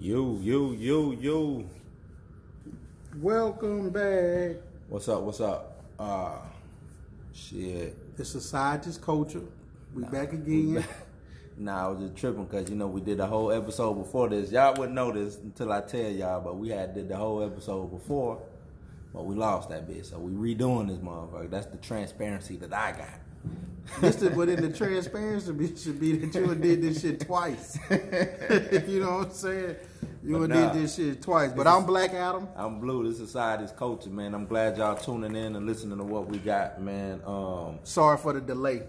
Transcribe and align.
You, 0.00 0.40
you, 0.40 0.72
you, 0.72 1.18
you. 1.20 1.70
Welcome 3.18 3.90
back. 3.90 4.56
What's 4.88 5.06
up? 5.10 5.20
What's 5.20 5.42
up? 5.42 5.84
Uh 5.98 6.38
shit. 7.34 8.16
The 8.16 8.24
Society's 8.24 8.96
Culture. 8.96 9.42
We 9.94 10.04
back 10.04 10.32
again. 10.32 10.82
Nah, 11.58 11.84
I 11.84 11.88
was 11.90 12.00
just 12.00 12.16
tripping 12.16 12.46
because 12.46 12.70
you 12.70 12.76
know 12.76 12.86
we 12.86 13.02
did 13.02 13.18
the 13.18 13.26
whole 13.26 13.52
episode 13.52 13.92
before 13.92 14.30
this. 14.30 14.50
Y'all 14.50 14.72
wouldn't 14.72 14.94
know 14.94 15.12
this 15.12 15.36
until 15.36 15.70
I 15.70 15.82
tell 15.82 16.08
y'all, 16.10 16.40
but 16.40 16.56
we 16.56 16.70
had 16.70 16.94
did 16.94 17.10
the 17.10 17.16
whole 17.18 17.44
episode 17.44 17.90
before, 17.90 18.40
but 19.12 19.26
we 19.26 19.34
lost 19.34 19.68
that 19.68 19.86
bit, 19.86 20.06
so 20.06 20.18
we 20.18 20.54
redoing 20.54 20.88
this 20.88 20.96
motherfucker. 20.96 21.50
That's 21.50 21.66
the 21.66 21.76
transparency 21.76 22.56
that 22.56 22.72
I 22.72 22.92
got. 22.92 23.20
This 24.00 24.22
is, 24.22 24.34
but 24.34 24.48
in 24.48 24.62
the 24.62 24.76
transparency 24.76 25.46
should 25.76 26.00
be 26.00 26.12
that 26.12 26.34
you 26.34 26.54
did 26.54 26.82
this 26.82 27.02
shit 27.02 27.20
twice. 27.20 27.78
you 27.90 29.00
know 29.00 29.18
what 29.18 29.28
I'm 29.28 29.32
saying? 29.32 29.76
You 30.22 30.46
nah. 30.46 30.72
did 30.72 30.82
this 30.82 30.96
shit 30.96 31.22
twice. 31.22 31.52
But 31.52 31.66
I'm 31.66 31.84
Black 31.84 32.12
Adam. 32.12 32.48
I'm 32.56 32.80
Blue. 32.80 33.08
This 33.08 33.18
society's 33.18 33.72
culture, 33.72 34.10
man. 34.10 34.34
I'm 34.34 34.46
glad 34.46 34.76
y'all 34.78 34.96
tuning 34.96 35.34
in 35.34 35.56
and 35.56 35.66
listening 35.66 35.98
to 35.98 36.04
what 36.04 36.28
we 36.28 36.38
got, 36.38 36.80
man. 36.80 37.20
Um, 37.26 37.78
Sorry 37.84 38.16
for 38.18 38.32
the 38.32 38.40
delay. 38.40 38.82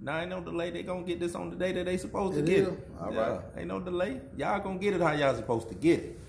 Now 0.00 0.20
ain't 0.20 0.30
no 0.30 0.40
delay. 0.40 0.70
They 0.70 0.82
gonna 0.82 1.02
get 1.02 1.20
this 1.20 1.34
on 1.34 1.50
the 1.50 1.56
day 1.56 1.72
that 1.72 1.86
they 1.86 1.96
supposed 1.96 2.36
to 2.36 2.42
get 2.42 2.58
is? 2.58 2.68
it. 2.68 2.88
All 3.00 3.12
yeah, 3.12 3.20
right. 3.20 3.40
ain't 3.56 3.68
no 3.68 3.80
delay. 3.80 4.20
Y'all 4.36 4.60
gonna 4.60 4.78
get 4.78 4.94
it 4.94 5.00
how 5.00 5.12
y'all 5.12 5.34
supposed 5.34 5.68
to 5.68 5.74
get 5.74 6.00
it. 6.00 6.20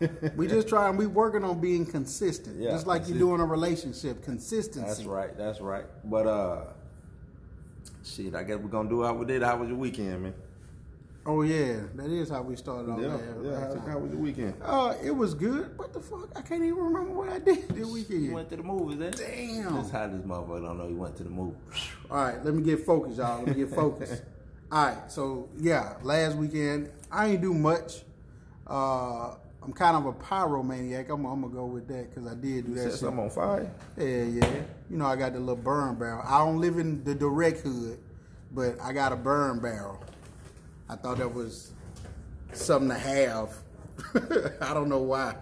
We 0.36 0.48
just 0.48 0.68
trying. 0.68 0.96
We 0.96 1.06
working 1.06 1.44
on 1.44 1.60
being 1.60 1.86
consistent, 1.86 2.60
Yeah, 2.60 2.70
just 2.70 2.88
like 2.88 3.06
you 3.08 3.14
do 3.14 3.34
in 3.34 3.40
a 3.40 3.44
relationship. 3.44 4.24
Consistency. 4.24 4.88
That's 4.88 5.04
right. 5.04 5.36
That's 5.36 5.60
right. 5.60 5.84
But 6.04 6.26
uh, 6.26 6.64
shit. 8.04 8.34
I 8.34 8.42
guess 8.42 8.56
we're 8.58 8.68
gonna 8.68 8.88
do 8.88 9.02
how 9.02 9.14
we 9.14 9.24
did. 9.26 9.42
How 9.42 9.56
was 9.56 9.68
your 9.68 9.78
weekend, 9.78 10.22
man? 10.22 10.34
Oh 11.24 11.42
yeah, 11.42 11.82
that 11.94 12.10
is 12.10 12.30
how 12.30 12.42
we 12.42 12.56
started 12.56 12.90
off. 12.90 13.00
yeah. 13.00 13.16
Yeah. 13.44 13.60
How, 13.60 13.90
how 13.92 13.98
was 13.98 14.10
your 14.10 14.20
weekend? 14.20 14.54
Uh, 14.60 14.94
it 15.04 15.12
was 15.12 15.34
good. 15.34 15.78
What 15.78 15.92
the 15.92 16.00
fuck? 16.00 16.28
I 16.34 16.40
can't 16.42 16.62
even 16.64 16.78
remember 16.78 17.12
what 17.12 17.28
I 17.28 17.38
did 17.38 17.68
this 17.68 17.78
You 17.78 17.92
weekend. 17.92 18.32
went 18.32 18.50
to 18.50 18.56
the 18.56 18.62
movies, 18.64 18.98
then? 18.98 19.12
Damn. 19.12 19.74
That's 19.76 19.90
how 19.90 20.08
this 20.08 20.20
motherfucker 20.22 20.62
don't 20.66 20.78
know 20.78 20.88
he 20.88 20.94
went 20.94 21.16
to 21.18 21.22
the 21.24 21.30
movie. 21.30 21.56
All 22.10 22.16
right, 22.16 22.44
let 22.44 22.54
me 22.54 22.62
get 22.62 22.84
focused, 22.84 23.18
y'all. 23.18 23.38
Let 23.38 23.56
me 23.56 23.64
get 23.64 23.72
focused. 23.74 24.22
All 24.72 24.84
right, 24.86 25.12
so 25.12 25.48
yeah, 25.60 25.94
last 26.02 26.36
weekend 26.36 26.90
I 27.10 27.28
ain't 27.28 27.40
do 27.42 27.54
much. 27.54 28.02
Uh, 28.66 29.34
I'm 29.64 29.72
kind 29.72 29.96
of 29.96 30.06
a 30.06 30.12
pyromaniac. 30.12 31.08
I'm, 31.08 31.24
I'm 31.24 31.42
gonna 31.42 31.54
go 31.54 31.66
with 31.66 31.86
that 31.88 32.10
because 32.10 32.30
I 32.30 32.34
did 32.34 32.66
do 32.66 32.74
that 32.74 32.80
Set 32.82 32.90
shit. 32.92 33.00
something 33.00 33.20
on 33.24 33.30
fire. 33.30 33.70
Yeah, 33.96 34.24
yeah. 34.24 34.54
You 34.90 34.96
know, 34.96 35.06
I 35.06 35.14
got 35.16 35.34
the 35.34 35.38
little 35.38 35.56
burn 35.56 35.94
barrel. 35.94 36.22
I 36.26 36.38
don't 36.38 36.60
live 36.60 36.78
in 36.78 37.04
the 37.04 37.14
direct 37.14 37.60
hood, 37.60 37.98
but 38.50 38.80
I 38.82 38.92
got 38.92 39.12
a 39.12 39.16
burn 39.16 39.60
barrel. 39.60 40.02
I 40.88 40.96
thought 40.96 41.18
that 41.18 41.32
was 41.32 41.70
something 42.52 42.88
to 42.88 42.98
have. 42.98 43.54
I 44.60 44.74
don't 44.74 44.88
know 44.88 44.98
why. 44.98 45.36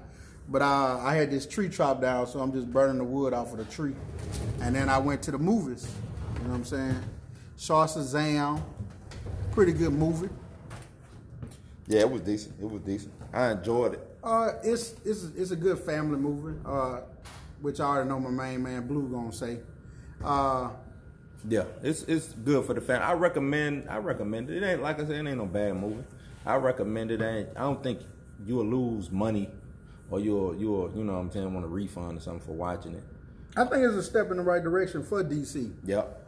But 0.49 0.63
uh, 0.63 0.99
I 1.01 1.15
had 1.15 1.31
this 1.31 1.47
tree 1.47 1.69
chopped 1.69 2.03
down, 2.03 2.27
so 2.27 2.41
I'm 2.41 2.53
just 2.53 2.71
burning 2.71 2.99
the 2.99 3.05
wood 3.05 3.33
off 3.33 3.53
of 3.53 3.59
the 3.59 3.65
tree. 3.65 3.95
And 4.61 4.75
then 4.75 4.89
I 4.89 4.99
went 4.99 5.23
to 5.23 5.31
the 5.31 5.39
movies. 5.39 5.89
You 6.37 6.45
know 6.45 6.51
what 6.51 6.57
I'm 6.57 6.65
saying? 6.65 7.03
Saw 7.57 7.87
Shazam. 7.87 8.61
Pretty 9.53 9.73
good 9.73 9.93
movie. 9.93 10.29
Yeah, 11.87 12.01
it 12.01 12.11
was 12.11 12.21
decent. 12.21 12.55
It 12.61 12.71
was 12.71 12.83
decent. 12.83 13.13
I 13.33 13.53
enjoyed 13.53 13.95
it. 13.95 14.10
Uh, 14.23 14.53
it's 14.63 14.95
it's 15.05 15.25
it's 15.37 15.51
a 15.51 15.57
good 15.57 15.79
family 15.79 16.19
movie. 16.19 16.59
Uh, 16.65 17.01
which 17.61 17.81
I 17.81 17.85
already 17.85 18.09
know 18.09 18.21
my 18.21 18.31
main 18.31 18.63
man 18.63 18.87
Blue 18.87 19.09
gonna 19.09 19.33
say. 19.33 19.59
Uh, 20.25 20.71
Yeah, 21.49 21.65
it's 21.83 22.03
it's 22.03 22.33
good 22.33 22.65
for 22.67 22.75
the 22.75 22.81
family. 22.81 23.05
I 23.05 23.13
recommend. 23.15 23.89
I 23.89 23.99
recommend 23.99 24.51
it. 24.51 24.63
It 24.63 24.67
ain't 24.67 24.83
like 24.83 25.01
I 25.01 25.05
said, 25.05 25.17
it 25.17 25.29
ain't 25.29 25.39
no 25.39 25.47
bad 25.47 25.75
movie. 25.77 26.05
I 26.45 26.57
recommend 26.57 27.11
it. 27.11 27.21
Ain't 27.23 27.49
I 27.57 27.61
don't 27.61 27.83
think 27.83 28.01
you'll 28.47 28.67
lose 28.67 29.11
money, 29.11 29.49
or 30.11 30.21
you'll 30.21 30.55
you'll 30.57 30.93
you 30.95 31.05
know 31.05 31.15
what 31.15 31.21
I'm 31.21 31.31
saying 31.31 31.53
want 31.53 31.65
a 31.65 31.69
refund 31.69 32.19
or 32.19 32.21
something 32.21 32.47
for 32.47 32.53
watching 32.53 32.95
it. 32.95 33.03
I 33.57 33.65
think 33.65 33.85
it's 33.85 33.95
a 33.97 34.03
step 34.03 34.31
in 34.31 34.37
the 34.37 34.43
right 34.43 34.63
direction 34.63 35.03
for 35.03 35.25
DC. 35.25 35.73
Yep. 35.85 36.20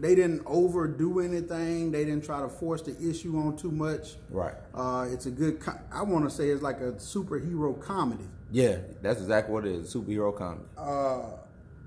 They 0.00 0.14
didn't 0.14 0.42
overdo 0.46 1.20
anything. 1.20 1.90
They 1.92 2.04
didn't 2.04 2.24
try 2.24 2.40
to 2.40 2.48
force 2.48 2.82
the 2.82 2.96
issue 3.10 3.36
on 3.38 3.56
too 3.56 3.70
much. 3.70 4.16
Right. 4.30 4.54
Uh, 4.74 5.06
it's 5.10 5.26
a 5.26 5.30
good. 5.30 5.60
Co- 5.60 5.78
I 5.92 6.02
want 6.02 6.24
to 6.28 6.30
say 6.34 6.48
it's 6.48 6.62
like 6.62 6.80
a 6.80 6.92
superhero 6.92 7.78
comedy. 7.80 8.24
Yeah, 8.50 8.78
that's 9.02 9.20
exactly 9.20 9.52
what 9.52 9.66
it 9.66 9.72
is. 9.72 9.94
Superhero 9.94 10.36
comedy. 10.36 10.64
Uh, 10.76 11.22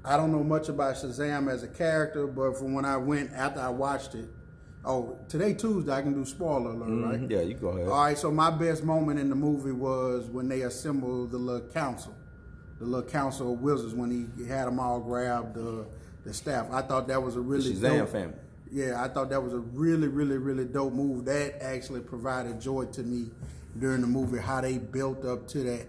I 0.04 0.18
don't 0.18 0.32
know 0.32 0.44
much 0.44 0.70
about 0.70 0.96
Shazam 0.96 1.52
as 1.52 1.64
a 1.64 1.68
character, 1.68 2.28
but 2.28 2.58
from 2.58 2.74
when 2.74 2.86
I 2.86 2.98
went 2.98 3.32
after 3.34 3.60
I 3.60 3.70
watched 3.70 4.16
it, 4.16 4.26
oh, 4.84 5.18
today 5.28 5.54
Tuesday 5.54 5.92
I 5.92 6.02
can 6.02 6.14
do 6.14 6.26
spoiler 6.26 6.72
alert, 6.72 7.06
right? 7.06 7.22
Mhm. 7.22 7.30
Yeah, 7.32 7.42
you 7.42 7.54
go 7.54 7.70
ahead. 7.70 7.88
All 7.88 8.04
right, 8.04 8.18
so 8.18 8.32
my 8.32 8.50
best 8.50 8.84
moment 8.84 9.20
in 9.20 9.30
the 9.30 9.36
movie 9.36 9.72
was 9.72 10.26
when 10.30 10.48
they 10.50 10.62
assembled 10.64 11.32
the 11.32 11.38
little 11.38 11.68
council, 11.70 12.14
the 12.80 12.86
little 12.86 13.08
council 13.10 13.54
of 13.54 13.62
wizards 13.62 13.94
when 13.94 14.10
he 14.38 14.46
had 14.46 14.66
them 14.68 14.80
all 14.80 15.00
grab 15.00 15.54
the 15.54 15.86
the 16.24 16.34
staff. 16.34 16.68
I 16.72 16.82
thought 16.82 17.08
that 17.08 17.22
was 17.22 17.36
a 17.36 17.42
really 17.42 17.74
Shazam 17.74 18.00
dope, 18.00 18.10
family. 18.10 18.38
Yeah, 18.72 19.04
I 19.04 19.08
thought 19.08 19.30
that 19.30 19.42
was 19.42 19.54
a 19.54 19.60
really, 19.60 20.08
really, 20.08 20.38
really 20.38 20.66
dope 20.66 20.94
move. 20.94 21.26
That 21.26 21.62
actually 21.62 22.02
provided 22.02 22.62
joy 22.62 22.86
to 22.86 23.04
me 23.04 23.32
during 23.78 24.02
the 24.02 24.08
movie 24.08 24.40
how 24.40 24.62
they 24.62 24.78
built 24.78 25.26
up 25.26 25.48
to 25.50 25.64
that 25.64 25.88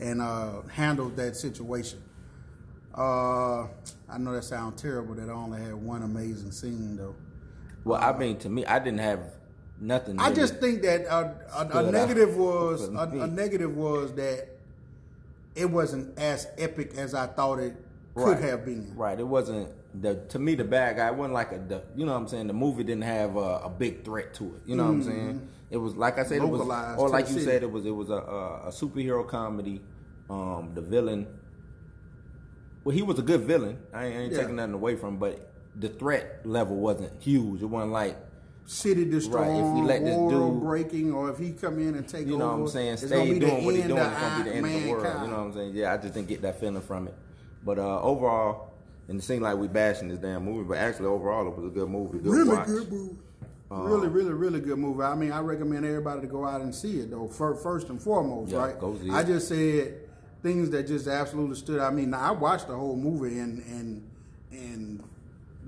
and 0.00 0.20
uh, 0.20 0.62
handled 0.62 1.16
that 1.16 1.36
situation. 1.36 2.02
Uh, 2.96 3.62
I 4.08 4.18
know 4.18 4.32
that 4.32 4.44
sounds 4.44 4.80
terrible 4.80 5.14
that 5.14 5.28
I 5.28 5.32
only 5.32 5.60
had 5.60 5.74
one 5.74 6.02
amazing 6.02 6.52
scene 6.52 6.96
though. 6.96 7.14
Well, 7.84 8.00
I 8.00 8.16
mean, 8.16 8.36
to 8.38 8.48
me, 8.48 8.66
I 8.66 8.78
didn't 8.78 9.00
have 9.00 9.20
nothing. 9.80 10.18
I 10.18 10.32
just 10.32 10.56
think 10.56 10.82
that 10.82 11.06
a, 11.06 11.34
a 11.54 11.76
out 11.78 11.92
negative 11.92 12.36
was 12.36 12.88
a, 12.88 12.98
a 12.98 13.26
negative 13.26 13.76
was 13.76 14.12
that 14.14 14.48
it 15.54 15.66
wasn't 15.70 16.18
as 16.18 16.48
epic 16.58 16.94
as 16.96 17.14
I 17.14 17.26
thought 17.26 17.58
it 17.58 17.74
could 18.14 18.22
Right. 18.24 18.40
have 18.42 18.64
been. 18.64 18.92
Right. 18.96 19.18
It 19.18 19.26
wasn't 19.26 19.68
the 20.00 20.16
to 20.30 20.38
me 20.38 20.54
the 20.54 20.64
bad 20.64 20.96
guy 20.96 21.10
wasn't 21.10 21.34
like 21.34 21.52
a 21.52 21.58
the, 21.58 21.82
you 21.96 22.04
know 22.06 22.12
what 22.12 22.18
I'm 22.18 22.28
saying. 22.28 22.46
The 22.46 22.52
movie 22.52 22.84
didn't 22.84 23.04
have 23.04 23.36
a, 23.36 23.60
a 23.64 23.68
big 23.70 24.04
threat 24.04 24.34
to 24.34 24.44
it. 24.44 24.62
You 24.66 24.76
know 24.76 24.84
what 24.84 24.90
I'm 24.92 25.02
saying. 25.02 25.48
It 25.70 25.76
was 25.78 25.96
like 25.96 26.18
I 26.18 26.24
said, 26.24 26.38
it 26.42 26.48
was 26.48 26.60
Mm-hmm. 26.62 27.00
Or 27.00 27.08
like 27.08 27.26
you 27.28 27.34
city. 27.34 27.44
said, 27.46 27.62
it 27.62 27.70
was 27.70 27.84
it 27.86 27.90
was 27.90 28.10
a, 28.10 28.14
a, 28.14 28.68
a 28.68 28.70
superhero 28.70 29.26
comedy. 29.26 29.80
Um, 30.30 30.70
the 30.74 30.80
villain. 30.82 31.26
Well, 32.84 32.94
he 32.94 33.02
was 33.02 33.18
a 33.18 33.22
good 33.22 33.42
villain. 33.42 33.78
I 33.94 34.06
ain't, 34.06 34.16
I 34.16 34.18
ain't 34.20 34.32
Yeah. 34.32 34.38
taking 34.40 34.56
nothing 34.56 34.74
away 34.74 34.96
from, 34.96 35.10
him, 35.10 35.16
but 35.18 35.50
the 35.76 35.88
threat 35.88 36.40
level 36.44 36.76
wasn't 36.76 37.22
huge. 37.22 37.62
It 37.62 37.66
wasn't 37.66 37.92
like 37.92 38.16
City 38.64 39.04
destroying, 39.04 39.50
Right, 39.50 39.68
if 39.68 39.74
we 39.74 39.82
let 39.82 40.04
this 40.04 40.16
dude- 40.16 40.60
breaking, 40.60 41.12
or 41.12 41.30
if 41.30 41.38
he 41.38 41.50
come 41.52 41.78
in 41.80 41.94
and 41.96 42.06
take 42.06 42.26
you 42.28 42.38
know 42.38 42.44
over, 42.50 42.56
what 42.58 42.66
I'm 42.68 42.72
saying, 42.72 42.96
stay 42.98 43.08
gonna 43.08 43.24
be 43.24 43.38
the 43.40 43.46
doing 43.46 43.64
what 43.64 43.74
he's 43.74 43.84
doing. 43.86 43.98
It's 43.98 44.20
gonna 44.20 44.44
be 44.44 44.50
the 44.50 44.56
end 44.56 44.66
of 44.66 44.72
the 44.72 44.90
world. 44.90 45.04
You 45.04 45.28
know 45.28 45.36
what 45.38 45.46
I'm 45.46 45.52
saying? 45.54 45.74
Yeah, 45.74 45.92
I 45.92 45.96
just 45.96 46.14
didn't 46.14 46.28
get 46.28 46.42
that 46.42 46.60
feeling 46.60 46.80
from 46.82 47.08
it. 47.08 47.14
But 47.64 47.78
uh, 47.78 48.00
overall, 48.02 48.70
and 49.08 49.18
it 49.18 49.22
seemed 49.22 49.42
like 49.42 49.56
we 49.56 49.68
bashing 49.68 50.08
this 50.08 50.18
damn 50.18 50.44
movie, 50.44 50.64
but 50.68 50.78
actually 50.78 51.06
overall 51.06 51.46
it 51.46 51.56
was 51.56 51.66
a 51.66 51.70
good 51.74 51.88
movie. 51.88 52.18
Good 52.18 52.32
really 52.32 52.48
watch. 52.56 52.66
good 52.66 52.90
movie. 52.92 53.16
Uh, 53.70 53.76
really, 53.84 54.08
really, 54.08 54.32
really 54.32 54.60
good 54.60 54.78
movie. 54.78 55.02
I 55.02 55.14
mean, 55.14 55.32
I 55.32 55.40
recommend 55.40 55.86
everybody 55.86 56.20
to 56.22 56.26
go 56.26 56.44
out 56.44 56.60
and 56.60 56.74
see 56.74 56.98
it 57.00 57.10
though. 57.10 57.26
fir- 57.26 57.54
First 57.54 57.88
and 57.88 58.00
foremost, 58.00 58.52
Yeah, 58.52 58.58
right? 58.58 58.76
I 59.12 59.22
just 59.22 59.48
said 59.48 59.94
things 60.42 60.68
that 60.70 60.86
just 60.86 61.06
absolutely 61.06 61.56
stood. 61.56 61.80
I 61.80 61.90
mean, 61.90 62.12
I 62.12 62.32
watched 62.32 62.66
the 62.68 62.74
whole 62.76 62.96
movie 62.96 63.38
and 63.38 63.62
and 63.64 64.08
and 64.50 65.02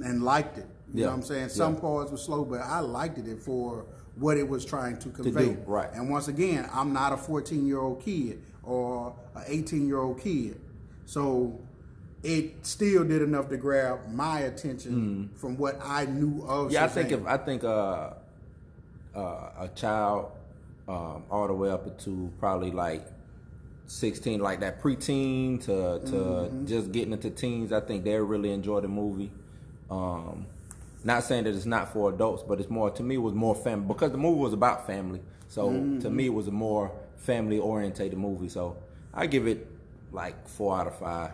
and 0.04 0.22
liked 0.22 0.58
it. 0.58 0.66
You 0.92 1.00
Yeah, 1.00 1.06
know 1.06 1.12
what 1.12 1.16
I'm 1.18 1.22
saying? 1.22 1.48
Some 1.48 1.74
yeah. 1.74 1.80
parts 1.80 2.10
were 2.10 2.18
slow, 2.18 2.44
but 2.44 2.60
I 2.60 2.80
liked 2.80 3.16
it 3.18 3.38
for 3.38 3.86
what 4.16 4.36
it 4.36 4.46
was 4.46 4.64
trying 4.66 4.98
to 4.98 5.08
convey. 5.08 5.46
do, 5.54 5.62
right. 5.66 5.88
And 5.94 6.10
once 6.10 6.28
again, 6.28 6.68
I'm 6.72 6.92
not 6.92 7.12
a 7.12 7.16
14 7.16 7.66
year 7.66 7.78
old 7.80 8.02
kid 8.02 8.42
or 8.62 9.14
an 9.34 9.44
18 9.46 9.86
year 9.86 10.00
old 10.00 10.20
kid, 10.20 10.60
so 11.06 11.58
it 12.24 12.64
still 12.66 13.04
did 13.04 13.22
enough 13.22 13.48
to 13.50 13.56
grab 13.56 14.00
my 14.10 14.40
attention 14.40 15.30
from 15.36 15.56
what 15.58 15.78
I 15.84 16.06
knew 16.06 16.42
of. 16.48 16.68
Mm. 16.68 16.72
Yeah, 16.72 16.84
I 16.84 16.88
think 16.88 17.12
if 17.12 17.26
I 17.26 17.36
think 17.36 17.62
uh, 17.64 18.10
uh, 19.14 19.20
a 19.60 19.70
child 19.74 20.32
um, 20.88 21.24
all 21.30 21.46
the 21.46 21.54
way 21.54 21.70
up 21.70 21.98
to 22.00 22.32
probably 22.40 22.70
like 22.70 23.06
16, 23.86 24.40
like 24.40 24.60
that 24.60 24.82
preteen 24.82 25.60
to 25.60 26.00
to 26.10 26.16
Mm-hmm. 26.16 26.66
just 26.66 26.90
getting 26.92 27.12
into 27.12 27.30
teens, 27.30 27.72
I 27.72 27.80
think 27.80 28.04
they 28.04 28.18
really 28.18 28.50
enjoy 28.52 28.80
the 28.80 28.88
movie. 28.88 29.30
Um, 29.90 30.46
not 31.04 31.22
saying 31.24 31.44
that 31.44 31.54
it's 31.54 31.66
not 31.66 31.92
for 31.92 32.08
adults, 32.10 32.42
but 32.48 32.58
it's 32.60 32.70
more 32.70 32.90
to 32.90 33.02
me 33.02 33.16
it 33.16 33.18
was 33.18 33.34
more 33.34 33.54
family 33.54 33.86
because 33.86 34.10
the 34.12 34.18
movie 34.18 34.40
was 34.40 34.52
about 34.54 34.86
family. 34.86 35.20
So 35.48 35.68
Mm-hmm. 35.68 35.98
to 36.00 36.10
me 36.10 36.26
it 36.26 36.34
was 36.34 36.48
a 36.48 36.52
more 36.52 36.90
family 37.18 37.58
orientated 37.58 38.18
movie. 38.18 38.48
So 38.48 38.76
I 39.12 39.26
give 39.26 39.46
it 39.46 39.66
like 40.12 40.48
four 40.48 40.78
out 40.78 40.86
of 40.86 40.98
five. 40.98 41.32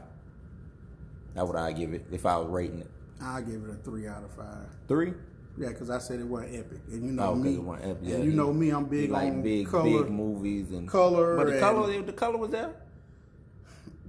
That's 1.34 1.46
what 1.46 1.56
I 1.56 1.72
give 1.72 1.92
it 1.94 2.06
if 2.10 2.26
I 2.26 2.36
was 2.36 2.48
rating 2.48 2.80
it. 2.80 2.90
I'll 3.22 3.42
give 3.42 3.62
it 3.64 3.70
a 3.70 3.74
three 3.74 4.06
out 4.08 4.24
of 4.24 4.30
five. 4.32 4.66
Three. 4.88 5.12
Yeah, 5.58 5.68
because 5.68 5.90
I 5.90 5.98
said 5.98 6.20
it 6.20 6.26
wasn't 6.26 6.54
epic, 6.54 6.78
and 6.90 7.04
you 7.04 7.10
know 7.12 7.30
Oh, 7.30 7.34
me. 7.34 7.54
it 7.54 7.62
wasn't 7.62 7.90
epic. 7.90 8.02
Yeah, 8.02 8.14
and 8.16 8.24
you 8.24 8.30
he- 8.30 8.36
know 8.36 8.52
me, 8.52 8.70
I'm 8.70 8.84
big 8.86 9.10
like 9.10 9.30
on 9.30 9.42
big, 9.42 9.66
color, 9.68 10.02
big 10.04 10.10
movies 10.12 10.70
and 10.70 10.88
color 10.88 11.36
But 11.36 11.46
the 11.48 11.58
color, 11.60 12.02
the 12.02 12.12
color 12.12 12.38
was 12.38 12.50
there. 12.50 12.70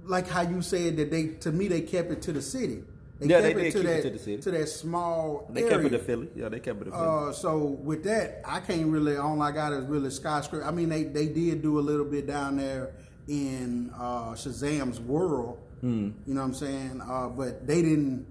like 0.04 0.28
how 0.28 0.42
you 0.42 0.62
said 0.62 0.96
that 0.96 1.10
they 1.10 1.28
to 1.28 1.52
me 1.52 1.68
they 1.68 1.82
kept 1.82 2.10
it 2.10 2.22
to 2.22 2.32
the 2.32 2.42
city. 2.42 2.82
They 3.18 3.26
Yeah, 3.28 3.40
kept 3.40 3.54
they 3.56 3.66
it 3.68 3.72
to 3.72 3.78
keep 3.78 3.86
it 3.88 4.02
to 4.02 4.10
the 4.10 4.18
city. 4.18 4.42
to 4.42 4.50
that 4.52 4.68
small 4.68 5.48
They 5.52 5.62
area. 5.64 5.74
kept 5.76 5.84
it 5.84 5.90
to 5.90 5.98
Philly. 6.00 6.28
Yeah, 6.34 6.48
they 6.48 6.58
kept 6.60 6.80
it 6.82 6.84
to 6.86 6.90
Philly. 6.90 7.02
Uh, 7.28 7.32
so 7.32 7.58
with 7.58 8.02
that, 8.04 8.40
I 8.44 8.60
can't 8.60 8.86
really. 8.86 9.16
All 9.16 9.40
I 9.42 9.52
got 9.52 9.72
is 9.72 9.84
really 9.86 10.10
skyscraper. 10.10 10.64
I 10.64 10.70
mean, 10.70 10.88
they 10.88 11.04
they 11.04 11.26
did 11.28 11.62
do 11.62 11.78
a 11.78 11.80
little 11.82 12.06
bit 12.06 12.26
down 12.26 12.56
there 12.56 12.92
in 13.28 13.90
uh, 13.96 14.32
Shazam's 14.32 15.00
world. 15.00 15.58
Hmm. 15.82 16.10
You 16.26 16.34
know 16.34 16.40
what 16.40 16.46
I'm 16.46 16.54
saying? 16.54 17.02
Uh, 17.06 17.28
but 17.28 17.66
they 17.66 17.82
didn't 17.82 18.24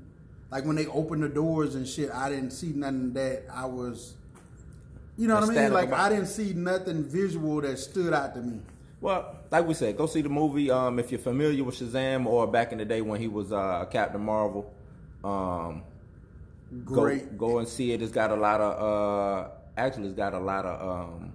like 0.50 0.66
when 0.66 0.78
they 0.78 0.88
opened 0.88 1.24
the 1.24 1.30
doors 1.30 1.76
and 1.76 1.88
shit. 1.88 2.10
I 2.10 2.30
didn't 2.30 2.52
see 2.52 2.70
nothing 2.70 3.14
that 3.14 3.44
I 3.54 3.66
was. 3.66 4.16
You 5.18 5.28
know 5.28 5.36
what 5.36 5.50
I 5.50 5.54
mean? 5.54 5.74
Like. 5.74 5.92
I 5.92 6.10
didn't 6.10 6.28
see 6.28 6.54
nothing 6.54 7.04
visual 7.04 7.62
that 7.62 7.78
stood 7.78 8.14
out 8.14 8.34
to 8.36 8.42
me. 8.42 8.62
Well, 9.02 9.36
like 9.52 9.68
we 9.68 9.74
said, 9.74 9.98
go 9.98 10.06
see 10.06 10.22
the 10.22 10.30
movie. 10.30 10.72
Um, 10.72 10.98
if 10.98 11.12
you're 11.12 11.20
familiar 11.20 11.64
with 11.64 11.76
Shazam 11.76 12.26
or 12.26 12.48
back 12.48 12.72
in 12.72 12.78
the 12.78 12.86
day 12.86 13.02
when 13.02 13.20
he 13.20 13.28
was 13.28 13.52
uh, 13.52 13.86
Captain 13.92 14.22
Marvel, 14.22 14.72
um, 15.24 15.84
Great. 16.86 17.38
go 17.38 17.50
go 17.50 17.60
and 17.60 17.68
see 17.68 17.92
it. 17.92 18.02
It's 18.02 18.12
got 18.12 18.32
a 18.32 18.36
lot 18.36 18.62
of 18.62 19.46
uh, 19.46 19.50
actually, 19.76 20.06
it's 20.06 20.16
got 20.16 20.34
a 20.34 20.40
lot 20.40 20.66
of 20.66 21.10
um, 21.10 21.34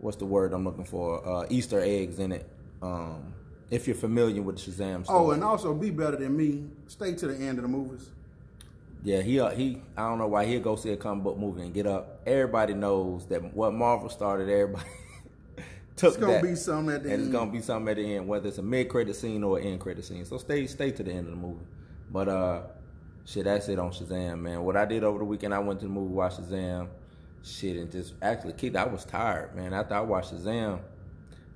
what's 0.00 0.16
the 0.16 0.24
word 0.24 0.52
I'm 0.52 0.64
looking 0.64 0.84
for? 0.84 1.26
Uh, 1.26 1.46
Easter 1.48 1.80
eggs 1.80 2.18
in 2.18 2.32
it. 2.32 2.48
Um, 2.82 3.34
if 3.70 3.86
you're 3.86 3.96
familiar 3.96 4.42
with 4.42 4.56
Shazam, 4.56 5.04
story. 5.04 5.18
Oh, 5.18 5.30
and 5.30 5.44
also 5.44 5.74
be 5.74 5.90
better 5.90 6.16
than 6.16 6.36
me. 6.36 6.64
Stay 6.88 7.14
to 7.14 7.28
the 7.28 7.36
end 7.36 7.58
of 7.58 7.62
the 7.62 7.68
movies. 7.68 8.08
Yeah, 9.02 9.22
he 9.22 9.40
uh, 9.40 9.50
he. 9.50 9.80
I 9.96 10.08
don't 10.08 10.18
know 10.18 10.26
why 10.28 10.44
he'll 10.44 10.60
go 10.60 10.76
see 10.76 10.90
a 10.92 10.96
comic 10.96 11.24
book 11.24 11.38
movie 11.38 11.62
and 11.62 11.72
get 11.72 11.86
up. 11.86 12.20
Everybody 12.26 12.74
knows 12.74 13.26
that 13.28 13.54
what 13.54 13.72
Marvel 13.72 14.10
started, 14.10 14.48
everybody 14.50 14.84
took 15.96 16.08
It's 16.14 16.16
gonna 16.18 16.34
that. 16.34 16.42
be 16.42 16.54
something 16.54 16.94
at 16.94 17.02
the 17.04 17.08
end. 17.10 17.14
and 17.14 17.22
end. 17.22 17.22
it's 17.22 17.32
gonna 17.32 17.50
be 17.50 17.62
something 17.62 17.88
at 17.88 17.96
the 17.96 18.16
end, 18.16 18.28
whether 18.28 18.48
it's 18.48 18.58
a 18.58 18.62
mid 18.62 18.88
credit 18.90 19.16
scene 19.16 19.42
or 19.42 19.58
an 19.58 19.64
end 19.66 19.80
credit 19.80 20.04
scene. 20.04 20.24
So 20.26 20.36
stay 20.36 20.66
stay 20.66 20.90
to 20.90 21.02
the 21.02 21.12
end 21.12 21.26
of 21.28 21.30
the 21.30 21.36
movie. 21.40 21.64
But 22.12 22.28
uh, 22.28 22.62
shit, 23.24 23.44
that's 23.44 23.68
it 23.70 23.78
on 23.78 23.90
Shazam, 23.92 24.40
man. 24.40 24.62
What 24.64 24.76
I 24.76 24.84
did 24.84 25.02
over 25.04 25.18
the 25.20 25.24
weekend, 25.24 25.54
I 25.54 25.60
went 25.60 25.80
to 25.80 25.86
the 25.86 25.92
movie, 25.92 26.12
watched 26.12 26.42
Shazam, 26.42 26.88
shit, 27.42 27.76
and 27.76 27.90
just 27.90 28.12
actually 28.20 28.52
kicked. 28.52 28.76
I 28.76 28.84
was 28.86 29.06
tired, 29.06 29.54
man. 29.56 29.72
After 29.72 29.94
I 29.94 30.00
watched 30.00 30.34
Shazam, 30.34 30.80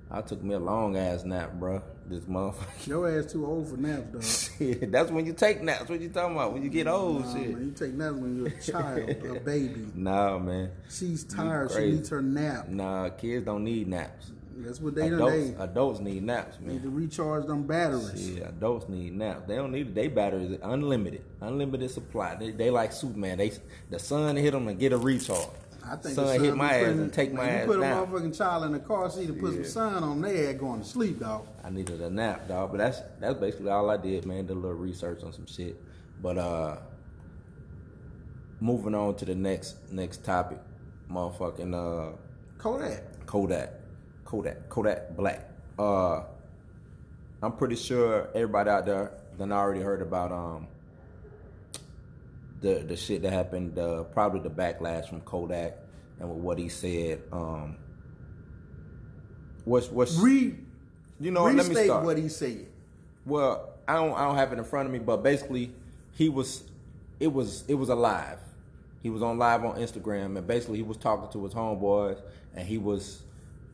I 0.09 0.21
took 0.21 0.41
me 0.41 0.55
a 0.55 0.59
long 0.59 0.97
ass 0.97 1.25
nap, 1.25 1.53
bro. 1.53 1.83
This 2.07 2.23
motherfucker. 2.25 2.87
Your 2.87 3.19
ass 3.19 3.31
too 3.31 3.45
old 3.45 3.67
for 3.67 3.77
naps, 3.77 4.11
dog. 4.11 4.23
Shit, 4.59 4.91
that's 4.91 5.09
when 5.09 5.25
you 5.25 5.33
take 5.33 5.61
naps. 5.63 5.89
What 5.89 5.99
you 5.99 6.09
talking 6.09 6.35
about? 6.35 6.53
When 6.53 6.61
you 6.63 6.69
get 6.69 6.87
old, 6.87 7.25
Nah, 7.25 7.33
shit. 7.33 7.49
man, 7.53 7.65
you 7.65 7.71
take 7.71 7.93
naps 7.95 8.15
when 8.15 8.37
you're 8.37 8.47
a 8.47 8.61
child, 8.61 9.09
a 9.09 9.39
baby. 9.39 9.87
Nah, 9.95 10.37
man. 10.37 10.71
She's 10.89 11.23
tired. 11.23 11.71
She 11.71 11.79
needs 11.91 12.09
her 12.09 12.21
nap. 12.21 12.67
Nah, 12.69 13.09
kids 13.09 13.45
don't 13.45 13.63
need 13.63 13.87
naps. 13.87 14.31
That's 14.57 14.79
what 14.79 14.95
they 14.95 15.09
do. 15.09 15.15
Adults, 15.15 15.33
They 15.33 15.55
adults 15.63 15.99
need 15.99 16.23
naps, 16.23 16.59
man. 16.61 16.75
need 16.75 16.83
to 16.83 16.89
recharge 16.89 17.45
them 17.45 17.63
batteries. 17.63 18.31
Yeah, 18.37 18.47
adults 18.49 18.87
need 18.87 19.13
naps. 19.13 19.47
They 19.47 19.55
don't 19.55 19.71
need 19.73 19.87
it. 19.87 19.95
They 19.95 20.07
batteries 20.07 20.57
unlimited, 20.63 21.23
unlimited 21.41 21.91
supply. 21.91 22.35
They, 22.35 22.51
they 22.51 22.69
like 22.69 22.93
Superman. 22.93 23.39
They 23.39 23.51
the 23.89 23.99
sun 23.99 24.37
hit 24.37 24.51
them 24.51 24.67
and 24.69 24.79
get 24.79 24.93
a 24.93 24.97
recharge. 24.97 25.49
I 25.87 25.95
think 25.97 26.15
sun 26.15 26.39
hit 26.39 26.55
my 26.55 26.73
ass 26.73 26.87
and 26.87 27.13
take 27.13 27.33
my 27.33 27.47
ass 27.47 27.67
You 27.67 27.73
put 27.73 27.81
down. 27.81 28.03
a 28.03 28.05
motherfucking 28.07 28.37
child 28.37 28.65
in 28.65 28.71
the 28.71 28.79
car 28.79 29.09
seat 29.09 29.29
and 29.29 29.39
put 29.39 29.53
some 29.53 29.63
sun 29.65 30.03
on 30.03 30.21
their 30.21 30.35
head 30.35 30.59
going 30.59 30.81
to 30.81 30.87
sleep, 30.87 31.19
dog. 31.19 31.45
I 31.63 31.69
needed 31.69 32.01
a 32.01 32.09
nap, 32.09 32.47
dog. 32.47 32.71
But 32.71 32.77
that's 32.79 33.01
that's 33.19 33.39
basically 33.39 33.69
all 33.69 33.89
I 33.89 33.97
did, 33.97 34.25
man. 34.25 34.45
Did 34.45 34.53
a 34.53 34.55
little 34.55 34.73
research 34.73 35.23
on 35.23 35.31
some 35.31 35.45
shit. 35.45 35.79
But 36.21 36.37
uh, 36.37 36.77
moving 38.59 38.95
on 38.95 39.15
to 39.15 39.25
the 39.25 39.35
next 39.35 39.75
next 39.91 40.23
topic, 40.23 40.59
motherfucking 41.11 41.73
uh. 41.73 42.15
Kodak. 42.57 43.25
Kodak, 43.25 43.73
Kodak, 44.23 44.69
Kodak 44.69 45.15
Black. 45.15 45.49
Uh, 45.77 46.21
I'm 47.43 47.51
pretty 47.51 47.75
sure 47.75 48.29
everybody 48.33 48.69
out 48.69 48.85
there 48.85 49.11
done 49.37 49.51
already 49.51 49.81
heard 49.81 50.01
about 50.01 50.31
um 50.31 50.67
the 52.65 52.79
the 52.79 52.95
shit 52.97 53.21
that 53.21 53.31
happened, 53.31 53.77
uh, 53.77 54.03
probably 54.05 54.39
the 54.39 54.49
backlash 54.49 55.07
from 55.07 55.21
Kodak 55.21 55.77
and 56.19 56.27
with 56.27 56.39
what 56.39 56.57
he 56.57 56.67
said. 56.67 57.21
Um, 57.31 57.77
what's 59.65 59.87
what's 59.89 60.15
Re, 60.17 60.55
you 61.19 61.31
know? 61.31 61.43
what, 61.43 61.53
Let 61.53 61.67
me 61.67 61.69
restate 61.69 61.85
start. 61.85 62.05
what 62.05 62.17
he 62.17 62.27
said. 62.27 62.65
Well, 63.23 63.69
I 63.87 63.93
don't 63.95 64.13
I 64.15 64.25
don't 64.25 64.35
have 64.35 64.51
it 64.51 64.57
in 64.57 64.65
front 64.65 64.87
of 64.87 64.91
me, 64.93 64.97
but 64.99 65.17
basically 65.17 65.73
he 66.13 66.27
was 66.27 66.63
it 67.19 67.31
was 67.31 67.63
it 67.67 67.75
was 67.75 67.89
alive. 67.89 68.39
He 69.03 69.11
was 69.11 69.21
on 69.21 69.37
live 69.37 69.63
on 69.63 69.75
Instagram 69.75 70.35
and 70.35 70.47
basically 70.47 70.77
he 70.77 70.83
was 70.83 70.97
talking 70.97 71.31
to 71.31 71.43
his 71.43 71.53
homeboys 71.53 72.19
and 72.55 72.67
he 72.67 72.79
was 72.79 73.21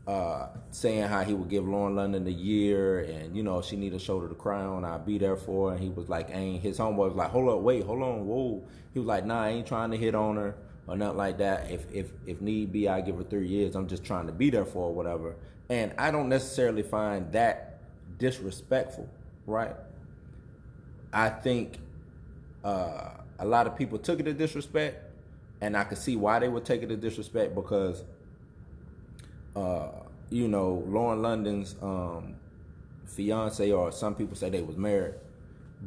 uh, 0.08 0.48
saying 0.72 1.04
how 1.04 1.24
he 1.24 1.34
would 1.34 1.50
give 1.50 1.68
Lauren 1.68 1.96
London 1.96 2.26
a 2.28 2.32
year 2.32 3.02
and 3.02 3.36
you 3.36 3.44
know 3.44 3.62
she 3.62 3.76
need 3.76 3.94
a 3.94 4.00
shoulder 4.00 4.28
to 4.28 4.36
cry 4.36 4.62
on, 4.62 4.84
I'll 4.84 5.00
be 5.00 5.18
there 5.18 5.38
for 5.38 5.70
her 5.70 5.76
and 5.76 5.84
he 5.84 5.90
was 5.90 6.10
like 6.10 6.30
ain't 6.32 6.62
his 6.62 6.78
homeboy 6.78 7.08
was 7.10 7.16
like, 7.16 7.30
Hold 7.32 7.50
up, 7.50 7.60
wait, 7.62 7.84
hold 7.84 8.02
on, 8.02 8.26
whoa. 8.26 8.64
He 8.94 9.00
was 9.00 9.08
like, 9.08 9.26
Nah, 9.26 9.44
I 9.44 9.50
ain't 9.50 9.68
trying 9.68 9.92
to 9.92 9.98
hit 9.98 10.16
on 10.16 10.38
her 10.38 10.56
or 10.88 10.98
nothing 10.98 11.18
like 11.18 11.38
that. 11.38 11.70
If 11.72 11.86
if 11.94 12.12
if 12.26 12.42
need 12.42 12.72
be 12.72 12.90
I 12.90 13.02
give 13.02 13.18
her 13.18 13.24
three 13.24 13.48
years. 13.48 13.76
I'm 13.76 13.88
just 13.88 14.04
trying 14.04 14.26
to 14.28 14.34
be 14.34 14.50
there 14.50 14.66
for 14.66 14.94
whatever. 14.94 15.36
And 15.70 15.94
I 15.98 16.12
don't 16.12 16.28
necessarily 16.28 16.84
find 16.84 17.32
that 17.32 17.80
disrespectful, 18.18 19.08
right? 19.46 19.76
I 21.14 21.30
think 21.30 21.78
uh, 22.64 23.12
a 23.40 23.46
lot 23.46 23.68
of 23.68 23.78
people 23.78 23.98
took 23.98 24.20
it 24.20 24.28
as 24.28 24.36
disrespect, 24.36 25.04
and 25.62 25.78
I 25.78 25.84
could 25.86 25.98
see 25.98 26.16
why 26.16 26.40
they 26.40 26.50
would 26.50 26.66
take 26.66 26.84
it 26.84 26.92
as 26.92 26.98
disrespect 26.98 27.56
because, 27.56 28.04
uh, 29.56 29.90
you 30.30 30.48
know, 30.48 30.84
Lauren 30.88 31.22
London's 31.22 31.76
um, 31.82 32.36
fiance, 33.06 33.72
or 33.72 33.92
some 33.92 34.16
people 34.16 34.36
say 34.36 34.50
they 34.50 34.62
was 34.62 34.78
married. 34.78 35.16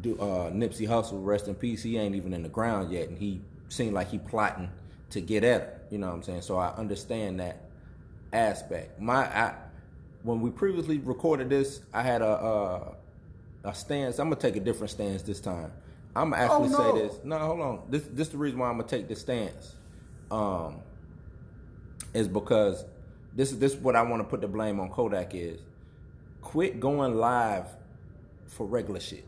Do, 0.00 0.18
uh, 0.18 0.50
Nipsey 0.50 0.88
Hussle, 0.88 1.24
rest 1.24 1.48
in 1.48 1.54
peace. 1.54 1.82
He 1.82 1.96
ain't 1.98 2.14
even 2.14 2.32
in 2.32 2.42
the 2.42 2.48
ground 2.48 2.92
yet, 2.92 3.08
and 3.08 3.18
he 3.18 3.40
seemed 3.68 3.94
like 3.94 4.08
he 4.10 4.18
plotting 4.18 4.70
to 5.10 5.20
get 5.20 5.44
at 5.44 5.60
her. 5.60 5.80
You 5.90 5.98
know 5.98 6.08
what 6.08 6.14
I'm 6.14 6.22
saying? 6.22 6.42
So 6.42 6.58
I 6.58 6.74
understand 6.76 7.40
that 7.40 7.62
aspect. 8.32 9.00
My, 9.00 9.24
I, 9.26 9.54
when 10.22 10.40
we 10.40 10.50
previously 10.50 10.98
recorded 10.98 11.48
this, 11.50 11.80
I 11.92 12.02
had 12.02 12.22
a. 12.22 12.26
Uh, 12.26 12.94
a 13.64 13.74
stance. 13.74 14.18
I'm 14.18 14.28
gonna 14.28 14.40
take 14.40 14.56
a 14.56 14.60
different 14.60 14.90
stance 14.90 15.22
this 15.22 15.40
time. 15.40 15.72
I'm 16.14 16.30
gonna 16.30 16.42
actually 16.42 16.68
Oh, 16.74 16.92
no. 16.92 16.92
say 16.98 17.08
this. 17.08 17.20
No, 17.24 17.38
hold 17.38 17.60
on. 17.62 17.80
This 17.88 18.02
this 18.12 18.28
the 18.28 18.36
reason 18.36 18.58
why 18.58 18.68
I'm 18.68 18.76
gonna 18.76 18.86
take 18.88 19.08
this 19.08 19.20
stance. 19.22 19.74
Um, 20.30 20.80
is 22.12 22.28
because 22.28 22.84
this 23.34 23.52
is 23.52 23.58
this 23.58 23.72
is 23.72 23.78
what 23.78 23.96
I 23.96 24.02
want 24.02 24.22
to 24.22 24.28
put 24.28 24.40
the 24.40 24.48
blame 24.48 24.80
on 24.80 24.90
Kodak 24.90 25.34
is. 25.34 25.60
Quit 26.40 26.78
going 26.78 27.16
live 27.16 27.66
for 28.46 28.66
regular 28.66 29.00
shit. 29.00 29.24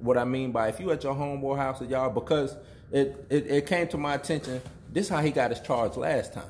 What 0.00 0.18
I 0.18 0.24
mean 0.24 0.52
by 0.52 0.68
if 0.68 0.78
you 0.78 0.90
at 0.90 1.02
your 1.02 1.14
homeboy 1.14 1.56
house 1.56 1.80
or 1.80 1.86
y'all 1.86 2.10
because 2.10 2.56
it, 2.92 3.24
it 3.30 3.46
it 3.46 3.66
came 3.66 3.88
to 3.88 3.98
my 3.98 4.14
attention. 4.14 4.60
This 4.92 5.08
how 5.08 5.20
he 5.20 5.30
got 5.30 5.50
his 5.50 5.60
charge 5.60 5.96
last 5.96 6.32
time. 6.32 6.44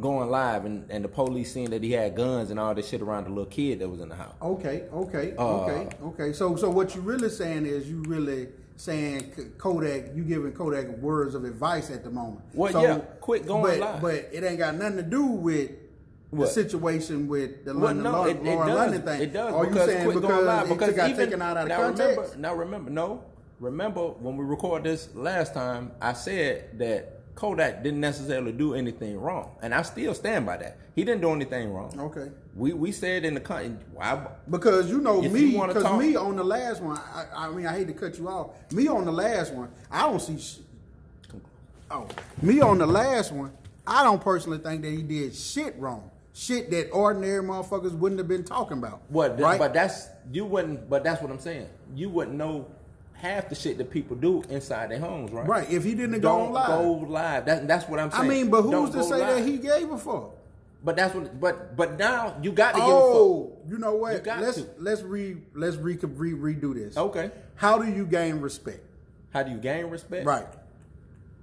Going 0.00 0.30
live 0.30 0.64
and, 0.64 0.88
and 0.88 1.04
the 1.04 1.08
police 1.08 1.52
seeing 1.52 1.70
that 1.70 1.82
he 1.82 1.92
had 1.92 2.14
guns 2.14 2.50
and 2.50 2.60
all 2.60 2.74
this 2.74 2.88
shit 2.88 3.02
around 3.02 3.24
the 3.24 3.30
little 3.30 3.44
kid 3.46 3.80
that 3.80 3.88
was 3.88 4.00
in 4.00 4.08
the 4.08 4.14
house. 4.14 4.34
Okay, 4.40 4.84
okay, 4.92 5.34
Uh, 5.36 5.44
okay, 5.44 5.96
okay. 6.02 6.32
So, 6.32 6.54
so 6.56 6.70
what 6.70 6.94
you 6.94 7.00
really 7.00 7.28
saying 7.28 7.66
is 7.66 7.90
you 7.90 8.02
really 8.06 8.48
saying 8.76 9.32
Kodak, 9.58 10.14
you 10.14 10.22
giving 10.22 10.52
Kodak 10.52 10.88
words 10.98 11.34
of 11.34 11.44
advice 11.44 11.90
at 11.90 12.02
the 12.02 12.10
moment. 12.10 12.40
Well, 12.54 12.72
so, 12.72 12.82
yeah, 12.82 12.98
quit 13.20 13.46
going 13.46 13.78
but, 13.78 13.80
live. 13.80 14.00
But 14.00 14.28
it 14.32 14.44
ain't 14.44 14.58
got 14.58 14.76
nothing 14.76 14.96
to 14.98 15.02
do 15.02 15.26
with 15.26 15.70
What? 16.30 16.46
the 16.46 16.52
situation 16.52 17.26
with 17.26 17.64
the 17.64 17.74
Well, 17.74 17.84
London 17.86 18.04
no, 18.04 18.12
Law- 18.12 18.24
it, 18.26 18.36
it 18.36 18.44
Lauren 18.44 18.68
does. 18.68 18.76
London 18.76 19.02
thing. 19.02 19.20
It 19.22 19.32
does 19.32 19.52
Are 19.52 19.66
you 19.66 19.74
saying 19.74 20.04
quit 20.04 20.14
because 20.20 20.44
live 20.46 20.66
it 20.66 20.68
because 20.78 20.94
got 20.94 21.10
even, 21.10 21.24
taken 21.26 21.42
out 21.42 21.56
of 21.56 21.68
now 21.68 21.76
context? 21.82 22.16
remember, 22.16 22.36
now 22.38 22.54
remember, 22.54 22.90
no, 22.90 23.24
remember 23.58 24.00
when 24.08 24.36
we 24.36 24.44
recorded 24.44 24.84
this 24.92 25.08
last 25.14 25.54
time, 25.54 25.90
I 26.00 26.12
said 26.12 26.78
that 26.78 27.16
Kodak 27.34 27.82
didn't 27.82 28.00
necessarily 28.00 28.52
do 28.52 28.74
anything 28.74 29.18
wrong, 29.18 29.50
and 29.62 29.74
I 29.74 29.82
still 29.82 30.14
stand 30.14 30.46
by 30.46 30.58
that. 30.58 30.76
He 30.94 31.04
didn't 31.04 31.22
do 31.22 31.30
anything 31.32 31.72
wrong. 31.72 31.98
Okay. 31.98 32.30
We 32.54 32.74
we 32.74 32.92
said 32.92 33.24
in 33.24 33.34
the 33.34 33.40
con, 33.40 33.78
why 33.92 34.26
Because 34.48 34.88
you 34.90 35.00
know 35.00 35.22
me, 35.22 35.56
because 35.56 35.98
me 35.98 36.14
on 36.16 36.36
the 36.36 36.44
last 36.44 36.80
one, 36.82 36.96
I, 36.98 37.26
I 37.34 37.50
mean, 37.50 37.66
I 37.66 37.72
hate 37.76 37.86
to 37.88 37.94
cut 37.94 38.18
you 38.18 38.28
off. 38.28 38.50
Me 38.72 38.86
on 38.88 39.04
the 39.04 39.12
last 39.12 39.52
one, 39.54 39.68
I 39.90 40.02
don't 40.02 40.20
see. 40.20 40.38
Sh- 40.38 40.58
oh, 41.90 42.06
me 42.42 42.60
on 42.60 42.78
the 42.78 42.86
last 42.86 43.32
one, 43.32 43.52
I 43.86 44.02
don't 44.04 44.20
personally 44.22 44.58
think 44.58 44.82
that 44.82 44.90
he 44.90 45.02
did 45.02 45.34
shit 45.34 45.74
wrong. 45.78 46.10
Shit 46.40 46.70
that 46.70 46.88
ordinary 46.88 47.44
motherfuckers 47.44 47.92
wouldn't 47.92 48.18
have 48.18 48.26
been 48.26 48.44
talking 48.44 48.78
about. 48.78 49.02
what? 49.08 49.38
Right? 49.38 49.58
But 49.58 49.74
that's 49.74 50.08
you 50.32 50.46
wouldn't. 50.46 50.88
But 50.88 51.04
that's 51.04 51.20
what 51.20 51.30
I'm 51.30 51.38
saying. 51.38 51.68
You 51.94 52.08
wouldn't 52.08 52.34
know 52.34 52.66
half 53.12 53.50
the 53.50 53.54
shit 53.54 53.76
that 53.76 53.90
people 53.90 54.16
do 54.16 54.42
inside 54.48 54.90
their 54.90 55.00
homes, 55.00 55.32
right? 55.32 55.46
right. 55.46 55.70
If 55.70 55.84
he 55.84 55.94
didn't 55.94 56.20
go 56.20 56.38
Don't 56.38 56.46
on 56.46 56.52
live. 56.54 56.68
go 56.68 56.92
live. 57.12 57.44
That, 57.44 57.68
that's 57.68 57.86
what 57.90 58.00
I'm 58.00 58.10
saying. 58.10 58.24
I 58.24 58.26
mean, 58.26 58.48
but 58.48 58.62
Don't 58.62 58.86
who's 58.86 58.90
to 58.92 59.00
go 59.00 59.18
say 59.18 59.18
that 59.18 59.46
he 59.46 59.58
gave 59.58 59.90
a 59.90 59.98
fuck? 59.98 60.30
But 60.82 60.96
that's 60.96 61.14
what. 61.14 61.38
But 61.38 61.76
but 61.76 61.98
now 61.98 62.38
you 62.40 62.52
got 62.52 62.72
to 62.72 62.78
give 62.78 62.88
a 62.88 62.90
oh, 62.90 62.94
fuck. 62.96 63.58
Oh, 63.58 63.58
you 63.68 63.76
know 63.76 63.96
what? 63.96 64.24
You 64.24 64.32
let's 64.40 64.62
to. 64.62 64.70
let's 64.78 65.02
re 65.02 65.36
let's 65.52 65.76
re, 65.76 65.98
re 66.00 66.32
redo 66.32 66.72
this. 66.72 66.96
Okay. 66.96 67.30
How 67.56 67.76
do 67.76 67.92
you 67.92 68.06
gain 68.06 68.40
respect? 68.40 68.80
How 69.34 69.42
do 69.42 69.50
you 69.50 69.58
gain 69.58 69.90
respect? 69.90 70.24
Right. 70.24 70.46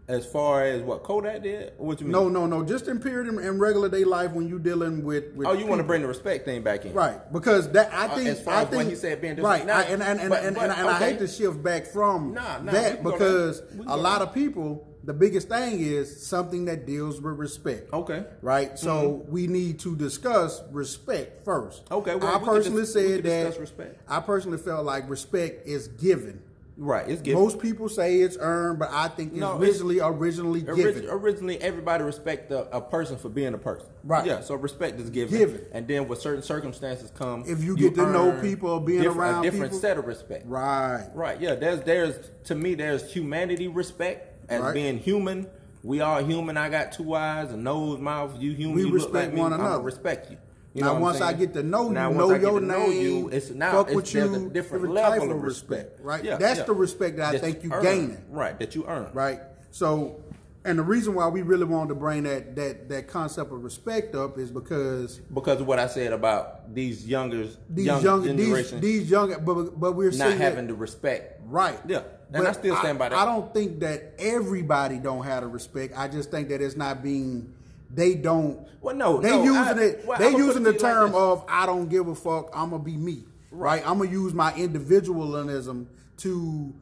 As 0.09 0.25
far 0.25 0.63
as 0.63 0.81
what 0.83 1.03
Kodak 1.03 1.43
did, 1.43 1.73
what 1.77 1.99
you 1.99 2.05
mean? 2.05 2.13
No, 2.13 2.29
no, 2.29 2.45
no. 2.45 2.63
Just 2.63 2.87
in 2.87 2.97
period 2.99 3.27
in, 3.27 3.39
in 3.39 3.59
regular 3.59 3.89
day 3.89 4.05
life 4.05 4.31
when 4.31 4.47
you're 4.47 4.57
dealing 4.57 5.03
with. 5.03 5.33
with 5.33 5.45
Oh, 5.47 5.51
you 5.51 5.65
want 5.67 5.79
to 5.79 5.83
bring 5.83 6.01
the 6.01 6.07
respect 6.07 6.45
thing 6.45 6.61
back 6.61 6.85
in, 6.85 6.93
Right, 6.93 7.19
because 7.33 7.69
that 7.73 7.93
I 7.93 8.05
Uh, 8.07 8.15
think 8.15 8.29
as 8.29 8.41
far 8.41 8.53
I 8.53 8.61
as 8.61 8.67
think 8.69 8.77
when 8.77 8.89
he 8.89 8.95
said 8.95 9.19
being 9.19 9.35
right, 9.41 9.69
I, 9.69 9.83
and 9.83 10.01
and 10.01 10.21
and, 10.21 10.29
but- 10.29 10.43
and, 10.45 10.55
but, 10.55 10.63
and, 10.69 10.71
and 10.79 10.87
I 10.89 10.99
hate 10.99 11.19
to 11.19 11.27
shift 11.27 11.61
back 11.61 11.87
from 11.87 12.33
Nah, 12.33 12.59
nah, 12.59 12.71
that 12.71 13.03
because 13.03 13.59
there. 13.59 13.69
We 13.79 13.83
can 13.83 13.87
a 13.89 13.97
lot 13.97 14.21
of 14.21 14.33
people, 14.33 14.87
the 15.03 15.13
biggest 15.13 15.49
thing 15.49 15.81
is 15.81 16.25
something 16.25 16.63
that 16.65 16.85
deals 16.85 17.19
with 17.19 17.37
respect. 17.37 17.91
Okay. 17.91 18.23
right. 18.41 18.79
So 18.79 19.25
we 19.27 19.47
need 19.47 19.79
to 19.79 19.93
discuss 19.97 20.61
respect 20.71 21.43
first. 21.43 21.83
Mm-hmm. 21.83 21.93
Okay, 21.95 22.15
well, 22.15 22.33
I 22.33 22.39
personally 22.45 22.83
dis- 22.83 22.93
said 22.93 23.23
that 23.23 23.59
respect. 23.59 23.99
I 24.07 24.21
personally 24.21 24.57
felt 24.57 24.85
like 24.85 25.09
respect 25.09 25.67
is 25.67 25.89
given. 25.89 26.43
Right. 26.79 27.09
It's 27.09 27.21
given. 27.23 27.41
Most 27.41 27.59
people 27.59 27.89
say 27.89 28.17
it's 28.19 28.37
earned, 28.39 28.77
but 28.77 28.89
I 28.91 29.07
think 29.07 29.31
it's 29.31 29.39
No, 29.41 29.55
it's- 29.55 29.69
originally 29.81 29.99
originally 29.99 30.63
Orig- 30.67 30.77
given. 30.77 31.05
originally, 31.09 31.59
everybody 31.59 32.03
respect 32.03 32.51
a, 32.51 32.75
a 32.75 32.79
person 32.81 33.17
for 33.17 33.29
being 33.29 33.55
a 33.55 33.57
person. 33.57 33.87
Right. 34.03 34.25
Yeah. 34.27 34.41
So 34.41 34.53
respect 34.55 34.99
is 34.99 35.09
given. 35.09 35.37
Given. 35.37 35.61
And 35.71 35.87
then 35.87 36.07
with 36.07 36.21
certain 36.21 36.43
circumstances 36.43 37.11
come, 37.15 37.43
If 37.47 37.63
you 37.63 37.75
get 37.75 37.95
to 37.95 38.05
know 38.11 38.39
people, 38.41 38.79
being 38.79 39.05
around 39.05 39.39
a 39.45 39.49
different 39.49 39.71
people- 39.71 39.79
set 39.79 39.97
of 39.97 40.05
respect. 40.05 40.45
right. 40.47 41.05
Right. 41.15 41.41
Yeah. 41.41 41.55
There's 41.55 41.81
there's 41.81 42.29
to 42.45 42.55
me 42.55 42.75
there's 42.75 43.11
humanity 43.11 43.67
respect 43.67 44.35
as 44.49 44.61
Right. 44.61 44.73
being 44.75 44.97
human. 44.99 45.47
We 45.83 46.01
are 46.01 46.21
human. 46.21 46.57
I 46.57 46.69
got 46.69 46.91
two 46.91 47.15
eyes, 47.15 47.51
a 47.51 47.57
nose, 47.57 47.99
mouth. 47.99 48.39
You 48.39 48.51
human. 48.53 48.75
We 48.75 48.81
you 48.81 48.87
look 48.87 48.93
respect 48.95 49.13
like 49.27 49.33
me, 49.33 49.39
one 49.41 49.53
another. 49.53 49.81
respect 49.83 50.29
you. 50.31 50.37
You 50.77 50.83
now, 50.83 50.89
know 50.89 50.93
what 50.93 51.15
I'm 51.15 51.19
once 51.19 51.21
I 51.21 51.33
get 51.33 51.53
to 51.55 51.63
know 51.63 51.87
you, 51.87 51.93
Now, 51.93 52.11
know 52.11 52.35
your 52.35 52.59
to 52.59 52.65
know 52.65 52.85
name, 52.85 53.01
you, 53.01 53.29
it's 53.29 53.49
now 53.49 53.71
fuck 53.71 53.87
it's, 53.87 53.95
with 53.95 54.13
you, 54.13 54.35
a 54.35 54.49
different 54.49 54.91
level 54.91 55.31
of 55.31 55.41
respect, 55.41 55.93
respect, 55.93 56.05
right? 56.05 56.23
Yeah, 56.23 56.37
That's 56.37 56.59
yeah. 56.59 56.65
the 56.65 56.73
respect 56.73 57.17
that 57.17 57.33
I 57.33 57.39
think 57.39 57.63
you 57.63 57.73
earn. 57.73 57.81
gaining. 57.81 58.25
Right. 58.29 58.59
That 58.59 58.75
you 58.75 58.85
earn. 58.85 59.09
right? 59.11 59.39
So, 59.71 60.23
and 60.65 60.77
the 60.77 60.83
reason 60.83 61.15
why 61.15 61.29
we 61.29 61.41
really 61.41 61.65
wanted 61.65 61.89
to 61.89 61.95
bring 61.95 62.23
that 62.23 62.55
that 62.57 62.89
that 62.89 63.07
concept 63.07 63.51
of 63.51 63.63
respect 63.63 64.13
up 64.13 64.37
is 64.37 64.51
because 64.51 65.17
Because 65.33 65.61
of 65.61 65.65
what 65.67 65.79
I 65.79 65.87
said 65.87 66.13
about 66.13 66.71
these 66.75 67.07
younger, 67.07 67.47
these 67.71 67.85
young, 67.87 68.03
young, 68.03 68.21
these 68.21 68.45
generation 68.45 68.79
these 68.79 69.09
young, 69.09 69.33
but 69.43 69.79
but 69.79 69.93
we're 69.93 70.11
not 70.11 70.33
having 70.33 70.67
that, 70.67 70.73
the 70.73 70.77
respect. 70.77 71.41
right. 71.47 71.79
Yeah. 71.87 72.03
And 72.31 72.43
But 72.43 72.45
I 72.47 72.51
still 72.51 72.75
stand 72.75 72.99
by 72.99 73.09
that. 73.09 73.17
I 73.17 73.25
don't 73.25 73.51
think 73.51 73.79
that 73.79 74.13
everybody 74.19 74.97
don't 74.99 75.23
have 75.23 75.41
the 75.41 75.47
respect. 75.47 75.93
I 75.97 76.07
just 76.07 76.29
think 76.29 76.49
that 76.49 76.61
it's 76.61 76.75
not 76.75 77.01
being. 77.01 77.51
They 77.93 78.15
don't. 78.15 78.67
Well, 78.81 78.95
no, 78.95 79.19
they 79.21 79.31
no, 79.31 79.43
using 79.43 79.55
I- 79.79 79.81
it. 79.81 80.05
well, 80.05 80.19
they 80.19 80.31
using 80.31 80.63
the 80.63 80.71
you 80.73 80.79
like 80.79 80.93
term 80.93 81.15
of 81.15 81.43
"I 81.47 81.65
don't 81.65 81.87
give 81.89 82.07
a 82.07 82.15
fuck." 82.15 82.49
I'm 82.53 82.69
gonna 82.71 82.83
be 82.83 82.95
me. 82.97 83.23
Right. 83.51 83.81
I'm 83.87 83.97
gonna 83.99 84.09
use 84.11 84.33
my 84.33 84.53
individualism 84.55 85.87
to 86.17 86.73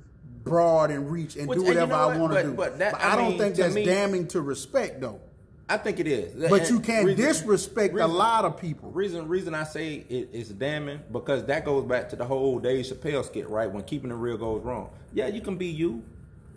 broad 0.44 0.92
and 0.92 1.10
reach 1.12 1.36
and 1.36 1.48
Which- 1.48 1.58
do 1.60 1.66
and 1.66 1.74
you 1.74 1.80
whatever 1.82 1.92
know 1.94 2.10
I 2.10 2.18
want 2.18 2.34
to 2.34 2.44
do. 2.44 2.54
but 2.54 2.78
that- 2.80 2.96
I, 2.96 3.14
I 3.14 3.16
don't 3.16 3.38
think 3.38 3.56
that's 3.56 3.74
me- 3.74 3.86
damning 3.86 4.28
to 4.28 4.42
respect 4.42 5.02
though. 5.02 5.20
I 5.68 5.78
think 5.78 6.00
it 6.00 6.06
is. 6.06 6.48
But 6.48 6.62
And 6.62 6.70
you 6.70 6.80
can't 6.80 7.08
reason- 7.08 7.26
disrespect 7.26 7.98
a 7.98 8.06
lot 8.06 8.46
of 8.46 8.58
people. 8.58 8.92
Reason 8.92 9.28
reason 9.28 9.56
I 9.56 9.64
say 9.64 10.06
it, 10.08 10.30
it's 10.32 10.50
damning 10.50 11.00
because 11.12 11.46
that 11.46 11.66
goes 11.66 11.86
back 11.86 12.10
to 12.10 12.16
the 12.16 12.26
whole 12.26 12.60
Dave 12.60 12.86
Chappelle 12.86 13.26
skit, 13.26 13.50
right? 13.50 13.72
When 13.72 13.84
keeping 13.84 14.12
it 14.12 14.16
real 14.16 14.38
goes 14.38 14.64
wrong. 14.64 14.90
Yeah, 15.14 15.26
you 15.28 15.42
can 15.42 15.58
be 15.58 15.66
you. 15.68 16.04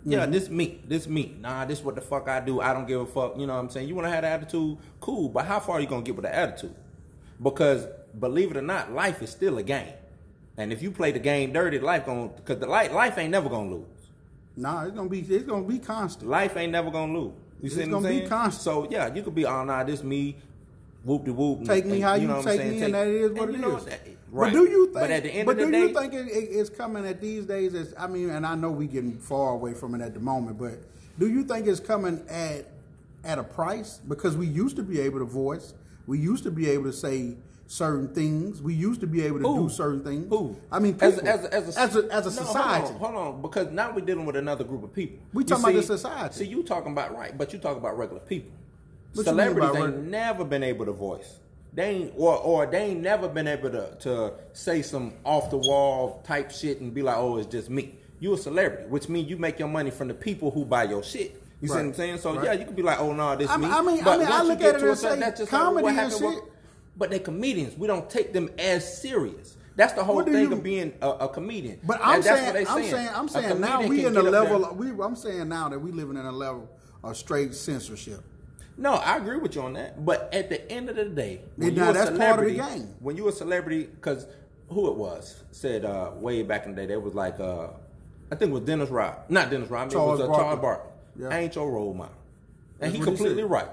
Yeah, 0.05 0.21
Mm-hmm. 0.23 0.31
this 0.31 0.49
me, 0.49 0.81
this 0.87 1.07
me. 1.07 1.35
Nah, 1.41 1.65
this 1.65 1.83
what 1.83 1.95
the 1.95 2.01
fuck 2.01 2.27
I 2.29 2.39
do. 2.39 2.61
I 2.61 2.73
don't 2.73 2.87
give 2.87 3.01
a 3.01 3.05
fuck. 3.05 3.37
You 3.37 3.47
know 3.47 3.53
what 3.53 3.59
I'm 3.59 3.69
saying? 3.69 3.87
You 3.87 3.95
want 3.95 4.07
to 4.07 4.11
have 4.11 4.21
the 4.23 4.29
attitude, 4.29 4.77
cool. 5.01 5.29
But 5.29 5.45
how 5.45 5.59
far 5.59 5.77
are 5.77 5.81
you 5.81 5.87
gonna 5.87 6.03
get 6.03 6.15
with 6.15 6.25
the 6.25 6.33
attitude? 6.33 6.75
Because 7.41 7.87
believe 8.19 8.51
it 8.51 8.57
or 8.57 8.61
not, 8.61 8.91
life 8.93 9.21
is 9.21 9.29
still 9.29 9.57
a 9.57 9.63
game. 9.63 9.93
And 10.57 10.73
if 10.73 10.81
you 10.81 10.91
play 10.91 11.11
the 11.11 11.19
game 11.19 11.53
dirty, 11.53 11.79
life 11.79 12.05
going 12.05 12.29
because 12.35 12.59
the 12.59 12.67
life 12.67 12.91
life 12.93 13.17
ain't 13.17 13.31
never 13.31 13.49
gonna 13.49 13.71
lose. 13.71 13.85
Nah, 14.55 14.83
it's 14.83 14.95
gonna 14.95 15.09
be 15.09 15.19
it's 15.21 15.45
gonna 15.45 15.63
be 15.65 15.79
constant. 15.79 16.29
Life 16.29 16.57
ain't 16.57 16.71
never 16.71 16.91
gonna 16.91 17.13
lose. 17.17 17.33
You 17.61 17.65
It's 17.67 17.75
see 17.75 17.81
what 17.81 17.85
I'm 17.85 17.91
gonna 17.91 18.09
be 18.09 18.17
saying? 18.19 18.29
constant. 18.29 18.63
So 18.63 18.87
yeah, 18.89 19.13
you 19.13 19.21
could 19.23 19.35
be 19.35 19.45
oh 19.45 19.63
nah, 19.63 19.83
this 19.83 20.03
me, 20.03 20.35
whoop 21.09 21.25
de 21.25 21.33
whoop. 21.33 21.65
Take 21.65 21.85
me 21.85 21.99
how 21.99 22.13
you, 22.13 22.27
know 22.27 22.37
what 22.37 22.45
take 22.45 22.65
me, 22.69 22.81
and 22.83 22.93
that 22.93 23.07
is 23.07 23.31
what 23.31 23.49
it 23.49 23.53
you 23.53 23.57
know 23.57 23.77
is. 23.77 23.87
But 24.31 24.51
do 24.51 24.63
you 24.69 24.85
think? 24.85 24.93
But 24.93 25.11
at 25.11 25.23
the 25.23 25.31
end 25.31 25.45
but 25.47 25.53
of 25.53 25.57
the 25.57 25.65
do 25.65 25.71
day, 25.71 25.81
you 25.81 25.93
think 25.93 26.13
it, 26.13 26.27
it, 26.27 26.49
it's 26.51 26.69
coming 26.69 27.05
at 27.05 27.19
these 27.19 27.45
days? 27.45 27.73
As 27.73 27.93
I 27.97 28.07
mean, 28.07 28.29
and 28.29 28.45
I 28.45 28.55
know 28.55 28.69
we 28.69 28.85
getting 28.85 29.17
far 29.17 29.53
away 29.53 29.73
from 29.73 29.95
it 29.95 30.01
at 30.01 30.13
the 30.13 30.19
moment, 30.19 30.59
but 30.59 30.73
do 31.17 31.27
you 31.27 31.43
think 31.43 31.67
it's 31.67 31.79
coming 31.79 32.23
at 32.29 32.67
at 33.23 33.39
a 33.39 33.43
price? 33.43 33.99
Because 34.07 34.37
we 34.37 34.45
used 34.45 34.75
to 34.75 34.83
be 34.83 34.99
able 35.01 35.19
to 35.19 35.25
voice, 35.25 35.73
we 36.05 36.19
used 36.19 36.43
to 36.43 36.51
be 36.51 36.69
able 36.69 36.85
to 36.85 36.93
say 36.93 37.37
certain 37.65 38.13
things, 38.13 38.61
we 38.61 38.73
used 38.73 38.99
to 39.01 39.07
be 39.07 39.21
able 39.21 39.39
to 39.39 39.47
Who? 39.47 39.67
do 39.67 39.69
certain 39.69 40.03
things. 40.03 40.27
Who? 40.29 40.57
I 40.71 40.79
mean, 40.79 40.97
as, 41.01 41.15
people. 41.15 41.29
as, 41.29 41.45
as, 41.45 41.77
a, 41.77 41.79
as 41.79 41.95
a, 41.95 42.13
as 42.13 42.25
a 42.25 42.41
No, 42.41 42.47
society. 42.47 42.87
Hold 42.93 43.01
on, 43.03 43.13
hold 43.13 43.35
on, 43.35 43.41
because 43.41 43.71
now 43.71 43.91
we're 43.93 44.05
dealing 44.05 44.25
with 44.25 44.35
another 44.35 44.63
group 44.63 44.83
of 44.83 44.93
people. 44.93 45.19
We 45.33 45.43
talking 45.43 45.65
about 45.65 45.75
the 45.75 45.83
society. 45.83 46.35
See, 46.35 46.45
you 46.45 46.63
talking 46.63 46.91
about 46.91 47.15
right, 47.15 47.37
but 47.37 47.53
you 47.53 47.59
talking 47.59 47.77
about 47.79 47.97
regular 47.97 48.21
people. 48.21 48.51
What 49.13 49.25
Celebrities 49.25 49.69
ain't 49.75 49.95
reg- 49.95 50.07
never 50.07 50.45
been 50.45 50.63
able 50.63 50.85
to 50.85 50.91
voice. 50.91 51.39
They 51.73 51.89
ain't, 51.89 52.13
or 52.17 52.35
or 52.37 52.65
they 52.65 52.79
ain't 52.91 53.01
never 53.01 53.27
been 53.27 53.47
able 53.47 53.69
to 53.71 53.95
to 54.01 54.33
say 54.53 54.81
some 54.81 55.13
off 55.23 55.49
the 55.49 55.57
wall 55.57 56.21
type 56.25 56.51
shit 56.51 56.79
and 56.81 56.93
be 56.93 57.01
like, 57.01 57.17
oh, 57.17 57.37
it's 57.37 57.47
just 57.47 57.69
me. 57.69 57.95
You 58.19 58.33
a 58.33 58.37
celebrity, 58.37 58.85
which 58.89 59.07
means 59.07 59.29
you 59.29 59.37
make 59.37 59.59
your 59.59 59.67
money 59.67 59.91
from 59.91 60.07
the 60.09 60.13
people 60.13 60.51
who 60.51 60.65
buy 60.65 60.83
your 60.83 61.03
shit. 61.03 61.41
You 61.61 61.67
see 61.67 61.73
what 61.73 61.79
I'm 61.81 61.93
saying? 61.93 62.17
So 62.19 62.35
Right. 62.35 62.45
yeah, 62.45 62.53
you 62.53 62.65
could 62.65 62.75
be 62.75 62.81
like, 62.83 62.99
oh 62.99 63.13
no, 63.13 63.35
this 63.35 63.49
I 63.49 63.57
me. 63.57 63.67
I 63.67 63.81
mean- 63.81 64.05
I 64.05 64.17
mean, 64.17 64.27
I 64.27 64.43
look 64.43 64.61
at 64.61 64.75
it 64.75 64.81
and 64.83 64.97
say 64.97 65.19
that's 65.19 65.39
just 65.39 65.51
like 65.51 65.61
comedy 65.61 65.83
what 65.83 65.93
and 65.95 66.11
with- 66.11 66.33
shit. 66.35 66.43
But 66.97 67.09
they 67.11 67.19
comedians. 67.19 67.77
We 67.77 67.87
don't 67.87 68.09
take 68.09 68.33
them 68.33 68.49
as 68.59 69.01
serious. 69.01 69.55
That's 69.77 69.93
the 69.93 70.03
whole 70.03 70.21
thing 70.23 70.33
you- 70.33 70.51
of 70.53 70.61
being 70.63 70.93
a, 71.01 71.09
a 71.11 71.29
comedian. 71.29 71.79
But 71.85 71.99
I'm 72.03 72.21
that's 72.21 72.41
what 72.41 72.53
saying, 72.53 72.67
I'm 72.67 72.83
saying, 72.83 73.09
I'm 73.13 73.29
saying 73.29 73.61
now 73.61 73.81
we 73.83 74.05
in 74.05 74.17
a 74.17 74.21
get 74.21 74.25
up 74.25 74.31
there- 74.31 74.31
level. 74.57 74.75
We, 74.75 74.89
I'm 75.01 75.15
saying 75.15 75.47
now 75.47 75.69
that 75.69 75.79
we 75.79 75.91
living 75.91 76.17
in 76.17 76.25
a 76.25 76.31
level 76.31 76.67
of 77.03 77.15
straight 77.15 77.53
censorship. 77.53 78.21
No, 78.79 78.93
I 78.93 79.17
agree 79.17 79.37
with 79.37 79.55
you 79.55 79.61
on 79.61 79.73
that. 79.73 80.03
But 80.05 80.33
at 80.33 80.49
the 80.49 80.71
end 80.71 80.89
of 80.89 80.95
the 80.95 81.05
day, 81.05 81.41
when 81.57 81.75
Now, 81.75 81.91
that's 81.91 82.17
part 82.17 82.39
of 82.39 82.45
the 82.45 82.55
game. 82.55 82.95
when 83.01 83.17
you 83.17 83.27
a 83.27 83.31
celebrity, 83.31 83.83
because 83.83 84.25
who 84.69 84.89
it 84.89 84.95
was 84.95 85.43
said 85.51 85.83
uh, 85.83 86.11
way 86.15 86.43
back 86.43 86.65
in 86.65 86.73
the 86.75 86.81
day, 86.81 86.87
they 86.87 86.97
was 86.97 87.13
like, 87.13 87.39
uh, 87.41 87.67
I 88.31 88.35
think 88.35 88.51
it 88.51 88.53
was 88.53 88.63
Dennis 88.63 88.89
Rod, 88.89 89.17
not 89.27 89.49
Dennis 89.49 89.69
Rod, 89.69 89.91
Charles 89.91 90.21
it 90.21 90.29
was 90.29 90.37
uh. 90.37 90.41
Charles 90.41 90.61
Barkley. 90.61 90.91
Yeah. 91.19 91.27
I 91.27 91.39
ain't 91.39 91.55
your 91.55 91.69
role 91.69 91.93
model, 91.93 92.13
and 92.79 92.93
That's 92.93 92.93
he 92.93 92.99
what 92.99 93.09
he 93.09 93.15
completely 93.17 93.43
right. 93.43 93.67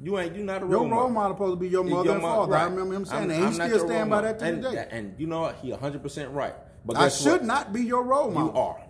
You 0.00 0.18
ain't 0.18 0.36
you 0.36 0.44
not 0.44 0.62
a 0.62 0.66
role 0.66 0.84
model. 0.84 0.88
Your 0.88 0.98
role, 1.00 1.10
model 1.10 1.36
supposed 1.36 1.52
to 1.54 1.56
be 1.56 1.68
your 1.68 1.86
Your 1.86 1.96
mother 1.96 2.10
and 2.12 2.22
mo- 2.22 2.46
father. 2.46 2.56
I 2.56 2.64
remember 2.64 2.94
him 2.94 3.04
saying 3.04 3.18
I'm- 3.22 3.28
that. 3.28 3.36
He 3.36 3.42
I'm 3.42 3.52
still 3.70 3.86
stand 3.86 4.10
by 4.10 4.20
that 4.22 4.38
to 4.38 4.44
and, 4.44 4.62
this 4.64 4.72
day. 4.72 4.88
And 4.90 5.14
you 5.18 5.26
know 5.26 5.40
what? 5.42 5.56
He 5.62 5.70
100 5.70 6.02
percent 6.02 6.30
right. 6.30 6.54
But 6.84 6.96
I 6.96 7.08
should 7.08 7.32
what? 7.32 7.44
not 7.44 7.72
be 7.72 7.82
your 7.82 8.02
role 8.02 8.30
model. 8.30 8.52
You 8.52 8.60
are. 8.60 8.80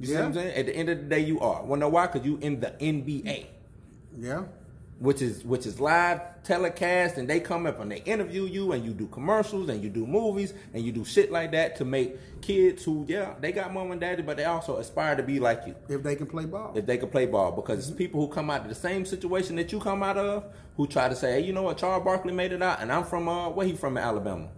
You 0.00 0.06
see 0.06 0.14
what 0.14 0.24
I'm 0.24 0.34
saying? 0.34 0.56
At 0.56 0.66
the 0.66 0.74
end 0.74 0.88
of 0.88 0.98
the 0.98 1.04
day, 1.04 1.20
you 1.20 1.38
are. 1.40 1.62
Well, 1.64 1.78
know 1.78 1.88
why? 1.88 2.06
Because 2.08 2.26
you 2.26 2.38
in 2.38 2.58
the 2.58 2.70
NBA 2.80 3.46
Yeah. 4.18 4.44
Which 5.04 5.20
is 5.20 5.44
which 5.44 5.66
is 5.66 5.78
live 5.78 6.20
telecast, 6.44 7.18
and 7.18 7.28
they 7.28 7.40
come 7.40 7.66
up 7.66 7.80
and 7.80 7.90
they 7.90 7.98
interview 8.02 8.44
you, 8.44 8.72
and 8.72 8.84
you 8.84 8.92
do 8.92 9.06
commercials, 9.06 9.68
and 9.68 9.82
you 9.82 9.90
do 9.90 10.06
movies, 10.06 10.54
and 10.72 10.84
you 10.84 10.92
do 10.92 11.04
shit 11.04 11.30
like 11.30 11.52
that 11.52 11.76
to 11.76 11.84
make 11.84 12.16
kids 12.40 12.84
who, 12.84 13.04
yeah, 13.08 13.34
they 13.40 13.52
got 13.52 13.72
mom 13.72 13.90
and 13.92 14.00
daddy, 14.00 14.22
but 14.22 14.36
they 14.36 14.44
also 14.44 14.76
aspire 14.76 15.16
to 15.16 15.22
be 15.22 15.40
like 15.40 15.62
you 15.66 15.74
If 15.88 16.02
they 16.02 16.16
can 16.16 16.26
play 16.26 16.44
ball. 16.44 16.72
if 16.74 16.86
they 16.86 16.98
can 16.98 17.08
play 17.08 17.26
ball. 17.26 17.52
Because 17.52 17.88
it's 17.88 17.96
people 17.96 18.20
who 18.20 18.28
come 18.32 18.50
out 18.50 18.62
of 18.62 18.68
the 18.68 18.74
same 18.74 19.04
situation 19.04 19.56
that 19.56 19.72
you 19.72 19.80
come 19.80 20.02
out 20.02 20.16
of, 20.16 20.44
who 20.76 20.86
try 20.86 21.08
to 21.08 21.16
say, 21.16 21.32
hey, 21.32 21.46
you 21.46 21.52
know 21.52 21.62
what, 21.62 21.78
Charles 21.78 22.04
Barkley 22.04 22.32
made 22.32 22.52
it 22.52 22.62
out, 22.62 22.80
and 22.80 22.90
I'm 22.92 23.04
from 23.04 23.28
uh, 23.28 23.48
where 23.50 23.66
he 23.66 23.74
from 23.74 23.96
in 23.96 24.04
Alabama, 24.04 24.48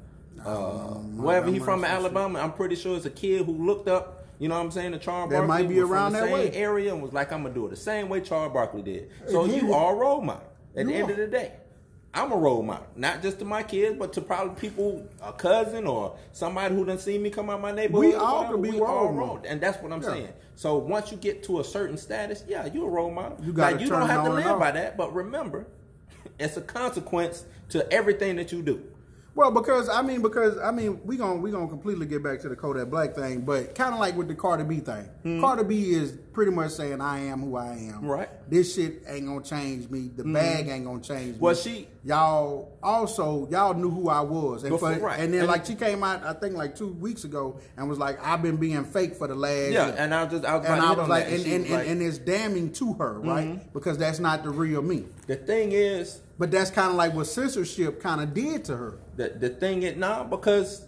uh, 0.45 0.95
wherever 1.17 1.51
he 1.51 1.59
from. 1.59 1.85
Alabama. 1.85 2.41
I'm 2.41 2.53
pretty 2.53 2.77
sure 2.77 2.97
it's 2.97 3.07
a 3.07 3.11
kid 3.11 3.45
who 3.47 3.53
looked 3.53 3.89
up. 3.89 4.26
You 4.39 4.49
know 4.49 4.57
what 4.57 4.65
I'm 4.65 4.71
saying? 4.71 4.93
The 4.93 4.99
Charles 4.99 5.31
That 5.31 5.47
Barkley 5.47 5.65
might 5.65 5.69
be 5.69 5.81
around 5.81 6.13
from 6.13 6.13
the 6.13 6.19
that 6.21 6.25
same 6.27 6.33
way. 6.53 6.53
area 6.53 6.93
and 6.93 7.03
was 7.03 7.13
like, 7.13 7.33
I'm 7.33 7.43
gonna 7.43 7.55
do 7.55 7.67
it 7.67 7.71
the 7.71 7.77
same 7.77 8.09
way 8.09 8.21
Charles 8.21 8.53
Barkley 8.53 8.83
did. 8.83 9.11
So 9.29 9.45
you 9.47 9.73
are 9.73 9.95
a 9.95 9.97
role 9.97 10.21
model. 10.21 10.43
At 10.77 10.83
You 10.87 10.93
the 10.93 10.95
end 10.99 11.09
are. 11.09 11.13
of 11.13 11.19
the 11.19 11.27
day, 11.27 11.53
I'm 12.13 12.33
a 12.33 12.37
role 12.37 12.63
model, 12.63 12.87
not 12.97 13.23
just 13.23 13.39
to 13.41 13.45
my 13.47 13.63
kids, 13.63 13.97
but 13.99 14.13
to 14.15 14.21
probably 14.21 14.55
people, 14.61 15.07
a 15.23 15.33
cousin 15.33 15.87
or 15.87 16.17
somebody 16.33 16.75
who 16.75 16.85
done 16.85 16.99
seen 16.99 17.23
me 17.23 17.31
come 17.31 17.49
out 17.51 17.61
my 17.63 17.73
neighborhood. 17.73 18.07
We 18.07 18.15
all 18.15 18.37
whatever. 18.39 18.53
can 18.55 18.63
be 18.63 18.71
We 18.73 18.79
role 18.81 18.89
all 19.09 19.13
models. 19.13 19.47
and 19.49 19.61
that's 19.61 19.83
what 19.83 19.93
I'm 19.93 20.03
Yeah. 20.03 20.09
saying. 20.11 20.29
So 20.55 20.77
once 20.79 21.11
you 21.11 21.17
get 21.19 21.43
to 21.45 21.61
a 21.61 21.65
certain 21.65 21.97
status, 21.97 22.45
yeah, 22.49 22.67
you're 22.67 22.89
a 22.89 22.91
role 22.91 23.11
model. 23.11 23.39
You 23.43 23.53
gotta 23.53 23.77
Now, 23.77 23.81
you 23.83 23.89
don't 23.89 24.07
have 24.07 24.25
to 24.25 24.33
live 24.33 24.59
by 24.59 24.71
that, 24.73 24.97
but 24.99 25.15
remember, 25.15 25.67
it's 26.39 26.57
a 26.59 26.63
consequence 26.63 27.45
to 27.71 27.91
everything 27.93 28.37
that 28.37 28.53
you 28.53 28.63
do. 28.63 28.83
Well, 29.37 29.51
because 29.51 29.91
I 29.91 30.01
mean, 30.01 30.23
because 30.23 30.57
I 30.59 30.71
mean, 30.71 30.99
we 31.05 31.19
gonna 31.19 31.37
we 31.37 31.51
gonna 31.51 31.69
completely 31.69 32.07
get 32.07 32.23
back 32.23 32.41
to 32.41 32.49
the 32.49 32.57
Kodak 32.57 32.89
Black 32.89 33.15
thing, 33.15 33.43
but 33.43 33.75
kind 33.75 33.93
of 33.93 34.01
like 34.01 34.17
with 34.17 34.29
the 34.29 34.35
Cardi 34.35 34.65
B 34.65 34.81
thing. 34.81 35.41
Cardi 35.43 35.63
B 35.63 35.91
is 35.91 36.17
pretty 36.33 36.51
much 36.53 36.71
saying, 36.73 37.03
"I 37.03 37.21
am 37.27 37.41
who 37.43 37.55
I 37.57 37.75
am." 37.93 38.07
Right. 38.07 38.31
This 38.49 38.75
shit 38.75 39.03
ain't 39.07 39.27
gonna 39.27 39.43
change 39.43 39.91
me. 39.91 40.11
The 40.17 40.25
bag 40.25 40.69
ain't 40.69 40.87
gonna 40.87 41.03
change 41.03 41.39
Well, 41.39 41.53
me. 41.55 41.55
Well, 41.55 41.55
she- 41.55 41.89
y'all 42.03 42.79
also 42.83 43.47
y'all 43.51 43.75
knew 43.75 43.91
who 43.91 44.09
I 44.09 44.21
was, 44.23 44.63
and 44.63 44.71
Before- 44.71 44.95
for, 44.95 45.01
right. 45.01 45.21
and 45.21 45.35
then 45.35 45.41
And- 45.41 45.49
like 45.49 45.67
she 45.67 45.75
came 45.75 46.03
out, 46.03 46.25
I 46.25 46.33
think 46.33 46.57
like 46.57 46.75
two 46.75 46.89
weeks 46.95 47.25
ago, 47.25 47.59
and 47.77 47.91
was 47.91 47.99
like, 47.99 48.19
"I've 48.25 48.41
been 48.43 48.57
being 48.57 48.85
fake 48.85 49.17
for 49.17 49.29
the 49.29 49.35
last." 49.35 49.71
Yeah, 49.71 49.87
year." 49.89 49.97
and 49.99 50.15
I 50.15 50.23
was 50.25 50.33
just 50.33 50.45
I 50.47 50.57
was, 50.57 50.67
and 50.67 50.81
I 50.81 50.93
was 50.93 51.09
like, 51.11 51.27
and, 51.31 51.45
and, 51.45 51.69
like- 51.69 51.81
Mm-hmm. 51.83 51.91
and 51.91 52.03
it's 52.03 52.17
damning 52.19 52.73
to 52.75 52.95
her, 52.95 53.21
right? 53.21 53.71
Because 53.75 53.99
that's 53.99 54.19
not 54.19 54.45
the 54.45 54.51
real 54.51 54.81
me. 54.81 55.05
the 55.27 55.37
thing 55.37 55.73
is, 55.73 56.21
But 56.39 56.51
that's 56.51 56.71
kind 56.71 56.91
of 56.91 56.97
like 56.97 57.15
what 57.15 57.27
censorship 57.27 58.01
kind 58.01 58.21
of 58.21 58.35
did 58.35 58.65
to 58.67 58.77
her. 58.77 58.99
the 59.17 59.31
the 59.31 59.49
thing 59.51 59.83
is 59.83 59.97
now 59.97 60.23
because 60.25 60.87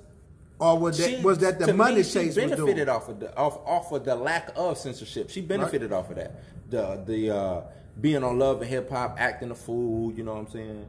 or 0.58 0.78
was 0.78 0.98
that 0.98 1.08
She- 1.10 1.22
was 1.22 1.38
that 1.38 1.58
the 1.58 1.72
money 1.72 1.96
me, 1.96 2.02
chase 2.02 2.14
she 2.14 2.26
was 2.26 2.34
benefited 2.36 2.88
off 2.88 3.08
of 3.08 3.20
the 3.20 3.34
off 3.36 3.58
off 3.66 3.92
of 3.92 4.04
the 4.04 4.14
lack 4.14 4.50
of 4.56 4.76
censorship. 4.76 5.30
She 5.30 5.40
benefited 5.40 5.92
off 5.92 6.10
of 6.10 6.16
that. 6.16 6.42
The 6.68 7.02
the 7.06 7.30
uh, 7.30 7.60
being 8.00 8.22
on 8.24 8.38
Love 8.38 8.60
and 8.60 8.68
Hip 8.70 8.90
Hop, 8.90 9.16
acting 9.18 9.50
a 9.50 9.54
fool. 9.54 10.12
You 10.12 10.22
know 10.24 10.34
what 10.34 10.40
I'm 10.40 10.50
saying? 10.50 10.86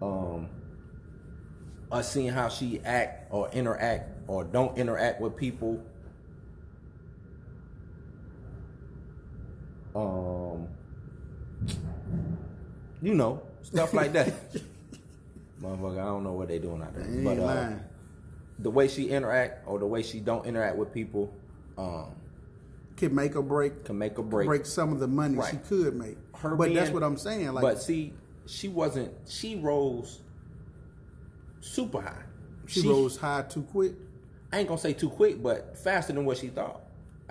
Um, 0.00 0.48
us 1.90 2.10
seeing 2.12 2.28
how 2.28 2.48
she 2.48 2.80
act 2.84 3.32
or 3.32 3.48
interact 3.50 4.10
or 4.28 4.44
don't 4.44 4.76
interact 4.76 5.20
with 5.20 5.36
people. 5.36 5.80
Um, 9.94 10.68
you 13.02 13.14
know, 13.14 13.42
stuff 13.62 13.92
like 13.92 14.12
that. 14.12 14.32
Motherfucker, 15.62 16.00
I 16.00 16.04
don't 16.04 16.24
know 16.24 16.32
what 16.32 16.48
they 16.48 16.58
doing 16.58 16.82
out 16.82 16.94
there. 16.94 17.06
But 17.22 17.38
uh, 17.38 17.72
the 18.58 18.70
way 18.70 18.88
she 18.88 19.10
interact 19.10 19.66
or 19.66 19.78
the 19.78 19.86
way 19.86 20.02
she 20.02 20.20
don't 20.20 20.46
interact 20.46 20.76
with 20.76 20.92
people 20.92 21.32
um, 21.78 22.06
Could 22.96 23.12
make 23.12 23.36
or 23.36 23.42
break 23.42 23.84
can 23.84 23.98
make 23.98 24.18
or 24.18 24.22
break. 24.22 24.46
break 24.46 24.66
some 24.66 24.92
of 24.92 24.98
the 25.00 25.06
money 25.08 25.36
Right. 25.36 25.50
she 25.50 25.56
could 25.58 25.94
make. 25.94 26.16
Her 26.36 26.56
but 26.56 26.74
that's 26.74 26.90
what 26.90 27.02
I'm 27.02 27.16
saying. 27.16 27.52
Like 27.52 27.62
but 27.62 27.82
see, 27.82 28.12
she 28.46 28.68
wasn't. 28.68 29.12
She 29.28 29.56
rose 29.56 30.20
super 31.60 32.00
high. 32.00 32.22
she, 32.66 32.86
rose 32.86 33.16
high 33.16 33.42
too 33.42 33.62
quick. 33.62 33.92
I 34.52 34.58
ain't 34.58 34.68
gonna 34.68 34.80
say 34.80 34.92
too 34.92 35.10
quick, 35.10 35.42
but 35.42 35.78
faster 35.78 36.12
than 36.12 36.24
what 36.24 36.38
she 36.38 36.48
thought. 36.48 36.81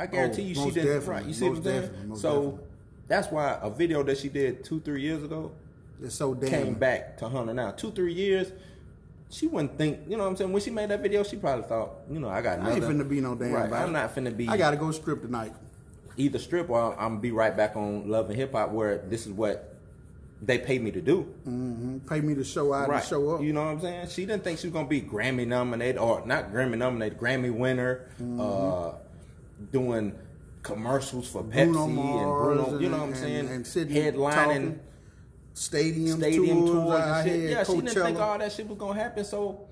I 0.01 0.07
guarantee 0.07 0.41
Oh, 0.43 0.45
you, 0.45 0.55
she 0.55 0.71
didn't. 0.71 1.05
Right? 1.05 1.25
You 1.25 1.33
see 1.33 1.47
what 1.49 1.57
I'm 1.57 1.63
saying? 1.63 2.15
so 2.15 2.33
definitely. 2.41 2.59
that's 3.07 3.27
why 3.31 3.59
a 3.61 3.69
video 3.69 4.03
that 4.03 4.17
she 4.17 4.29
did 4.29 4.63
two, 4.63 4.79
three 4.79 5.01
years 5.01 5.23
ago 5.23 5.51
It's 6.01 6.15
so 6.15 6.33
damn. 6.33 6.49
came 6.49 6.73
back 6.73 7.17
to 7.19 7.29
Hunter 7.29 7.53
now. 7.53 7.71
Two, 7.71 7.91
three 7.91 8.13
years. 8.13 8.51
She 9.29 9.47
wouldn't 9.47 9.77
think, 9.77 9.99
you 10.09 10.17
know 10.17 10.23
what 10.23 10.29
I'm 10.31 10.35
saying? 10.37 10.51
When 10.51 10.61
she 10.61 10.71
made 10.71 10.89
that 10.89 11.01
video, 11.01 11.23
she 11.23 11.37
probably 11.37 11.63
thought, 11.65 11.91
you 12.11 12.19
know, 12.19 12.27
I 12.29 12.41
got 12.41 12.59
I 12.59 12.73
ain't 12.73 12.83
finna 12.83 13.07
be 13.07 13.21
no 13.21 13.35
damn. 13.35 13.53
Right. 13.53 13.69
body. 13.69 13.83
I'm 13.83 13.93
not 13.93 14.13
finna 14.15 14.35
be. 14.35 14.47
I 14.49 14.57
gotta 14.57 14.75
go 14.75 14.91
strip 14.91 15.21
tonight. 15.21 15.53
either 16.17 16.39
strip 16.39 16.69
or 16.69 16.93
I'm 16.99 17.09
gonna 17.11 17.19
be 17.21 17.31
right 17.31 17.55
back 17.55 17.75
on 17.77 18.09
Love 18.09 18.29
and 18.29 18.37
Hip 18.37 18.51
Hop 18.53 18.71
where 18.71 18.97
this 18.97 19.25
is 19.25 19.31
what 19.31 19.67
they 20.41 20.57
pay 20.57 20.79
me 20.79 20.89
to 20.91 21.01
do. 21.01 21.21
hmm 21.45 21.99
Pay 22.09 22.19
me 22.21 22.33
to 22.35 22.43
show 22.43 22.73
out 22.73 22.89
and 22.89 23.03
show 23.03 23.35
up. 23.35 23.41
You 23.43 23.53
know 23.53 23.63
what 23.63 23.71
I'm 23.73 23.81
saying? 23.81 24.07
She 24.09 24.25
didn't 24.25 24.43
think 24.43 24.57
she 24.59 24.67
was 24.67 24.73
gonna 24.73 24.87
be 24.87 24.99
Grammy 25.01 25.47
nominated 25.47 25.97
or 25.97 26.25
not 26.25 26.51
Grammy 26.51 26.77
nominated, 26.77 27.17
Grammy 27.19 27.53
winner, 27.53 28.09
Mm-hmm. 28.19 28.41
uh, 28.41 28.91
doing 29.71 30.13
commercials 30.63 31.27
for 31.29 31.43
Pepsi 31.43 31.73
Bruno 31.73 32.17
and 32.17 32.67
Bruno. 32.67 32.79
You 32.79 32.89
know 32.89 32.97
what 32.97 33.09
I'm 33.09 33.15
saying? 33.15 33.47
and 33.47 33.65
sitting 33.65 33.95
Headlining 33.95 34.33
talking, 34.33 34.79
stadium, 35.53 36.19
stadium 36.19 36.59
tours, 36.59 36.71
tours 36.71 37.01
and 37.01 37.29
shit. 37.29 37.49
Yeah, 37.49 37.63
she 37.63 37.73
didn't 37.73 37.89
think 37.89 38.19
all 38.19 38.37
that 38.37 38.51
shit 38.51 38.67
was 38.67 38.77
gonna 38.77 38.99
happen. 38.99 39.25
So, 39.25 39.67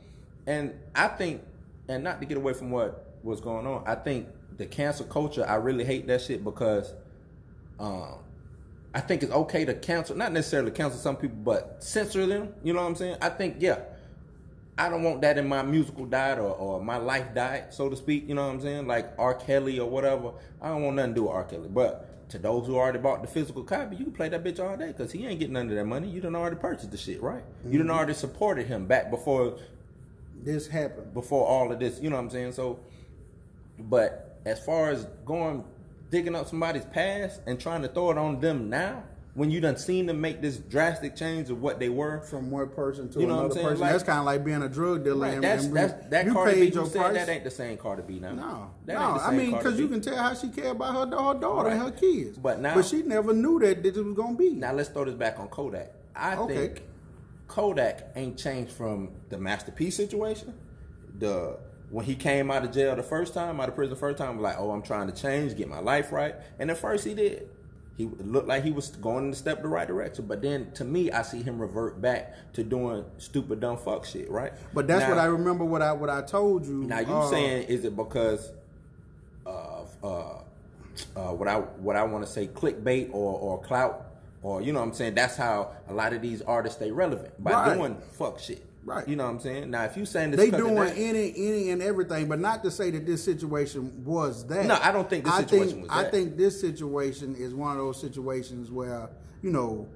and 0.47 0.73
I 0.95 1.07
think, 1.07 1.41
and 1.87 2.03
not 2.03 2.19
to 2.19 2.25
get 2.25 2.37
away 2.37 2.53
from 2.53 2.71
what 2.71 3.17
was 3.23 3.41
going 3.41 3.67
on, 3.67 3.83
I 3.85 3.95
think 3.95 4.27
the 4.57 4.65
cancel 4.65 5.05
culture. 5.05 5.45
I 5.47 5.55
really 5.55 5.83
hate 5.83 6.07
that 6.07 6.21
shit 6.21 6.43
because, 6.43 6.93
um, 7.79 8.19
I 8.93 9.01
think 9.01 9.21
it's 9.23 9.31
okay 9.31 9.65
to 9.65 9.75
cancel, 9.75 10.15
not 10.15 10.31
necessarily 10.31 10.71
cancel 10.71 10.99
some 10.99 11.15
people, 11.15 11.37
but 11.37 11.83
censor 11.83 12.25
them. 12.25 12.53
You 12.63 12.73
know 12.73 12.81
what 12.81 12.87
I'm 12.87 12.95
saying? 12.95 13.17
I 13.21 13.29
think, 13.29 13.57
yeah. 13.59 13.81
I 14.79 14.87
don't 14.87 15.03
want 15.03 15.21
that 15.21 15.37
in 15.37 15.47
my 15.47 15.61
musical 15.61 16.05
diet 16.05 16.39
or, 16.39 16.51
or 16.53 16.81
my 16.81 16.95
life 16.95 17.33
diet, 17.35 17.73
so 17.73 17.89
to 17.89 17.97
speak. 17.97 18.29
You 18.29 18.35
know 18.35 18.47
what 18.47 18.53
I'm 18.53 18.61
saying? 18.61 18.87
Like 18.87 19.11
R. 19.19 19.33
Kelly 19.33 19.77
or 19.77 19.89
whatever. 19.89 20.31
I 20.61 20.69
don't 20.69 20.83
want 20.83 20.95
nothing 20.95 21.11
to 21.11 21.15
do 21.15 21.23
with 21.23 21.33
R. 21.33 21.43
Kelly. 21.43 21.67
But 21.67 22.29
to 22.29 22.37
those 22.39 22.65
who 22.65 22.77
already 22.77 22.99
bought 22.99 23.21
the 23.21 23.27
physical 23.27 23.63
copy, 23.63 23.97
you 23.97 24.05
can 24.05 24.13
play 24.13 24.29
that 24.29 24.41
bitch 24.41 24.57
all 24.57 24.77
day 24.77 24.87
because 24.87 25.11
he 25.11 25.25
ain't 25.25 25.39
getting 25.39 25.53
none 25.53 25.69
of 25.69 25.75
that 25.75 25.85
money. 25.85 26.07
You 26.07 26.21
done 26.21 26.33
already 26.33 26.55
purchased 26.55 26.91
the 26.91 26.97
shit, 26.97 27.21
right? 27.21 27.43
You 27.65 27.77
done 27.77 27.87
mm-hmm. 27.87 27.97
already 27.97 28.13
supported 28.13 28.67
him 28.67 28.85
back 28.85 29.11
before 29.11 29.57
This 30.41 30.67
happened. 30.67 31.13
before 31.13 31.45
all 31.45 31.73
of 31.73 31.79
this. 31.79 31.99
You 31.99 32.09
know 32.09 32.15
what 32.15 32.23
I'm 32.23 32.29
saying? 32.29 32.53
So, 32.53 32.79
but 33.77 34.39
as 34.45 34.63
far 34.63 34.91
as 34.91 35.05
going 35.25 35.65
digging 36.09 36.35
up 36.35 36.47
somebody's 36.47 36.85
past 36.85 37.41
and 37.45 37.59
trying 37.59 37.81
to 37.81 37.89
throw 37.89 38.11
it 38.11 38.17
on 38.17 38.39
them 38.39 38.69
now, 38.69 39.03
when 39.35 39.51
you 39.51 39.61
done 39.61 39.77
seen 39.77 40.07
them 40.07 40.19
make 40.19 40.41
this 40.41 40.57
drastic 40.57 41.15
change 41.15 41.49
of 41.49 41.61
what 41.61 41.79
they 41.79 41.89
were, 41.89 42.21
From 42.21 42.49
one 42.51 42.69
person 42.69 43.09
to 43.09 43.19
You 43.21 43.27
know 43.27 43.39
another 43.45 43.61
person. 43.61 43.79
Like- 43.79 43.91
that's 43.91 44.03
kind 44.03 44.19
of 44.19 44.25
like 44.25 44.43
being 44.43 44.61
a 44.63 44.69
drug 44.69 45.03
dealer. 45.03 45.19
Right, 45.27 45.33
and, 45.35 45.43
that's 45.43 45.65
and 45.65 45.75
that's 45.75 46.07
that 46.09 46.25
you 46.25 46.33
Cardi 46.33 46.53
B 46.53 46.59
paid 46.61 46.73
you 46.73 46.81
your 46.81 46.89
said 46.89 46.99
price. 47.01 47.13
that 47.13 47.29
ain't 47.29 47.43
the 47.43 47.51
same 47.51 47.77
Cardi 47.77 48.01
B 48.03 48.19
now. 48.19 48.31
No, 48.33 48.71
that 48.85 48.93
no. 48.93 48.99
I 49.21 49.31
mean, 49.31 49.51
because 49.51 49.79
you 49.79 49.87
can 49.87 50.01
tell 50.01 50.15
how 50.17 50.33
she 50.33 50.49
cared 50.49 50.75
about 50.75 50.93
her, 50.93 51.17
her 51.33 51.39
daughter 51.39 51.69
and 51.69 51.79
her 51.81 51.91
kids. 51.91 52.37
But 52.37 52.59
now- 52.59 52.75
but 52.75 52.85
she 52.85 53.03
never 53.03 53.33
knew 53.33 53.59
that 53.59 53.83
this 53.83 53.95
was 53.95 54.13
gonna 54.15 54.35
be. 54.35 54.49
Now 54.51 54.73
let's 54.73 54.89
throw 54.89 55.05
this 55.05 55.15
back 55.15 55.39
on 55.39 55.47
Kodak. 55.47 55.93
I 56.15 56.35
Okay. 56.35 56.55
think 56.55 56.83
Kodak 57.47 58.11
ain't 58.15 58.37
changed 58.37 58.71
from 58.71 59.11
the 59.29 59.37
masterpiece 59.37 59.95
situation. 59.95 60.53
The 61.19 61.57
when 61.91 62.05
he 62.05 62.15
came 62.15 62.51
out 62.51 62.63
of 62.63 62.71
jail 62.71 62.95
the 62.95 63.03
first 63.03 63.33
time, 63.33 63.59
out 63.59 63.67
of 63.69 63.75
prison 63.75 63.89
the 63.91 63.99
first 63.99 64.17
time, 64.19 64.39
like, 64.39 64.55
oh, 64.59 64.69
I'm 64.69 64.83
trying 64.83 65.07
to 65.07 65.13
change, 65.13 65.55
get 65.55 65.67
my 65.67 65.79
life 65.79 66.11
right. 66.11 66.35
And 66.59 66.69
at 66.69 66.77
first 66.77 67.03
he 67.05 67.13
did. 67.15 67.49
He 67.99 68.05
it 68.05 68.25
looked 68.25 68.47
like 68.47 68.63
he 68.63 68.71
was 68.71 68.87
going 68.91 69.25
in 69.25 69.31
the 69.31 69.35
step 69.35 69.61
the 69.61 69.67
right 69.67 69.85
direction. 69.85 70.25
But 70.25 70.41
then 70.41 70.71
to 70.75 70.85
me, 70.85 71.11
I 71.11 71.21
see 71.21 71.43
him 71.43 71.59
revert 71.59 71.99
back 72.01 72.33
to 72.53 72.63
doing 72.63 73.03
stupid 73.17 73.59
dumb 73.59 73.75
fuck 73.77 74.05
shit, 74.05 74.31
right? 74.31 74.53
But 74.73 74.87
that's 74.87 75.01
Now- 75.03 75.09
what 75.09 75.17
I 75.17 75.25
remember. 75.25 75.65
What 75.65 75.81
I 75.81 75.91
what 75.91 76.09
I 76.09 76.21
told 76.21 76.65
you. 76.65 76.85
Now 76.85 76.99
you 76.99 77.13
uh, 77.13 77.29
saying 77.29 77.63
is 77.67 77.83
it 77.83 77.97
because 77.97 78.53
of 79.45 79.89
uh, 80.01 80.07
uh, 81.17 81.33
what 81.33 81.49
I 81.49 81.57
what 81.57 81.97
I 81.97 82.03
want 82.03 82.25
to 82.25 82.31
say 82.31 82.47
clickbait 82.47 83.09
or 83.11 83.37
or 83.37 83.61
clout 83.61 84.05
or 84.43 84.61
you 84.61 84.71
know 84.71 84.79
what 84.79 84.85
I'm 84.87 84.93
saying 84.93 85.15
that's 85.15 85.35
how 85.35 85.71
a 85.89 85.93
lot 85.93 86.13
of 86.13 86.21
these 86.21 86.41
artists 86.41 86.77
stay 86.77 86.91
relevant 86.91 87.43
by 87.43 87.51
Right. 87.51 87.75
doing 87.75 87.97
fuck 88.13 88.39
shit. 88.39 88.65
Right. 88.83 89.07
You 89.07 89.15
know 89.15 89.25
what 89.25 89.31
I'm 89.31 89.39
saying? 89.39 89.69
Now 89.69 89.83
if 89.83 89.97
you 89.97 90.05
saying 90.05 90.31
this 90.31 90.39
they 90.39 90.49
doing 90.49 90.75
that- 90.75 90.97
any 90.97 91.33
any 91.35 91.69
and 91.69 91.81
everything, 91.81 92.27
but 92.27 92.39
not 92.39 92.63
to 92.63 92.71
say 92.71 92.89
that 92.91 93.05
this 93.05 93.23
situation 93.23 94.03
was 94.05 94.47
that. 94.47 94.65
No, 94.65 94.77
I 94.81 94.91
don't 94.91 95.09
think 95.09 95.25
this 95.25 95.33
I 95.33 95.41
situation 95.41 95.69
think, 95.81 95.91
was 95.91 96.05
I 96.05 96.09
think 96.09 96.37
this 96.37 96.59
situation 96.59 97.35
is 97.35 97.53
one 97.53 97.71
of 97.71 97.77
those 97.77 97.99
situations 97.99 98.71
where 98.71 99.09
you 99.41 99.51
know 99.51 99.87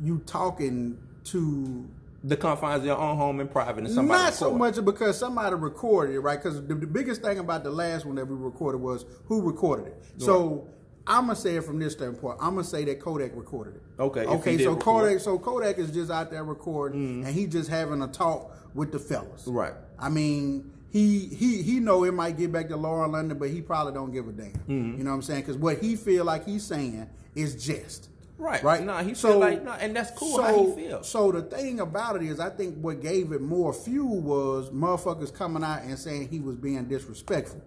you 0.00 0.18
talking 0.26 0.98
to 1.24 1.88
the 2.24 2.36
confines 2.36 2.80
of 2.80 2.86
your 2.86 2.96
own 2.96 3.16
home 3.16 3.40
in 3.40 3.48
private 3.48 3.84
and 3.84 3.92
somebody 3.92 4.22
not 4.22 4.34
so 4.34 4.52
much 4.54 4.82
because 4.82 5.18
somebody 5.18 5.54
recorded 5.54 6.14
it, 6.14 6.20
right? 6.20 6.42
Because 6.42 6.56
the, 6.66 6.74
the 6.74 6.86
biggest 6.86 7.20
thing 7.22 7.38
about 7.38 7.62
the 7.64 7.70
last 7.70 8.06
one 8.06 8.14
that 8.16 8.26
we 8.26 8.34
recorded 8.34 8.80
was 8.80 9.04
who 9.26 9.42
recorded 9.42 9.88
it. 9.88 10.02
So 10.18 10.66
I'm 11.06 11.24
gonna 11.26 11.36
say 11.36 11.56
it 11.56 11.64
from 11.64 11.78
this 11.78 11.92
standpoint. 11.92 12.38
I'm 12.40 12.54
gonna 12.54 12.64
say 12.64 12.84
that 12.84 13.00
Kodak 13.00 13.32
recorded 13.34 13.76
it. 13.76 13.82
Okay, 13.98 14.24
Okay. 14.24 14.58
So 14.58 14.70
record. 14.70 14.82
Kodak, 14.84 15.20
so 15.20 15.38
Kodak 15.38 15.78
is 15.78 15.90
just 15.90 16.10
out 16.10 16.30
there 16.30 16.44
recording, 16.44 17.24
and 17.24 17.34
he 17.34 17.46
just 17.46 17.68
having 17.68 18.00
a 18.02 18.08
talk 18.08 18.50
with 18.74 18.90
the 18.92 18.98
fellas. 18.98 19.46
Right. 19.46 19.74
I 19.98 20.08
mean, 20.08 20.72
he 20.90 21.26
he 21.26 21.62
he 21.62 21.78
know 21.80 22.04
it 22.04 22.12
might 22.14 22.38
get 22.38 22.52
back 22.52 22.68
to 22.68 22.76
Lauren 22.76 23.12
London, 23.12 23.38
but 23.38 23.50
he 23.50 23.60
probably 23.60 23.92
don't 23.92 24.12
give 24.12 24.28
a 24.28 24.32
damn. 24.32 24.52
Mm-hmm. 24.52 24.98
You 24.98 25.04
know 25.04 25.10
what 25.10 25.16
I'm 25.16 25.22
saying? 25.22 25.42
Because 25.42 25.58
what 25.58 25.78
he 25.78 25.94
feel 25.96 26.24
like 26.24 26.46
he's 26.46 26.64
saying 26.64 27.08
is 27.34 27.62
jest. 27.64 28.08
Right. 28.38 28.62
Right. 28.64 28.82
Nah, 28.84 29.02
he 29.02 29.14
feel 29.14 29.38
like- 29.38 29.62
nah, 29.62 29.74
and 29.74 29.94
that's 29.94 30.10
cool 30.18 30.42
how 30.42 30.66
he 30.66 30.72
feel. 30.88 31.04
So 31.04 31.30
the 31.30 31.42
thing 31.42 31.78
about 31.80 32.16
it 32.16 32.22
is, 32.22 32.40
I 32.40 32.50
think 32.50 32.76
what 32.80 33.00
gave 33.00 33.30
it 33.30 33.40
more 33.40 33.72
fuel 33.72 34.20
was 34.20 34.70
motherfuckers 34.70 35.32
coming 35.32 35.62
out 35.62 35.82
and 35.82 35.96
saying 35.98 36.28
he 36.28 36.40
was 36.40 36.56
being 36.56 36.84
disrespectful. 36.86 37.60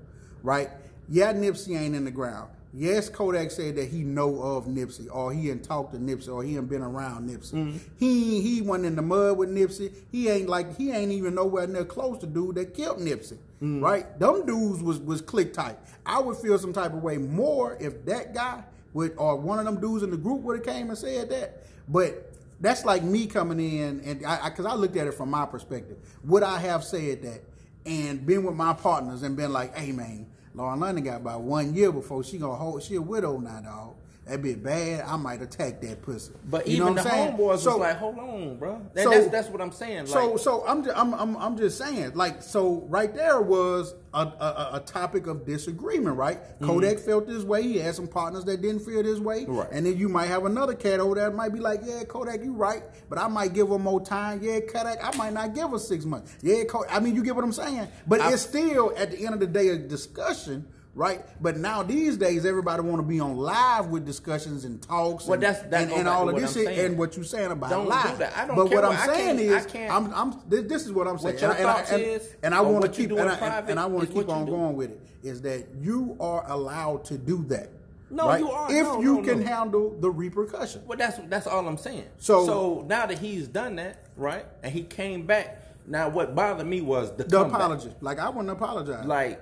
Right? 0.44 0.70
Yeah, 1.08 1.32
Nipsey 1.34 1.78
ain't 1.80 1.96
in 1.96 2.04
the 2.04 2.12
ground. 2.12 2.50
Yes, 2.74 3.10
Kodak 3.10 3.52
said 3.52 3.76
that 3.78 3.90
he 3.90 4.04
know 4.04 4.42
of 4.42 4.66
Nipsey, 4.66 5.08
or 5.12 5.34
he 5.34 5.50
ain't 5.50 5.64
talked 5.64 5.94
to 5.94 6.00
Nipsey, 6.00 6.32
or 6.32 6.44
he 6.44 6.58
ain't 6.58 6.70
been 6.70 6.82
around 6.82 7.30
Nipsey. 7.30 7.54
Mm-hmm. 7.54 7.78
He 7.98 8.42
he 8.42 8.62
went 8.62 8.86
in 8.86 8.96
the 8.96 9.02
mud 9.02 9.38
with 9.38 9.50
Nipsey. 9.50 9.94
He 10.12 10.30
ain't 10.30 10.50
like 10.50 10.78
he 10.78 10.92
ain't 10.92 11.12
even 11.12 11.36
nowhere 11.36 11.68
near 11.68 11.86
close 11.86 12.20
to 12.20 12.28
dude 12.28 12.56
that 12.56 12.74
killed 12.74 13.00
Nipsey. 13.00 13.38
Mm-hmm. 13.62 13.84
Right? 13.84 14.20
Them 14.20 14.46
dudes 14.46 14.84
was 14.84 15.00
was 15.00 15.22
click 15.22 15.54
tight. 15.54 15.78
I 16.06 16.20
would 16.20 16.38
feel 16.38 16.58
some 16.60 16.74
type 16.74 16.94
of 16.94 17.02
way 17.02 17.18
more 17.18 17.78
if 17.80 18.06
that 18.06 18.34
guy 18.34 18.64
would 18.94 19.14
or 19.18 19.36
one 19.38 19.60
of 19.60 19.66
them 19.66 19.80
dudes 19.80 20.04
in 20.04 20.12
the 20.12 20.18
group 20.18 20.42
would 20.42 20.58
have 20.58 20.66
came 20.66 20.90
and 20.90 20.98
said 20.98 21.30
that. 21.30 21.64
But 21.88 22.34
that's 22.60 22.86
like 22.86 23.04
me 23.04 23.28
coming 23.28 23.60
in 23.60 24.02
and 24.02 24.26
I 24.26 24.50
because 24.50 24.66
I, 24.66 24.74
looked 24.74 24.98
at 24.98 25.08
it 25.08 25.14
from 25.14 25.30
my 25.30 25.46
perspective. 25.46 25.98
Would 26.26 26.44
I 26.44 26.60
have 26.60 26.84
said 26.84 27.22
that 27.24 27.44
and 27.86 28.26
been 28.26 28.44
with 28.44 28.56
my 28.56 28.74
partners 28.74 29.24
and 29.24 29.36
been 29.36 29.54
like, 29.54 29.76
hey 29.76 29.92
man, 29.92 30.28
Lauren 30.58 30.80
London 30.80 31.04
got 31.04 31.22
about 31.22 31.42
one 31.42 31.76
year 31.76 31.92
before 31.92 32.24
she 32.24 32.40
gonna 32.40 32.56
hold 32.56 32.82
she 32.82 32.96
a 32.96 33.02
widow 33.02 33.38
now, 33.38 33.62
dog. 33.62 33.96
That 34.28 34.42
be 34.42 34.56
bad. 34.56 35.06
I 35.08 35.16
might 35.16 35.42
attack 35.42 35.80
that 35.82 36.02
pussy. 36.02 36.34
But 36.50 36.68
You 36.68 36.80
know 36.80 36.84
even 36.86 36.96
what 36.96 37.04
the 37.04 37.10
saying? 37.10 37.32
homeboys 37.38 37.58
So- 37.60 37.72
was 37.72 37.80
like, 37.80 37.98
hold 37.98 38.20
on, 38.20 38.58
bro. 38.58 38.82
That, 38.94 39.04
So- 39.06 39.10
that's 39.10 39.28
that's 39.28 39.50
what 39.50 39.62
I'm 39.62 39.72
saying. 39.72 40.00
Like, 40.02 40.08
so 40.10 40.38
so 40.38 40.64
I'm 40.68 40.84
just, 40.84 40.98
I'm, 40.98 41.14
I'm 41.14 41.38
I'm 41.38 41.58
just 41.58 41.78
saying 41.78 42.12
like 42.16 42.42
so 42.42 42.86
right 42.90 43.14
there 43.14 43.42
was 43.42 43.94
a, 44.14 44.20
a, 44.20 44.70
a 44.74 44.80
topic 44.86 45.28
of 45.28 45.46
disagreement 45.46 46.16
right 46.18 46.40
Kodak 46.62 46.98
felt 47.00 47.28
this 47.28 47.44
way 47.44 47.62
he 47.62 47.78
had 47.78 47.94
some 47.94 48.08
partners 48.08 48.46
that 48.46 48.62
didn't 48.62 48.80
feel 48.80 49.04
this 49.04 49.20
way 49.20 49.44
Mm-hmm. 49.44 49.56
Right. 49.58 49.68
and 49.72 49.86
then 49.86 49.96
you 49.98 50.10
might 50.10 50.26
have 50.28 50.46
another 50.46 50.74
cat 50.74 51.00
over 51.00 51.16
there 51.16 51.30
that 51.30 51.36
might 51.36 51.54
be 51.54 51.60
like 51.60 51.82
yeah 51.84 52.04
Kodak 52.04 52.44
you 52.44 52.54
right 52.54 52.82
but 53.10 53.20
I 53.20 53.28
might 53.28 53.54
give 53.54 53.70
her 53.70 53.78
more 53.78 54.02
time 54.02 54.40
yeah 54.42 54.60
Kodak 54.62 54.98
I 55.04 55.16
might 55.18 55.34
not 55.34 55.54
give 55.54 55.70
her 55.70 55.78
six 55.78 56.04
months 56.06 56.36
yeah 56.42 56.64
Kodak, 56.64 56.94
I 56.96 57.00
mean 57.00 57.16
you 57.16 57.24
get 57.24 57.36
what 57.36 57.44
I'm 57.44 57.52
saying 57.52 57.88
but 58.08 58.20
I- 58.22 58.34
it's 58.34 58.42
still 58.42 58.92
at 58.98 59.12
the 59.12 59.24
end 59.26 59.34
of 59.36 59.40
the 59.40 59.48
day 59.48 59.68
a 59.70 59.78
discussion 59.78 60.66
right? 60.98 61.24
But 61.42 61.58
now 61.58 61.84
these 61.84 62.18
days, 62.18 62.44
everybody 62.46 62.82
want 62.82 62.98
to 63.00 63.08
be 63.08 63.20
on 63.20 63.38
live 63.38 63.88
with 63.88 64.04
discussions 64.06 64.66
and 64.66 64.82
talks. 64.82 65.26
Well, 65.26 65.36
and, 65.36 65.44
that's- 65.44 65.62
that 65.70 65.84
and, 65.84 65.92
and 65.92 66.08
all 66.10 66.28
of 66.28 66.36
this 66.36 66.54
shit, 66.56 66.68
and 66.80 66.98
what 66.98 67.16
you're 67.16 67.24
saying 67.24 67.52
about 67.52 67.70
Don't 67.70 67.86
do 67.86 68.18
that. 68.18 68.36
I 68.36 68.48
don't 68.48 68.56
but 68.56 68.72
what 68.72 68.84
I'm 68.84 69.08
saying 69.08 69.40
is, 69.40 69.66
can't- 69.68 69.94
I'm, 69.94 70.12
I'm 70.14 70.42
this, 70.50 70.64
this 70.64 70.86
is 70.86 70.92
what 70.92 71.08
I'm 71.08 71.20
saying. 71.20 71.36
What 71.36 71.42
your 71.42 71.52
and, 71.52 71.68
I- 71.68 71.82
and, 71.92 72.02
is, 72.02 72.36
and 72.44 72.54
I 72.56 72.62
want 72.62 72.84
to 72.86 72.90
keep 72.92 73.12
and 73.12 73.22
I, 73.30 73.60
and 73.60 73.80
I 73.80 73.86
want 73.86 74.08
to 74.10 74.14
keep 74.14 74.28
on 74.28 74.46
do. 74.46 74.52
going 74.52 74.76
with 74.76 74.92
it. 74.92 75.02
Is 75.24 75.42
that 75.44 75.68
you 75.80 76.18
are 76.20 76.44
allowed 76.50 77.06
to 77.06 77.18
do 77.18 77.44
that? 77.46 77.70
No, 78.10 78.28
right? 78.28 78.40
you 78.40 78.50
are. 78.50 78.72
If 78.72 78.84
No, 78.84 79.02
you 79.02 79.16
no, 79.18 79.22
can 79.22 79.40
no. 79.42 79.46
handle 79.46 79.98
the 80.00 80.10
repercussion. 80.10 80.82
Well, 80.88 80.98
that's 80.98 81.20
that's 81.28 81.46
all 81.46 81.68
I'm 81.68 81.78
saying. 81.78 82.06
So- 82.18 82.46
so 82.46 82.86
now 82.88 83.06
that 83.06 83.20
he's 83.20 83.48
done 83.48 83.76
that, 83.76 84.04
right, 84.16 84.46
and 84.64 84.74
he 84.74 84.82
came 84.84 85.26
back. 85.28 85.64
Now, 85.90 86.10
what 86.10 86.36
bothered 86.36 86.68
me 86.68 86.82
was 86.82 87.16
the, 87.16 87.24
The 87.24 87.42
apology, 87.46 87.94
like 88.02 88.20
I 88.20 88.28
wouldn't 88.30 88.50
apologize. 88.50 89.06
Like 89.06 89.40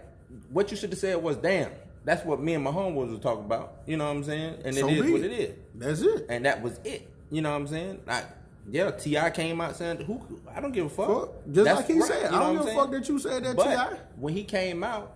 what 0.51 0.71
you 0.71 0.77
should 0.77 0.89
have 0.91 0.99
said 0.99 1.21
was, 1.21 1.37
"Damn." 1.37 1.71
That's 2.03 2.23
what 2.23 2.39
me 2.39 2.53
and 2.53 2.63
my 2.63 2.69
homeboys 2.69 3.11
were 3.11 3.17
talking 3.17 3.45
about. 3.45 3.77
You 3.87 3.97
know 3.97 4.05
what 4.05 4.11
I'm 4.17 4.23
saying? 4.23 4.59
And 4.63 4.75
So 4.75 4.87
it 4.87 4.93
is 4.99 5.11
what 5.11 5.21
it. 5.21 5.31
it 5.31 5.39
is. 5.39 5.55
That's 5.73 6.01
it. 6.01 6.27
And 6.29 6.45
that 6.45 6.61
was 6.61 6.79
it. 6.83 7.09
You 7.31 7.41
know 7.41 7.49
what 7.49 7.55
I'm 7.61 7.67
saying? 7.67 8.01
Like, 8.05 8.25
yeah, 8.69 8.91
T.I. 8.91 9.31
came 9.31 9.59
out 9.59 9.75
saying, 9.75 10.01
"Who? 10.05 10.21
I 10.55 10.59
don't 10.61 10.71
give 10.71 10.85
a 10.85 10.89
fuck." 10.89 11.07
Fuck. 11.07 11.29
Just 11.51 11.65
That's 11.65 11.77
like 11.79 11.87
he 11.87 11.93
right, 11.99 12.03
said, 12.07 12.31
you 12.31 12.37
I 12.37 12.39
don't 12.41 12.57
give 12.57 12.67
a 12.67 12.75
fuck 12.75 12.91
that 12.91 13.09
you 13.09 13.17
said 13.17 13.43
that, 13.43 13.57
T.I.. 13.57 13.93
when 14.17 14.33
he 14.35 14.43
came 14.43 14.83
out 14.83 15.13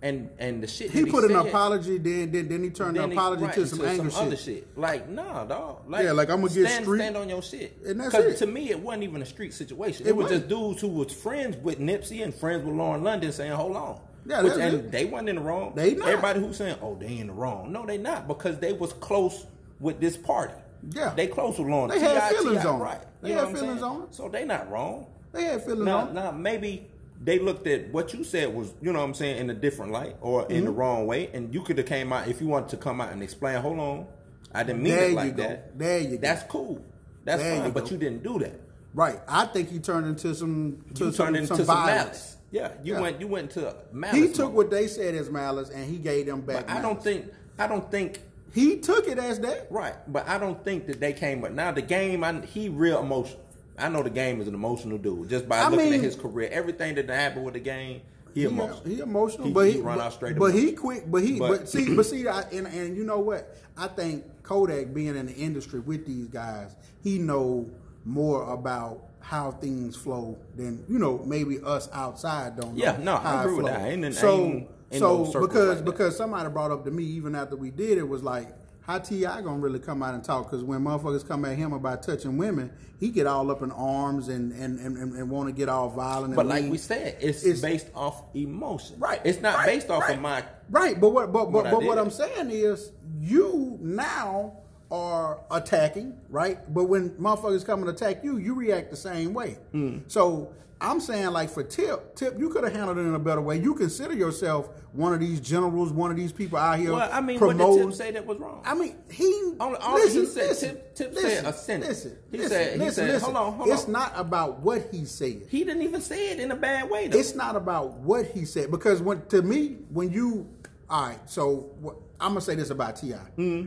and 0.00 0.30
and 0.38 0.62
the 0.62 0.68
shit 0.68 0.92
He 0.92 1.02
that 1.02 1.10
put 1.10 1.28
an 1.28 1.34
apology, 1.34 1.98
then 1.98 2.30
then, 2.30 2.46
then 2.46 2.62
he 2.62 2.70
turned 2.70 2.96
then 2.96 3.02
the 3.02 3.08
he- 3.08 3.14
apology 3.14 3.42
right, 3.42 3.54
to 3.54 3.66
some 3.66 3.84
anger 3.84 4.10
other 4.14 4.36
shit. 4.36 4.44
shit. 4.44 4.78
Like, 4.78 5.08
nah, 5.08 5.44
dog. 5.44 5.88
Like, 5.88 6.04
Yeah, 6.04 6.12
like, 6.12 6.30
I'ma 6.30 6.46
get 6.46 6.68
stand, 6.68 6.84
street- 6.84 6.98
stand 6.98 7.16
on 7.16 7.28
your 7.28 7.42
shit. 7.42 7.76
And 7.84 7.98
that's 8.00 8.14
it. 8.14 8.36
to 8.36 8.46
me, 8.46 8.70
it 8.70 8.78
wasn't 8.78 9.02
even 9.02 9.22
a 9.22 9.26
street 9.26 9.54
situation. 9.54 10.06
It 10.06 10.10
It, 10.10 10.16
was 10.16 10.30
just 10.30 10.46
dudes 10.46 10.80
who 10.80 10.86
was 10.88 11.12
friends 11.12 11.56
with 11.56 11.80
Nipsey 11.80 12.22
and 12.22 12.32
friends 12.32 12.64
with 12.64 12.76
Lauren 12.76 13.02
London 13.02 13.32
saying, 13.32 13.50
"Hold 13.50 13.74
on." 13.76 14.00
Yeah, 14.26 14.42
Which, 14.42 14.52
and 14.54 14.74
it. 14.74 14.90
they 14.92 15.04
wasn't 15.06 15.30
in 15.30 15.36
the 15.36 15.42
wrong. 15.42 15.72
They 15.74 15.94
not. 15.94 16.08
Everybody 16.08 16.40
who's 16.40 16.56
saying, 16.56 16.76
"Oh, 16.82 16.96
they 16.96 17.18
in 17.18 17.28
the 17.28 17.32
wrong," 17.32 17.72
no, 17.72 17.86
they 17.86 17.98
not 17.98 18.28
because 18.28 18.58
they 18.58 18.72
was 18.72 18.92
close 18.94 19.46
with 19.80 20.00
this 20.00 20.16
party. 20.16 20.54
Yeah. 20.90 21.12
they 21.16 21.26
close 21.26 21.58
with 21.58 21.68
Lauren. 21.68 21.90
They 21.90 21.98
had 21.98 22.30
feelings 22.34 22.64
on 22.64 22.80
it. 22.80 22.84
right? 22.84 23.00
They 23.20 23.30
You 23.32 23.38
had 23.38 23.56
feelings 23.56 23.82
on 23.82 24.02
it. 24.02 24.14
So 24.14 24.28
they 24.28 24.44
not 24.44 24.70
wrong. 24.70 25.06
They 25.32 25.44
had 25.44 25.64
feelings 25.64 25.84
Now, 25.84 25.98
on. 25.98 26.08
it. 26.08 26.14
now 26.14 26.30
maybe 26.30 26.86
they 27.22 27.38
looked 27.40 27.66
at 27.66 27.92
what 27.92 28.14
you 28.14 28.22
said 28.22 28.54
was, 28.54 28.72
you 28.80 28.92
know 28.92 29.00
what 29.00 29.04
I'm 29.06 29.14
saying, 29.14 29.38
in 29.38 29.50
a 29.50 29.54
different 29.54 29.90
light 29.92 30.16
or 30.20 30.42
in 30.46 30.48
Mm-hmm. 30.58 30.64
the 30.66 30.70
wrong 30.70 31.06
way, 31.06 31.30
and 31.34 31.52
you 31.52 31.62
could 31.62 31.78
have 31.78 31.86
came 31.88 32.12
out 32.12 32.28
if 32.28 32.40
you 32.40 32.46
wanted 32.46 32.68
to 32.70 32.76
come 32.76 33.00
out 33.00 33.10
and 33.12 33.22
explain. 33.24 33.56
Hold 33.60 33.78
on, 33.80 34.06
I 34.54 34.62
didn't 34.62 34.82
mean 34.82 34.94
There 34.94 35.04
it 35.06 35.10
you 35.10 35.16
like 35.16 35.36
go. 35.36 35.42
that. 35.42 35.78
There 35.78 35.98
you 36.00 36.10
go. 36.16 36.16
That's 36.18 36.42
cool. 36.44 36.84
That's 37.24 37.42
There 37.42 37.56
fine, 37.56 37.66
you 37.66 37.72
but 37.72 37.90
you 37.90 37.96
didn't 37.98 38.22
do 38.22 38.38
that. 38.38 38.60
Right. 38.94 39.20
I 39.28 39.46
think 39.46 39.68
he 39.70 39.80
turned 39.80 40.06
into 40.06 40.34
some 40.34 40.84
to 40.94 41.06
You 41.06 41.12
some, 41.12 41.26
turned 41.26 41.36
into 41.38 41.48
some 41.48 41.56
some, 41.58 41.66
violence. 41.66 42.36
Yeah, 42.50 42.72
you 42.82 42.94
Yeah. 42.94 43.00
went. 43.00 43.20
You 43.20 43.26
went 43.28 43.50
to 43.52 43.74
malice. 43.92 44.16
He 44.16 44.28
took 44.28 44.46
mode. 44.46 44.54
what 44.54 44.70
they 44.70 44.86
said 44.86 45.14
as 45.14 45.30
malice 45.30 45.68
and 45.70 45.84
he 45.84 45.98
gave 45.98 46.26
them 46.26 46.40
back. 46.40 46.66
But 46.66 46.76
I 46.76 46.80
don't 46.80 47.02
think. 47.02 47.26
I 47.58 47.66
don't 47.66 47.90
think. 47.90 48.20
he 48.54 48.78
took 48.78 49.06
it 49.06 49.18
as 49.18 49.38
that. 49.40 49.66
Right, 49.70 49.94
but 50.10 50.26
I 50.28 50.38
don't 50.38 50.62
think 50.64 50.86
that 50.86 50.98
they 51.00 51.12
came. 51.12 51.40
But 51.42 51.52
now 51.52 51.70
the 51.72 51.82
game, 51.82 52.24
I, 52.24 52.40
he 52.46 52.68
real 52.70 53.00
emotional. 53.00 53.40
I 53.76 53.88
know 53.90 54.02
the 54.02 54.10
game 54.10 54.40
is 54.40 54.48
an 54.48 54.54
emotional 54.54 54.98
dude 54.98 55.28
just 55.28 55.48
by 55.48 55.58
I 55.58 55.68
looking 55.68 55.90
mean- 55.90 55.94
at 56.00 56.04
his 56.04 56.16
career. 56.16 56.48
Everything 56.50 56.94
that 56.96 57.08
happened 57.10 57.44
with 57.44 57.54
the 57.54 57.60
game, 57.60 58.00
he, 58.34 58.40
He, 58.40 58.46
emotional. 58.46 58.82
he 58.84 59.00
emotional, 59.00 59.46
He- 59.48 59.52
but 59.52 59.66
he 59.66 59.72
he, 59.74 59.80
run 59.80 59.98
but, 59.98 60.04
out 60.06 60.12
straight 60.14 60.36
But 60.38 60.54
he 60.54 60.60
emotion. 60.70 60.76
quit. 60.76 61.10
But 61.10 61.22
he, 61.22 61.38
but, 61.38 61.48
But- 61.50 61.68
see, 61.68 61.94
but 61.96 62.06
see, 62.06 62.26
I, 62.26 62.40
and 62.52 62.66
and 62.66 62.96
you 62.96 63.04
know 63.04 63.20
what? 63.20 63.54
I 63.76 63.86
think 63.88 64.24
Kodak 64.42 64.94
being 64.94 65.14
in 65.14 65.26
the 65.26 65.34
industry 65.34 65.80
with 65.80 66.06
these 66.06 66.26
guys, 66.26 66.74
he 67.04 67.18
know 67.18 67.68
more 68.04 68.50
about 68.52 69.04
how 69.28 69.50
things 69.52 69.94
flow 69.94 70.38
than 70.56 70.82
you 70.88 70.98
know 70.98 71.18
maybe 71.26 71.60
us 71.62 71.86
outside 71.92 72.56
don't. 72.56 72.74
know 72.76 72.82
Yeah, 72.82 72.96
no, 72.96 73.14
I 73.16 73.42
agree 73.42 73.56
with 73.56 73.66
that. 73.66 73.80
I 73.80 73.88
in- 73.88 74.12
so 74.12 74.44
ain't 74.44 74.68
in 74.90 74.98
so 74.98 75.24
because 75.38 75.76
like 75.76 75.84
because 75.84 76.16
somebody 76.16 76.48
brought 76.48 76.70
up 76.70 76.82
to 76.86 76.90
me 76.90 77.04
even 77.04 77.34
after 77.34 77.54
we 77.54 77.70
did 77.70 77.98
it 77.98 78.08
was 78.08 78.22
like. 78.22 78.48
How 78.80 78.98
T.I. 78.98 79.42
gonna 79.42 79.58
really 79.58 79.80
come 79.80 80.02
out 80.02 80.14
and 80.14 80.24
talk? 80.24 80.50
Because 80.50 80.64
when 80.64 80.80
motherfuckers 80.80 81.28
come 81.28 81.44
at 81.44 81.58
him 81.58 81.74
about 81.74 82.02
touching 82.02 82.38
women, 82.38 82.72
he 82.98 83.10
get 83.10 83.26
all 83.26 83.50
up 83.50 83.60
in 83.60 83.70
arms 83.70 84.28
and 84.28 84.50
and, 84.52 84.80
and, 84.80 84.96
and, 84.96 85.28
want 85.28 85.46
to 85.46 85.52
get 85.52 85.68
all 85.68 85.90
violent. 85.90 86.34
But 86.34 86.46
and 86.46 86.48
like 86.48 86.62
mean. 86.62 86.70
we 86.70 86.78
said, 86.78 87.18
it's, 87.20 87.44
It's- 87.44 87.60
based 87.60 87.88
off 87.94 88.34
emotion. 88.34 88.96
Right. 88.98 89.20
It's 89.24 89.42
not 89.42 89.56
right, 89.56 89.66
based 89.66 89.90
off 89.90 90.04
right. 90.04 90.16
of 90.16 90.22
my. 90.22 90.42
Right, 90.70 90.98
but 90.98 91.10
what 91.10 91.30
but 91.34 91.52
but 91.52 91.64
what 91.64 91.70
but 91.70 91.82
what. 91.82 91.98
I'm 91.98 92.10
saying 92.10 92.50
is 92.50 92.90
you 93.20 93.76
now 93.82 94.54
are 94.90 95.40
attacking, 95.50 96.18
right? 96.30 96.58
But 96.72 96.84
when 96.84 97.10
motherfuckers 97.10 97.64
come 97.64 97.80
and 97.80 97.90
attack 97.90 98.24
you, 98.24 98.38
you 98.38 98.54
react 98.54 98.90
the 98.90 98.96
same 98.96 99.34
way. 99.34 99.58
Hmm. 99.72 99.98
So 100.06 100.52
I'm 100.80 101.00
saying 101.00 101.26
like 101.32 101.50
for 101.50 101.62
Tip, 101.62 102.14
Tip, 102.16 102.38
you 102.38 102.48
could 102.50 102.64
have 102.64 102.72
handled 102.72 102.98
it 102.98 103.02
in 103.02 103.14
a 103.14 103.18
better 103.18 103.40
way. 103.42 103.58
You 103.60 103.74
consider 103.74 104.14
yourself 104.14 104.70
one 104.92 105.12
of 105.12 105.20
these 105.20 105.40
generals, 105.40 105.92
one 105.92 106.10
of 106.10 106.16
these 106.16 106.32
people 106.32 106.56
out 106.56 106.78
here 106.78 106.92
Well, 106.94 107.10
I 107.12 107.20
mean, 107.20 107.38
what 107.38 107.58
did 107.58 107.76
Tip 107.82 107.92
say 107.92 108.12
that 108.12 108.24
was 108.24 108.38
wrong? 108.38 108.62
I 108.64 108.74
mean, 108.74 108.96
he 109.10 109.52
All- 109.60 109.74
all 109.76 109.94
listen, 109.96 110.20
he 110.20 110.26
said- 110.26 110.48
listen, 110.48 110.68
Tip- 110.76 110.94
Tip 110.94 111.14
listen, 111.14 111.30
said 111.30 111.44
a 111.44 111.52
sentence. 111.52 111.88
Listen, 111.88 112.18
He 112.30 112.36
listen, 112.38 112.50
said- 112.50 112.72
he 112.72 112.78
listen, 112.78 112.94
said- 112.94 113.08
listen. 113.14 113.34
hold 113.34 113.36
on, 113.36 113.52
hold 113.58 113.68
It's 113.68 113.84
on. 113.84 113.92
not 113.92 114.12
about 114.16 114.60
what 114.60 114.88
he 114.92 115.04
said. 115.04 115.42
he 115.48 115.64
didn't 115.64 115.82
even 115.82 116.00
say 116.00 116.30
it 116.30 116.40
in 116.40 116.50
a 116.50 116.56
bad 116.56 116.88
way, 116.88 117.08
though. 117.08 117.18
It's 117.18 117.34
not 117.34 117.56
about 117.56 117.94
what 117.98 118.24
he 118.26 118.44
said 118.46 118.70
because 118.70 119.02
when 119.02 119.20
to 119.26 119.42
me, 119.42 119.76
when 119.90 120.10
you, 120.10 120.46
all 120.88 121.08
right, 121.08 121.18
so 121.28 121.70
what, 121.80 121.96
I'm 122.20 122.30
gonna 122.30 122.40
say 122.40 122.54
this 122.54 122.70
about 122.70 122.96
Ti. 122.96 123.14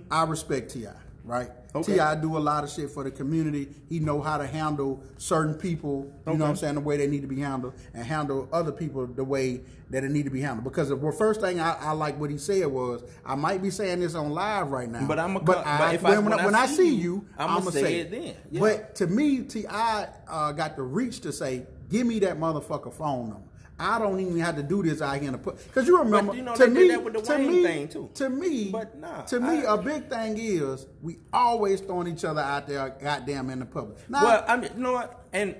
I 0.10 0.24
respect 0.24 0.72
T.I., 0.72 0.92
right? 1.24 1.50
Okay. 1.74 1.94
T.I. 1.94 2.16
do 2.16 2.38
a 2.38 2.40
lot 2.40 2.64
of 2.64 2.70
shit 2.70 2.90
for 2.90 3.04
the 3.04 3.12
community. 3.12 3.70
He 3.88 4.00
know 4.00 4.22
how 4.22 4.38
to 4.38 4.46
handle 4.46 5.02
certain 5.18 5.54
people. 5.54 6.12
You 6.28 6.34
know 6.34 6.44
what 6.46 6.50
I'm 6.50 6.56
saying? 6.56 6.76
The 6.76 6.82
way 6.82 6.98
they 6.98 7.08
need 7.08 7.22
to 7.22 7.28
be 7.28 7.40
handled, 7.40 7.74
and 7.94 8.06
handle 8.06 8.50
other 8.52 8.72
people 8.72 9.08
the 9.08 9.24
way 9.24 9.62
that 9.90 10.04
it 10.04 10.12
need 10.12 10.24
to 10.24 10.30
be 10.32 10.42
handled. 10.42 10.64
Because 10.64 10.90
the 10.90 10.96
well, 10.96 11.12
first 11.12 11.42
thing 11.42 11.60
I, 11.60 11.74
I 11.80 11.92
like 11.92 12.20
what 12.20 12.30
he 12.30 12.38
said 12.38 12.68
was, 12.68 13.04
I 13.26 13.36
might 13.36 13.62
be 13.62 13.70
saying 13.70 14.00
this 14.02 14.16
on 14.16 14.32
live 14.32 14.70
right 14.72 14.90
now, 14.90 15.06
But 15.06 15.20
I'ma 15.20 15.40
but, 15.40 15.58
cut- 15.58 15.68
I, 15.68 15.78
but 15.78 15.96
if 15.96 16.06
I- 16.06 16.10
when, 16.12 16.26
when, 16.26 16.46
when 16.46 16.56
I 16.56 16.66
when 16.66 16.76
see 16.76 16.96
you, 16.96 17.26
I'ma 17.38 17.58
I'ma 17.58 17.72
say 17.72 17.82
say 17.82 18.00
it 18.00 18.12
then. 18.12 18.36
Yeah. 18.52 18.60
But 18.60 18.96
to 18.96 19.08
me, 19.08 19.44
T.I. 19.44 20.08
uh, 20.28 20.52
got 20.54 20.76
the 20.76 20.84
reach 20.84 21.22
to 21.22 21.32
say, 21.32 21.66
"Give 21.90 22.06
me 22.06 22.20
that 22.20 22.38
motherfucker 22.40 22.92
phone 22.94 23.30
number." 23.30 23.48
I 23.82 23.98
don't 23.98 24.20
even 24.20 24.38
have 24.38 24.56
to 24.58 24.64
do 24.64 24.84
this 24.84 25.02
out 25.02 25.16
here 25.18 25.26
in 25.26 25.32
the 25.32 25.40
put 25.40 25.58
because 25.68 25.88
you 25.88 25.98
remember 25.98 26.36
you 26.36 26.44
know, 26.44 26.56
to 26.56 26.68
me, 26.68 26.88
that 26.90 27.04
with 27.04 27.14
the 27.14 27.22
to 27.22 27.38
me. 27.40 27.88
To 28.14 28.30
me, 28.30 28.70
But 28.72 29.00
nah, 29.00 29.24
to 29.24 29.40
me, 29.40 29.66
I- 29.66 29.74
a 29.74 29.78
big 29.82 30.08
thing 30.08 30.38
is 30.38 30.86
we 31.02 31.18
always 31.34 31.82
throwing 31.82 32.08
each 32.08 32.24
other 32.24 32.42
out 32.42 32.68
there, 32.68 32.90
goddamn, 33.02 33.50
in 33.50 33.60
the 33.60 33.66
public. 33.66 33.98
Now, 34.08 34.24
well, 34.24 34.46
I 34.48 34.58
mean, 34.58 34.70
you 34.76 34.84
know 34.84 34.94
what? 34.94 35.24
And 35.34 35.56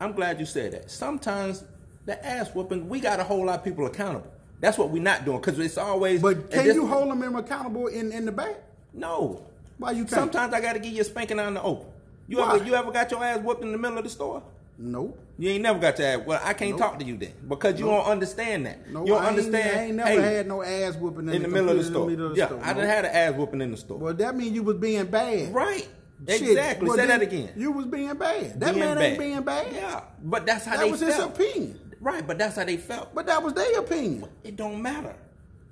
I'm 0.00 0.12
glad 0.12 0.38
you 0.38 0.46
said 0.46 0.72
that. 0.72 0.92
Sometimes 0.92 1.64
the 2.06 2.24
ass 2.24 2.54
whooping, 2.54 2.88
we 2.88 3.00
got 3.00 3.16
to 3.16 3.24
hold 3.24 3.48
our 3.48 3.58
people 3.58 3.86
accountable. 3.86 4.30
That's 4.60 4.78
what 4.78 4.90
we're 4.90 5.02
not 5.02 5.24
doing 5.24 5.40
because 5.40 5.58
it's 5.58 5.76
always. 5.76 6.22
but 6.22 6.50
can 6.52 6.66
you 6.66 6.86
hold 6.86 7.10
them 7.10 7.34
accountable 7.34 7.88
in 7.88 8.12
in 8.12 8.26
the 8.26 8.32
back? 8.32 8.62
No. 8.92 9.44
Why 9.78 9.90
you 9.90 10.04
can't? 10.04 10.10
Sometimes 10.10 10.54
I 10.54 10.60
got 10.60 10.74
to 10.74 10.78
give 10.78 10.92
you 10.92 11.00
a 11.00 11.04
spanking 11.04 11.40
out 11.40 11.48
in 11.48 11.54
the 11.54 11.62
open. 11.62 11.86
You 12.28 12.38
Why? 12.38 12.54
ever 12.54 12.64
you 12.64 12.74
ever 12.74 12.92
got 12.92 13.10
your 13.10 13.24
ass 13.24 13.40
whooped 13.40 13.62
in 13.62 13.72
the 13.72 13.78
middle 13.78 13.98
of 13.98 14.04
the 14.04 14.10
store? 14.10 14.42
No, 14.78 15.14
You 15.40 15.48
ain't 15.48 15.62
never 15.62 15.78
got 15.78 15.98
your 15.98 16.06
ass. 16.06 16.20
Well, 16.26 16.38
I 16.44 16.52
can't 16.52 16.72
Nope. 16.72 16.80
talk 16.80 16.98
to 16.98 17.04
you 17.06 17.16
then 17.16 17.32
because 17.48 17.80
you 17.80 17.86
don't 17.86 18.04
understand 18.04 18.66
that. 18.66 18.90
no, 18.90 19.00
you 19.06 19.14
don't 19.14 19.22
I 19.22 19.28
ain't, 19.30 19.38
understand. 19.38 19.78
I 19.78 19.82
ain't 19.84 19.94
never 19.96 20.10
hey, 20.10 20.34
had 20.36 20.46
no 20.46 20.62
ass 20.62 20.96
whooping 20.96 21.28
in, 21.28 21.34
in 21.34 21.42
the 21.42 21.48
middle 21.48 21.70
of 21.70 21.78
the 21.78 21.84
store. 21.84 22.06
middle 22.10 22.26
of 22.26 22.32
the 22.32 22.38
yeah, 22.38 22.46
store, 22.48 22.60
I 22.62 22.74
no. 22.74 22.80
done 22.80 22.88
had 22.90 23.04
an 23.06 23.10
ass 23.14 23.32
whooping 23.38 23.62
in 23.62 23.70
the 23.70 23.76
store. 23.78 23.96
Well, 23.98 24.12
that 24.12 24.36
means 24.36 24.52
you 24.52 24.62
was 24.62 24.76
being 24.76 25.06
bad, 25.06 25.54
right. 25.54 25.88
Shit. 26.28 26.42
Exactly. 26.42 26.88
Well, 26.88 26.98
Say 26.98 27.06
that 27.06 27.22
again. 27.22 27.52
You 27.56 27.72
was 27.72 27.86
being 27.86 28.14
bad. 28.16 28.60
That 28.60 28.74
Being 28.74 28.84
man 28.84 28.96
bad. 28.98 29.04
ain't 29.04 29.18
being 29.18 29.40
bad. 29.40 29.72
Yeah, 29.72 30.02
but 30.22 30.44
that's 30.44 30.66
how 30.66 30.76
that 30.76 30.84
they 30.84 30.90
was 30.90 31.00
felt. 31.00 31.14
his 31.14 31.24
opinion. 31.48 31.80
Right, 32.02 32.26
but 32.26 32.36
that's 32.36 32.56
how 32.56 32.64
they 32.64 32.76
felt. 32.76 33.14
But 33.14 33.24
that 33.24 33.42
was 33.42 33.54
their 33.54 33.78
opinion. 33.80 34.28
It 34.44 34.56
don't 34.56 34.82
matter. 34.82 35.16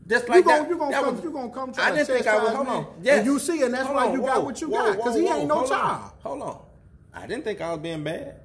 Just 0.06 0.26
You 0.26 0.32
like 0.36 0.44
gonna, 0.46 0.62
that. 0.62 0.68
you 0.70 0.78
gonna 0.78 0.90
that 0.92 1.04
come, 1.04 1.14
was- 1.16 1.24
you 1.24 1.30
gonna 1.30 1.50
come 1.50 1.72
try 1.74 1.84
I 1.84 1.90
to 1.90 1.96
didn't 1.96 2.06
think 2.08 2.26
I 2.26 2.42
was. 2.42 2.54
Hold 2.54 2.68
on. 2.68 2.86
Yes. 3.02 3.18
And 3.18 3.26
you 3.26 3.38
see, 3.38 3.62
and 3.62 3.74
that's 3.74 3.84
Hold 3.84 3.96
why 3.96 4.06
on, 4.06 4.12
you 4.14 4.22
got 4.22 4.44
what 4.46 4.60
you 4.62 4.70
whoa, 4.70 4.78
got, 4.86 4.96
because 4.96 5.16
he 5.16 5.28
ain't 5.28 5.46
no 5.48 5.66
child. 5.68 6.12
Hold 6.22 6.40
on. 6.42 6.62
I 7.12 7.26
didn't 7.26 7.44
think 7.44 7.60
I 7.60 7.70
was 7.72 7.80
being 7.80 8.02
bad 8.02 8.40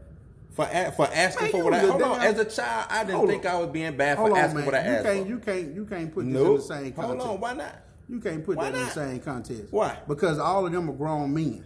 for 0.54 0.68
a, 0.72 0.92
for 0.92 1.08
asking 1.12 1.44
Man, 1.46 1.52
for 1.52 1.64
what 1.64 1.74
I. 1.74 1.80
Hold 1.80 2.02
on. 2.02 2.22
As 2.22 2.38
a 2.40 2.46
child, 2.46 2.88
I 2.90 3.04
didn't 3.04 3.28
think 3.28 3.46
on. 3.46 3.52
I 3.52 3.60
was 3.60 3.70
being 3.70 3.98
bad 3.98 4.18
for 4.18 4.32
on, 4.32 4.38
asking 4.38 4.58
man. 4.58 4.66
what 4.66 4.76
I 4.76 4.84
you 4.86 4.92
asked 4.92 5.04
can't, 5.06 5.22
for. 5.24 5.28
you 5.30 5.40
can't, 5.40 5.76
you 5.76 5.86
can't 5.86 6.14
put 6.14 6.26
this 6.26 6.34
Nope. 6.34 6.48
in 6.48 6.56
the 6.56 6.62
same 6.62 6.92
context. 6.94 7.26
Hold 7.26 7.36
on. 7.36 7.42
Why 7.42 7.54
not? 7.54 7.76
You 8.10 8.20
can't 8.20 8.46
put 8.46 8.58
Why 8.58 8.70
that 8.72 8.80
in 8.80 8.86
the 8.86 8.92
same 8.92 9.20
context. 9.20 9.72
Why? 9.72 9.98
Because 10.08 10.38
all 10.40 10.66
of 10.66 10.72
them 10.72 10.90
are 10.90 10.94
grown 10.94 11.34
men. 11.34 11.66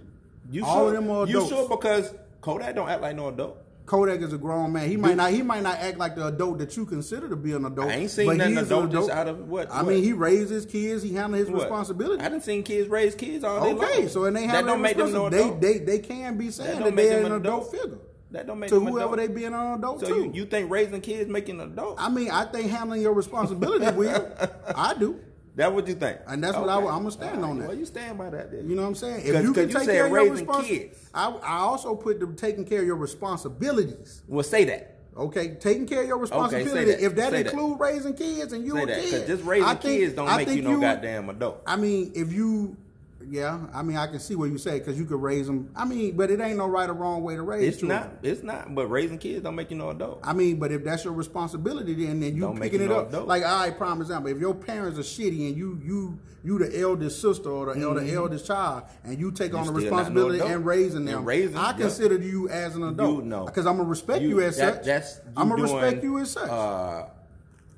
You 0.51 0.63
all 0.65 0.77
sure? 0.77 0.87
of 0.87 0.93
them 0.93 1.11
are 1.11 1.27
you 1.27 1.47
sure? 1.47 1.67
Because 1.67 2.13
Kodak 2.41 2.75
don't 2.75 2.87
act 2.89 3.01
like 3.01 3.15
no 3.15 3.27
adult. 3.27 3.57
Kodak 3.85 4.19
is 4.21 4.33
a 4.33 4.37
grown 4.37 4.71
man. 4.73 4.89
He 4.89 4.97
might 4.97 5.15
not. 5.15 5.31
He 5.31 5.41
might 5.41 5.63
not 5.63 5.77
act 5.77 5.97
like 5.97 6.15
the 6.15 6.27
adult 6.27 6.57
that 6.59 6.75
you 6.77 6.85
consider 6.85 7.27
to 7.29 7.35
be 7.37 7.53
an 7.53 7.65
adult. 7.65 7.89
I 7.89 7.93
ain't 7.95 8.11
seen 8.11 8.27
but 8.27 8.37
nothing 8.37 8.53
he 8.55 8.59
is 8.59 8.69
an 8.71 8.77
adult 8.77 8.91
just 8.91 9.09
out 9.09 9.27
of 9.29 9.47
what- 9.49 9.69
I 9.73 9.81
mean, 9.83 10.03
he 10.03 10.11
raised 10.13 10.49
his 10.49 10.65
kids. 10.65 11.03
He 11.03 11.13
handled 11.13 11.39
his 11.39 11.49
What? 11.49 11.61
responsibility. 11.63 12.21
I 12.23 12.29
didn't 12.29 12.43
seen 12.43 12.63
kids 12.63 12.89
raise 12.89 13.15
kids 13.15 13.43
all 13.45 13.63
day 13.63 13.71
Okay, 13.73 13.99
long. 14.01 14.07
so 14.09 14.25
and 14.25 14.35
they 14.35 14.45
that 14.45 14.55
have 14.55 14.65
don't 14.67 14.81
make 14.81 14.97
them 14.97 15.11
no 15.13 15.27
adult. 15.27 15.59
they 15.61 15.73
they 15.73 15.79
they 15.79 15.99
can 15.99 16.37
be 16.37 16.51
saying 16.51 16.79
don't 16.79 16.95
that, 16.95 17.01
they're 17.01 17.19
an 17.21 17.25
an 17.27 17.31
adult 17.41 17.73
adult. 17.73 17.81
figure 17.83 17.97
that 18.31 18.45
don't 18.47 18.59
make 18.59 18.69
to 18.69 18.79
whoever 18.79 19.13
adult. 19.13 19.17
they 19.17 19.27
being 19.27 19.53
an 19.53 19.73
adult 19.79 20.01
So 20.01 20.07
to. 20.09 20.15
you, 20.25 20.31
you 20.33 20.45
think 20.45 20.69
raising 20.69 21.01
kids 21.01 21.29
making 21.29 21.59
an 21.61 21.71
adult? 21.71 21.95
I 21.99 22.09
mean, 22.09 22.29
I 22.29 22.45
think 22.45 22.69
handling 22.69 23.01
your 23.01 23.13
responsibility 23.13 23.89
will. 23.95 24.29
I 24.75 24.93
do, 24.95 25.19
That 25.55 25.73
what 25.73 25.87
you 25.87 25.95
think? 25.95 26.19
and 26.27 26.43
that's 26.43 26.57
what 26.57 26.69
I, 26.69 26.75
I'm 26.77 26.83
gonna 26.83 27.11
stand 27.11 27.43
on 27.45 27.59
that. 27.59 27.69
Well, 27.69 27.77
you 27.77 27.85
stand 27.85 28.17
by 28.17 28.29
that. 28.29 28.51
Then. 28.51 28.69
You 28.69 28.75
know 28.75 28.81
what 28.83 28.89
I'm 28.89 28.95
saying? 28.95 29.21
If 29.25 29.43
you 29.43 29.53
can 29.53 29.69
you 29.69 29.75
take 29.75 29.85
care 29.87 30.05
of 30.07 30.11
your 30.11 30.29
raising 30.29 30.45
respons- 30.45 30.65
kids. 30.65 31.09
I, 31.13 31.29
I 31.29 31.57
also 31.59 31.95
put 31.95 32.19
the 32.19 32.27
taking 32.33 32.65
care 32.65 32.79
of 32.81 32.85
your 32.85 32.95
responsibilities. 32.97 34.23
Well, 34.27 34.43
say 34.43 34.65
that. 34.65 34.93
Okay, 35.15 35.55
taking 35.59 35.87
care 35.87 36.01
of 36.03 36.07
your 36.07 36.19
responsibility. 36.19 36.91
that. 36.91 37.03
if 37.03 37.15
that 37.15 37.31
Say 37.31 37.41
that. 37.43 37.51
include 37.51 37.79
raising 37.79 38.13
kids 38.13 38.53
and 38.53 38.63
you 38.63 38.73
Say 38.73 38.83
a 38.83 38.85
that 38.85 39.01
kid, 39.03 39.27
just 39.27 39.43
raising 39.45 39.67
I 39.67 39.73
think- 39.73 39.99
kids 39.99 40.13
don't 40.13 40.27
I 40.27 40.37
make 40.37 40.49
you 40.49 40.61
no 40.61 40.79
goddamn 40.79 41.29
adult. 41.31 41.63
I 41.65 41.75
mean, 41.75 42.11
if 42.13 42.31
you, 42.31 42.77
yeah, 43.29 43.59
I 43.73 43.81
mean, 43.83 43.97
I 43.97 44.07
can 44.07 44.19
see 44.19 44.35
what 44.35 44.49
you 44.49 44.57
say 44.57 44.79
because 44.79 44.97
you 44.97 45.05
could 45.05 45.21
raise 45.21 45.47
them. 45.47 45.69
I 45.75 45.83
mean, 45.85 46.15
but 46.15 46.31
it 46.31 46.39
ain't 46.39 46.57
no 46.57 46.67
right 46.67 46.89
or 46.89 46.93
wrong 46.93 47.23
way 47.23 47.35
to 47.35 47.41
raise. 47.41 47.67
It's 47.67 47.77
children. 47.79 47.99
not. 47.99 48.11
It's 48.23 48.43
not. 48.43 48.73
But 48.73 48.87
raising 48.87 49.17
kids 49.17 49.43
don't 49.43 49.55
make 49.55 49.69
you 49.71 49.77
no 49.77 49.89
adult. 49.89 50.19
I 50.23 50.33
mean, 50.33 50.57
but 50.59 50.71
if 50.71 50.83
that's 50.83 51.03
your 51.03 51.13
responsibility, 51.13 51.93
then 51.93 52.19
then 52.19 52.35
you 52.35 52.41
Don't 52.41 52.59
picking 52.59 52.79
you 52.79 52.85
it 52.85 52.89
no 52.89 52.99
up. 53.01 53.09
adult. 53.09 53.27
Like 53.27 53.43
I 53.43 53.69
prime 53.71 53.99
example, 54.01 54.31
if 54.31 54.39
your 54.39 54.53
parents 54.55 54.97
are 54.97 55.01
shitty 55.01 55.47
and 55.49 55.57
you 55.57 55.79
you 55.83 56.19
you 56.43 56.57
the 56.59 56.79
eldest 56.79 57.19
sister 57.21 57.49
or 57.49 57.73
the, 57.73 57.83
or 57.85 57.99
the 57.99 58.13
eldest 58.13 58.45
child, 58.47 58.83
and 59.03 59.19
you 59.19 59.31
take 59.31 59.53
on 59.53 59.65
the 59.65 59.71
Mm-hmm. 59.73 59.81
not 59.83 59.91
no 59.91 59.97
responsibility 59.97 60.39
and 60.39 60.65
raising 60.65 60.97
And 60.99 61.07
them, 61.09 61.25
raising, 61.25 61.57
I 61.57 61.71
yeah. 61.71 61.77
consider 61.77 62.15
you 62.17 62.47
as 62.47 62.75
an 62.77 62.83
adult. 62.83 63.25
No, 63.25 63.45
because 63.45 63.65
I'm 63.65 63.75
gonna 63.77 63.89
respect 63.89 64.21
you, 64.21 64.29
You- 64.29 64.41
as 64.41 64.55
that- 64.57 64.75
such. 64.75 64.85
That's 64.85 65.15
you 65.25 65.31
I'm 65.35 65.49
gonna 65.49 65.63
respect 65.63 66.03
you 66.03 66.17
as 66.19 66.31
such. 66.31 66.49
Uh, 66.49 67.07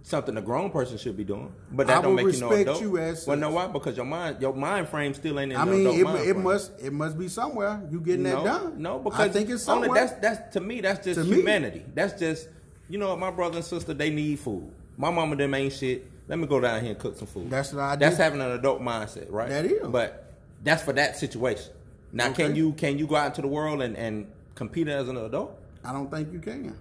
something 0.04 0.36
a 0.38 0.42
grown 0.42 0.72
person 0.72 0.98
should 0.98 1.18
be 1.18 1.24
doing, 1.24 1.54
but 1.72 1.90
I 1.90 1.96
that 1.96 2.04
don't 2.04 2.16
will 2.16 2.24
make 2.26 2.34
you 2.36 2.42
no 2.42 2.52
adult. 2.52 2.82
you 2.82 2.98
as 2.98 3.28
well, 3.28 3.38
know 3.38 3.52
why? 3.52 3.68
Because 3.68 3.96
your 3.96 4.06
mind, 4.06 4.42
your 4.42 4.54
mind 4.54 4.90
frame 4.90 5.14
still 5.14 5.40
ain't 5.40 5.52
in 5.52 5.58
I 5.58 5.66
mean, 5.66 5.86
it, 5.88 6.28
it 6.30 6.38
must 6.38 6.72
it 6.80 6.94
must 6.94 7.18
be 7.18 7.28
somewhere 7.28 7.82
you 7.90 8.00
getting 8.00 8.24
no, 8.24 8.44
that 8.44 8.62
done. 8.64 8.82
No, 8.82 9.00
because 9.00 9.20
I 9.20 9.30
think 9.30 9.50
it's 9.50 9.68
only 9.68 9.88
somewhere. 9.88 10.08
that's 10.08 10.20
that's 10.20 10.54
to 10.54 10.62
me 10.62 10.82
that's 10.82 11.04
just 11.06 11.20
To 11.20 11.26
me. 11.26 11.38
humanity. 11.38 11.86
That's 11.94 12.20
just 12.20 12.48
you 12.90 12.98
know 12.98 13.16
my 13.16 13.32
brother 13.32 13.58
and 13.58 13.66
sister 13.66 13.94
they 13.94 14.10
need 14.10 14.40
food. 14.40 14.72
My 14.98 15.12
mama 15.12 15.36
them 15.36 15.54
ain't 15.54 15.74
shit. 15.74 16.10
Let 16.28 16.38
me 16.38 16.46
go 16.46 16.60
down 16.60 16.82
here 16.82 16.92
and 16.92 17.00
cook 17.00 17.18
some 17.18 17.28
food. 17.28 17.50
That's 17.50 17.74
what 17.74 17.82
I 17.82 17.96
That's 17.96 18.18
having 18.18 18.40
an 18.42 18.52
adult 18.52 18.82
mindset, 18.82 19.32
right? 19.32 19.50
That 19.50 19.66
is. 19.66 19.88
But 19.88 20.32
that's 20.64 20.84
for 20.84 20.94
that 20.94 21.18
situation. 21.18 21.72
Now, 22.12 22.32
can 22.34 22.56
you 22.56 22.74
can 22.74 22.98
you 22.98 23.08
go 23.08 23.16
out 23.16 23.28
into 23.28 23.42
the 23.42 23.48
world 23.48 23.82
and 23.82 23.96
and 23.96 24.32
compete 24.56 24.88
as 24.88 25.08
an 25.08 25.18
adult? 25.18 25.58
I 25.84 25.94
don't 25.94 26.10
think 26.12 26.32
you 26.32 26.40
can. 26.40 26.76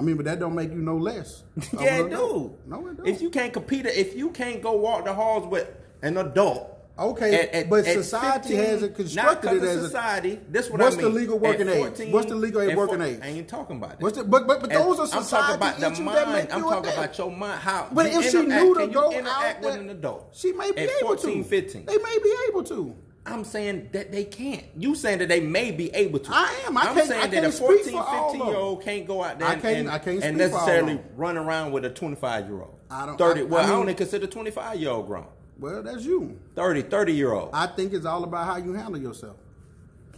I 0.00 0.02
mean, 0.02 0.16
but 0.16 0.24
that 0.24 0.40
don't 0.40 0.54
make 0.54 0.70
you 0.70 0.78
no 0.78 0.96
less. 0.96 1.42
yeah, 1.78 1.98
it 1.98 2.08
do. 2.08 2.56
No, 2.66 2.86
it 2.86 2.96
don't. 2.96 3.06
If 3.06 3.20
you 3.20 3.28
can't 3.28 3.52
compete, 3.52 3.84
if 3.84 4.16
you 4.16 4.30
can't 4.30 4.62
go 4.62 4.72
walk 4.72 5.04
the 5.04 5.12
halls 5.12 5.46
with 5.46 5.70
an 6.00 6.16
adult. 6.16 6.78
Okay, 6.98 7.66
but 7.68 7.84
society 7.84 8.56
has 8.56 8.82
it 8.82 8.94
constructed 8.94 9.52
it 9.52 9.62
as 9.62 9.76
a- 9.76 9.84
society. 9.84 10.40
This 10.48 10.70
what 10.70 10.80
What's 10.80 10.96
I 10.96 11.02
the 11.02 11.08
legal 11.10 11.38
working 11.38 11.68
At 11.68 11.98
age? 12.00 12.12
What's 12.12 12.28
the 12.28 12.34
legal 12.34 12.62
at 12.62 12.74
working 12.76 13.02
age? 13.02 13.20
I 13.22 13.28
ain't 13.28 13.48
talking 13.48 13.76
about 13.76 13.90
that. 13.90 14.00
What's 14.00 14.16
the, 14.16 14.24
but 14.24 14.46
but 14.46 14.60
but 14.62 14.72
At- 14.72 14.78
those 14.78 14.98
are 14.98 15.18
I'm 15.18 15.24
talking 15.26 15.56
about 15.56 15.78
the 15.78 15.86
issues 15.86 15.98
that 15.98 16.04
make 16.04 16.26
mind. 16.26 16.52
I'm 16.52 16.62
talking 16.62 16.92
about 16.92 17.18
your 17.18 17.30
mind. 17.30 17.60
How? 17.60 17.88
But 17.92 18.06
if 18.06 18.30
she 18.30 18.42
knew 18.42 18.74
to 18.74 18.86
go 18.86 19.18
out 19.22 19.60
with 19.60 19.74
an 19.76 19.90
adult, 19.90 20.30
she 20.34 20.52
may 20.52 20.72
be 20.72 20.78
at 20.78 20.90
able 21.00 21.16
14, 21.16 21.42
to. 21.42 21.48
15. 21.48 21.84
They 21.86 21.98
may 21.98 22.18
be 22.22 22.34
able 22.48 22.64
to. 22.64 22.96
I'm 23.30 23.44
saying 23.44 23.90
that 23.92 24.10
they 24.12 24.24
can't. 24.24 24.64
You 24.76 24.94
saying 24.94 25.20
that 25.20 25.28
they 25.28 25.40
may 25.40 25.70
be 25.70 25.90
able 25.94 26.18
to. 26.18 26.30
I 26.32 26.62
am. 26.66 26.76
I 26.76 26.82
am 26.82 26.94
can't- 26.94 27.08
saying 27.08 27.22
I 27.22 27.26
that 27.28 27.42
can't 27.42 27.46
a 27.46 27.52
14, 27.52 27.84
for 27.92 27.98
all 27.98 28.26
of 28.26 28.32
15 28.32 28.46
year 28.48 28.56
old 28.56 28.82
can't 28.82 29.06
go 29.06 29.22
out 29.22 29.38
there 29.38 29.48
I 29.48 29.52
and, 29.54 29.62
can't- 29.62 29.76
and, 29.78 29.90
I 29.90 29.98
can't 29.98 30.22
and 30.24 30.36
for 30.38 30.42
all 30.44 30.50
necessarily 30.50 31.00
run 31.16 31.36
around 31.36 31.72
with 31.72 31.84
a 31.84 31.90
25 31.90 32.46
year 32.48 32.60
old. 32.60 32.74
I 32.90 33.06
don't- 33.06 33.16
30. 33.18 33.40
I- 33.40 33.44
well, 33.44 33.66
I 33.66 33.70
I, 33.70 33.74
only 33.74 33.94
consider 33.94 34.26
25 34.26 34.80
year 34.80 34.90
old 34.90 35.06
grown. 35.06 35.26
Well, 35.58 35.82
that's 35.82 36.04
you. 36.04 36.38
30, 36.56 36.82
30 36.82 37.12
year 37.12 37.32
old. 37.32 37.50
I 37.52 37.66
think 37.66 37.92
it's 37.92 38.06
all 38.06 38.24
about 38.24 38.46
how 38.46 38.56
you 38.56 38.72
handle 38.72 39.00
yourself. 39.00 39.36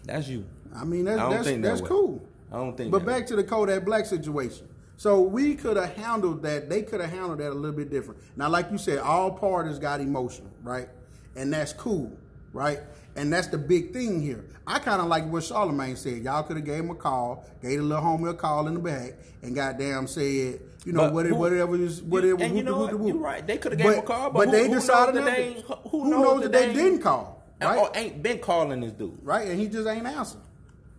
That's 0.05 0.29
you. 0.29 0.45
I 0.75 0.85
mean, 0.85 1.05
that's 1.05 1.19
I 1.19 1.23
don't 1.23 1.31
that's, 1.33 1.47
that 1.49 1.63
that's 1.63 1.81
cool. 1.81 2.23
I 2.51 2.57
don't 2.57 2.77
think 2.77 2.91
But 2.91 3.05
back 3.05 3.23
way. 3.23 3.27
to 3.27 3.37
the 3.37 3.45
Kodak 3.45 3.85
Black 3.85 4.07
situation. 4.07 4.69
So 4.97 5.21
we 5.21 5.55
could 5.55 5.77
have 5.77 5.95
handled 5.97 6.43
that. 6.43 6.69
They 6.71 6.83
could 6.83 7.01
have 7.01 7.11
handled 7.11 7.39
that 7.39 7.51
a 7.51 7.55
little 7.55 7.77
bit 7.77 7.91
different. 7.91 8.21
Now, 8.37 8.49
like 8.49 8.71
you 8.71 8.79
said, 8.79 8.99
all 8.99 9.33
parties 9.33 9.79
got 9.79 10.01
emotional, 10.01 10.51
right? 10.63 10.89
And 11.35 11.53
that's 11.53 11.73
cool, 11.73 12.13
right? 12.53 12.81
And 13.17 13.33
that's 13.33 13.49
the 13.49 13.59
big 13.59 13.93
thing 13.93 14.23
here. 14.23 14.45
I 14.67 14.79
kind 14.79 15.01
of 15.03 15.09
like 15.09 15.27
what 15.31 15.45
Charlemagne 15.45 15.97
said. 15.97 16.23
Y'all 16.23 16.43
could 16.45 16.57
have 16.57 16.65
gave 16.65 16.81
him 16.81 16.91
a 16.91 16.95
call, 16.95 17.45
gave 17.61 17.79
the 17.79 17.85
little 17.85 18.03
homie 18.03 18.31
a 18.31 18.35
call 18.35 18.67
in 18.69 18.75
the 18.75 18.81
back, 18.81 19.15
and 19.43 19.55
goddamn 19.55 20.07
said, 20.07 20.61
you 20.85 20.93
know, 20.93 21.01
But 21.03 21.13
whatever, 21.13 21.35
who- 21.35 21.41
whatever, 21.41 21.77
is, 21.77 22.03
whatever. 22.03 22.43
and 22.43 22.57
you 22.57 22.63
know 22.63 22.79
whoop, 22.79 22.91
what? 22.93 23.01
whoop. 23.01 23.09
You're 23.15 23.23
right. 23.23 23.47
They 23.47 23.59
coulda 23.59 23.77
gave 23.77 23.87
him 23.93 23.99
a 23.99 24.03
call, 24.03 24.31
but 24.31 24.47
who- 24.47 24.53
they 24.53 24.63
who 24.65 24.69
knows 24.75 24.81
decided 24.83 25.15
that 25.17 25.25
they 25.37 25.65
who 25.91 26.09
knows 26.11 26.23
knows 26.23 26.43
that 26.43 26.53
they 26.53 26.73
didn't 26.73 27.01
call, 27.01 27.43
right? 27.61 27.79
Or 27.79 27.91
ain't 27.95 28.23
been 28.23 28.39
calling 28.39 28.81
this 28.81 28.93
dude. 28.93 29.19
right? 29.23 29.47
And 29.47 29.61
he 29.61 29.69
just 29.69 29.87
ain't 29.87 30.07
answering. 30.07 30.43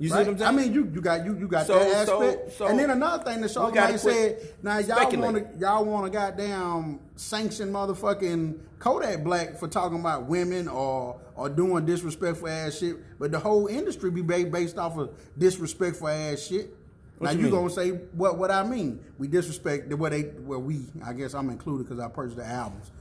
You 0.04 0.10
see 0.10 0.16
what 0.16 0.28
I'm 0.28 0.38
saying? 0.38 0.50
I 0.50 0.52
mean, 0.52 0.74
you 0.74 0.92
you 0.94 1.00
got 1.00 1.24
you 1.24 1.34
you 1.38 1.48
got 1.48 1.66
So- 1.66 1.80
that 1.80 2.10
aspect, 2.10 2.58
so 2.58 2.68
and 2.68 2.78
then 2.78 2.90
another 2.90 3.24
thing 3.24 3.40
that 3.40 3.52
Charlemagne 3.52 3.98
said. 3.98 4.38
Now 4.62 4.80
y'all 4.80 5.10
want 5.18 5.38
to 5.38 5.58
y'all 5.58 5.86
want 5.86 6.12
to 6.12 6.12
goddamn 6.12 7.00
sanction 7.16 7.72
motherfucking 7.72 8.60
Kodak 8.80 9.24
Black 9.24 9.58
for 9.58 9.70
talking 9.70 10.02
about 10.02 10.26
women 10.26 10.68
or 10.68 11.22
or 11.38 11.48
doing 11.48 11.86
disrespectful 11.86 12.50
ass 12.50 12.80
shit, 12.80 12.98
but 13.18 13.32
the 13.32 13.40
whole 13.40 13.68
industry 13.68 14.12
be 14.12 14.22
based 14.22 14.78
off 14.78 14.98
of 14.98 15.12
disrespectful 15.38 16.10
ass 16.10 16.42
shit. 16.42 16.76
What 17.20 17.28
now 17.28 17.40
you 17.40 17.46
you, 17.46 17.52
gonna 17.52 17.70
say 17.70 17.92
what 17.92 18.38
what 18.38 18.52
I 18.52 18.64
mean? 18.64 19.00
We 19.18 19.30
disrespect 19.30 19.90
the 19.90 19.96
what 19.96 20.12
they 20.12 20.32
well 20.42 20.62
we 20.62 20.82
I 21.06 21.14
guess 21.14 21.34
I'm 21.34 21.50
included 21.50 21.88
because 21.88 22.04
I 22.04 22.10
purchased 22.10 22.36
the 22.36 22.46
albums. 22.46 22.92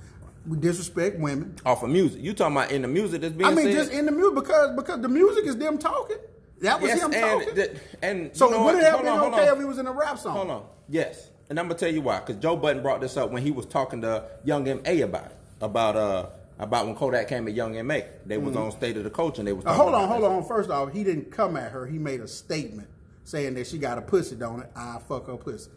We 0.46 0.56
disrespect 0.56 1.18
women. 1.18 1.56
Off 1.66 1.82
of 1.82 1.90
music. 1.90 2.22
You 2.22 2.32
talking 2.32 2.56
about 2.56 2.70
in 2.70 2.82
the 2.82 2.88
music 2.88 3.22
that's 3.22 3.34
being 3.34 3.50
I 3.50 3.52
mean, 3.52 3.66
said? 3.66 3.74
just 3.74 3.92
in 3.92 4.06
the 4.06 4.12
music 4.12 4.36
because 4.36 4.76
because 4.76 5.00
the 5.00 5.08
music 5.08 5.46
is 5.46 5.56
them 5.56 5.78
talking. 5.78 6.18
That 6.62 6.80
was 6.80 6.88
yes, 6.90 7.02
him 7.02 7.12
and, 7.12 7.40
talking. 7.42 7.54
the- 7.54 7.80
and 8.02 8.36
So 8.36 8.46
you 8.46 8.50
know 8.52 8.64
would 8.64 8.74
it 8.76 8.84
have 8.84 8.98
been 9.00 9.08
on, 9.08 9.32
okay 9.34 9.48
on. 9.48 9.54
if 9.54 9.58
he 9.58 9.64
was 9.64 9.78
in 9.78 9.86
a 9.86 9.92
rap 9.92 10.18
song? 10.18 10.36
Hold 10.36 10.50
on. 10.50 10.64
Yes. 10.88 11.28
And 11.50 11.58
I'm 11.58 11.66
gonna 11.66 11.78
tell 11.78 11.92
you 11.92 12.00
why. 12.00 12.20
Because 12.20 12.36
Joe 12.36 12.56
Budden 12.56 12.82
brought 12.82 13.00
this 13.00 13.16
up 13.16 13.30
when 13.30 13.42
he 13.42 13.50
was 13.50 13.66
talking 13.66 14.00
to 14.02 14.24
Young 14.44 14.66
M.A. 14.66 15.02
about 15.02 15.26
it. 15.26 15.36
About 15.60 15.96
uh 15.96 16.26
about 16.58 16.86
when 16.86 16.94
Kodak 16.94 17.28
came 17.28 17.46
at 17.48 17.54
Young 17.54 17.76
M.A. 17.76 18.06
They 18.24 18.38
was 18.38 18.54
on 18.56 18.70
State 18.72 18.96
of 18.96 19.04
the 19.04 19.10
Culture 19.10 19.40
and 19.40 19.48
they 19.48 19.52
was 19.52 19.64
Mm-hmm. 19.64 19.76
hold 19.76 19.94
on, 19.94 20.08
hold 20.08 20.24
on. 20.24 20.44
First 20.44 20.70
off, 20.70 20.92
he 20.92 21.02
didn't 21.04 21.30
come 21.30 21.56
at 21.56 21.72
her. 21.72 21.86
He 21.86 21.98
made 21.98 22.20
a 22.20 22.28
statement 22.28 22.88
saying 23.24 23.54
that 23.54 23.66
she 23.66 23.78
got 23.78 23.98
a 23.98 24.02
pussy, 24.02 24.36
don't 24.36 24.60
it? 24.60 24.70
I 24.76 24.98
fuck 25.08 25.26
her 25.26 25.36
pussy. 25.36 25.70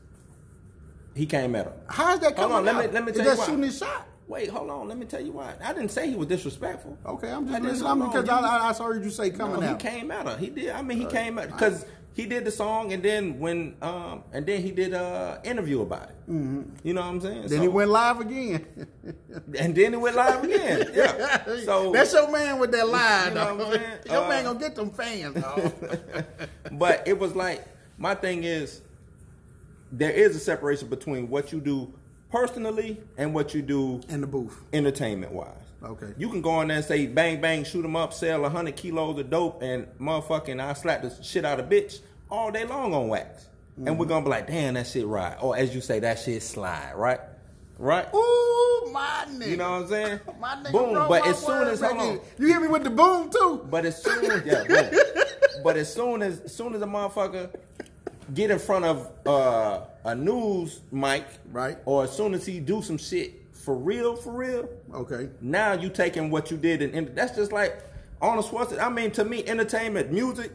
He 1.16 1.26
came 1.26 1.56
at 1.56 1.66
her. 1.66 1.74
How's 1.90 2.20
that 2.20 2.38
Hold 2.38 2.52
coming 2.52 2.58
on, 2.58 2.66
let 2.66 2.88
me 2.88 2.94
let 2.94 3.06
me 3.06 3.12
Is 3.12 3.18
tell 3.18 3.26
that 3.26 3.34
you 3.34 3.40
why. 3.40 3.46
shooting 3.46 3.64
his 3.64 3.78
shot? 3.78 4.08
Wait, 4.28 4.50
hold 4.50 4.70
on. 4.72 4.88
Let 4.88 4.98
me 4.98 5.06
tell 5.06 5.22
you 5.24 5.34
why. 5.34 5.54
I 5.64 5.72
didn't 5.74 5.92
say 5.92 6.10
he 6.10 6.16
was 6.16 6.28
disrespectful. 6.28 6.98
Okay, 7.06 7.30
I'm 7.32 7.46
just 7.48 7.54
didn't- 7.62 7.70
listening 7.72 7.88
hold 7.90 8.02
on, 8.02 8.12
because 8.24 8.30
I, 8.30 8.40
I, 8.40 8.70
I 8.70 8.74
heard 8.74 9.04
you 9.04 9.12
say 9.12 9.30
No, 9.30 9.38
coming 9.38 9.70
he 9.70 9.76
came 9.76 10.10
at 10.12 10.26
her. 10.28 10.38
He 10.38 10.50
did. 10.50 10.70
I 10.72 10.82
mean, 10.82 10.98
he 11.00 11.06
came 11.06 11.38
at 11.38 11.52
because 11.52 11.86
he 12.14 12.26
did 12.26 12.46
the 12.46 12.50
song 12.52 12.94
and 12.94 13.04
then 13.04 13.40
when 13.40 13.76
um 13.82 14.24
and 14.32 14.46
then 14.46 14.62
he 14.62 14.72
did 14.72 14.94
a 14.94 15.40
interview 15.44 15.82
about 15.82 16.10
it. 16.10 16.16
Mm-hmm. 16.32 16.62
You 16.88 16.94
know 16.94 17.02
what 17.02 17.08
I'm 17.08 17.22
saying? 17.22 17.42
Then 17.42 17.50
So- 17.50 17.62
he 17.62 17.68
went 17.68 17.92
live 17.92 18.20
again. 18.20 18.66
and 19.60 19.76
then 19.76 19.92
he 19.94 19.98
went 19.98 20.16
live 20.16 20.44
again. 20.44 20.92
Yeah. 20.94 21.44
So 21.66 21.92
That's 21.92 22.14
your 22.14 22.32
man 22.32 22.58
with 22.58 22.72
that 22.72 22.88
line, 22.88 23.30
You 23.30 23.36
know 23.36 23.50
I'm? 23.50 23.60
Your 24.12 24.24
Uh, 24.24 24.30
man 24.30 24.44
gonna 24.46 24.60
get 24.60 24.76
them 24.76 24.90
fans, 24.92 25.36
dog. 25.42 25.72
but 26.72 27.04
it 27.08 27.20
was 27.20 27.36
like 27.36 27.64
my 27.98 28.16
thing 28.16 28.44
is 28.44 28.82
there 29.92 30.12
is 30.12 30.36
a 30.36 30.40
separation 30.40 30.88
between 30.88 31.30
what 31.30 31.52
you 31.52 31.60
do 31.62 31.94
personally 32.32 33.02
and 33.18 33.34
what 33.34 33.54
you 33.54 33.62
do 33.62 34.02
In 34.10 34.22
the 34.22 34.28
booth. 34.28 34.58
entertainment 34.74 35.32
wise. 35.32 35.50
Okay. 35.84 36.14
You 36.18 36.30
can 36.30 36.42
go 36.42 36.62
in 36.62 36.70
there 36.70 36.78
and 36.78 36.86
say 36.86 37.06
bang 37.08 37.40
bang, 37.42 37.64
shoot 37.64 37.86
'em 37.86 37.96
up, 37.96 38.14
sell 38.14 38.48
hundred 38.50 38.76
kilos 38.76 39.20
of 39.20 39.30
dope, 39.30 39.62
and 39.62 39.88
motherfucking 40.00 40.60
I 40.60 40.74
slap 40.74 41.04
the 41.04 41.14
shit 41.24 41.46
out 41.46 41.60
of 41.60 41.68
bitch 41.70 42.00
all 42.30 42.50
day 42.52 42.66
long 42.66 42.94
on 42.94 43.08
wax, 43.08 43.48
and 43.78 43.86
Mm-hmm. 43.88 43.98
we're 43.98 44.06
gonna 44.08 44.24
be 44.26 44.32
like, 44.32 44.48
damn, 44.48 44.74
that 44.76 44.88
shit 44.88 45.06
right, 45.06 45.36
or 45.42 45.56
as 45.56 45.76
you 45.76 45.82
say, 45.82 46.00
that 46.00 46.18
shit 46.18 46.42
slide, 46.42 46.94
right, 46.96 47.20
right. 47.78 48.08
Ooh, 48.16 48.90
my 48.92 49.26
nigga. 49.30 49.48
You 49.48 49.58
know 49.58 49.72
what 49.72 49.82
I'm 49.84 49.88
saying? 49.90 50.20
My 50.40 50.56
nigga 50.56 50.72
Boom. 50.72 50.96
wrote 50.96 51.10
But 51.10 51.28
as 51.28 51.46
soon 51.46 51.68
as 51.68 51.82
hold 51.82 51.98
on. 52.00 52.20
You 52.40 52.48
hit 52.54 52.62
me 52.62 52.68
with 52.68 52.84
the 52.84 52.90
boom 52.90 53.30
too. 53.30 53.68
But 53.70 53.86
as 53.86 54.02
soon 54.02 54.32
as 54.32 54.44
yeah, 54.46 54.64
boom. 54.64 55.00
but 55.64 55.76
as 55.78 55.94
soon 55.94 56.22
as, 56.24 56.40
as 56.40 56.56
soon 56.56 56.74
as 56.74 56.82
a 56.82 56.86
motherfucker 56.86 57.50
get 58.34 58.50
in 58.52 58.58
front 58.60 58.86
of 58.86 59.12
uh, 59.28 59.82
a 60.06 60.16
news 60.16 60.80
mic, 60.92 61.26
Right. 61.52 61.78
or 61.86 62.04
as 62.06 62.12
soon 62.16 62.34
as 62.34 62.46
he 62.46 62.60
do 62.62 62.82
some 62.82 62.98
shit 62.98 63.34
for 63.52 63.76
real, 63.76 64.16
for 64.16 64.32
real, 64.32 64.70
Okay. 64.94 65.30
now 65.42 65.74
you 65.74 65.90
taking 65.90 66.30
what 66.30 66.52
you 66.52 66.58
did 66.58 66.82
and, 66.82 66.94
and 66.94 67.16
that's 67.16 67.36
just 67.36 67.52
like 67.52 67.84
Arnold 68.22 68.46
Schwarzenegger. 68.46 68.80
I 68.82 68.90
mean, 68.90 69.12
to 69.12 69.26
me, 69.26 69.44
entertainment, 69.46 70.12
music, 70.12 70.52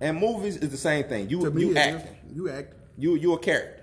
and 0.00 0.18
movies 0.18 0.56
is 0.56 0.70
the 0.70 0.76
same 0.76 1.04
thing. 1.04 1.28
You 1.30 1.48
me, 1.50 1.66
you 1.66 1.76
act, 1.76 2.08
You 2.34 2.50
act. 2.50 2.74
you 2.96 3.14
you 3.14 3.32
a 3.34 3.38
character. 3.38 3.74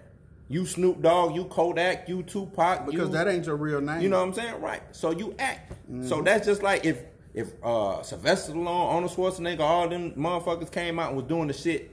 You 0.48 0.66
Snoop 0.66 1.02
Dogg, 1.02 1.36
you 1.36 1.46
Kodak, 1.46 2.08
you 2.10 2.22
Tupac, 2.24 2.86
Because 2.86 3.08
you, 3.08 3.14
that 3.14 3.28
ain't 3.28 3.46
your 3.48 3.56
real 3.56 3.82
name. 3.82 4.02
you 4.02 4.10
know 4.10 4.20
what 4.20 4.28
I'm 4.28 4.34
saying? 4.34 4.62
Right. 4.62 4.82
So 4.92 5.10
you 5.12 5.34
act. 5.40 5.72
Mm-hmm. 5.92 6.08
So 6.08 6.22
that's 6.22 6.46
just 6.46 6.62
like 6.62 6.86
if 6.86 7.00
if 7.34 7.52
uh 7.64 8.02
Sylvester 8.04 8.54
Stallone, 8.54 8.68
Arnold 8.94 9.12
Schwarzenegger, 9.12 9.60
all 9.62 9.88
them 9.90 10.12
motherfuckers 10.12 10.72
came 10.72 11.00
out 11.00 11.10
and 11.10 11.18
was 11.18 11.26
doing 11.26 11.48
the 11.48 11.54
shit 11.54 11.92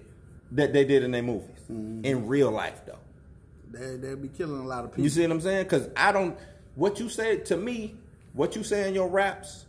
that 0.53 0.73
they 0.73 0.85
did 0.85 1.03
in 1.03 1.11
their 1.13 1.23
movies. 1.23 1.49
Mm-hmm. 1.71 2.05
In 2.05 2.27
real 2.27 2.51
life 2.51 2.83
though. 2.87 2.99
They, 3.73 3.97
they'll 3.97 4.17
be 4.17 4.29
killing 4.29 4.61
a 4.61 4.67
lot 4.67 4.85
of 4.85 4.91
people. 4.91 5.05
You 5.05 5.11
see 5.11 5.23
what 5.23 5.31
I'm 5.31 5.41
saying? 5.41 5.67
Cause 5.67 5.89
I 5.97 6.13
don't 6.13 6.37
what 6.75 7.01
you 7.01 7.09
say 7.09 7.39
to 7.39 7.57
me, 7.57 7.97
what 8.33 8.57
you 8.57 8.63
say 8.63 8.89
in 8.89 8.95
your 8.95 9.09
raps 9.09 9.67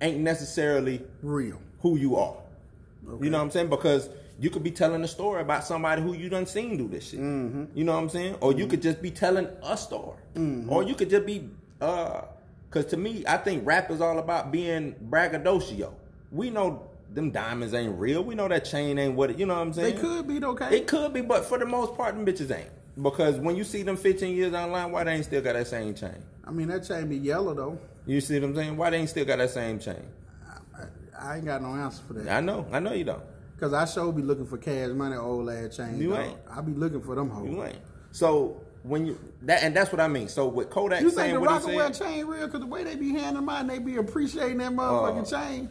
ain't 0.00 0.18
necessarily 0.18 1.02
Real. 1.22 1.60
who 1.80 1.96
you 1.96 2.16
are. 2.16 2.36
Okay. 3.08 3.24
You 3.24 3.30
know 3.30 3.38
what 3.38 3.44
I'm 3.44 3.50
saying? 3.50 3.70
Because 3.70 4.08
you 4.38 4.50
could 4.50 4.62
be 4.62 4.70
telling 4.70 5.02
a 5.02 5.08
story 5.08 5.40
about 5.40 5.64
somebody 5.64 6.02
who 6.02 6.12
you 6.12 6.28
done 6.28 6.46
seen 6.46 6.76
do 6.76 6.88
this 6.88 7.10
shit. 7.10 7.20
Mm-hmm. 7.20 7.64
You 7.74 7.84
know 7.84 7.92
what 7.92 8.02
I'm 8.02 8.08
saying? 8.08 8.36
Or 8.40 8.52
you 8.52 8.66
could 8.66 8.82
just 8.82 9.00
be 9.00 9.10
telling 9.10 9.48
a 9.62 9.76
story. 9.76 10.18
Or 10.68 10.82
you 10.82 10.94
could 10.94 11.10
just 11.10 11.24
be 11.26 11.48
uh 11.80 12.22
cause 12.70 12.86
to 12.86 12.96
me, 12.96 13.24
I 13.26 13.38
think 13.38 13.66
rap 13.66 13.90
is 13.90 14.00
all 14.00 14.18
about 14.18 14.52
being 14.52 14.94
braggadocio. 15.08 15.94
We 16.32 16.50
know 16.50 16.82
them 17.12 17.30
diamonds 17.30 17.72
ain't 17.72 17.98
real. 17.98 18.22
We 18.22 18.34
know 18.34 18.48
that 18.48 18.64
chain 18.64 18.98
ain't 18.98 19.14
what 19.14 19.30
it, 19.30 19.38
you 19.38 19.46
know 19.46 19.54
what 19.54 19.62
I'm 19.62 19.72
saying? 19.72 19.94
They 19.94 20.00
could 20.00 20.28
be 20.28 20.44
okay. 20.44 20.76
It 20.76 20.86
could 20.86 21.12
be, 21.12 21.22
but 21.22 21.44
for 21.46 21.58
the 21.58 21.66
most 21.66 21.96
part, 21.96 22.14
them 22.14 22.26
bitches 22.26 22.54
ain't. 22.54 22.68
Because 23.00 23.36
when 23.36 23.56
you 23.56 23.64
see 23.64 23.82
them 23.82 23.96
15 23.96 24.34
years 24.34 24.54
online, 24.54 24.90
why 24.90 25.04
they 25.04 25.12
ain't 25.12 25.24
still 25.24 25.42
got 25.42 25.52
that 25.52 25.66
same 25.66 25.94
chain? 25.94 26.16
I 26.44 26.50
mean, 26.50 26.68
that 26.68 26.86
chain 26.86 27.08
be 27.08 27.16
yellow 27.18 27.52
though. 27.54 27.78
You 28.06 28.20
see 28.20 28.38
what 28.40 28.48
I'm 28.50 28.54
saying? 28.54 28.76
Why 28.76 28.90
they 28.90 28.98
ain't 28.98 29.10
still 29.10 29.24
got 29.24 29.38
that 29.38 29.50
same 29.50 29.78
chain? 29.78 30.02
I, 30.74 30.84
I 31.18 31.36
ain't 31.36 31.44
got 31.44 31.60
no 31.60 31.74
answer 31.74 32.02
for 32.06 32.14
that. 32.14 32.28
I 32.28 32.40
know, 32.40 32.66
I 32.72 32.78
know 32.78 32.92
you 32.92 33.04
don't. 33.04 33.22
Cause 33.58 33.72
I 33.72 33.86
sure 33.86 34.12
be 34.12 34.20
looking 34.22 34.46
for 34.46 34.58
cash 34.58 34.90
money, 34.90 35.16
old 35.16 35.48
ass 35.48 35.76
chain. 35.76 35.98
You 35.98 36.10
dog. 36.10 36.18
ain't. 36.26 36.38
I 36.50 36.60
be 36.60 36.72
looking 36.72 37.00
for 37.00 37.14
them 37.14 37.30
hoes. 37.30 37.48
You 37.48 37.64
ain't. 37.64 37.78
So 38.12 38.60
when 38.82 39.06
you 39.06 39.18
that 39.42 39.62
and 39.62 39.74
that's 39.74 39.90
what 39.90 40.00
I 40.00 40.08
mean. 40.08 40.28
So 40.28 40.46
with 40.46 40.68
Kodak 40.68 41.00
You 41.00 41.08
think 41.08 41.18
saying 41.20 41.34
the 41.34 41.40
what 41.40 41.48
he 41.48 41.54
Rockefeller 41.54 41.92
said, 41.94 42.06
chain 42.06 42.26
real? 42.26 42.48
Cause 42.48 42.60
the 42.60 42.66
way 42.66 42.84
they 42.84 42.96
be 42.96 43.10
handling 43.12 43.46
mine, 43.46 43.66
they 43.66 43.78
be 43.78 43.96
appreciating 43.96 44.58
that 44.58 44.72
motherfucking 44.72 45.32
Uh, 45.32 45.42
chain. 45.48 45.70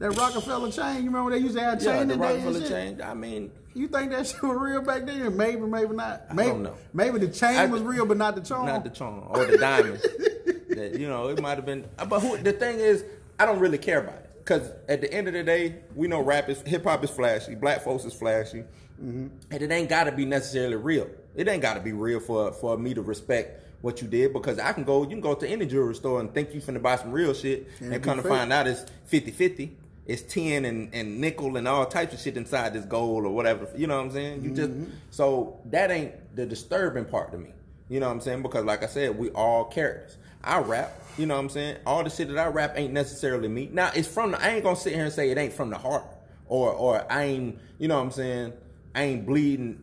That 0.00 0.10
Rockefeller 0.16 0.72
chain, 0.72 0.96
you 1.04 1.10
remember 1.10 1.30
they 1.30 1.38
used 1.38 1.54
to 1.56 1.62
have 1.62 1.80
yeah, 1.80 1.98
chain 1.98 2.08
the 2.08 2.14
in 2.14 2.20
there 2.20 2.30
and 2.34 2.44
Rockefeller 2.44 2.68
chain. 2.68 3.00
I 3.02 3.14
mean, 3.14 3.52
You 3.74 3.88
think 3.88 4.12
that 4.12 4.26
shit 4.28 4.42
was 4.42 4.56
real 4.56 4.82
back 4.82 5.06
then? 5.06 5.36
Maybe, 5.36 5.60
maybe 5.60 5.94
not. 5.94 6.34
Maybe, 6.34 6.48
don't 6.48 6.62
know. 6.62 6.76
Maybe 6.92 7.18
the 7.18 7.28
chain 7.28 7.56
I- 7.56 7.66
was 7.66 7.82
real, 7.82 8.06
but 8.06 8.16
not 8.16 8.34
the 8.36 8.40
charm. 8.40 8.66
not 8.66 8.84
the 8.84 8.90
charm 8.90 9.24
or 9.28 9.44
the 9.44 9.58
diamond. 9.58 9.98
that 10.70 10.96
you 10.98 11.08
know, 11.08 11.28
it 11.28 11.40
might 11.40 11.56
have 11.56 11.66
been. 11.66 11.86
Uh, 11.98 12.06
but 12.06 12.20
who, 12.20 12.36
the 12.38 12.52
thing 12.52 12.78
is, 12.78 13.04
I 13.38 13.46
don't 13.46 13.58
really 13.58 13.78
care 13.78 14.00
about 14.00 14.14
it 14.14 14.30
because 14.38 14.70
at 14.88 15.00
the 15.00 15.12
end 15.12 15.28
of 15.28 15.34
the 15.34 15.42
day, 15.42 15.76
we 15.94 16.08
know 16.08 16.20
rap 16.20 16.48
is 16.48 16.60
hip 16.62 16.84
hop 16.84 17.02
is 17.04 17.10
flashy, 17.10 17.54
black 17.54 17.82
folks 17.82 18.04
is 18.04 18.14
flashy, 18.14 18.64
mm-hmm. 19.02 19.28
and 19.50 19.62
it 19.62 19.70
ain't 19.70 19.88
got 19.88 20.04
to 20.04 20.12
be 20.12 20.24
necessarily 20.24 20.76
real. 20.76 21.08
It 21.34 21.48
ain't 21.48 21.62
got 21.62 21.74
to 21.74 21.80
be 21.80 21.92
real 21.92 22.20
for 22.20 22.52
for 22.52 22.78
me 22.78 22.94
to 22.94 23.02
respect 23.02 23.62
what 23.84 24.00
you 24.00 24.08
did 24.08 24.32
because 24.32 24.58
I 24.58 24.72
can 24.72 24.82
go, 24.82 25.02
you 25.02 25.10
can 25.10 25.20
go 25.20 25.34
to 25.34 25.46
any 25.46 25.66
jewelry 25.66 25.94
store 25.94 26.18
and 26.18 26.32
think 26.32 26.54
you 26.54 26.60
finna 26.62 26.80
buy 26.80 26.96
some 26.96 27.12
real 27.12 27.34
shit 27.34 27.68
And 27.80 27.92
and, 27.92 28.02
come 28.02 28.16
to 28.16 28.26
find 28.26 28.50
out 28.50 28.66
it's 28.66 28.86
50-50. 29.12 29.72
It's 30.06 30.22
tin 30.22 30.64
and, 30.64 30.92
and 30.92 31.20
nickel 31.20 31.56
and 31.56 31.66
all 31.66 31.86
types 31.86 32.12
of 32.12 32.20
shit 32.20 32.36
inside 32.36 32.74
this 32.74 32.84
gold 32.84 33.24
or 33.24 33.30
whatever. 33.30 33.68
You 33.74 33.86
know 33.86 33.96
what 33.96 34.06
I'm 34.06 34.12
saying? 34.12 34.44
You 34.44 34.50
just 34.50 34.70
mm-hmm. 34.70 34.90
so 35.10 35.58
that 35.66 35.90
ain't 35.90 36.36
the 36.36 36.44
disturbing 36.44 37.06
part 37.06 37.32
to 37.32 37.38
me. 37.38 37.52
You 37.88 38.00
know 38.00 38.08
what 38.08 38.12
I'm 38.12 38.20
saying? 38.20 38.42
Because 38.42 38.64
like 38.64 38.82
I 38.82 38.86
said, 38.86 39.18
we 39.18 39.30
all 39.30 39.64
characters. 39.64 40.18
I 40.42 40.58
rap, 40.58 40.92
you 41.16 41.24
know 41.24 41.36
what 41.36 41.40
I'm 41.40 41.48
saying? 41.48 41.78
All 41.86 42.04
the 42.04 42.10
shit 42.10 42.28
that 42.28 42.38
I 42.38 42.48
rap 42.48 42.74
ain't 42.76 42.92
necessarily 42.92 43.48
me. 43.48 43.70
Now 43.72 43.92
it's 43.94 44.08
from 44.08 44.32
the 44.32 44.42
I 44.42 44.50
ain't 44.50 44.64
gonna 44.64 44.76
sit 44.76 44.92
here 44.92 45.04
and 45.04 45.12
say 45.12 45.30
it 45.30 45.38
ain't 45.38 45.54
from 45.54 45.70
the 45.70 45.78
heart. 45.78 46.04
Or 46.48 46.70
or 46.72 47.10
I 47.10 47.24
ain't 47.24 47.58
you 47.78 47.88
know 47.88 47.96
what 47.96 48.04
I'm 48.04 48.10
saying, 48.10 48.52
I 48.94 49.04
ain't 49.04 49.26
bleeding 49.26 49.82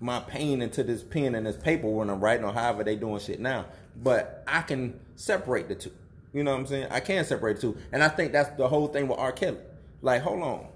my 0.00 0.20
pain 0.20 0.62
into 0.62 0.82
this 0.82 1.02
pen 1.02 1.34
and 1.34 1.46
this 1.46 1.56
paper 1.56 1.86
when 1.86 2.08
I'm 2.08 2.20
writing 2.20 2.46
or 2.46 2.52
however 2.52 2.82
they 2.82 2.96
doing 2.96 3.20
shit 3.20 3.40
now. 3.40 3.66
But 4.02 4.42
I 4.48 4.62
can 4.62 4.98
separate 5.16 5.68
the 5.68 5.74
two. 5.74 5.92
You 6.32 6.44
know 6.44 6.52
what 6.52 6.60
I'm 6.60 6.66
saying? 6.66 6.88
I 6.90 7.00
can 7.00 7.24
separate 7.24 7.56
the 7.56 7.62
two. 7.62 7.76
And 7.92 8.02
I 8.02 8.08
think 8.08 8.32
that's 8.32 8.50
the 8.56 8.68
whole 8.68 8.88
thing 8.88 9.08
with 9.08 9.18
R. 9.18 9.32
Kelly. 9.32 9.58
Like, 10.02 10.22
hold 10.22 10.42
on. 10.42 10.66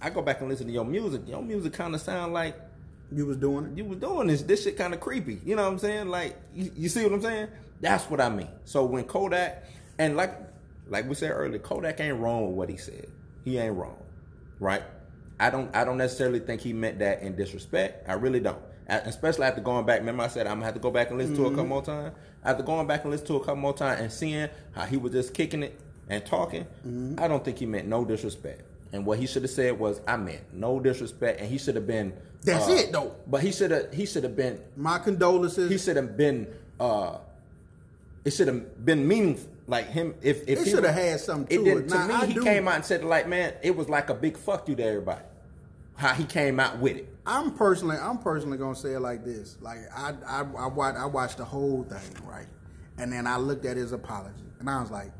I 0.00 0.10
go 0.10 0.22
back 0.22 0.40
and 0.40 0.48
listen 0.48 0.66
to 0.66 0.72
your 0.72 0.84
music. 0.84 1.22
Your 1.26 1.42
music 1.42 1.72
kind 1.72 1.94
of 1.94 2.00
sound 2.00 2.32
like 2.32 2.56
you 3.12 3.26
was 3.26 3.36
doing 3.36 3.66
it. 3.66 3.76
you 3.76 3.84
was 3.84 3.98
doing 3.98 4.28
this. 4.28 4.42
This 4.42 4.64
shit 4.64 4.76
kind 4.76 4.94
of 4.94 5.00
creepy. 5.00 5.40
You 5.44 5.56
know 5.56 5.64
what 5.64 5.72
I'm 5.72 5.78
saying? 5.78 6.08
Like, 6.08 6.36
you, 6.54 6.72
you 6.76 6.88
see 6.88 7.02
what 7.04 7.12
I'm 7.12 7.22
saying? 7.22 7.48
That's 7.80 8.08
what 8.08 8.20
I 8.20 8.28
mean. 8.28 8.48
So 8.64 8.84
when 8.84 9.04
Kodak 9.04 9.64
and 9.98 10.16
like 10.16 10.34
like 10.88 11.08
we 11.08 11.14
said 11.14 11.30
earlier, 11.30 11.58
Kodak 11.58 12.00
ain't 12.00 12.18
wrong 12.18 12.46
with 12.46 12.56
what 12.56 12.68
he 12.68 12.76
said. 12.76 13.06
He 13.44 13.58
ain't 13.58 13.74
wrong, 13.74 13.96
right? 14.58 14.82
I 15.38 15.50
don't 15.50 15.74
I 15.74 15.84
don't 15.84 15.96
necessarily 15.96 16.40
think 16.40 16.60
he 16.60 16.72
meant 16.72 16.98
that 16.98 17.22
in 17.22 17.36
disrespect. 17.36 18.08
I 18.08 18.14
really 18.14 18.40
don't. 18.40 18.60
A- 18.88 19.02
Especially 19.06 19.44
after 19.44 19.62
going 19.62 19.86
back. 19.86 20.00
Remember 20.00 20.22
I 20.22 20.28
said 20.28 20.46
I'm 20.46 20.56
gonna 20.56 20.66
have 20.66 20.74
to 20.74 20.80
go 20.80 20.90
back 20.90 21.08
and 21.10 21.18
listen 21.18 21.36
to 21.36 21.44
it 21.44 21.46
a 21.46 21.50
couple 21.50 21.64
mm-hmm. 21.64 21.68
more 21.70 21.82
times. 21.82 22.14
After 22.44 22.62
going 22.62 22.86
back 22.86 23.02
and 23.02 23.10
listen 23.10 23.26
to 23.28 23.34
it 23.34 23.36
a 23.36 23.40
couple 23.40 23.56
more 23.56 23.74
times 23.74 24.00
and 24.00 24.12
seeing 24.12 24.48
how 24.72 24.86
he 24.86 24.96
was 24.96 25.12
just 25.12 25.34
kicking 25.34 25.62
it 25.62 25.78
and 26.08 26.24
talking, 26.24 26.66
I 27.18 27.28
don't 27.28 27.44
think 27.44 27.58
he 27.58 27.66
meant 27.66 27.86
no 27.88 28.04
disrespect. 28.04 28.62
And 28.92 29.04
what 29.06 29.18
he 29.18 29.26
should 29.26 29.42
have 29.42 29.50
said 29.50 29.78
was, 29.78 30.00
I 30.08 30.16
meant 30.16 30.40
no 30.52 30.80
disrespect, 30.80 31.40
and 31.40 31.48
he 31.48 31.58
should 31.58 31.76
have 31.76 31.86
been. 31.86 32.12
That's 32.42 32.66
uh, 32.68 32.72
it, 32.72 32.92
though. 32.92 33.14
But 33.26 33.42
he 33.42 33.52
should 33.52 33.70
have. 33.70 33.92
He 33.92 34.06
should 34.06 34.24
have 34.24 34.34
been. 34.34 34.60
My 34.76 34.98
condolences. 34.98 35.70
He 35.70 35.78
should 35.78 35.96
have 35.96 36.16
been. 36.16 36.48
uh 36.80 37.18
It 38.24 38.32
should 38.32 38.48
have 38.48 38.84
been 38.84 39.06
meaningful. 39.06 39.48
Like 39.66 39.86
him, 39.88 40.14
if 40.22 40.42
if 40.48 40.58
It 40.60 40.64
he 40.64 40.70
shoulda 40.72 40.90
had 40.90 41.20
something 41.20 41.58
to 41.58 41.64
didn't- 41.64 41.84
it. 41.84 41.88
To 41.90 41.94
Now, 41.94 42.06
me, 42.08 42.14
I 42.14 42.26
he 42.26 42.34
do- 42.34 42.42
came 42.42 42.66
out 42.66 42.74
and 42.76 42.84
said, 42.84 43.04
like, 43.04 43.28
man, 43.28 43.52
it 43.62 43.76
was 43.76 43.88
like 43.88 44.10
a 44.10 44.14
big 44.14 44.36
fuck 44.36 44.68
you 44.68 44.74
to 44.74 44.82
everybody. 44.84 45.22
How 45.94 46.14
he 46.14 46.24
came 46.24 46.58
out 46.58 46.78
with 46.80 46.96
it. 46.96 47.09
I'm 47.30 47.52
personally, 47.52 47.96
I'm 47.96 48.18
personally 48.18 48.58
gonna 48.58 48.74
say 48.74 48.94
it 48.94 49.00
like 49.00 49.24
this. 49.24 49.56
Like 49.60 49.78
I, 49.96 50.14
I, 50.26 50.40
I 50.40 50.66
watched, 50.66 50.98
I 50.98 51.06
watched 51.06 51.36
the 51.38 51.44
whole 51.44 51.84
thing, 51.84 52.26
right? 52.26 52.46
And 52.98 53.12
then 53.12 53.26
I 53.26 53.36
looked 53.36 53.64
at 53.64 53.76
his 53.76 53.92
apology, 53.92 54.42
and 54.58 54.68
I 54.68 54.80
was 54.80 54.90
like, 54.90 55.12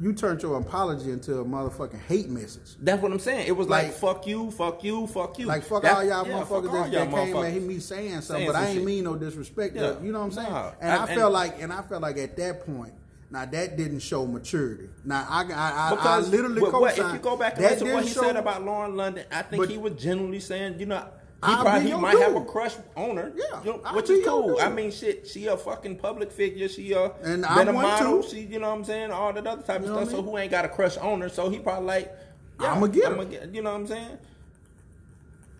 "You 0.00 0.12
turned 0.12 0.42
your 0.42 0.58
apology 0.60 1.10
into 1.10 1.40
a 1.40 1.44
motherfucking 1.44 2.00
hate 2.02 2.28
message." 2.30 2.76
That's 2.80 3.02
what 3.02 3.10
I'm 3.12 3.18
saying. 3.18 3.48
It 3.48 3.56
was 3.56 3.68
like, 3.68 3.86
Like- 3.88 3.94
fuck 3.94 4.26
you, 4.28 4.50
fuck 4.52 4.84
you, 4.84 5.06
fuck 5.08 5.38
you. 5.40 5.46
Like 5.46 5.64
fuck 5.64 5.82
That- 5.82 5.96
all 5.96 6.04
y'all 6.04 6.26
yeah, 6.26 6.34
motherfuckers 6.34 6.50
all 6.50 6.84
that, 6.84 6.92
y'all 6.92 7.06
that 7.10 7.10
came 7.10 7.36
at 7.36 7.62
me 7.62 7.78
saying 7.80 8.20
something, 8.22 8.36
Saying 8.36 8.46
but 8.46 8.56
I 8.56 8.66
ain't 8.68 8.76
shit. 8.76 8.84
mean 8.84 9.04
no 9.04 9.16
disrespect. 9.16 9.74
Yeah. 9.74 10.00
You 10.00 10.12
know 10.12 10.20
what 10.20 10.26
I'm 10.26 10.32
saying? 10.32 10.50
Nah. 10.50 10.72
And 10.80 10.92
I, 10.92 10.96
I- 11.04 11.06
and- 11.08 11.18
felt 11.18 11.32
like, 11.32 11.60
and 11.60 11.72
I 11.72 11.82
felt 11.82 12.00
like 12.02 12.16
at 12.18 12.36
that 12.36 12.64
point, 12.64 12.94
now 13.32 13.46
that 13.46 13.78
didn't 13.78 14.00
show 14.00 14.26
maturity. 14.26 14.90
Now 15.04 15.26
I, 15.28 15.40
I, 15.44 15.88
I, 15.88 15.90
Because 15.90 16.28
I 16.28 16.30
literally 16.30 16.62
if 16.62 16.98
you 16.98 17.18
go 17.18 17.36
back 17.38 17.54
and 17.56 17.62
listen 17.64 17.86
to 17.86 17.94
what 17.94 18.04
he 18.04 18.10
said 18.10 18.36
about 18.36 18.62
Lauren 18.62 18.94
London, 18.94 19.24
I 19.32 19.40
think 19.40 19.68
he 19.70 19.78
was 19.78 19.94
genuinely 19.94 20.38
saying, 20.38 20.78
you 20.78 20.84
know, 20.84 20.98
he 21.00 21.06
I'll 21.42 21.64
probably 21.64 21.90
he 21.90 21.96
might 21.96 22.18
have 22.18 22.36
a 22.36 22.44
crush 22.44 22.76
on 22.94 23.16
her, 23.16 23.32
Yeah, 23.34 23.64
you 23.64 23.72
know, 23.72 23.78
which 23.94 24.10
is 24.10 24.24
cool. 24.26 24.58
I 24.60 24.68
mean, 24.68 24.92
shit, 24.92 25.26
she 25.26 25.46
a 25.46 25.56
fucking 25.56 25.96
public 25.96 26.30
figure. 26.30 26.68
She 26.68 26.92
a 26.92 27.04
And 27.04 27.42
been 27.42 27.44
I'm 27.46 27.68
a 27.68 27.72
model. 27.72 28.22
too. 28.22 28.28
She, 28.28 28.40
you 28.42 28.58
know 28.58 28.68
what 28.68 28.76
I'm 28.76 28.84
saying, 28.84 29.10
all 29.10 29.32
that 29.32 29.46
other 29.46 29.62
type 29.62 29.80
of 29.80 29.86
You 29.86 29.92
know 29.92 29.96
stuff. 30.00 30.10
So 30.10 30.16
mean? 30.18 30.24
who 30.26 30.38
ain't 30.38 30.50
got 30.50 30.66
a 30.66 30.68
crush 30.68 30.98
on 30.98 31.22
her? 31.22 31.30
So 31.30 31.48
he 31.48 31.58
probably 31.58 31.86
like, 31.86 32.12
yeah, 32.60 32.72
I'ma 32.74 32.86
get 32.88 33.06
her. 33.06 33.12
I'ma 33.14 33.24
get- 33.24 33.54
you 33.54 33.62
know 33.62 33.72
what 33.72 33.80
I'm 33.80 33.86
saying? 33.86 34.18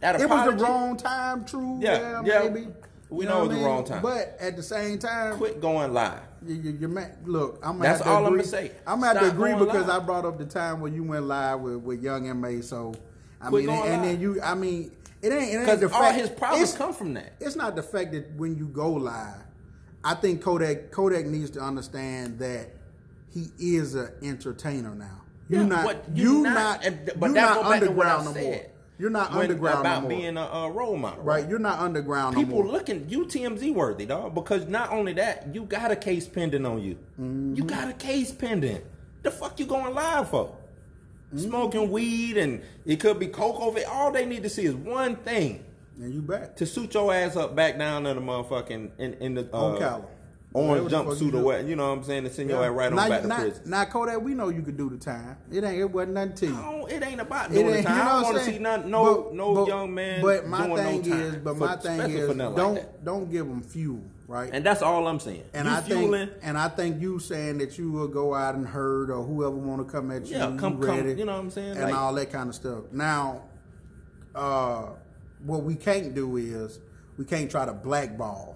That 0.00 0.20
It 0.20 0.28
was 0.28 0.54
the 0.56 0.62
wrong 0.62 0.96
time, 0.98 1.44
true. 1.46 1.78
Yeah, 1.80 2.22
Yeah, 2.22 2.22
yeah. 2.24 2.48
maybe. 2.50 2.68
We 3.08 3.24
You 3.24 3.30
know 3.30 3.38
what 3.38 3.44
it 3.44 3.48
was 3.48 3.58
the 3.58 3.64
wrong 3.64 3.84
time. 3.84 4.02
But 4.02 4.36
at 4.40 4.56
the 4.56 4.62
same 4.62 4.98
time, 4.98 5.36
Quit 5.38 5.60
going 5.60 5.92
live. 5.94 6.20
You, 6.46 6.54
you, 6.54 6.70
you 6.80 6.88
ma- 6.88 7.06
look, 7.24 7.58
I'm 7.62 7.78
gonna 7.78 7.82
That's 7.84 7.98
have 8.02 8.06
to 8.06 8.12
all 8.12 8.26
agree. 8.26 8.44
say. 8.44 8.72
I'm 8.86 9.00
gonna 9.00 9.06
have 9.06 9.18
to 9.18 9.24
Stop 9.26 9.34
agree 9.34 9.52
going 9.52 9.64
because 9.66 9.86
live. 9.86 10.02
I 10.02 10.04
brought 10.04 10.24
up 10.24 10.38
the 10.38 10.44
time 10.46 10.80
when 10.80 10.94
you 10.94 11.02
went 11.04 11.24
live 11.26 11.60
with, 11.60 11.76
with 11.78 12.02
Young 12.02 12.40
Ma. 12.40 12.48
So 12.62 12.94
I 13.40 13.48
Quit 13.48 13.64
mean, 13.66 13.74
and, 13.74 13.82
going 13.82 13.92
and 13.94 14.04
then 14.04 14.20
you, 14.20 14.40
I 14.42 14.54
mean, 14.54 14.90
it 15.22 15.32
ain't 15.32 15.34
it 15.34 15.36
ain't 15.56 15.60
Because 15.60 15.80
the 15.80 15.92
all 15.94 16.02
fact. 16.02 16.18
his 16.18 16.30
problems 16.30 16.62
it's- 16.70 16.76
come 16.78 16.92
from 16.92 17.14
that. 17.14 17.32
It's 17.40 17.56
not 17.56 17.76
the 17.76 17.82
fact 17.82 18.12
that 18.12 18.32
when 18.36 18.56
you 18.56 18.66
go 18.66 18.92
live, 18.92 19.40
I 20.04 20.14
think 20.14 20.42
Kodak 20.42 20.90
Kodak 20.90 21.26
needs 21.26 21.50
to 21.50 21.60
understand 21.60 22.38
that 22.40 22.70
he 23.32 23.46
is 23.58 23.94
an 23.94 24.10
entertainer 24.22 24.94
now. 24.94 25.20
You 25.48 25.58
Yeah, 25.58 25.66
not 25.66 25.84
but 25.84 26.04
you 26.14 26.38
you 26.38 26.42
not, 26.42 26.54
not- 26.54 26.84
and- 26.84 27.10
but 27.16 27.26
you 27.28 27.34
that 27.34 27.54
not 27.56 27.70
back 27.70 27.82
to 27.82 27.90
what 27.92 28.06
I 28.06 28.16
underground 28.16 28.24
no 28.24 28.32
more. 28.42 28.52
said. 28.54 28.70
You're 28.98 29.10
not 29.10 29.30
When- 29.32 29.42
underground 29.42 29.80
about 29.80 30.02
no 30.04 30.08
more. 30.08 30.18
being 30.18 30.36
a, 30.36 30.42
a 30.42 30.70
role 30.70 30.96
model, 30.96 31.22
right, 31.24 31.48
you're 31.48 31.58
not 31.58 31.78
underground 31.80 32.36
People 32.36 32.58
no 32.58 32.64
more. 32.64 32.72
looking 32.72 33.08
you 33.08 33.24
TMZ 33.24 33.74
worthy, 33.74 34.06
dog. 34.06 34.34
Because 34.34 34.66
not 34.68 34.90
only 34.92 35.12
that, 35.14 35.52
you 35.54 35.62
got 35.64 35.90
a 35.90 35.96
case 35.96 36.28
pending 36.28 36.64
on 36.66 36.80
you. 36.82 36.94
Mm-hmm. 37.20 37.54
You 37.56 37.64
got 37.64 37.88
a 37.88 37.94
case 37.94 38.30
pending. 38.32 38.82
The 39.22 39.30
fuck 39.30 39.58
you 39.58 39.66
going 39.66 39.94
live 39.94 40.28
for? 40.28 40.46
Mm-hmm. 41.34 41.38
Smoking 41.38 41.90
weed 41.90 42.36
and 42.36 42.62
it 42.84 43.00
could 43.00 43.18
be 43.18 43.26
coke 43.28 43.60
over. 43.60 43.78
it. 43.78 43.86
All 43.86 44.12
they 44.12 44.26
need 44.26 44.42
to 44.42 44.50
see 44.50 44.64
is 44.66 44.74
one 44.74 45.16
thing 45.16 45.64
and 45.98 46.12
you 46.14 46.20
back. 46.22 46.56
to 46.56 46.66
suit 46.66 46.92
your 46.94 47.12
ass 47.12 47.36
up 47.36 47.56
back 47.56 47.78
down 47.78 48.04
to 48.04 48.14
the 48.14 48.20
motherfucking 48.20 48.90
in, 48.98 49.14
in 49.14 49.34
the 49.34 49.48
uh, 49.52 49.58
On 49.58 49.78
Cali. 49.78 50.02
Orange 50.54 50.90
the 50.90 50.96
jumpsuit 50.96 51.34
or 51.34 51.42
what. 51.42 51.64
You 51.64 51.76
know 51.76 51.88
what 51.88 51.98
I'm 51.98 52.04
saying? 52.04 52.24
To 52.24 52.30
send 52.30 52.50
your 52.50 52.64
ass 52.64 52.70
right 52.70 52.90
on 52.90 52.96
now, 52.96 53.08
back 53.08 53.22
you- 53.22 53.28
to 53.28 53.34
prison. 53.34 53.62
now, 53.70 53.84
Kodak, 53.84 54.20
we 54.20 54.34
know 54.34 54.48
you 54.48 54.62
could 54.62 54.76
do 54.76 54.90
the 54.90 54.96
time. 54.98 55.36
It 55.50 55.64
ain't. 55.64 55.80
It 55.80 55.90
wasn't 55.90 56.14
nothing 56.14 56.34
to 56.34 56.46
you. 56.46 56.52
No, 56.52 56.86
it 56.86 57.02
ain't 57.02 57.20
about 57.20 57.50
doing 57.52 57.66
the 57.66 57.76
ain't- 57.78 57.86
time. 57.86 57.96
you 57.98 58.02
know 58.04 58.10
I 58.10 58.14
what 58.14 58.14
don't 58.14 58.16
I'm 58.18 58.22
want 58.24 58.36
to 58.38 58.44
saying? 58.44 58.56
see 58.56 58.62
none, 58.62 58.90
no 58.90 59.14
But- 59.22 59.34
no 59.34 59.54
but- 59.54 59.66
young 59.68 59.94
man 59.94 60.22
But 60.22 60.46
my 60.46 60.66
doing 60.66 60.76
thing 60.76 61.02
no 61.02 61.08
time. 61.08 61.20
is, 61.22 61.36
but 61.36 61.52
for- 61.54 61.60
my 61.60 61.76
thing 61.76 62.00
is, 62.10 62.36
don't 62.36 62.74
like 62.74 63.04
don't 63.04 63.30
give 63.30 63.46
them 63.48 63.62
fuel, 63.62 64.00
right? 64.28 64.50
And 64.52 64.64
that's 64.64 64.82
all 64.82 65.06
I'm 65.06 65.20
saying. 65.20 65.44
And 65.54 65.66
you 65.68 65.74
I 65.74 65.80
fueling, 65.80 66.28
think, 66.28 66.38
and 66.42 66.58
I 66.58 66.68
think 66.68 67.00
you 67.00 67.18
saying 67.18 67.58
that 67.58 67.78
you 67.78 67.90
will 67.90 68.08
go 68.08 68.34
out 68.34 68.54
and 68.54 68.66
herd 68.66 69.10
or 69.10 69.22
whoever 69.24 69.56
want 69.56 69.86
to 69.86 69.90
come 69.92 70.10
at 70.10 70.26
you, 70.26 70.36
Yeah, 70.36 70.50
you 70.50 70.58
come- 70.58 70.80
come, 70.82 71.08
you 71.08 71.24
know 71.24 71.32
what 71.32 71.38
I'm 71.40 71.50
saying? 71.50 71.72
and 71.76 71.82
Like- 71.90 71.94
all 71.94 72.14
that 72.14 72.30
kind 72.32 72.48
of 72.48 72.54
stuff. 72.54 72.84
Now, 72.92 73.42
uh, 74.34 74.84
what 75.44 75.62
we 75.64 75.74
can't 75.74 76.14
do 76.14 76.36
is 76.36 76.78
we 77.18 77.24
can't 77.24 77.50
try 77.50 77.64
to 77.66 77.72
blackball, 77.72 78.51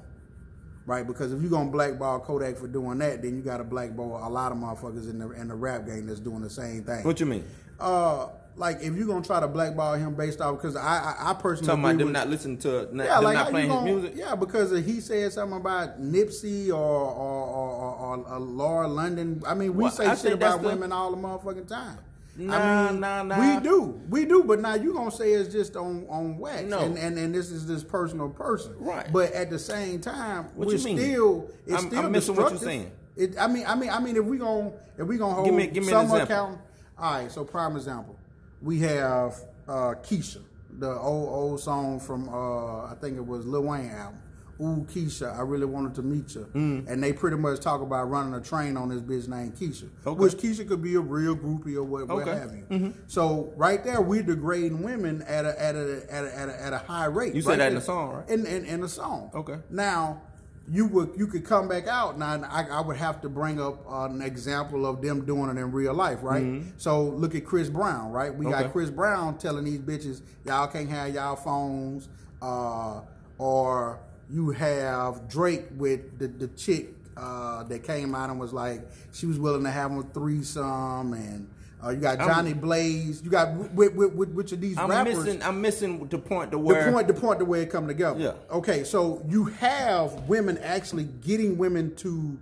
right? 0.86 1.06
Because 1.06 1.32
if 1.32 1.40
you're 1.42 1.50
gonna 1.50 1.70
blackball 1.70 2.20
Kodak 2.20 2.56
for 2.56 2.68
doing 2.68 2.98
that, 2.98 3.20
then 3.22 3.36
you 3.36 3.42
got 3.42 3.58
to 3.58 3.64
blackball 3.64 4.26
a 4.26 4.30
lot 4.30 4.52
of 4.52 4.58
motherfuckers 4.58 5.10
in 5.10 5.18
the 5.18 5.30
in 5.32 5.48
the 5.48 5.54
rap 5.54 5.86
game 5.86 6.06
that's 6.06 6.20
doing 6.20 6.40
the 6.40 6.50
same 6.50 6.84
thing. 6.84 7.04
what 7.04 7.20
you 7.20 7.26
mean? 7.26 7.44
uh, 7.80 8.28
like 8.58 8.78
if 8.80 8.94
you're 8.94 9.06
gonna 9.06 9.22
try 9.24 9.38
to 9.38 9.46
blackball 9.48 9.94
him 9.94 10.14
based 10.14 10.40
off, 10.40 10.56
because 10.56 10.76
I, 10.76 10.80
I 11.18 11.30
I 11.30 11.34
personally 11.34 11.66
Talking 11.66 11.84
about 11.84 11.98
them 11.98 12.06
with- 12.06 12.12
not 12.14 12.28
listening 12.30 12.56
to, 12.58 12.88
not, 12.96 13.04
yeah, 13.04 13.18
like 13.18 13.34
not 13.34 13.50
playing 13.50 13.68
his 13.68 13.76
gonna, 13.76 13.92
music. 13.92 14.12
Yeah, 14.16 14.34
because 14.34 14.70
he 14.86 15.00
said 15.00 15.30
something 15.32 15.58
about 15.58 16.00
Nipsey 16.00 16.68
or 16.70 16.72
or 16.74 17.46
or, 17.46 17.94
or, 18.16 18.26
or, 18.34 18.38
Laura 18.40 18.88
London. 18.88 19.42
I 19.46 19.52
mean, 19.52 19.74
we 19.74 19.82
Well, 19.84 19.92
say 19.92 20.06
I 20.06 20.14
shit 20.14 20.32
about 20.32 20.62
the- 20.62 20.68
women 20.68 20.90
all 20.90 21.10
the 21.10 21.18
motherfucking 21.18 21.68
time. 21.68 21.98
Nah, 22.38 22.54
I 22.56 22.90
mean, 22.90 23.00
nah, 23.00 23.22
nah. 23.22 23.56
We 23.56 23.62
do, 23.62 24.00
we 24.10 24.24
do. 24.26 24.44
But 24.44 24.60
now 24.60 24.74
you 24.74 24.92
gonna 24.92 25.10
say 25.10 25.32
it's 25.32 25.52
just 25.52 25.76
on 25.76 26.06
on 26.08 26.38
wax, 26.38 26.64
No. 26.64 26.80
and, 26.80 26.98
and 26.98 27.18
and 27.18 27.34
this 27.34 27.50
is 27.50 27.66
this 27.66 27.82
personal 27.82 28.28
person, 28.28 28.74
Right. 28.78 29.10
But 29.12 29.32
at 29.32 29.50
the 29.50 29.58
same 29.58 30.00
time, 30.00 30.46
What 30.54 30.68
we're 30.68 30.78
still 30.78 31.50
it's 31.66 31.74
I'm- 31.76 31.86
still 31.88 32.04
I'm 32.04 32.12
missing 32.12 32.36
what 32.36 32.50
you're 32.50 32.60
saying. 32.60 32.90
It, 33.16 33.38
I 33.38 33.46
mean, 33.46 33.64
I 33.66 33.74
mean, 33.74 33.88
I 33.90 33.98
mean, 34.00 34.16
if 34.16 34.24
we 34.24 34.36
gonna 34.38 34.72
if 34.98 35.06
we 35.06 35.16
gonna 35.16 35.34
hold 35.34 35.46
Give 35.46 35.54
me- 35.54 35.66
give 35.68 35.84
me 35.84 35.90
some 35.90 36.10
account. 36.12 36.58
All 36.98 37.12
right, 37.14 37.30
so 37.30 37.44
prime 37.44 37.76
example, 37.76 38.16
we 38.62 38.78
have 38.80 39.34
uh, 39.68 39.94
Keisha, 40.02 40.42
the 40.78 40.90
old 40.90 41.28
old 41.28 41.60
song 41.60 41.98
from 42.00 42.28
uh, 42.28 42.84
I 42.86 42.94
think 43.00 43.16
it 43.16 43.26
was 43.26 43.46
Lil 43.46 43.62
Wayne 43.64 43.90
album. 43.90 44.20
Ooh, 44.60 44.86
Keisha, 44.90 45.36
I 45.36 45.42
really 45.42 45.66
wanted 45.66 45.94
to 45.96 46.02
meet 46.02 46.34
you. 46.34 46.48
Mm. 46.54 46.88
And 46.88 47.02
they 47.02 47.12
pretty 47.12 47.36
much 47.36 47.60
talk 47.60 47.82
about 47.82 48.08
running 48.08 48.32
a 48.34 48.40
train 48.40 48.76
on 48.76 48.88
this 48.88 49.02
bitch 49.02 49.28
named 49.28 49.54
Keisha, 49.54 49.88
Okay. 50.06 50.18
which 50.18 50.32
Keisha 50.34 50.66
could 50.66 50.80
be 50.82 50.94
a 50.94 51.00
real 51.00 51.36
groupie 51.36 51.76
or 51.76 51.82
what, 51.82 52.08
what 52.08 52.26
Okay. 52.26 52.30
Mm-hmm. 52.30 52.72
have 52.72 52.82
you. 52.82 52.94
So 53.06 53.52
right 53.56 53.84
there, 53.84 54.00
we're 54.00 54.22
degrading 54.22 54.82
women 54.82 55.22
at 55.22 55.44
a 55.44 55.60
at 55.62 55.74
a 55.76 56.06
at 56.10 56.24
a, 56.24 56.38
at 56.38 56.48
a, 56.48 56.62
at 56.66 56.72
a 56.72 56.78
high 56.78 57.04
rate. 57.06 57.34
You 57.34 57.42
said 57.42 57.50
right 57.50 57.58
that 57.58 57.68
in 57.68 57.74
the 57.74 57.80
song, 57.82 58.14
right? 58.14 58.28
In, 58.30 58.46
in 58.46 58.64
in 58.64 58.80
the 58.80 58.88
song. 58.88 59.30
Okay. 59.34 59.56
Now, 59.68 60.22
you 60.68 60.86
would 60.86 61.10
you 61.16 61.26
could 61.26 61.44
come 61.44 61.68
back 61.68 61.86
out 61.86 62.18
now. 62.18 62.42
I, 62.50 62.64
I 62.68 62.80
would 62.80 62.96
have 62.96 63.20
to 63.20 63.28
bring 63.28 63.60
up 63.60 63.84
uh, 63.88 64.06
an 64.06 64.22
example 64.22 64.84
of 64.86 65.00
them 65.02 65.24
doing 65.26 65.50
it 65.50 65.60
in 65.60 65.70
real 65.70 65.92
life, 65.94 66.20
right? 66.22 66.62
So 66.78 67.02
look 67.04 67.34
at 67.34 67.44
Chris 67.44 67.68
Brown, 67.68 68.10
right? 68.10 68.34
We 68.34 68.46
Mm-hmm. 68.46 68.54
Okay. 68.54 68.62
got 68.64 68.72
Chris 68.72 68.90
Brown 68.90 69.38
telling 69.38 69.64
these 69.64 69.80
bitches, 69.80 70.22
y'all 70.44 70.66
can't 70.66 70.88
have 70.88 71.14
y'all 71.14 71.36
phones, 71.36 72.08
uh, 72.42 73.02
or 73.38 74.00
you 74.30 74.50
have 74.50 75.28
Drake 75.28 75.66
with 75.76 76.18
the 76.18 76.28
the 76.28 76.48
chick 76.48 76.88
uh, 77.16 77.62
that 77.64 77.82
came 77.84 78.14
out 78.14 78.30
and 78.30 78.38
was 78.40 78.52
like 78.52 78.80
she 79.12 79.26
was 79.26 79.38
willing 79.38 79.64
to 79.64 79.70
have 79.70 79.92
a 79.92 80.02
threesome 80.02 81.12
and. 81.12 81.48
Uh, 81.84 81.90
you 81.90 81.98
got 81.98 82.18
I'm- 82.18 82.28
Johnny 82.28 82.54
Blaze. 82.54 83.22
You 83.22 83.30
got 83.30 83.54
with, 83.74 83.92
with, 83.94 84.30
which 84.30 84.50
of 84.50 84.62
these 84.62 84.78
I'm 84.78 84.88
rappers? 84.88 85.18
missing. 85.24 85.42
I'm 85.42 85.60
missing 85.60 86.06
the 86.08 86.18
point 86.18 86.50
to 86.52 86.58
where 86.58 86.86
the 86.86 86.90
point 86.92 87.06
the 87.06 87.12
point 87.14 87.38
the 87.38 87.44
way 87.44 87.60
it 87.60 87.70
come 87.70 87.86
together. 87.86 88.18
Yeah. 88.18 88.32
Okay, 88.50 88.82
so 88.82 89.22
you 89.28 89.44
have 89.44 90.26
women 90.26 90.56
actually 90.58 91.04
getting 91.04 91.58
women 91.58 91.94
to 91.96 92.38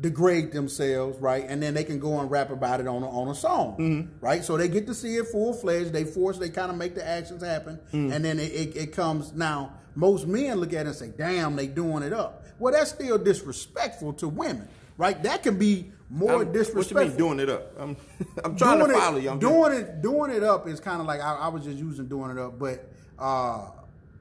degrade 0.00 0.50
themselves, 0.52 1.18
right? 1.20 1.44
And 1.48 1.62
then 1.62 1.72
they 1.74 1.84
can 1.84 2.00
go 2.00 2.18
and 2.18 2.28
rap 2.28 2.50
about 2.50 2.80
it 2.80 2.88
on 2.88 3.04
a, 3.04 3.08
on 3.08 3.28
a 3.28 3.34
song, 3.34 3.76
Mm-hmm. 3.78 4.24
right? 4.24 4.44
So 4.44 4.56
they 4.56 4.66
get 4.68 4.86
to 4.88 4.94
see 4.94 5.16
it 5.16 5.28
full 5.28 5.52
fledged. 5.52 5.92
They 5.92 6.04
force. 6.04 6.38
They 6.38 6.50
kind 6.50 6.70
of 6.70 6.76
make 6.76 6.96
the 6.96 7.06
actions 7.06 7.44
happen, 7.44 7.78
Mm. 7.92 8.12
and 8.12 8.24
then 8.24 8.40
it, 8.40 8.50
it, 8.52 8.76
it 8.76 8.92
comes. 8.92 9.32
Now 9.32 9.74
most 9.94 10.26
men 10.26 10.58
look 10.58 10.72
at 10.72 10.86
it 10.86 10.88
and 10.88 10.94
say, 10.96 11.12
"Damn, 11.16 11.56
they 11.56 11.66
doing 11.66 12.02
it 12.02 12.12
up." 12.12 12.44
Well, 12.58 12.72
that's 12.72 12.90
still 12.90 13.18
disrespectful 13.18 14.12
to 14.14 14.28
women, 14.28 14.68
right? 14.96 15.20
That 15.22 15.42
can 15.42 15.58
be 15.58 15.90
more 16.10 16.30
I'm- 16.30 16.38
What 16.38 16.46
you 16.48 16.52
disrespectful 16.52 17.08
mean 17.08 17.16
doing 17.16 17.40
it 17.40 17.48
up? 17.48 17.72
I'm, 17.78 17.96
I'm 18.44 18.56
trying 18.56 18.78
doing 18.78 18.90
to 18.90 18.96
it, 18.96 19.00
follow 19.00 19.18
you. 19.18 19.30
I'm 19.30 19.38
doing 19.38 19.72
it, 19.72 20.02
doing 20.02 20.30
it 20.30 20.42
up 20.44 20.68
is 20.68 20.78
kind 20.80 21.00
of 21.00 21.06
like 21.06 21.20
I, 21.20 21.34
I 21.34 21.48
was 21.48 21.64
just 21.64 21.78
using 21.78 22.06
doing 22.06 22.30
it 22.30 22.38
up, 22.38 22.58
but 22.58 22.88
uh, 23.18 23.66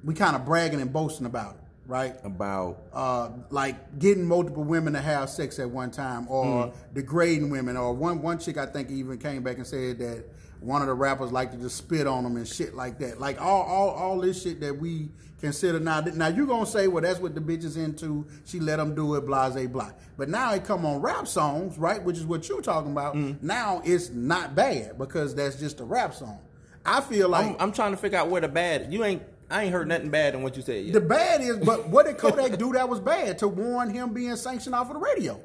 we 0.03 0.13
kind 0.13 0.35
of 0.35 0.45
bragging 0.45 0.81
and 0.81 0.91
boasting 0.91 1.25
about 1.25 1.53
it, 1.55 1.61
right? 1.87 2.15
about 2.23 2.77
Uh, 2.93 3.29
like 3.51 3.99
getting 3.99 4.25
multiple 4.25 4.63
women 4.63 4.93
to 4.93 5.01
have 5.01 5.29
sex 5.29 5.59
at 5.59 5.69
one 5.69 5.91
time, 5.91 6.27
or 6.29 6.45
Mm. 6.67 6.73
degrading 6.93 7.49
women, 7.49 7.77
or 7.77 7.93
one 7.93 8.21
one 8.21 8.39
chick 8.39 8.57
I 8.57 8.65
think 8.65 8.89
even 8.89 9.17
came 9.17 9.43
back 9.43 9.57
and 9.57 9.67
said 9.67 9.99
that 9.99 10.25
one 10.63 10.81
of 10.81 10.87
the 10.87 10.93
rappers 10.93 11.31
like 11.31 11.51
to 11.51 11.57
just 11.57 11.77
spit 11.77 12.07
on 12.07 12.23
them 12.23 12.37
and 12.37 12.47
shit 12.47 12.73
like 12.73 12.97
that. 12.99 13.19
Like 13.19 13.41
all 13.41 13.63
all 13.63 13.89
all 13.89 14.21
this 14.21 14.41
shit 14.41 14.61
that 14.61 14.77
we 14.77 15.09
consider 15.41 15.77
now. 15.79 15.99
Now 15.99 16.27
you 16.27 16.47
gonna 16.47 16.65
say, 16.65 16.87
well, 16.87 17.03
that's 17.03 17.19
what 17.19 17.35
the 17.35 17.41
bitch 17.41 17.65
is 17.65 17.75
into. 17.75 18.25
She 18.45 18.61
let 18.61 18.77
them 18.77 18.95
do 18.95 19.15
it, 19.15 19.25
blase 19.25 19.67
blah. 19.67 19.91
But 20.17 20.29
now 20.29 20.53
it 20.53 20.63
come 20.63 20.85
on 20.85 21.01
rap 21.01 21.27
songs, 21.27 21.77
right? 21.77 22.01
Which 22.01 22.17
is 22.17 22.25
what 22.25 22.47
you're 22.47 22.61
talking 22.61 22.91
about. 22.91 23.15
Mm. 23.15 23.43
Now 23.43 23.81
it's 23.83 24.09
not 24.09 24.55
bad 24.55 24.97
because 24.97 25.35
that's 25.35 25.57
just 25.57 25.81
a 25.81 25.83
rap 25.83 26.13
song. 26.13 26.39
I 26.85 27.01
feel 27.01 27.29
like 27.29 27.45
I'm, 27.45 27.55
I'm 27.59 27.71
trying 27.73 27.91
to 27.91 27.97
figure 27.97 28.17
out 28.17 28.29
where 28.29 28.41
the 28.41 28.47
bad. 28.47 28.91
You 28.91 29.03
ain't. 29.03 29.21
I 29.49 29.63
ain't 29.63 29.73
heard 29.73 29.87
nothing 29.87 30.09
bad 30.09 30.33
in 30.33 30.41
what 30.41 30.55
you 30.55 30.63
said 30.63 30.85
yet. 30.85 30.93
the 30.93 31.01
bad 31.01 31.41
is, 31.41 31.57
but 31.57 31.87
what 31.89 32.07
did 32.07 32.17
Kodak 32.17 32.57
do 32.57 32.73
that 32.73 32.89
was 32.89 32.99
bad 32.99 33.37
to 33.39 33.47
warn 33.47 33.93
him 33.93 34.11
being 34.11 34.35
sanctioned 34.35 34.73
off 34.73 34.87
of 34.87 34.93
the 34.93 34.99
radio? 34.99 35.39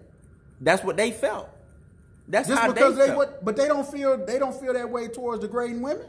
That's 0.61 0.83
what 0.83 0.97
they 0.97 1.11
felt. 1.11 1.51
That's 2.29 2.49
Just 2.49 2.61
how 2.61 2.72
because 2.72 2.97
they, 2.97 3.09
they, 3.09 3.14
what, 3.14 3.45
but 3.45 3.57
they 3.57 3.66
don't 3.68 3.91
feel 3.91 4.24
they 4.24 4.39
don't 4.39 4.59
feel 4.59 4.74
that 4.74 4.89
way 4.91 5.09
towards 5.09 5.41
degrading 5.41 5.81
women, 5.81 6.07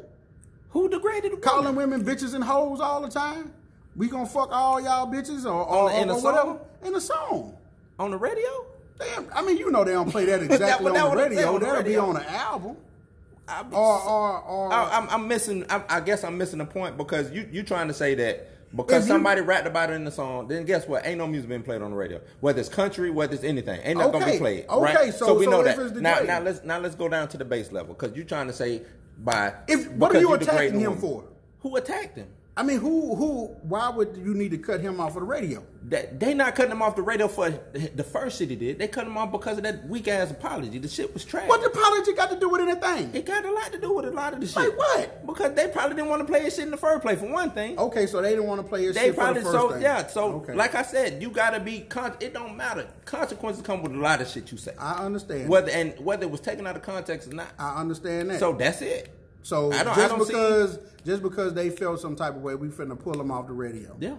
Who 0.71 0.89
degraded 0.89 1.31
the 1.31 1.37
calling 1.37 1.75
women? 1.75 1.99
women 2.01 2.15
bitches 2.15 2.33
and 2.35 2.43
hoes 2.43 2.81
all 2.81 3.01
the 3.01 3.09
time. 3.09 3.53
We 3.95 4.07
gonna 4.09 4.25
fuck 4.25 4.49
all 4.51 4.81
y'all 4.81 5.07
bitches 5.07 5.45
or, 5.45 5.51
or, 5.65 5.91
in 5.91 6.09
or, 6.09 6.13
or 6.17 6.21
whatever 6.21 6.59
in 6.83 6.93
a 6.95 7.01
song. 7.01 7.55
on 7.97 8.11
the 8.11 8.17
radio? 8.17 8.65
Damn, 8.99 9.27
I 9.33 9.41
mean 9.41 9.57
you 9.57 9.71
know 9.71 9.83
they 9.85 9.93
don't 9.93 10.11
play 10.11 10.25
that 10.25 10.43
exactly 10.43 10.91
but 10.91 10.93
that 10.93 11.05
on 11.05 11.11
the 11.11 11.21
what 11.23 11.29
they 11.29 11.35
say 11.37 11.43
radio. 11.45 11.53
on 11.55 11.59
the 11.61 11.65
That'll 11.65 11.83
be 11.83 11.97
on 11.97 12.17
an 12.17 12.23
album 12.25 12.77
or 13.71 14.01
or 14.01 14.41
or. 14.41 14.73
I, 14.73 14.97
I'm, 14.97 15.09
I'm 15.09 15.27
missing. 15.27 15.65
I, 15.69 15.81
I 15.89 15.99
guess 16.01 16.23
I'm 16.23 16.37
missing 16.37 16.59
the 16.59 16.65
point 16.65 16.97
because 16.97 17.31
you 17.31 17.47
you 17.51 17.63
trying 17.63 17.87
to 17.87 17.93
say 17.93 18.13
that 18.15 18.47
because 18.75 19.07
you- 19.07 19.13
somebody 19.13 19.41
rapped 19.41 19.67
about 19.67 19.89
it 19.89 19.93
in 19.93 20.05
the 20.05 20.11
song, 20.11 20.47
then 20.47 20.65
guess 20.65 20.87
what? 20.87 21.05
Ain't 21.05 21.17
no 21.17 21.27
music 21.27 21.49
being 21.49 21.63
played 21.63 21.81
on 21.81 21.91
the 21.91 21.97
radio. 21.97 22.21
Whether 22.39 22.59
it's 22.59 22.69
country, 22.69 23.09
whether 23.09 23.33
it's 23.33 23.43
anything, 23.43 23.79
ain't 23.83 23.97
not 23.99 24.11
gonna 24.11 24.25
be 24.25 24.37
played. 24.37 24.65
okay, 24.69 24.93
right? 24.95 25.13
so- 25.13 25.33
we 25.35 25.45
so 25.45 25.51
know 25.51 25.63
that. 25.63 25.95
now, 25.95 26.19
now 26.21 26.39
let's 26.39 26.63
now 26.63 26.79
let's 26.79 26.95
go 26.95 27.09
down 27.09 27.27
to 27.29 27.37
the 27.37 27.45
base 27.45 27.71
level 27.71 27.93
because 27.95 28.15
you're 28.15 28.25
trying 28.25 28.47
to 28.47 28.53
say 28.53 28.81
by 29.19 29.53
if 29.67 29.89
what 29.91 30.15
are 30.15 30.19
you 30.19 30.27
degrading 30.37 30.47
attacking 30.47 30.79
him 30.79 30.97
for? 30.97 31.23
Who 31.61 31.75
attacked 31.75 32.17
him? 32.17 32.27
I 32.57 32.63
mean, 32.63 32.79
who 32.79 33.15
who? 33.15 33.45
Why 33.61 33.87
would 33.89 34.17
you 34.17 34.33
need 34.33 34.51
to 34.51 34.57
cut 34.57 34.81
him 34.81 34.99
off 34.99 35.09
of 35.15 35.21
the 35.21 35.23
radio? 35.23 35.63
That 35.85 36.19
they 36.19 36.33
not 36.33 36.55
cutting 36.55 36.73
him 36.73 36.81
off 36.81 36.97
the 36.97 37.01
radio 37.01 37.29
for 37.29 37.49
the 37.49 38.03
first 38.03 38.37
shit 38.37 38.49
he 38.49 38.55
did. 38.57 38.79
They 38.79 38.89
cut 38.89 39.07
him 39.07 39.17
off 39.17 39.31
because 39.31 39.57
of 39.57 39.63
that 39.63 39.87
weak 39.87 40.09
ass 40.09 40.29
apology. 40.29 40.77
The 40.77 40.89
shit 40.89 41.13
was 41.13 41.23
trash. 41.23 41.47
What 41.47 41.61
the 41.61 41.67
apology 41.67 42.13
got 42.13 42.29
to 42.31 42.39
do 42.39 42.49
with 42.49 42.59
anything? 42.59 43.15
It 43.15 43.25
got 43.25 43.45
a 43.45 43.51
lot 43.51 43.71
to 43.71 43.79
do 43.79 43.93
with 43.93 44.05
a 44.05 44.11
lot 44.11 44.33
of 44.33 44.41
the 44.41 44.47
shit. 44.47 44.57
Like 44.57 44.77
what? 44.77 45.25
Because 45.25 45.53
they 45.53 45.69
probably 45.69 45.95
didn't 45.95 46.09
want 46.09 46.21
to 46.21 46.25
play 46.25 46.41
his 46.43 46.55
shit 46.55 46.65
in 46.65 46.71
the 46.71 46.77
first 46.77 47.01
place. 47.01 47.19
For 47.19 47.31
one 47.31 47.51
thing, 47.51 47.79
Okay, 47.79 48.05
so 48.07 48.21
they 48.21 48.31
didn't 48.31 48.47
want 48.47 48.61
to 48.61 48.67
play 48.67 48.83
his 48.83 48.95
they 48.95 49.05
shit 49.05 49.15
probably 49.15 49.41
for 49.41 49.51
the 49.51 49.57
first 49.57 49.63
so 49.63 49.71
thing. 49.71 49.81
yeah. 49.81 50.07
So 50.07 50.31
okay. 50.33 50.53
like 50.53 50.75
I 50.75 50.81
said, 50.83 51.21
you 51.21 51.29
gotta 51.29 51.61
be. 51.61 51.81
Con- 51.81 52.17
it 52.19 52.33
don't 52.33 52.57
matter. 52.57 52.87
Consequences 53.05 53.61
come 53.63 53.81
with 53.81 53.93
a 53.93 53.97
lot 53.97 54.19
of 54.21 54.27
shit 54.27 54.51
you 54.51 54.57
say. 54.57 54.73
I 54.77 55.05
understand. 55.05 55.47
Whether 55.47 55.71
and 55.71 55.93
whether 55.99 56.23
it 56.23 56.31
was 56.31 56.41
taken 56.41 56.67
out 56.67 56.75
of 56.75 56.81
context 56.81 57.29
or 57.29 57.35
not. 57.35 57.51
I 57.57 57.79
understand 57.79 58.31
that. 58.31 58.39
So 58.39 58.51
that's 58.51 58.81
it. 58.81 59.15
So 59.43 59.71
I 59.71 59.83
don't- 59.83 59.93
I 59.93 59.95
just 59.95 60.09
don't 60.09 60.25
see- 60.25 60.33
because 60.33 60.79
just 61.05 61.23
because 61.23 61.53
they 61.53 61.69
felt 61.69 61.99
some 61.99 62.15
type 62.15 62.35
of 62.35 62.41
way, 62.41 62.55
we 62.55 62.67
finna 62.67 62.97
pull 62.99 63.13
them 63.13 63.31
off 63.31 63.47
the 63.47 63.53
radio. 63.53 63.95
Yeah. 63.99 64.15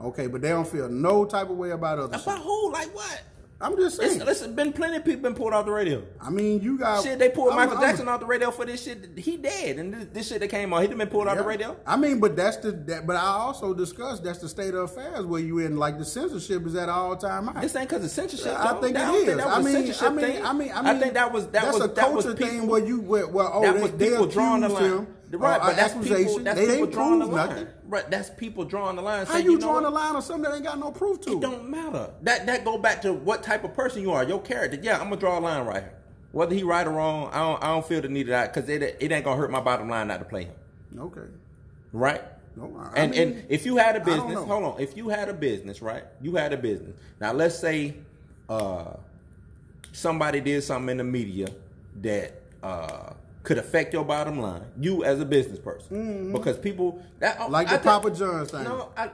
Okay, 0.00 0.26
but 0.26 0.42
they 0.42 0.48
don't 0.50 0.66
feel 0.68 0.88
no 0.88 1.24
type 1.24 1.48
of 1.48 1.56
way 1.56 1.70
about 1.70 1.98
other 1.98 2.16
About 2.16 2.36
shit. 2.36 2.44
who? 2.44 2.72
Like 2.72 2.94
what? 2.94 3.22
I'm 3.58 3.74
just 3.78 3.98
It's, 4.02 4.12
saying. 4.16 4.24
listen, 4.26 4.54
been 4.54 4.70
plenty 4.74 4.98
of 4.98 5.04
people 5.06 5.22
been 5.22 5.34
pulled 5.34 5.54
off 5.54 5.64
the 5.64 5.72
radio. 5.72 6.02
I 6.20 6.28
mean, 6.28 6.60
you 6.60 6.76
got 6.76 7.02
Shit, 7.02 7.18
they 7.18 7.30
pulled 7.30 7.48
I'm- 7.48 7.56
Michael 7.56 7.78
I'm- 7.78 7.86
Jackson 7.88 8.06
off 8.06 8.20
the 8.20 8.26
radio 8.26 8.50
for 8.50 8.66
this 8.66 8.82
shit. 8.84 9.16
He 9.16 9.38
dead, 9.38 9.78
and 9.78 9.94
this, 9.94 10.06
this 10.12 10.28
shit 10.28 10.40
that 10.40 10.48
came 10.48 10.74
on, 10.74 10.82
he 10.82 10.88
done 10.88 10.98
been 10.98 11.08
pulled 11.08 11.26
off 11.26 11.38
the 11.38 11.42
radio. 11.42 11.74
I 11.86 11.96
mean, 11.96 12.20
but 12.20 12.36
that's 12.36 12.58
the 12.58 12.72
that, 12.72 13.06
but 13.06 13.16
I 13.16 13.20
also 13.26 13.72
discussed 13.72 14.24
that's 14.24 14.40
the 14.40 14.48
state 14.48 14.74
of 14.74 14.82
affairs 14.90 15.24
where 15.24 15.40
you 15.40 15.58
in 15.60 15.78
like 15.78 15.96
the 15.96 16.04
censorship 16.04 16.66
is 16.66 16.74
at 16.74 16.90
all 16.90 17.16
time 17.16 17.46
high. 17.46 17.62
This 17.62 17.74
ain't 17.76 17.88
because 17.88 18.04
of 18.04 18.10
censorship. 18.10 18.52
I 18.58 18.74
though. 18.74 18.80
think 18.82 18.96
I 18.98 19.16
it 19.16 19.26
that 19.38 19.46
I 19.46 19.62
mean, 19.62 19.76
I 20.00 20.10
mean. 20.10 20.44
I 20.44 20.52
mean, 20.52 20.72
I 20.74 20.82
mean, 20.82 21.00
think 21.00 21.14
that 21.14 21.32
was 21.32 21.44
that 21.46 21.52
that's 21.52 21.78
was 21.78 21.84
a 21.84 21.88
that 21.94 22.12
was 22.12 22.24
culture 22.26 22.38
thing 22.46 22.66
where 22.66 22.84
you 22.84 23.00
where, 23.00 23.26
well, 23.26 23.50
oh, 23.54 23.62
that 23.62 23.74
they, 23.76 23.82
was 23.82 23.92
they 23.92 24.08
people 24.10 24.26
drawing 24.26 24.60
the 24.60 24.68
line. 24.68 24.84
him 24.84 25.06
Right, 25.30 25.60
but 25.60 25.76
that's 25.76 25.94
people. 25.94 26.38
That's 26.40 26.58
they 26.58 26.66
people 26.66 26.84
ain't 26.84 26.92
drawing 26.92 27.18
the 27.18 27.26
line. 27.26 27.48
nothing. 27.48 27.68
Right, 27.88 28.10
that's 28.10 28.30
people 28.30 28.64
drawing 28.64 28.96
the 28.96 29.02
line. 29.02 29.26
How 29.26 29.38
you, 29.38 29.52
you 29.52 29.58
know 29.58 29.66
drawing 29.66 29.82
the 29.84 29.90
line 29.90 30.14
on 30.14 30.22
something 30.22 30.42
that 30.44 30.54
ain't 30.54 30.64
got 30.64 30.78
no 30.78 30.92
proof 30.92 31.20
to? 31.22 31.32
It 31.32 31.40
don't 31.40 31.68
matter. 31.68 32.10
That 32.22 32.46
that 32.46 32.64
go 32.64 32.78
back 32.78 33.02
to 33.02 33.12
what 33.12 33.42
type 33.42 33.64
of 33.64 33.74
person 33.74 34.02
you 34.02 34.12
are, 34.12 34.24
your 34.24 34.40
character. 34.40 34.78
Yeah, 34.80 34.98
I'm 34.98 35.04
gonna 35.04 35.16
draw 35.16 35.38
a 35.38 35.40
line 35.40 35.66
right 35.66 35.82
here. 35.82 35.92
Whether 36.32 36.54
he 36.54 36.62
right 36.62 36.86
or 36.86 36.90
wrong, 36.90 37.30
I 37.32 37.38
don't 37.38 37.64
I 37.64 37.66
don't 37.68 37.86
feel 37.86 38.00
the 38.00 38.08
need 38.08 38.22
of 38.22 38.28
that 38.28 38.54
because 38.54 38.68
it 38.68 38.82
it 38.82 39.10
ain't 39.10 39.24
gonna 39.24 39.36
hurt 39.36 39.50
my 39.50 39.60
bottom 39.60 39.88
line 39.88 40.08
not 40.08 40.18
to 40.18 40.24
play 40.24 40.44
him. 40.44 40.54
Okay. 40.98 41.28
Right. 41.92 42.22
No, 42.56 42.72
I 42.78 43.00
and 43.00 43.10
mean, 43.12 43.20
and 43.20 43.46
if 43.50 43.66
you 43.66 43.76
had 43.76 43.96
a 43.96 44.00
business, 44.00 44.38
hold 44.38 44.64
on. 44.64 44.80
If 44.80 44.96
you 44.96 45.08
had 45.10 45.28
a 45.28 45.34
business, 45.34 45.82
right? 45.82 46.04
You 46.22 46.36
had 46.36 46.52
a 46.52 46.56
business. 46.56 46.96
Now 47.20 47.32
let's 47.32 47.58
say 47.58 47.96
uh, 48.48 48.94
somebody 49.92 50.40
did 50.40 50.62
something 50.62 50.90
in 50.90 50.96
the 50.98 51.04
media 51.04 51.48
that 52.00 52.40
uh, 52.62 53.12
could 53.46 53.58
affect 53.58 53.92
your 53.94 54.04
bottom 54.04 54.40
line. 54.40 54.64
You 54.78 55.04
as 55.04 55.20
a 55.20 55.24
business 55.24 55.58
person, 55.60 56.32
because 56.32 56.58
people 56.58 57.00
that 57.20 57.38
Mm-hmm. 57.38 57.52
Like 57.52 57.68
I 57.68 57.72
the 57.72 57.76
think- 57.78 57.84
Papa 57.84 58.10
John's 58.10 58.50
thing. 58.50 58.64
No, 58.64 58.90
I, 58.96 59.10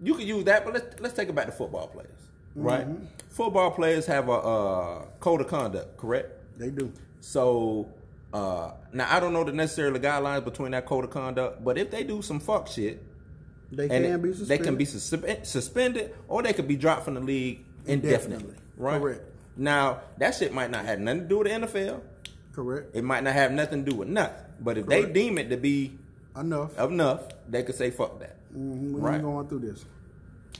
you 0.00 0.14
can 0.14 0.26
use 0.26 0.44
that, 0.44 0.64
but 0.64 0.72
let's 0.74 1.00
let's 1.00 1.14
take 1.14 1.28
it 1.28 1.34
back 1.34 1.46
to 1.46 1.52
football 1.52 1.88
players, 1.88 2.08
right? 2.54 2.88
Mm-hmm. 2.88 3.04
Football 3.30 3.70
players 3.72 4.06
have 4.06 4.28
a 4.28 4.32
uh, 4.32 5.04
code 5.20 5.40
of 5.42 5.48
conduct, 5.48 5.96
correct? 5.98 6.30
they 6.58 6.70
do. 6.70 6.92
So 7.20 7.88
uh, 8.32 8.72
now 8.92 9.08
I 9.14 9.18
don't 9.20 9.32
know 9.32 9.42
the 9.44 9.52
necessarily 9.52 9.98
guidelines 10.00 10.44
between 10.44 10.70
that 10.72 10.86
code 10.86 11.04
of 11.04 11.10
conduct, 11.10 11.64
but 11.64 11.76
if 11.78 11.90
they 11.90 12.04
do 12.04 12.22
some 12.22 12.38
fuck 12.40 12.68
shit, 12.68 13.02
They 13.72 13.88
can 13.88 14.04
it- 14.04 14.22
be 14.22 14.28
they 14.30 14.34
suspended. 14.36 14.64
can 14.66 14.76
be 14.76 14.84
suspe- 14.86 15.46
suspended 15.46 16.14
or 16.28 16.42
they 16.42 16.52
could 16.52 16.68
be 16.68 16.76
dropped 16.76 17.04
from 17.04 17.14
the 17.14 17.20
league 17.20 17.64
indefinitely. 17.86 18.34
Indefinitely. 18.36 18.54
Right. 18.76 19.00
Correct. 19.00 19.22
Now 19.56 20.00
that 20.18 20.34
shit 20.36 20.52
might 20.52 20.70
not 20.70 20.84
have 20.84 21.00
nothing 21.00 21.22
to 21.22 21.28
do 21.28 21.38
with 21.38 21.48
the 21.48 21.54
NFL. 21.66 22.00
Correct 22.52 22.94
It 22.94 23.02
might 23.04 23.24
not 23.24 23.32
have 23.34 23.52
nothing 23.52 23.84
to 23.84 23.90
do 23.90 23.96
with 23.96 24.08
nothing. 24.08 24.36
But 24.60 24.78
if 24.78 24.86
they 24.86 25.04
deem 25.06 25.38
it 25.38 25.48
to 25.50 25.56
be 25.56 25.98
enough. 26.38 26.78
enough, 26.78 27.22
they 27.48 27.62
could 27.62 27.74
say 27.74 27.90
fuck 27.90 28.18
that. 28.20 28.36
Mhm, 28.54 28.92
We 28.92 29.00
Right. 29.00 29.14
ain't 29.14 29.22
going 29.22 29.48
through 29.48 29.60
this. 29.60 29.84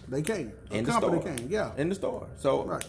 They 0.08 0.22
can. 0.22 0.52
A 0.70 0.74
In 0.76 0.84
the 0.84 0.90
company 0.90 1.20
store. 1.20 1.34
can. 1.36 1.48
Yeah. 1.48 1.70
In 1.76 1.88
the 1.88 1.94
store. 1.94 2.26
So 2.36 2.64
right. 2.64 2.84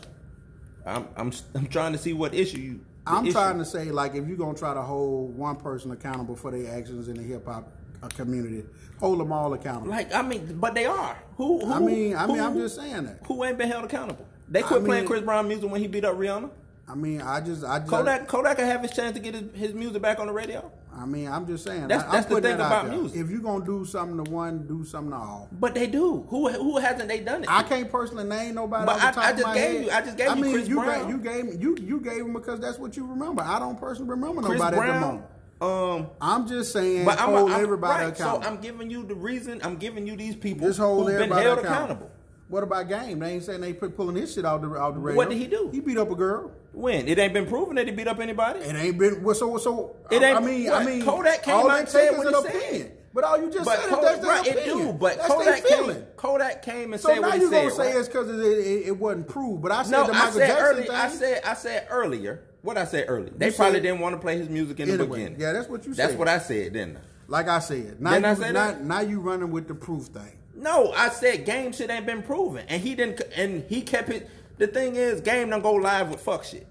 I'm 0.86 1.08
I'm 1.16 1.32
I'm 1.56 1.68
trying 1.68 1.92
to 1.94 1.98
see 1.98 2.14
what 2.14 2.34
issue 2.34 2.58
you. 2.58 2.80
I'm 3.06 3.26
issue- 3.26 3.34
trying 3.34 3.58
to 3.60 3.66
say, 3.66 3.92
like, 3.92 4.16
if 4.16 4.28
you're 4.28 4.38
gonna 4.38 4.58
try 4.58 4.74
to 4.74 4.82
hold 4.82 5.38
one 5.38 5.58
person 5.58 5.92
accountable 5.92 6.36
for 6.36 6.52
their 6.52 6.74
actions 6.78 7.08
in 7.10 7.16
the 7.18 7.24
hip 7.24 7.46
hop 7.46 7.70
uh, 8.02 8.08
community, 8.10 8.66
hold 9.00 9.20
them 9.20 9.32
all 9.32 9.54
accountable. 9.54 9.90
Like 9.90 10.14
I 10.14 10.22
mean, 10.22 10.58
but 10.60 10.74
they 10.74 10.86
are. 10.86 11.18
Who? 11.38 11.60
who 11.66 11.72
I 11.72 11.80
mean, 11.80 12.16
I 12.16 12.26
mean, 12.28 12.38
who- 12.38 12.44
I'm 12.44 12.58
just 12.58 12.76
saying 12.76 13.06
that. 13.06 13.20
Who 13.26 13.44
ain't 13.44 13.58
been 13.58 13.70
held 13.70 13.86
accountable? 13.86 14.26
They 14.50 14.62
quit 14.62 14.82
I 14.82 14.86
playing 14.86 15.06
Chris 15.08 15.22
Brown 15.22 15.48
music 15.48 15.70
when 15.72 15.80
he 15.82 15.88
beat 15.88 16.04
up 16.06 16.18
Rihanna. 16.18 16.50
I 16.88 16.96
mean, 16.96 17.22
I 17.22 17.40
just, 17.40 17.64
I 17.64 17.80
just, 17.80 17.90
Kodak 17.90 18.28
Kodak 18.28 18.58
can 18.58 18.66
have 18.66 18.82
his 18.82 18.92
chance 18.92 19.14
to 19.16 19.20
get 19.22 19.34
his, 19.36 19.44
his 19.56 19.74
music 19.74 20.02
back 20.02 20.20
on 20.20 20.28
the 20.28 20.34
radio. 20.34 20.70
I 20.96 21.06
mean, 21.06 21.28
I'm 21.28 21.48
just 21.48 21.64
saying. 21.64 21.88
That's- 21.88 22.08
I, 22.08 22.12
that's 22.12 22.26
the 22.28 22.36
thing 22.36 22.58
that 22.58 22.68
about 22.68 22.86
there. 22.86 22.98
music. 22.98 23.20
If 23.20 23.30
you're 23.32 23.40
gonna 23.40 23.66
do 23.66 23.86
something 23.86 24.24
to 24.24 24.30
one, 24.30 24.68
do 24.68 24.84
something 24.84 25.12
to 25.12 25.18
all. 25.18 25.48
But 25.60 25.74
they 25.76 25.88
do. 25.88 26.26
Who 26.30 26.50
who 26.50 26.78
hasn't 26.78 27.08
they 27.08 27.22
done 27.22 27.44
it? 27.44 27.50
I 27.50 27.64
can't 27.64 27.90
personally 27.92 28.26
name 28.26 28.56
nobody. 28.56 28.86
But 28.86 29.02
I- 29.02 29.12
top 29.12 29.24
I 29.24 29.32
just 29.32 29.46
gave 29.56 29.56
head. 29.56 29.86
you- 29.86 29.92
I 29.92 30.02
just 30.02 30.18
gave 30.18 30.30
I 30.30 30.36
you 30.36 30.42
mean, 30.44 30.54
Chris 30.54 30.68
you 30.68 30.76
Brown. 30.76 31.00
Gave, 31.02 31.10
you 31.10 31.18
gave 31.20 31.46
me 31.46 31.56
you 31.58 31.78
you 31.82 32.00
gave 32.02 32.18
him 32.26 32.34
because 32.34 32.60
that's 32.60 32.78
what 32.78 32.96
you 32.98 33.06
remember. 33.08 33.42
I 33.44 33.60
don't 33.60 33.80
personally 33.80 34.12
remember 34.12 34.42
Chris 34.42 34.60
nobody 34.60 34.78
at 34.78 34.94
the 34.94 35.00
moment. 35.00 35.26
Um, 35.62 36.08
I'm 36.20 36.46
just 36.48 36.74
saying, 36.74 37.06
but 37.06 37.20
I'm, 37.22 37.30
hold 37.30 37.50
I'm 37.52 37.62
everybody 37.64 38.06
right, 38.06 38.18
So 38.18 38.24
accountable. 38.26 38.48
I'm 38.54 38.62
giving 38.62 38.90
you 38.92 39.04
the 39.04 39.16
reason. 39.16 39.62
I'm 39.64 39.78
giving 39.78 40.06
you 40.06 40.18
these 40.18 40.36
people 40.36 40.68
just 40.68 40.80
hold 40.80 41.10
who've 41.10 41.18
been 41.18 41.32
held 41.32 41.60
accountable. 41.60 41.70
accountable. 41.70 42.12
What 42.50 42.64
about 42.64 42.88
game? 42.88 43.20
They 43.20 43.32
ain't 43.34 43.44
saying 43.44 43.62
they 43.62 43.74
put 43.74 43.96
pulling 43.96 44.16
his 44.16 44.34
shit 44.34 44.46
out 44.46 44.62
the 44.62 44.70
out 44.78 44.94
the 44.94 45.00
radio. 45.00 45.18
What 45.18 45.30
did 45.30 45.38
he 45.40 45.48
do? 45.48 45.70
He 45.72 45.80
beat 45.80 45.98
up 45.98 46.12
a 46.12 46.16
girl. 46.16 46.52
When 46.74 47.08
it 47.08 47.18
ain't 47.18 47.34
been 47.34 47.48
proven 47.48 47.76
that 47.78 47.88
he 47.88 47.94
beat 47.94 48.08
up 48.08 48.20
anybody. 48.20 48.60
It 48.60 48.76
ain't 48.76 48.98
been 48.98 49.24
well, 49.24 49.36
so 49.36 49.58
so. 49.58 49.96
It 50.12 50.22
ain't. 50.22 50.38
I 50.38 50.40
mean, 50.42 50.66
what? 50.66 50.82
I 50.82 50.86
mean, 50.86 51.04
Kodak 51.04 51.44
came 51.44 51.56
all 51.56 51.70
out 51.72 51.80
and 51.80 51.90
said 51.90 52.18
what 52.18 52.28
he 52.28 52.34
said. 52.34 52.56
opinion. 52.56 52.92
But 53.14 53.24
all 53.24 53.40
you 53.40 53.52
just 53.52 53.64
but 53.66 53.76
said 53.78 53.86
is 53.86 53.90
Kodak, 53.92 54.04
that's 54.04 54.20
their 54.22 54.30
right, 54.32 54.48
opinion. 54.48 54.80
it 54.80 54.84
do. 54.84 54.94
But 54.94 55.18
that's 55.18 55.28
Kodak 55.28 55.66
came. 55.68 56.04
Kodak 56.18 56.62
came 56.64 56.94
and 56.94 57.02
So 57.02 57.10
said 57.10 57.22
now 57.22 57.28
what 57.30 57.36
he 57.36 57.42
you 57.42 57.50
said. 57.52 57.62
gonna 57.64 57.76
say 57.76 57.88
right? 57.92 57.98
it's 57.98 58.08
because 58.08 58.30
it, 58.30 58.36
it, 58.42 58.88
it 58.88 58.98
wasn't 59.00 59.28
proved. 59.28 59.62
But 59.62 59.72
I 59.72 59.84
said 59.84 59.92
No, 59.92 60.08
the 60.08 60.14
I 60.14 60.30
said 60.32 60.48
Jackson 60.48 60.66
earlier. 60.66 60.82
thing. 60.88 60.96
I 60.96 61.08
said 61.10 61.42
I 61.46 61.54
said 61.54 61.88
earlier. 61.92 62.44
What 62.64 62.78
I 62.78 62.86
said 62.86 63.06
earlier. 63.08 63.32
They 63.38 63.48
You 63.48 63.52
probably 63.54 63.76
said- 63.76 63.84
didn't 63.84 64.00
want 64.00 64.16
to 64.16 64.20
play 64.22 64.38
his 64.38 64.50
music 64.50 64.80
in 64.80 64.98
the 64.98 65.06
beginning. 65.06 65.36
yeah, 65.40 65.54
that's 65.54 65.70
what 65.70 65.86
you 65.86 65.94
said. 65.94 66.10
That's 66.10 66.18
what 66.20 66.28
I 66.28 66.40
said, 66.40 66.74
didn't 66.74 66.98
I? 66.98 67.02
like 67.28 67.48
I 67.48 67.60
said. 67.60 68.02
Now 68.02 68.12
Didn't 68.14 68.26
I 68.26 68.30
you 68.32 68.36
say 68.38 68.52
now, 68.52 68.68
that? 68.72 68.84
now 68.84 69.00
you 69.02 69.20
running 69.20 69.52
with 69.52 69.68
the 69.68 69.76
proof 69.76 70.06
thing. 70.08 70.38
No, 70.56 70.92
I 70.92 71.10
said 71.10 71.46
game 71.46 71.72
shit 71.74 71.90
ain't 71.90 72.06
been 72.06 72.22
proven, 72.24 72.66
and 72.68 72.82
he 72.82 72.96
didn't. 72.96 73.22
And 73.36 73.64
he 73.70 73.82
kept 73.82 74.10
it. 74.10 74.30
The 74.58 74.68
thing 74.68 74.96
is, 74.96 75.22
game 75.22 75.50
don't 75.50 75.62
go 75.64 75.74
live 75.74 76.10
with 76.10 76.22
fuck 76.22 76.44
shit, 76.44 76.68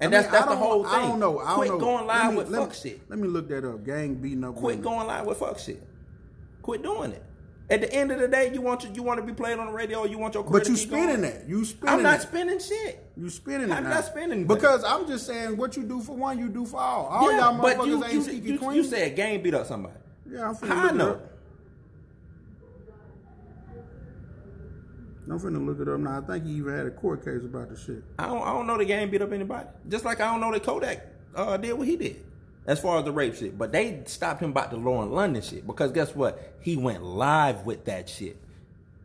and 0.00 0.14
I 0.14 0.18
mean, 0.18 0.22
that's 0.22 0.32
that's 0.32 0.48
the 0.50 0.56
whole 0.56 0.84
thing. 0.84 0.92
I 0.92 1.00
don't 1.08 1.20
know. 1.20 1.38
I 1.38 1.54
Quit 1.54 1.68
don't 1.68 1.78
know. 1.78 1.84
going 1.84 2.06
live 2.06 2.30
me- 2.32 2.36
with 2.38 2.54
fuck 2.54 2.70
me, 2.70 2.74
shit. 2.74 3.00
Let 3.10 3.18
me 3.18 3.28
look 3.28 3.48
that 3.48 3.64
up. 3.64 3.84
Gang 3.84 4.14
beating 4.14 4.42
up. 4.44 4.54
Quit 4.54 4.78
women. 4.78 4.82
going 4.82 5.06
live 5.06 5.26
with 5.26 5.38
fuck 5.38 5.58
shit. 5.58 5.82
Quit 6.62 6.82
doing 6.82 7.12
it. 7.12 7.22
At 7.68 7.82
the 7.82 7.92
end 7.94 8.10
of 8.10 8.18
the 8.18 8.26
day, 8.26 8.50
you 8.52 8.60
want 8.62 8.82
your, 8.82 8.92
you 8.94 9.02
want 9.04 9.20
to 9.20 9.24
be 9.26 9.32
played 9.32 9.56
on 9.60 9.66
the 9.66 9.72
radio. 9.72 10.04
You 10.04 10.18
want 10.18 10.34
your 10.34 10.42
But 10.42 10.66
you 10.66 10.76
spinning 10.76 11.20
that. 11.20 11.46
You 11.48 11.64
spinning 11.64 11.94
I'm 11.94 12.02
not 12.02 12.18
it. 12.18 12.22
spinning 12.22 12.58
shit. 12.58 13.06
You 13.16 13.30
spinning 13.30 13.70
it 13.70 13.72
I'm 13.72 13.84
not 13.84 14.04
spinning, 14.06 14.44
because 14.44 14.82
I'm 14.82 15.06
just 15.06 15.24
saying 15.24 15.56
what 15.56 15.76
you 15.76 15.84
do 15.84 16.00
for 16.00 16.16
one, 16.16 16.36
you 16.38 16.48
do 16.48 16.66
for 16.66 16.78
all. 16.80 17.06
All 17.06 17.30
yeah, 17.30 17.38
y'all 17.50 17.60
motherfuckers 17.60 17.86
you 17.86 18.04
ain't 18.04 18.44
you, 18.44 18.52
you, 18.54 18.58
queen. 18.58 18.74
you 18.76 18.82
said 18.82 19.14
game 19.14 19.40
beat 19.42 19.54
up 19.54 19.66
somebody. 19.66 19.94
yeah, 20.28 20.48
I'm 20.48 20.56
finna 20.56 20.68
How 20.68 20.74
look 20.82 20.84
I 20.84 20.88
it 20.88 20.94
know? 20.96 21.10
up. 21.12 21.30
I'm 25.32 25.38
finna 25.40 25.64
look 25.64 25.80
it 25.80 25.88
up 25.88 26.00
now. 26.00 26.18
I 26.18 26.20
think 26.22 26.44
he 26.46 26.52
even 26.54 26.76
had 26.76 26.86
a 26.86 26.90
court 26.90 27.24
case 27.24 27.44
about 27.44 27.68
the 27.70 27.76
shit. 27.76 28.02
I 28.18 28.26
don't, 28.26 28.42
I 28.42 28.52
don't 28.52 28.66
know 28.66 28.76
the 28.78 28.84
game 28.84 29.10
beat 29.10 29.22
up 29.22 29.32
anybody. 29.32 29.66
Just 29.88 30.04
like 30.04 30.20
I 30.20 30.30
don't 30.30 30.40
know 30.40 30.52
that 30.52 30.62
Kodak 30.62 31.06
uh, 31.34 31.56
did 31.56 31.72
what 31.74 31.86
he 31.86 31.96
did. 31.96 32.24
As 32.66 32.78
far 32.78 32.98
as 32.98 33.04
the 33.04 33.12
rape 33.12 33.34
shit. 33.34 33.56
But 33.56 33.72
they 33.72 34.02
stopped 34.06 34.42
him 34.42 34.50
about 34.50 34.70
the 34.70 34.76
Lauren 34.76 35.10
London 35.10 35.42
shit. 35.42 35.66
Because 35.66 35.92
guess 35.92 36.14
what? 36.14 36.54
He 36.60 36.76
went 36.76 37.02
live 37.02 37.64
with 37.64 37.86
that 37.86 38.08
shit. 38.08 38.36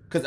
Because 0.07 0.23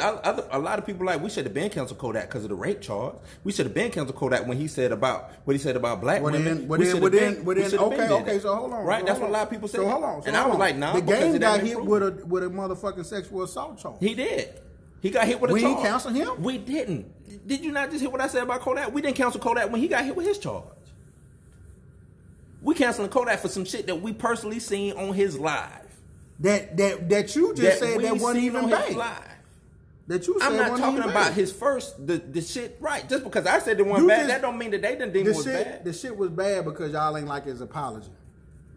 a 0.51 0.59
lot 0.59 0.79
of 0.79 0.85
people 0.87 1.07
like, 1.07 1.23
we 1.23 1.31
should 1.31 1.45
have 1.45 1.55
been 1.55 1.71
canceled 1.71 1.99
Kodak 1.99 2.27
because 2.29 2.43
of 2.43 2.51
the 2.51 2.55
rape 2.57 2.81
charge. 2.81 3.15
We 3.45 3.53
should 3.53 3.65
have 3.67 3.75
been 3.75 3.91
canceled 3.91 4.17
Kodak 4.17 4.47
when 4.47 4.57
he 4.59 4.67
said 4.67 4.93
about 4.93 5.31
what 5.45 5.55
he 5.55 5.59
said 5.63 5.77
about 5.77 6.01
black 6.01 6.21
Well, 6.23 6.33
women. 6.33 6.59
then, 6.59 6.69
well, 6.69 6.79
We 6.79 6.87
then, 6.87 7.01
well, 7.01 7.11
then, 7.11 7.35
been- 7.35 7.45
well, 7.45 7.55
we 7.57 7.63
then 7.63 7.71
should 7.71 7.79
been 7.79 7.93
okay, 7.93 8.13
okay, 8.13 8.39
so 8.41 8.55
hold 8.55 8.73
on. 8.73 8.85
Right? 8.85 9.01
so 9.01 9.07
That's 9.07 9.21
what 9.21 9.29
a 9.31 9.33
lot 9.33 9.43
of 9.45 9.51
people 9.51 9.69
say. 9.69 9.79
So 9.79 9.89
hold 9.89 10.05
on. 10.05 10.23
So 10.23 10.29
and 10.29 10.37
hold 10.37 10.45
I 10.45 10.49
was 10.49 10.55
on. 10.55 10.61
like, 10.61 10.77
nah, 10.77 10.93
the 10.95 11.01
game 11.03 11.39
got 11.39 11.61
hit 11.61 11.83
with 11.83 12.03
a 12.03 12.27
with 12.27 12.43
a 12.43 12.49
motherfucking 12.49 13.07
sexual 13.07 13.45
assault 13.45 13.79
charge. 13.79 13.97
He 14.01 14.15
did. 14.15 14.61
He 15.01 15.11
got 15.11 15.27
hit 15.27 15.41
with 15.41 15.51
a 15.51 15.55
We 15.55 15.61
charge. 15.63 15.83
cancel 15.83 16.11
him? 16.13 16.43
We 16.43 16.59
didn't. 16.59 17.47
Did 17.47 17.61
you 17.65 17.73
not 17.73 17.91
just 17.91 18.01
hear 18.01 18.11
what 18.11 18.21
I 18.21 18.27
said 18.29 18.43
about 18.43 18.61
Kodak? 18.61 18.93
We 18.93 19.01
didn't 19.01 19.17
cancel 19.17 19.41
Kodak 19.41 19.71
when 19.71 19.81
he 19.81 19.89
got 19.89 20.05
hit 20.05 20.17
with 20.17 20.27
his 20.27 20.39
charge. 20.39 20.65
We 22.63 22.75
canceling 22.75 23.09
Kodak 23.11 23.39
for 23.41 23.49
some 23.49 23.65
shit 23.65 23.87
that 23.87 23.97
we 24.03 24.13
personally 24.13 24.59
seen 24.59 24.95
on 24.95 25.15
his 25.15 25.39
live. 25.39 25.87
That 26.41 26.77
that 26.77 27.09
that 27.09 27.37
you 27.37 27.55
just 27.55 27.79
said 27.79 28.01
that 28.01 28.17
wasn't 28.19 28.45
even 28.45 28.69
bad. 28.69 28.95
live. 28.95 29.23
That 30.09 30.27
you 30.27 30.39
said 30.41 30.47
I'm 30.53 30.57
not 30.57 30.79
talking 30.79 31.01
about 31.01 31.15
bad. 31.15 31.33
his 31.35 31.53
first 31.53 32.05
the, 32.05 32.17
the 32.19 32.41
shit 32.41 32.77
right. 32.81 33.09
Just 33.09 33.25
because 33.25 33.47
I 33.47 33.59
said 33.59 33.77
the 33.79 33.85
wasn't 33.85 34.03
You 34.05 34.09
bad, 34.09 34.17
just- 34.21 34.29
that 34.31 34.43
don't 34.43 34.59
mean 34.59 34.71
that 34.73 34.83
they 34.83 34.93
didn't 34.93 35.13
deem 35.13 35.25
the 35.25 35.31
it 35.31 35.37
was 35.37 35.45
shit. 35.45 35.65
bad. 35.65 35.85
The 35.85 35.93
shit 35.93 36.17
was 36.17 36.31
bad 36.31 36.65
because 36.65 36.93
y'all 36.93 37.17
ain't 37.17 37.27
like 37.29 37.45
his 37.45 37.61
apology. 37.61 38.09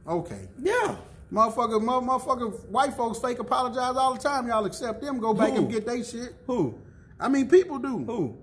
Okay. 0.07 0.47
yeah. 0.61 0.95
Motherfucker, 1.31 1.81
mo- 1.81 2.01
motherfucker, 2.01 2.65
white 2.67 2.93
folks 2.93 3.19
fake 3.19 3.39
apologize 3.39 3.95
all 3.95 4.13
the 4.13 4.19
time. 4.19 4.47
Y'all 4.47 4.65
accept 4.65 5.01
them, 5.01 5.19
go 5.19 5.33
back 5.33 5.51
Who? 5.51 5.57
and 5.59 5.71
get 5.71 5.85
they 5.85 6.03
shit. 6.03 6.35
Who? 6.47 6.75
I 7.19 7.29
mean, 7.29 7.47
people 7.47 7.79
do. 7.79 7.99
Who? 7.99 8.37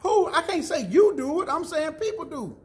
Who? 0.00 0.32
I 0.32 0.42
can't 0.42 0.64
say 0.64 0.86
you 0.86 1.14
do 1.16 1.42
it. 1.42 1.48
I'm 1.48 1.64
saying 1.64 1.94
people 1.94 2.24
do. 2.26 2.56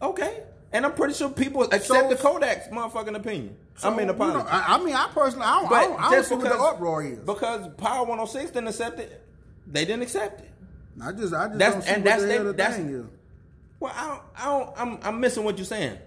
Okay. 0.00 0.44
And 0.72 0.86
I'm 0.86 0.94
pretty 0.94 1.12
sure 1.12 1.28
people 1.28 1.64
accept 1.64 1.84
So- 1.84 2.08
the 2.08 2.14
Kodak's 2.16 2.68
motherfucking 2.68 3.14
opinion. 3.14 3.56
I 3.82 3.90
mean, 3.90 3.98
So, 3.98 4.04
you 4.04 4.10
apology. 4.10 4.38
know, 4.38 4.44
I, 4.50 4.74
I 4.76 4.84
mean, 4.84 4.94
I 4.94 5.08
personally, 5.12 5.46
I 5.46 5.54
don't, 5.60 5.66
I 5.66 5.68
But 5.68 5.80
don't, 5.88 6.00
I 6.00 6.10
don't 6.10 6.24
see 6.24 6.34
what 6.34 6.44
the 6.44 6.54
uproar 6.58 7.02
is. 7.04 7.18
because 7.20 7.68
Power 7.78 8.00
106 8.06 8.50
didn't 8.52 8.68
accept 8.68 9.00
it, 9.00 9.22
they 9.66 9.84
didn't 9.84 10.02
accept 10.02 10.40
it. 10.42 10.50
I 11.02 11.12
just, 11.12 11.32
I 11.34 11.48
just 11.48 11.58
That's- 11.58 11.72
don't 11.74 11.82
see 11.82 11.90
and 11.90 12.04
what 12.04 12.10
that's 12.10 12.22
the 12.22 12.44
the 12.44 12.52
that's- 12.52 12.76
thing 12.76 12.88
is. 12.90 13.06
Well, 13.80 13.92
I 13.96 14.06
don't, 14.06 14.22
I 14.36 14.44
don't, 14.44 14.72
I'm, 14.78 14.98
I'm 15.14 15.20
missing 15.20 15.42
what 15.44 15.58
you're 15.58 15.64
saying. 15.64 15.98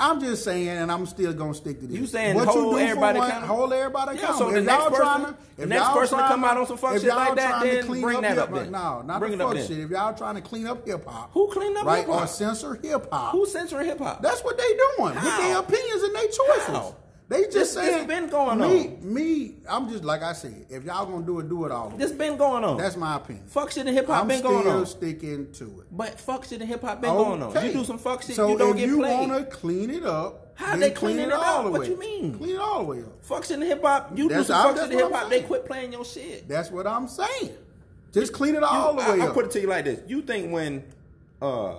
I'm 0.00 0.20
just 0.20 0.44
saying, 0.44 0.68
and 0.68 0.90
I'm 0.92 1.06
still 1.06 1.32
gonna 1.32 1.54
stick 1.54 1.80
to 1.80 1.86
this. 1.86 1.96
You 1.96 2.06
saying 2.06 2.36
what 2.36 2.46
hold 2.48 2.72
you 2.74 2.78
do 2.78 2.78
everybody 2.78 3.18
one, 3.18 3.28
accountable? 3.28 3.56
hold 3.56 3.72
everybody 3.72 4.16
Yeah, 4.18 4.22
accountable. 4.24 4.46
so 4.48 4.52
the 4.52 4.58
if 4.60 4.64
next 4.64 4.78
y'all 4.78 4.90
person- 4.90 5.04
trying 5.04 5.24
to, 5.24 5.34
the 5.56 5.62
if 5.62 5.68
next 5.68 5.82
y'all 5.82 5.94
person 5.96 6.18
to 6.18 6.24
come 6.28 6.44
out 6.44 6.56
on 6.56 6.66
some 6.66 6.76
fuck 6.76 6.92
shit 6.98 7.06
like 7.08 7.34
that, 7.36 7.62
then 7.62 7.86
clean 7.86 8.02
bring 8.02 8.16
up 8.16 8.22
that 8.22 8.30
hip- 8.34 8.38
up 8.44 8.54
then. 8.54 8.70
No, 8.70 9.02
not 9.02 9.18
Bring 9.20 9.38
the 9.38 9.44
fuck 9.44 9.54
then. 9.54 9.66
shit. 9.66 9.78
If 9.80 9.90
y'all 9.90 10.14
trying 10.14 10.34
to 10.36 10.40
clean 10.40 10.66
up 10.66 10.86
hip 10.86 11.06
hop, 11.06 11.30
Who 11.32 11.48
clean 11.52 11.76
up 11.76 11.84
right, 11.84 11.98
hip-hop? 12.00 12.22
or 12.22 12.26
censor 12.26 12.74
hip 12.82 13.08
hop, 13.10 13.32
Who 13.32 13.46
censoring 13.46 13.86
hip 13.86 13.98
hop? 13.98 14.22
That's 14.22 14.42
what 14.44 14.56
they 14.56 14.68
doing 14.98 15.14
with 15.14 15.24
their 15.24 15.58
opinions 15.58 16.02
and 16.02 16.14
their 16.14 16.22
choices. 16.28 16.66
How? 16.66 16.94
They 17.28 17.42
just 17.44 17.54
This- 17.54 17.72
saying 17.74 18.06
been 18.06 18.28
going 18.28 18.58
me, 18.58 18.64
on. 18.88 19.12
Me, 19.14 19.54
I'm 19.68 19.90
just 19.90 20.02
like 20.02 20.22
I 20.22 20.32
said. 20.32 20.64
If 20.70 20.84
y'all 20.84 21.04
gonna 21.04 21.26
do 21.26 21.40
it, 21.40 21.48
do 21.50 21.66
it 21.66 21.70
all. 21.70 21.90
This 21.90 22.10
been 22.10 22.38
going 22.38 22.64
on. 22.64 22.78
That's 22.78 22.96
my 22.96 23.16
opinion. 23.16 23.44
fuck 23.48 23.70
shit 23.70 23.86
and 23.86 23.94
hip 23.94 24.06
hop 24.06 24.26
been 24.26 24.40
going 24.42 24.66
on. 24.66 24.86
sticking 24.86 25.52
to 25.52 25.64
it. 25.80 25.86
But 25.90 26.18
fuck 26.18 26.44
shit 26.46 26.60
and 26.62 26.68
hip 26.70 26.80
hop 26.80 27.02
been 27.02 27.10
going 27.10 27.42
on. 27.42 27.52
You 27.66 27.72
do 27.72 27.84
some 27.84 27.98
fuck 27.98 28.22
shit, 28.22 28.34
so 28.36 28.48
you 28.48 28.56
don't 28.56 28.70
if 28.70 28.76
get 28.78 28.88
you 28.88 28.96
played. 28.98 29.28
wanna 29.28 29.44
clean 29.44 29.90
it 29.90 30.04
up, 30.06 30.52
How 30.54 30.74
they 30.76 30.90
clean 30.90 31.18
it 31.18 31.28
it 31.28 31.32
all 31.34 31.42
up? 31.42 31.64
the 31.66 31.70
What 31.72 31.80
way. 31.82 31.88
you 31.90 31.98
mean? 31.98 32.38
Clean 32.38 32.54
it 32.54 32.60
all 32.60 32.78
the 32.78 32.84
way 32.84 33.00
up. 33.02 33.22
Fuck 33.22 33.44
shit 33.44 33.58
and 33.58 33.62
hip 33.62 33.82
hop. 33.82 34.16
You 34.16 34.30
do 34.30 34.42
some 34.44 34.56
I- 34.56 34.62
fuck 34.62 34.76
shit 34.76 34.84
and 34.90 34.92
hip 35.00 35.12
hop, 35.12 35.28
they 35.28 35.42
quit 35.42 35.66
playing 35.66 35.92
your 35.92 36.06
shit. 36.06 36.48
That's 36.48 36.70
what 36.70 36.86
I'm 36.86 37.08
saying. 37.08 37.50
Just 38.10 38.32
clean 38.32 38.54
it 38.54 38.62
all 38.62 38.94
You- 38.94 39.00
the 39.04 39.12
way 39.12 39.20
I, 39.20 39.22
up. 39.24 39.28
will 39.28 39.34
put 39.34 39.44
it 39.44 39.50
to 39.50 39.60
you 39.60 39.66
like 39.66 39.84
this: 39.84 40.00
You 40.08 40.22
think 40.22 40.50
when 40.50 40.82
uh, 41.42 41.74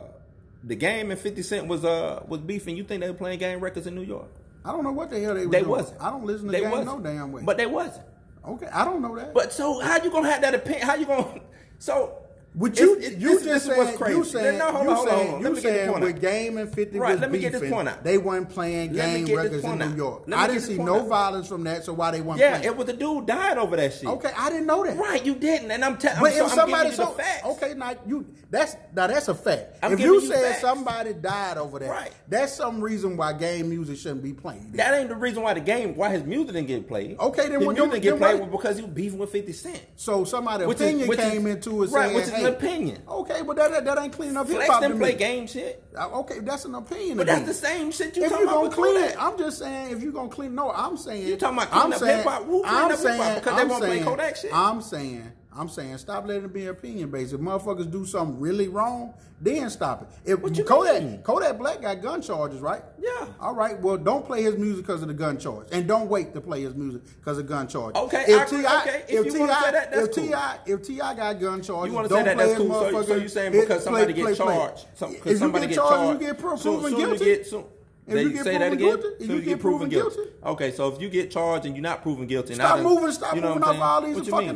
the 0.63 0.75
game 0.75 1.09
and 1.09 1.19
Fifty 1.19 1.41
Cent 1.41 1.65
was 1.67 1.83
uh 1.83 2.21
was 2.27 2.39
beefing, 2.41 2.77
you 2.77 2.83
think 2.83 3.01
they 3.01 3.07
were 3.09 3.17
playing 3.17 3.39
game 3.39 3.59
records 3.61 3.87
in 3.87 3.95
New 3.95 4.03
York? 4.03 4.27
I 4.66 4.72
don't 4.72 4.84
know 4.84 4.91
what 4.91 5.10
the 5.10 5.20
hell 5.20 5.34
they 5.36 5.45
were 5.45 5.51
They 5.51 5.60
doing. 5.60 5.72
wasn't. 5.72 6.01
I 6.01 6.10
don't 6.10 6.26
listen 6.26 6.47
to 6.47 6.51
They 6.51 6.62
game 6.62 6.72
wasn't. 6.72 6.88
no 6.88 6.99
damn 7.12 7.32
way. 7.32 7.41
But 7.45 7.57
they 7.57 7.66
wasn't. 7.66 8.05
okay, 8.45 8.68
I 8.68 8.84
don't 8.86 9.01
know 9.01 9.16
that. 9.16 9.34
But 9.34 9.53
so 9.53 9.80
how 9.80 10.03
you 10.03 10.12
gonna 10.12 10.30
have 10.30 10.41
that 10.41 10.53
opinion? 10.55 10.86
How 10.88 10.95
you 10.95 11.05
gonna 11.05 11.39
so? 11.80 12.18
But 12.55 12.79
you, 12.79 12.93
it's- 12.95 13.07
it's- 13.11 13.21
you 13.21 13.29
this- 13.35 13.45
just 13.45 13.67
this 13.67 13.75
saying, 13.77 13.97
crazy. 13.97 14.17
you 14.17 14.23
saying, 14.25 14.57
no, 14.57 14.71
hold 14.71 14.83
you 14.83 14.89
on, 14.89 14.95
hold 14.95 15.07
on, 15.07 15.13
saying, 15.13 15.19
hold 15.27 15.33
on. 15.35 15.39
you 15.39 15.43
Let 15.43 15.53
me 15.55 15.61
get 15.61 15.75
saying 15.75 15.99
with. 16.01 16.21
Game 16.21 16.57
and 16.57 16.73
50 16.73 16.99
Right, 16.99 17.11
was 17.11 17.21
let 17.21 17.31
me 17.31 17.39
get 17.39 17.51
this 17.51 17.61
beefing, 17.61 17.75
point 17.75 17.87
out. 17.89 18.03
they 18.03 18.17
weren't 18.17 18.49
playing 18.49 18.93
game 18.93 19.25
records 19.35 19.63
in 19.63 19.77
New. 19.77 19.95
York. 19.95 20.23
I 20.33 20.47
didn't 20.47 20.61
see 20.63 20.77
no 20.77 21.01
out. 21.01 21.07
violence 21.07 21.47
from 21.47 21.63
that, 21.65 21.85
so 21.85 21.93
why 21.93 22.09
they 22.11 22.21
weren't 22.21 22.39
Yeah, 22.39 22.57
playing? 22.57 22.65
it 22.65 22.75
was 22.77 22.89
a 22.89 22.93
dude 22.93 23.27
died 23.27 23.57
over 23.59 23.75
that 23.75 23.93
shit. 23.93 24.07
okay, 24.07 24.31
I 24.35 24.49
didn't 24.49 24.65
know 24.65 24.83
that. 24.83 24.97
Right, 24.97 25.23
you 25.23 25.35
didn't, 25.35 25.69
and 25.71 25.85
I'm 25.85 25.97
telling. 25.97 26.19
But 26.21 26.33
so, 26.33 26.47
if 26.47 26.51
somebody 26.53 26.91
so 26.91 27.15
the 27.15 27.47
okay, 27.49 27.73
now 27.77 27.93
you 28.07 28.25
that's 28.49 28.75
now 28.95 29.05
that's 29.07 29.27
a 29.27 29.35
fact. 29.35 29.77
I'm 29.83 29.93
if 29.93 29.99
you 29.99 30.19
said 30.21 30.41
facts. 30.43 30.61
somebody 30.61 31.13
died 31.13 31.57
over 31.59 31.77
that, 31.79 31.89
Right. 31.89 32.11
that's 32.27 32.51
some 32.53 32.81
reason 32.81 33.15
why 33.15 33.33
game 33.33 33.69
music 33.69 33.97
shouldn't 33.97 34.23
be 34.23 34.33
playing. 34.33 34.71
That 34.73 34.95
ain't 34.99 35.09
the 35.09 35.15
reason 35.15 35.43
why 35.43 35.53
the 35.53 35.59
game, 35.59 35.95
why 35.95 36.09
his 36.09 36.23
music 36.23 36.53
didn't 36.55 36.67
get 36.67 36.87
played. 36.87 37.17
Okay, 37.19 37.43
then 37.47 37.59
his 37.61 37.69
music 37.69 37.91
didn't 38.01 38.01
get 38.01 38.17
played 38.17 38.51
because 38.51 38.77
he 38.77 38.81
was 38.81 38.91
beefing 38.91 39.19
with 39.19 39.29
Fifty 39.31 39.53
Cent. 39.53 39.81
so 39.95 40.23
somebody 40.23 40.63
opinion 40.65 41.07
came 41.15 41.45
into 41.45 41.83
it 41.83 41.89
saying, 41.91 42.38
an 42.45 42.53
opinion. 42.53 43.01
Okay, 43.07 43.41
but 43.45 43.55
that, 43.57 43.71
that, 43.71 43.85
that 43.85 43.97
ain't 43.99 44.13
cleaning 44.13 44.37
up 44.37 44.47
hip 44.47 44.55
Flex 44.57 44.69
hop 44.69 44.81
to 44.81 44.87
didn't 44.87 44.99
play 44.99 45.13
game 45.15 45.47
shit, 45.47 45.83
Uh, 45.97 46.19
Okay, 46.19 46.39
that's 46.39 46.65
an 46.65 46.75
opinion. 46.75 47.17
but 47.17 47.27
that's 47.27 47.41
me. 47.41 47.45
the 47.47 47.53
same 47.53 47.91
shit 47.91 48.15
you 48.17 48.23
if 48.23 48.29
talking 48.29 48.45
you 48.47 48.51
about. 48.51 48.63
gonna 48.71 48.75
clean 48.75 49.03
it, 49.03 49.15
I'm 49.19 49.37
just 49.37 49.57
saying. 49.59 49.91
If 49.91 50.01
you 50.03 50.11
gonna 50.11 50.29
clean, 50.29 50.55
no, 50.55 50.71
I'm 50.71 50.97
saying. 50.97 51.27
You 51.27 51.37
talking 51.37 51.57
about 51.57 51.69
cleaning 51.71 51.85
I'm 51.85 51.93
up? 51.93 52.43
Who 52.45 52.61
cleaning 52.63 52.65
I'm 52.65 52.91
up 52.91 52.99
hip-hop? 52.99 52.99
saying- 53.17 53.35
Because 53.35 53.57
they 53.57 53.65
wanna 53.65 53.85
play 53.85 53.99
Kodak 54.01 54.35
shit? 54.35 54.51
I'm 54.53 54.81
saying. 54.81 55.31
I'm 55.60 55.68
saying. 55.68 55.97
Stop 55.97 56.26
letting 56.26 56.45
it 56.45 56.53
be 56.53 56.68
opinion 56.68 57.12
based. 57.12 57.34
If 57.34 57.41
motherfuckers 57.41 57.91
do 57.91 58.05
something 58.05 58.39
really 58.39 58.70
wrong, 58.70 59.14
then 59.41 59.70
stop 59.70 60.03
it. 60.03 60.32
If 60.32 60.39
What 60.41 60.55
you 60.57 60.64
Kodak 60.64 61.03
mean? 61.03 61.22
Kodak 61.22 61.57
Black 61.57 61.82
got 61.82 62.01
gun 62.01 62.22
charges, 62.22 62.62
right? 62.62 62.82
Yeah. 62.97 63.28
All 63.41 63.53
right. 63.53 63.78
Well, 63.82 63.97
don't 63.97 64.26
play 64.26 64.41
his 64.41 64.55
music 64.57 64.86
because 64.88 65.01
of 65.01 65.10
the 65.10 65.14
gun 65.14 65.38
charge, 65.38 65.68
and 65.74 65.86
don't 65.86 66.07
wait 66.07 66.34
to 66.34 66.39
play 66.39 66.62
his 66.62 66.76
music 66.76 67.01
because 67.20 67.38
of 67.39 67.47
gun 67.47 67.68
charges. 67.68 68.01
Okay, 68.03 68.24
If. 68.28 68.49
T.I. 68.49 68.82
Okay, 68.82 69.03
if 69.10 69.26
if 69.26 69.34
you 69.34 69.45
T.I., 69.47 69.72
that, 69.72 69.89
if 69.93 70.16
cool. 70.16 70.24
T.I., 70.28 70.57
if 70.66 70.82
T.I. 70.88 71.14
got 71.16 71.39
gun 71.41 71.62
charges, 71.62 71.89
You 71.89 71.95
want 71.95 72.07
to 72.07 72.16
don't 72.16 72.20
say 72.20 72.24
that? 72.24 72.36
play 72.38 72.45
That's 72.47 72.60
his 72.62 72.68
cool. 72.70 72.80
So, 72.80 72.89
so 72.89 73.14
motherfucking- 73.16 73.22
you 73.22 73.28
saying 73.28 73.51
because 73.51 73.84
somebody 73.84 74.14
play- 74.14 74.24
get 74.36 74.38
play. 74.38 74.55
charged, 74.55 74.86
some, 74.95 75.10
If 75.12 75.16
because 75.18 75.32
you 75.34 75.38
somebody 75.39 75.68
get 75.68 75.76
get 75.76 75.82
charged, 75.84 76.22
you 76.22 76.28
get 76.28 76.38
pro- 76.39 76.55
soon- 76.55 76.74
proven 76.80 76.91
soon 76.91 76.99
you 77.01 77.05
guilty. 77.07 77.26
get- 77.26 77.47
soon- 77.47 77.64
If 78.07 78.14
they 78.16 78.24
you 78.24 78.30
get 78.32 78.43
say 78.45 78.57
that 78.57 78.70
proven 78.70 78.74
again. 78.74 78.88
guilty, 79.01 79.07
if 79.20 79.28
Soon 79.28 79.36
you 79.36 79.41
get 79.43 79.60
proven 79.60 79.89
guilty. 79.89 80.20
Okay, 80.45 80.72
so 80.72 80.88
if 80.93 81.01
you 81.01 81.10
get 81.10 81.30
charged 81.32 81.66
and 81.66 81.76
you're 81.76 81.84
not 81.84 82.01
proven 82.01 82.26
guilty, 82.28 82.55
Stop 82.55 82.80
moving, 82.80 83.12
stop 83.12 83.36
you 83.36 83.41
know 83.41 83.49
moving 83.49 83.64
off 83.64 83.80
all 83.82 84.01
these 84.01 84.16
What 84.16 84.26
fucking 84.28 84.55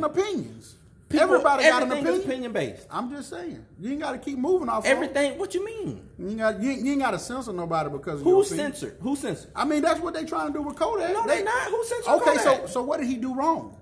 Opinions. 1.16 1.44
Everybody 1.44 1.62
got 1.64 1.82
an 1.82 1.92
opinion. 1.92 2.20
opinion 2.20 2.52
based. 2.52 2.86
I'm 2.90 3.10
just 3.10 3.30
saying. 3.30 3.64
You 3.78 3.92
ain't 3.92 4.00
got 4.00 4.12
to 4.12 4.18
keep 4.18 4.38
moving 4.38 4.68
off. 4.68 4.80
of 4.80 4.86
Everything. 4.86 5.38
What 5.38 5.54
you 5.54 5.64
mean? 5.64 6.08
You 6.18 6.28
ain't 6.28 6.38
got. 6.38 6.60
You 6.60 6.70
ain't, 6.70 6.86
ain't 6.86 7.00
got 7.00 7.10
to 7.12 7.18
censor 7.18 7.52
nobody 7.52 7.90
because 7.90 8.20
of 8.20 8.24
Who 8.26 8.44
censored? 8.44 8.96
Who 9.00 9.16
censored? 9.16 9.50
I 9.54 9.64
mean, 9.64 9.82
that's 9.82 10.00
what 10.00 10.14
they're 10.14 10.26
trying 10.26 10.48
to 10.48 10.52
do 10.52 10.62
with 10.62 10.76
Kodak. 10.76 11.12
No, 11.12 11.26
they 11.26 11.42
not. 11.42 11.68
Who 11.68 11.84
censored 11.84 12.14
Okay, 12.14 12.36
so 12.38 12.54
Kodak? 12.56 12.68
so 12.68 12.82
what 12.82 13.00
did 13.00 13.08
he 13.08 13.16
do 13.16 13.34
wrong? 13.34 13.76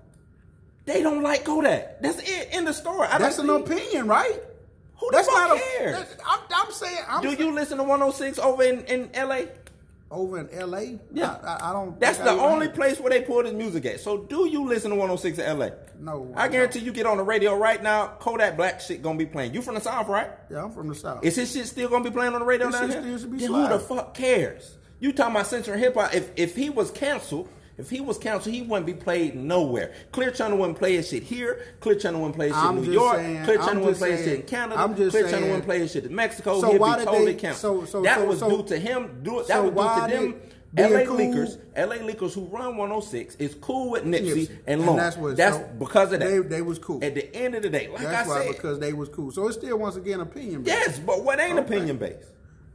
They 0.85 1.01
don't 1.01 1.21
like 1.23 1.45
Kodak. 1.45 2.01
That's 2.01 2.19
it. 2.19 2.49
In 2.53 2.65
the 2.65 2.73
story. 2.73 3.07
I 3.09 3.17
That's 3.17 3.37
an 3.39 3.49
opinion, 3.49 4.07
right? 4.07 4.41
Who 4.97 5.09
the 5.11 5.17
That's 5.17 5.27
fuck 5.27 5.49
not 5.49 5.57
a. 5.57 5.59
cares? 5.59 5.95
that's- 5.97 6.17
I'm, 6.25 6.39
I'm 6.53 6.71
saying. 6.71 6.99
I'm 7.07 7.21
Do 7.21 7.31
you 7.31 7.51
listen 7.53 7.77
to 7.77 7.83
106 7.83 8.39
over 8.39 8.63
in, 8.63 8.83
in 8.85 9.09
LA? 9.15 9.41
Over 10.13 10.39
in 10.39 10.49
L.A. 10.51 10.99
Yeah. 11.11 11.37
I, 11.43 11.69
I, 11.69 11.73
don't. 11.73 11.99
That's 11.99 12.17
the 12.19 12.29
only 12.31 12.67
have- 12.67 12.75
place 12.75 12.99
where 12.99 13.09
they 13.09 13.21
pull 13.21 13.43
this 13.43 13.53
music 13.53 13.85
at. 13.85 13.99
So 13.99 14.19
do 14.19 14.47
you 14.47 14.65
listen 14.65 14.91
to 14.91 14.95
106 14.95 15.39
in 15.39 15.59
LA? 15.59 15.69
No, 15.99 16.31
I 16.35 16.45
I 16.45 16.47
guarantee 16.47 16.79
you 16.79 16.91
get 16.91 17.05
on 17.05 17.17
the 17.17 17.23
radio 17.23 17.55
right 17.57 17.81
now, 17.81 18.07
Kodak 18.19 18.55
Black 18.57 18.81
shit 18.81 19.01
gonna 19.01 19.17
be 19.17 19.25
playing. 19.25 19.53
You 19.53 19.61
from 19.61 19.75
the 19.75 19.81
South, 19.81 20.07
right? 20.07 20.29
Yeah, 20.49 20.63
I'm 20.63 20.71
from 20.71 20.87
the 20.89 20.95
south. 20.95 21.23
Is 21.23 21.35
his 21.35 21.51
shit 21.51 21.65
still 21.67 21.89
gonna 21.89 22.03
be 22.03 22.11
playing 22.11 22.33
on 22.33 22.39
the 22.39 22.45
radio 22.45 22.67
His 22.67 22.75
down 22.75 22.91
shit 22.91 23.03
here? 23.03 23.17
still 23.17 23.19
should 23.19 23.31
be 23.31 23.37
then 23.39 23.51
who 23.53 23.67
the 23.69 23.79
fuck 23.79 24.13
cares? 24.13 24.77
You 24.99 25.11
talking 25.13 25.35
about 25.35 25.47
censoring 25.47 25.79
hip 25.79 25.95
hop? 25.95 26.13
If 26.13 26.31
if 26.35 26.55
he 26.55 26.69
was 26.69 26.91
canceled, 26.91 27.49
if 27.77 27.89
he 27.89 28.01
was 28.01 28.17
canceled, 28.17 28.53
he 28.53 28.61
wouldn't 28.61 28.85
be 28.85 28.93
played 28.93 29.35
nowhere. 29.35 29.93
Clear 30.11 30.31
Channel 30.31 30.57
wouldn't 30.57 30.77
play 30.77 30.95
his 30.95 31.09
shit 31.09 31.23
here. 31.23 31.59
Clear 31.79 31.95
Channel 31.95 32.21
wouldn't 32.21 32.35
play 32.35 32.47
his 32.47 32.55
shit 32.55 32.63
I'm 32.65 32.77
in 32.77 32.83
New 32.83 32.91
York. 32.91 33.15
saying- 33.15 33.43
Clear 33.45 33.57
Channel 33.57 33.79
wouldn't 33.81 33.97
play 33.97 34.11
his 34.11 34.23
shit 34.25 34.39
in 34.39 34.41
Canada. 34.43 34.79
I'm 34.81 34.95
just 34.95 35.11
Clear 35.11 35.29
Channel 35.29 35.47
wouldn't 35.49 35.65
play 35.65 35.79
his 35.79 35.91
shit 35.91 36.05
in 36.05 36.15
Mexico. 36.15 36.61
So 36.61 36.71
He'd 36.71 36.79
why 36.79 36.93
be 36.93 36.99
did 36.99 37.05
totally 37.05 37.25
they- 37.33 37.39
canceled. 37.39 37.87
so- 37.87 37.91
so- 37.99 38.01
that 38.03 38.17
so- 38.19 38.25
was 38.25 38.39
due 38.39 38.63
to 38.75 38.79
him. 38.79 39.19
Do. 39.23 39.43
That 39.47 39.63
was 39.73 40.09
due 40.09 40.17
to 40.17 40.21
them. 40.23 40.35
LA 40.75 41.05
cool- 41.05 41.17
leakers, 41.17 41.57
LA 41.75 41.97
leakers 41.97 42.33
who 42.33 42.45
run 42.45 42.77
106 42.77 43.35
is 43.37 43.53
cool 43.61 43.91
with 43.91 44.05
Nipsey, 44.05 44.33
Nipsey. 44.33 44.49
and 44.65 44.79
And 44.81 44.85
Long. 44.87 44.97
that's 44.97 45.15
what- 45.17 45.37
that's 45.37 45.57
so 45.57 45.65
because 45.77 46.11
of 46.13 46.19
that. 46.19 46.29
they- 46.29 46.39
they 46.39 46.61
was 46.63 46.79
cool. 46.79 46.97
At 47.03 47.13
the 47.13 47.31
end 47.35 47.53
of 47.53 47.61
the 47.61 47.69
day, 47.69 47.89
like 47.93 48.01
That's 48.01 48.27
I 48.27 48.31
why 48.31 48.45
said, 48.45 48.55
because 48.55 48.79
they 48.79 48.91
was 48.91 49.07
cool. 49.09 49.31
So 49.31 49.47
it's 49.47 49.55
still 49.57 49.77
once 49.77 49.97
again 49.97 50.19
opinion. 50.19 50.63
based. 50.63 50.75
yes, 50.75 50.99
but 50.99 51.23
what 51.23 51.39
ain't 51.39 51.59
Okay. 51.59 51.75
opinion 51.75 51.97
based? 51.97 52.25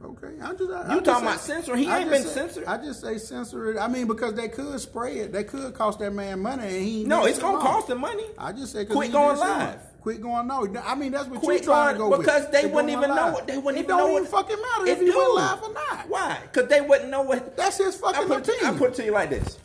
Okay, 0.01 0.27
I 0.41 0.53
just 0.53 0.71
I, 0.71 0.93
You 0.93 0.99
I 0.99 0.99
just 1.01 1.05
talking 1.05 1.05
say- 1.05 1.27
about 1.27 1.39
censoring? 1.41 1.79
He 1.79 1.89
I 1.89 1.99
ain't 1.99 2.09
just 2.09 2.23
been 2.23 2.33
say- 2.33 2.39
censored. 2.39 2.65
I 2.65 2.77
just 2.77 3.01
say 3.01 3.17
censor 3.17 3.71
it. 3.71 3.77
I 3.77 3.87
mean 3.89 4.07
because 4.07 4.33
they 4.33 4.47
could 4.47 4.79
spray 4.79 5.17
it. 5.19 5.33
They 5.33 5.43
could 5.43 5.73
cost 5.73 5.99
that 5.99 6.13
man 6.13 6.39
money, 6.39 6.63
and 6.63 6.85
he 6.85 7.03
No, 7.03 7.25
it's 7.25 7.37
gonna 7.39 7.57
cost 7.59 7.89
him 7.89 7.99
money. 7.99 8.23
I 8.37 8.53
just 8.53 8.71
say 8.71 8.85
Quit 8.85 9.11
going 9.11 9.37
live. 9.37 9.81
Quit 10.01 10.21
going 10.21 10.47
no. 10.47 10.65
I 10.85 10.95
mean 10.95 11.11
that's 11.11 11.27
what 11.27 11.41
Quit 11.41 11.59
you 11.61 11.65
trying 11.65 11.95
to 11.95 11.99
go 11.99 12.17
because 12.17 12.43
with. 12.43 12.51
they 12.53 12.61
Quit 12.61 12.73
wouldn't 12.73 12.93
even 12.93 13.09
know 13.13 13.31
what 13.33 13.45
they 13.47 13.57
wouldn't 13.57 13.77
It 13.77 13.83
even 13.83 13.97
don't 13.97 14.07
know 14.07 14.19
even 14.19 14.31
what 14.31 14.47
fucking 14.47 14.61
matter 14.61 14.87
if 14.91 14.99
do. 14.99 15.17
went 15.17 15.35
live 15.35 15.63
or 15.63 15.73
not. 15.73 16.07
Why? 16.09 16.37
Because 16.49 16.69
they 16.69 16.79
wouldn't 16.79 17.09
know 17.09 17.21
what. 17.23 17.57
That's 17.57 17.77
his 17.79 18.01
I 18.01 18.13
fucking 18.13 18.27
put, 18.29 18.47
it 18.47 18.49
I 18.49 18.53
opinion. 18.55 18.77
put 18.77 18.89
it 18.91 18.95
to 18.95 19.03
you 19.05 19.11
like 19.11 19.29
this. 19.31 19.59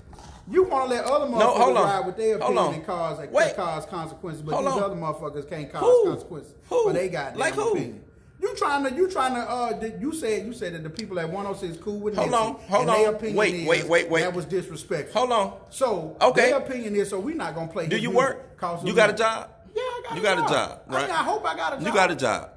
You 0.50 0.64
want 0.64 0.90
to 0.90 0.96
let 0.96 1.04
other 1.04 1.26
motherfuckers 1.26 1.38
No, 1.38 1.50
hold 1.54 1.76
on. 1.76 1.84
ride 1.84 2.06
with 2.06 2.16
their 2.16 2.38
Hold 2.38 2.42
opinion 2.42 2.66
on. 2.66 2.74
and 2.74 2.86
cause 2.86 3.18
Wait. 3.30 3.56
cause 3.56 3.86
consequences, 3.86 4.42
but 4.42 4.54
Hold 4.54 4.66
these 4.66 4.72
on. 4.74 4.82
other 4.82 4.96
motherfuckers 4.96 5.48
can't 5.48 5.72
cause 5.72 5.80
Who? 5.82 6.04
consequences 6.10 6.54
Who? 6.68 6.82
for 6.84 6.92
they 6.92 7.08
got 7.08 7.36
Like 7.36 7.54
who? 7.54 7.70
opinion. 7.70 8.03
You 8.44 8.54
trying 8.56 8.84
to 8.84 8.92
you 8.94 9.08
trying 9.10 9.34
to 9.34 9.40
uh 9.40 9.72
did- 9.72 10.00
you 10.02 10.12
said 10.12 10.44
you 10.46 10.52
said 10.52 10.74
that 10.74 10.82
the 10.82 10.90
people 10.90 11.18
at 11.18 11.28
106 11.30 11.82
cool 11.82 11.98
with 11.98 12.12
him? 12.14 12.20
Hold 12.30 12.34
on, 12.34 12.54
hold 12.68 12.88
on. 12.90 13.34
Wait, 13.34 13.66
wait, 13.66 13.86
wait, 13.88 14.10
wait. 14.10 14.20
that 14.20 14.34
was 14.34 14.44
disrespectful. 14.44 15.18
Hold 15.18 15.32
on. 15.32 15.52
So 15.70 16.14
Okay. 16.20 16.50
their 16.50 16.58
opinion 16.58 16.94
is 16.94 17.08
so 17.08 17.18
we're 17.18 17.34
not 17.34 17.54
gonna 17.54 17.68
play. 17.72 17.86
Do 17.86 17.96
you 17.96 18.10
work? 18.10 18.58
'cause 18.58 18.84
You 18.84 18.92
got 18.94 19.08
a 19.08 19.14
job? 19.14 19.48
Yeah, 19.74 19.80
I 19.82 20.02
got 20.04 20.14
You 20.16 20.20
a 20.20 20.22
got 20.22 20.38
a 20.38 20.40
job. 20.42 20.50
job, 20.50 20.80
I, 20.90 20.94
right? 20.94 21.10
I 21.10 21.22
hope 21.22 21.46
I 21.46 21.56
got 21.56 21.72
a 21.72 21.76
job. 21.76 21.86
You 21.86 21.92
got 21.94 22.10
a 22.10 22.14
job. 22.14 22.50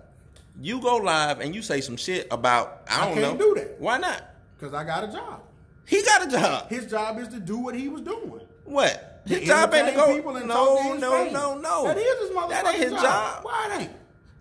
You 0.59 0.81
go 0.81 0.97
live 0.97 1.39
and 1.39 1.55
you 1.55 1.61
say 1.61 1.79
some 1.79 1.95
shit 1.95 2.27
about 2.31 2.81
I 2.89 3.03
I 3.03 3.05
don't 3.05 3.13
can't 3.17 3.39
know. 3.39 3.45
do 3.45 3.55
that. 3.55 3.79
Why 3.79 3.97
not? 3.97 4.23
because 4.59 4.73
I 4.73 4.83
got 4.83 5.03
a 5.05 5.07
job. 5.07 5.39
He 5.85 6.01
got 6.03 6.27
a 6.27 6.29
job. 6.29 6.69
His 6.69 6.85
job 6.87 7.17
is 7.19 7.29
to 7.29 7.39
do 7.39 7.59
what 7.59 7.75
he 7.75 7.87
was 7.87 8.01
doing. 8.01 8.41
What? 8.65 9.21
His 9.25 9.47
job 9.47 9.73
ain't 9.73 9.87
to 9.89 9.93
go. 9.93 10.13
people 10.15 10.35
and 10.35 10.47
No, 10.47 10.93
no, 10.95 11.11
fans. 11.11 11.31
no, 11.33 11.57
no. 11.57 11.83
That 11.85 11.97
is 11.97 12.19
his 12.27 12.29
motherfucking 12.35 12.49
That 12.49 12.65
ain't 12.67 12.83
his 12.83 12.91
job. 12.93 13.43
Why 13.43 13.69
it 13.71 13.81
ain't? 13.83 13.91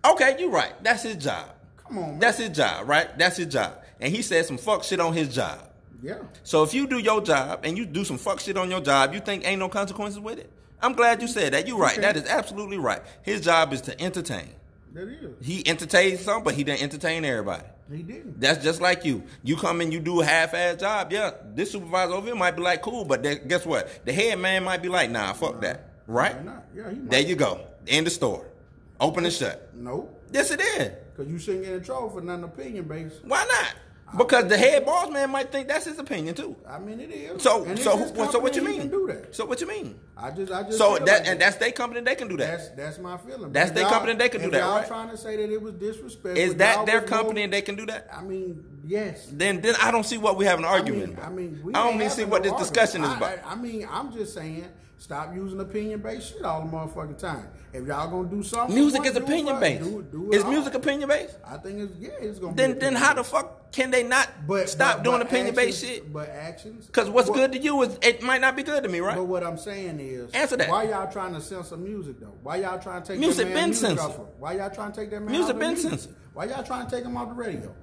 Okay, 0.05 0.35
you're 0.39 0.49
right. 0.49 0.73
That's 0.83 1.03
his 1.03 1.15
job. 1.15 1.49
Come 1.77 1.97
on, 1.97 2.09
man. 2.11 2.19
That's 2.19 2.37
his 2.37 2.49
job, 2.49 2.87
right? 2.87 3.17
That's 3.17 3.37
his 3.37 3.47
job. 3.47 3.73
And 3.99 4.13
he 4.13 4.21
said 4.21 4.45
some 4.45 4.57
fuck 4.57 4.83
shit 4.83 4.99
on 4.99 5.13
his 5.13 5.33
job. 5.33 5.59
Yeah. 6.01 6.19
So 6.43 6.63
if 6.63 6.73
you 6.73 6.87
do 6.87 6.99
your 6.99 7.21
job 7.21 7.61
and 7.63 7.77
you 7.77 7.85
do 7.85 8.05
some 8.05 8.17
fuck 8.17 8.39
shit 8.39 8.57
on 8.57 8.69
your 8.69 8.81
job, 8.81 9.13
you 9.13 9.19
think 9.19 9.47
ain't 9.47 9.59
no 9.59 9.69
consequences 9.69 10.19
with 10.19 10.37
it? 10.37 10.51
I'm 10.81 10.93
glad 10.93 11.21
you 11.21 11.27
said 11.27 11.53
that. 11.53 11.67
You're 11.67 11.77
right. 11.79 11.93
Okay. 11.93 12.01
That 12.01 12.15
is 12.15 12.27
absolutely 12.27 12.77
right. 12.77 13.01
His 13.23 13.41
job 13.41 13.73
is 13.73 13.81
to 13.81 13.99
entertain. 13.99 14.49
That 14.93 15.07
is. 15.07 15.45
He 15.45 15.67
entertains 15.67 16.21
some, 16.21 16.43
but 16.43 16.53
he 16.53 16.63
didn't 16.63 16.83
entertain 16.83 17.25
everybody. 17.25 17.63
He 17.91 18.03
didn't. 18.03 18.39
That's 18.39 18.63
just 18.63 18.81
like 18.81 19.05
you. 19.05 19.23
You 19.43 19.55
come 19.55 19.81
and 19.81 19.91
you 19.91 19.99
do 19.99 20.21
a 20.21 20.25
half-ass 20.25 20.77
job. 20.77 21.11
Yeah, 21.11 21.31
this 21.55 21.71
supervisor 21.71 22.13
over 22.13 22.27
here 22.27 22.35
might 22.35 22.55
be 22.55 22.61
like, 22.61 22.81
cool, 22.81 23.05
but 23.05 23.23
then 23.23 23.47
guess 23.47 23.65
what? 23.65 24.05
The 24.05 24.13
head 24.13 24.37
man 24.39 24.63
might 24.63 24.81
be 24.81 24.89
like, 24.89 25.09
nah, 25.09 25.33
fuck 25.33 25.61
that. 25.61 25.89
Right? 26.05 26.35
Yeah, 26.75 26.89
he 26.89 26.95
might. 26.95 27.09
There 27.09 27.21
you 27.21 27.35
go. 27.35 27.65
End 27.87 28.05
the 28.05 28.11
store. 28.11 28.45
Open 28.99 29.25
and 29.25 29.33
shut. 29.33 29.69
Nope. 29.75 30.13
Yes, 30.31 30.51
it 30.51 30.59
is. 30.61 30.91
Because 31.15 31.31
you 31.31 31.39
shouldn't 31.39 31.65
get 31.65 31.73
in 31.73 31.83
trouble 31.83 32.09
for 32.09 32.21
nothing 32.21 32.43
opinion 32.43 32.85
based. 32.87 33.23
Why 33.23 33.45
not? 33.45 33.75
Because 34.15 34.47
the 34.47 34.57
head 34.57 34.85
boss 34.85 35.09
man 35.11 35.29
might 35.31 35.51
think 35.51 35.67
that's 35.67 35.83
his 35.85 35.99
opinion 35.99 36.33
too. 36.33 36.55
I 36.65 36.79
mean, 36.79 37.01
it 37.01 37.11
is. 37.11 37.43
So, 37.43 37.65
And 37.65 37.77
so, 37.77 38.05
so 38.31 38.39
what 38.39 38.55
you 38.55 38.61
mean? 38.63 38.87
Do 38.87 39.05
that. 39.07 39.35
So 39.35 39.45
what 39.45 39.59
you 39.59 39.67
mean? 39.67 39.99
I 40.15 40.31
just, 40.31 40.49
I 40.51 40.63
just. 40.63 40.77
So 40.77 40.97
that 40.97 41.05
like 41.05 41.27
and 41.27 41.41
that's 41.41 41.57
their 41.57 41.73
company. 41.73 41.99
They 42.01 42.15
can 42.15 42.29
do 42.29 42.37
that. 42.37 42.57
That's 42.57 42.69
that's 42.69 42.99
my 42.99 43.17
feeling. 43.17 43.51
That's 43.51 43.71
their 43.71 43.85
company, 43.89 44.13
they 44.13 44.29
can 44.29 44.41
do 44.41 44.51
that, 44.51 44.59
Y'all 44.59 44.77
right? 44.77 44.87
trying 44.87 45.09
to 45.09 45.17
say 45.17 45.35
that 45.35 45.51
it 45.51 45.61
was 45.61 45.73
disrespectful? 45.73 46.37
Is 46.37 46.55
that 46.55 46.85
their 46.85 47.01
company 47.01 47.41
more- 47.41 47.43
and 47.45 47.53
they 47.53 47.61
can 47.61 47.75
do 47.75 47.85
that? 47.87 48.07
I 48.13 48.21
mean, 48.21 48.63
yes. 48.85 49.27
Then, 49.29 49.59
then 49.59 49.75
I 49.81 49.91
don't 49.91 50.05
see 50.05 50.17
what 50.17 50.37
we 50.37 50.45
have 50.45 50.59
an 50.59 50.65
argument. 50.65 51.19
I 51.21 51.29
mean, 51.29 51.47
I 51.49 51.51
mean, 51.55 51.59
we 51.63 51.73
I 51.73 51.83
don't 51.83 51.95
even 51.95 52.09
see 52.09 52.23
what 52.23 52.43
no 52.45 52.51
this 52.51 52.59
discussion 52.69 53.03
is 53.03 53.11
about. 53.11 53.39
I, 53.39 53.49
I, 53.49 53.51
I 53.51 53.55
mean, 53.55 53.85
I'm 53.91 54.13
just 54.13 54.33
saying, 54.33 54.69
stop 54.97 55.33
using 55.35 55.59
opinion 55.59 56.01
based 56.01 56.33
shit 56.33 56.43
all 56.43 56.63
the 56.65 56.71
motherfucking 56.71 57.17
time. 57.17 57.47
If 57.73 57.85
y'all 57.85 58.09
gonna 58.09 58.29
do 58.29 58.41
something, 58.43 58.73
Music 58.75 59.05
is 59.05 59.15
opinion 59.15 59.59
based. 59.59 59.83
Do, 59.83 59.99
it- 59.99 60.11
do 60.11 60.31
it 60.31 60.35
Is 60.37 60.43
all. 60.43 60.51
music 60.51 60.73
opinion 60.73 61.09
based? 61.09 61.37
I 61.45 61.57
think 61.57 61.79
it's 61.79 61.93
yeah, 61.99 62.09
it's 62.19 62.39
gonna. 62.39 62.55
Then, 62.55 62.73
be 62.73 62.79
then 62.79 62.95
how 62.95 63.13
the 63.13 63.23
fuck 63.23 63.71
can 63.71 63.91
they 63.91 64.03
not 64.03 64.29
but, 64.47 64.69
stop 64.69 64.97
but- 64.97 65.03
doing 65.03 65.21
opinion 65.21 65.53
based 65.53 65.83
shit? 65.83 66.11
But 66.11 66.29
actions. 66.29 66.87
Because 66.87 67.09
what's 67.09 67.29
What- 67.29 67.35
good 67.35 67.51
to 67.51 67.59
you 67.59 67.81
is 67.83 67.97
it 68.01 68.23
might 68.23 68.41
not 68.41 68.55
be 68.55 68.63
good 68.63 68.83
to 68.83 68.89
me, 68.89 68.99
right? 69.01 69.17
But 69.17 69.25
what 69.25 69.43
I'm 69.43 69.57
saying 69.57 69.99
is, 69.99 70.31
Answer 70.31 70.57
that. 70.57 70.69
Why 70.69 70.83
y'all 70.83 71.11
trying 71.11 71.33
to 71.35 71.41
censor 71.41 71.77
music 71.77 72.19
though? 72.19 72.33
Why 72.41 72.55
y'all 72.57 72.79
trying 72.79 73.03
to 73.03 73.07
take 73.09 73.19
Music 73.19 73.47
that 73.47 73.53
man 73.53 73.55
been 73.55 73.69
music 73.71 73.99
censored. 73.99 74.27
Why 74.39 74.53
y'all 74.53 74.69
trying 74.71 74.91
to 74.93 74.99
take 74.99 75.09
that 75.11 75.19
man? 75.21 75.31
Music 75.31 75.59
been 75.59 75.75
censored. 75.77 76.15
Why 76.33 76.45
y'all 76.45 76.63
trying 76.63 76.87
to 76.87 76.95
take 76.95 77.03
him 77.05 77.17
off 77.17 77.27
the 77.29 77.35
radio? 77.35 77.73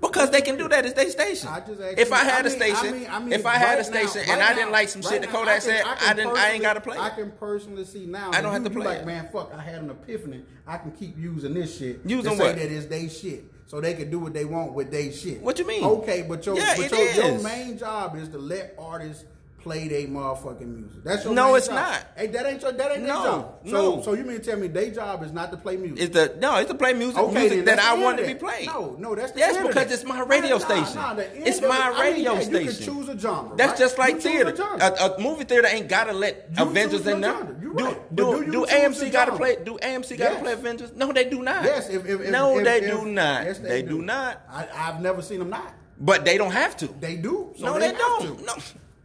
Because 0.00 0.30
they 0.30 0.42
can 0.42 0.56
do 0.58 0.68
that. 0.68 0.84
It's 0.84 0.94
their 0.94 1.08
station. 1.10 1.48
I 1.48 1.60
just 1.60 1.80
if 1.80 2.12
I 2.12 2.18
had 2.24 2.44
I 2.44 2.48
a 2.48 2.50
station, 2.50 2.76
I 2.88 2.90
mean- 2.92 3.06
I 3.10 3.18
mean, 3.20 3.32
if 3.32 3.46
I 3.46 3.54
had 3.54 3.78
a 3.78 3.82
right 3.82 3.90
now- 3.92 4.06
station 4.06 4.30
and 4.30 4.40
right 4.40 4.50
I 4.50 4.54
didn't 4.54 4.66
now- 4.68 4.72
like 4.72 4.88
some 4.88 5.02
shit 5.02 5.10
right 5.12 5.20
that 5.22 5.30
Kodak 5.30 5.62
said, 5.62 5.82
I 5.84 6.12
didn't. 6.14 6.36
I 6.36 6.50
ain't 6.52 6.62
got 6.62 6.74
to 6.74 6.80
play. 6.80 6.98
I 6.98 7.10
can 7.10 7.30
personally 7.32 7.84
see 7.84 8.06
now. 8.06 8.30
I 8.32 8.40
don't 8.42 8.52
have 8.52 8.62
you- 8.62 8.68
to 8.68 8.74
play 8.74 8.86
Like 8.86 8.98
it. 9.00 9.06
man, 9.06 9.28
fuck! 9.32 9.52
I 9.56 9.62
had 9.62 9.82
an 9.82 9.90
epiphany. 9.90 10.42
I 10.66 10.76
can 10.78 10.92
keep 10.92 11.18
using 11.18 11.54
this 11.54 11.76
shit. 11.78 12.00
Using 12.04 12.32
to 12.32 12.36
say 12.38 12.44
what? 12.44 12.56
That 12.56 12.70
is 12.70 12.86
they 12.86 13.08
shit, 13.08 13.44
so 13.66 13.80
they 13.80 13.94
can 13.94 14.10
do 14.10 14.18
what 14.18 14.34
they 14.34 14.44
want 14.44 14.72
with 14.72 14.90
they 14.90 15.10
shit. 15.10 15.40
What 15.40 15.58
you 15.58 15.66
mean? 15.66 15.84
Okay, 15.84 16.22
but 16.28 16.44
your 16.46 16.56
Yeah, 16.56 16.74
but 16.76 16.90
your, 16.90 17.10
your 17.12 17.38
main 17.42 17.78
job 17.78 18.16
is 18.16 18.28
to 18.30 18.38
let 18.38 18.74
artists 18.78 19.24
play 19.64 19.88
their 19.88 20.06
motherfucking 20.06 20.60
music. 20.66 21.02
That's 21.02 21.24
your 21.24 21.32
No, 21.34 21.54
it's 21.56 21.66
job. 21.66 21.76
not. 21.76 22.06
Hey, 22.16 22.26
that 22.28 22.46
ain't 22.46 22.62
your 22.62 22.72
that 22.72 22.92
ain't 22.92 23.02
No, 23.02 23.06
their 23.22 23.32
job. 23.32 23.58
So 23.64 23.96
no. 23.96 24.02
so 24.02 24.12
you 24.12 24.22
mean 24.24 24.38
to 24.38 24.44
tell 24.44 24.58
me 24.58 24.68
their 24.68 24.90
job 24.90 25.22
is 25.24 25.32
not 25.32 25.50
to 25.50 25.56
play 25.56 25.76
music? 25.76 25.98
It's 26.04 26.14
the 26.14 26.36
no. 26.38 26.56
It's 26.58 26.70
to 26.70 26.76
play 26.76 26.92
music, 26.92 27.18
Okay, 27.18 27.40
music 27.40 27.64
that 27.64 27.78
I 27.78 27.94
want 27.96 28.18
to 28.18 28.26
be 28.26 28.34
played. 28.34 28.66
No, 28.66 28.94
no, 28.98 29.14
that's 29.14 29.32
the 29.32 29.38
yes 29.40 29.56
because 29.66 29.90
it's 29.90 30.04
my 30.04 30.20
radio 30.20 30.58
Nah, 30.58 30.64
station. 30.68 30.94
nah, 30.96 31.10
end 31.12 31.46
it's 31.46 31.58
it- 31.58 31.68
my 31.68 31.76
I 31.78 31.90
mean, 31.90 32.00
radio 32.00 32.32
yeah, 32.34 32.40
station. 32.40 32.62
You 32.62 32.72
can 32.72 32.94
choose 32.94 33.08
a 33.08 33.18
genre. 33.18 33.56
That's 33.56 33.70
right? 33.72 33.78
just 33.78 33.98
like 33.98 34.14
You 34.16 34.20
theater. 34.20 34.54
a. 34.80 35.14
A, 35.16 35.18
movie 35.20 35.44
theater 35.44 35.66
ain't 35.68 35.88
gotta 35.88 36.12
let 36.12 36.46
You 36.56 36.62
Avengers 36.64 37.06
in 37.06 37.20
there. 37.22 37.32
Do, 37.44 37.68
right. 37.72 38.14
do, 38.14 38.24
But 38.32 38.44
do 38.46 38.52
do 38.52 38.66
AMC 38.66 39.10
gotta 39.10 39.32
play? 39.32 39.56
Do 39.64 39.78
AMC 39.82 40.16
gotta 40.18 40.34
Yes. 40.34 40.42
play 40.42 40.52
Avengers? 40.52 40.92
No, 40.94 41.10
they 41.12 41.24
do 41.24 41.42
not. 41.42 41.64
Yes, 41.64 41.88
if, 41.88 42.04
no, 42.30 42.58
if, 42.58 42.64
they 42.64 42.80
do 42.80 43.04
not. 43.06 43.44
They, 43.62 43.82
do. 43.82 44.02
not. 44.02 44.42
I, 44.50 44.66
I've 44.76 45.00
never 45.00 45.22
seen 45.22 45.38
them 45.38 45.50
not. 45.50 45.72
But 45.98 46.24
they 46.24 46.36
don't 46.38 46.50
have 46.50 46.76
to. 46.78 46.88
They 47.00 47.16
do. 47.16 47.54
No, 47.60 47.78
they, 47.78 47.92
they, 47.92 47.96
don't. 47.98 48.44
No, 48.44 48.54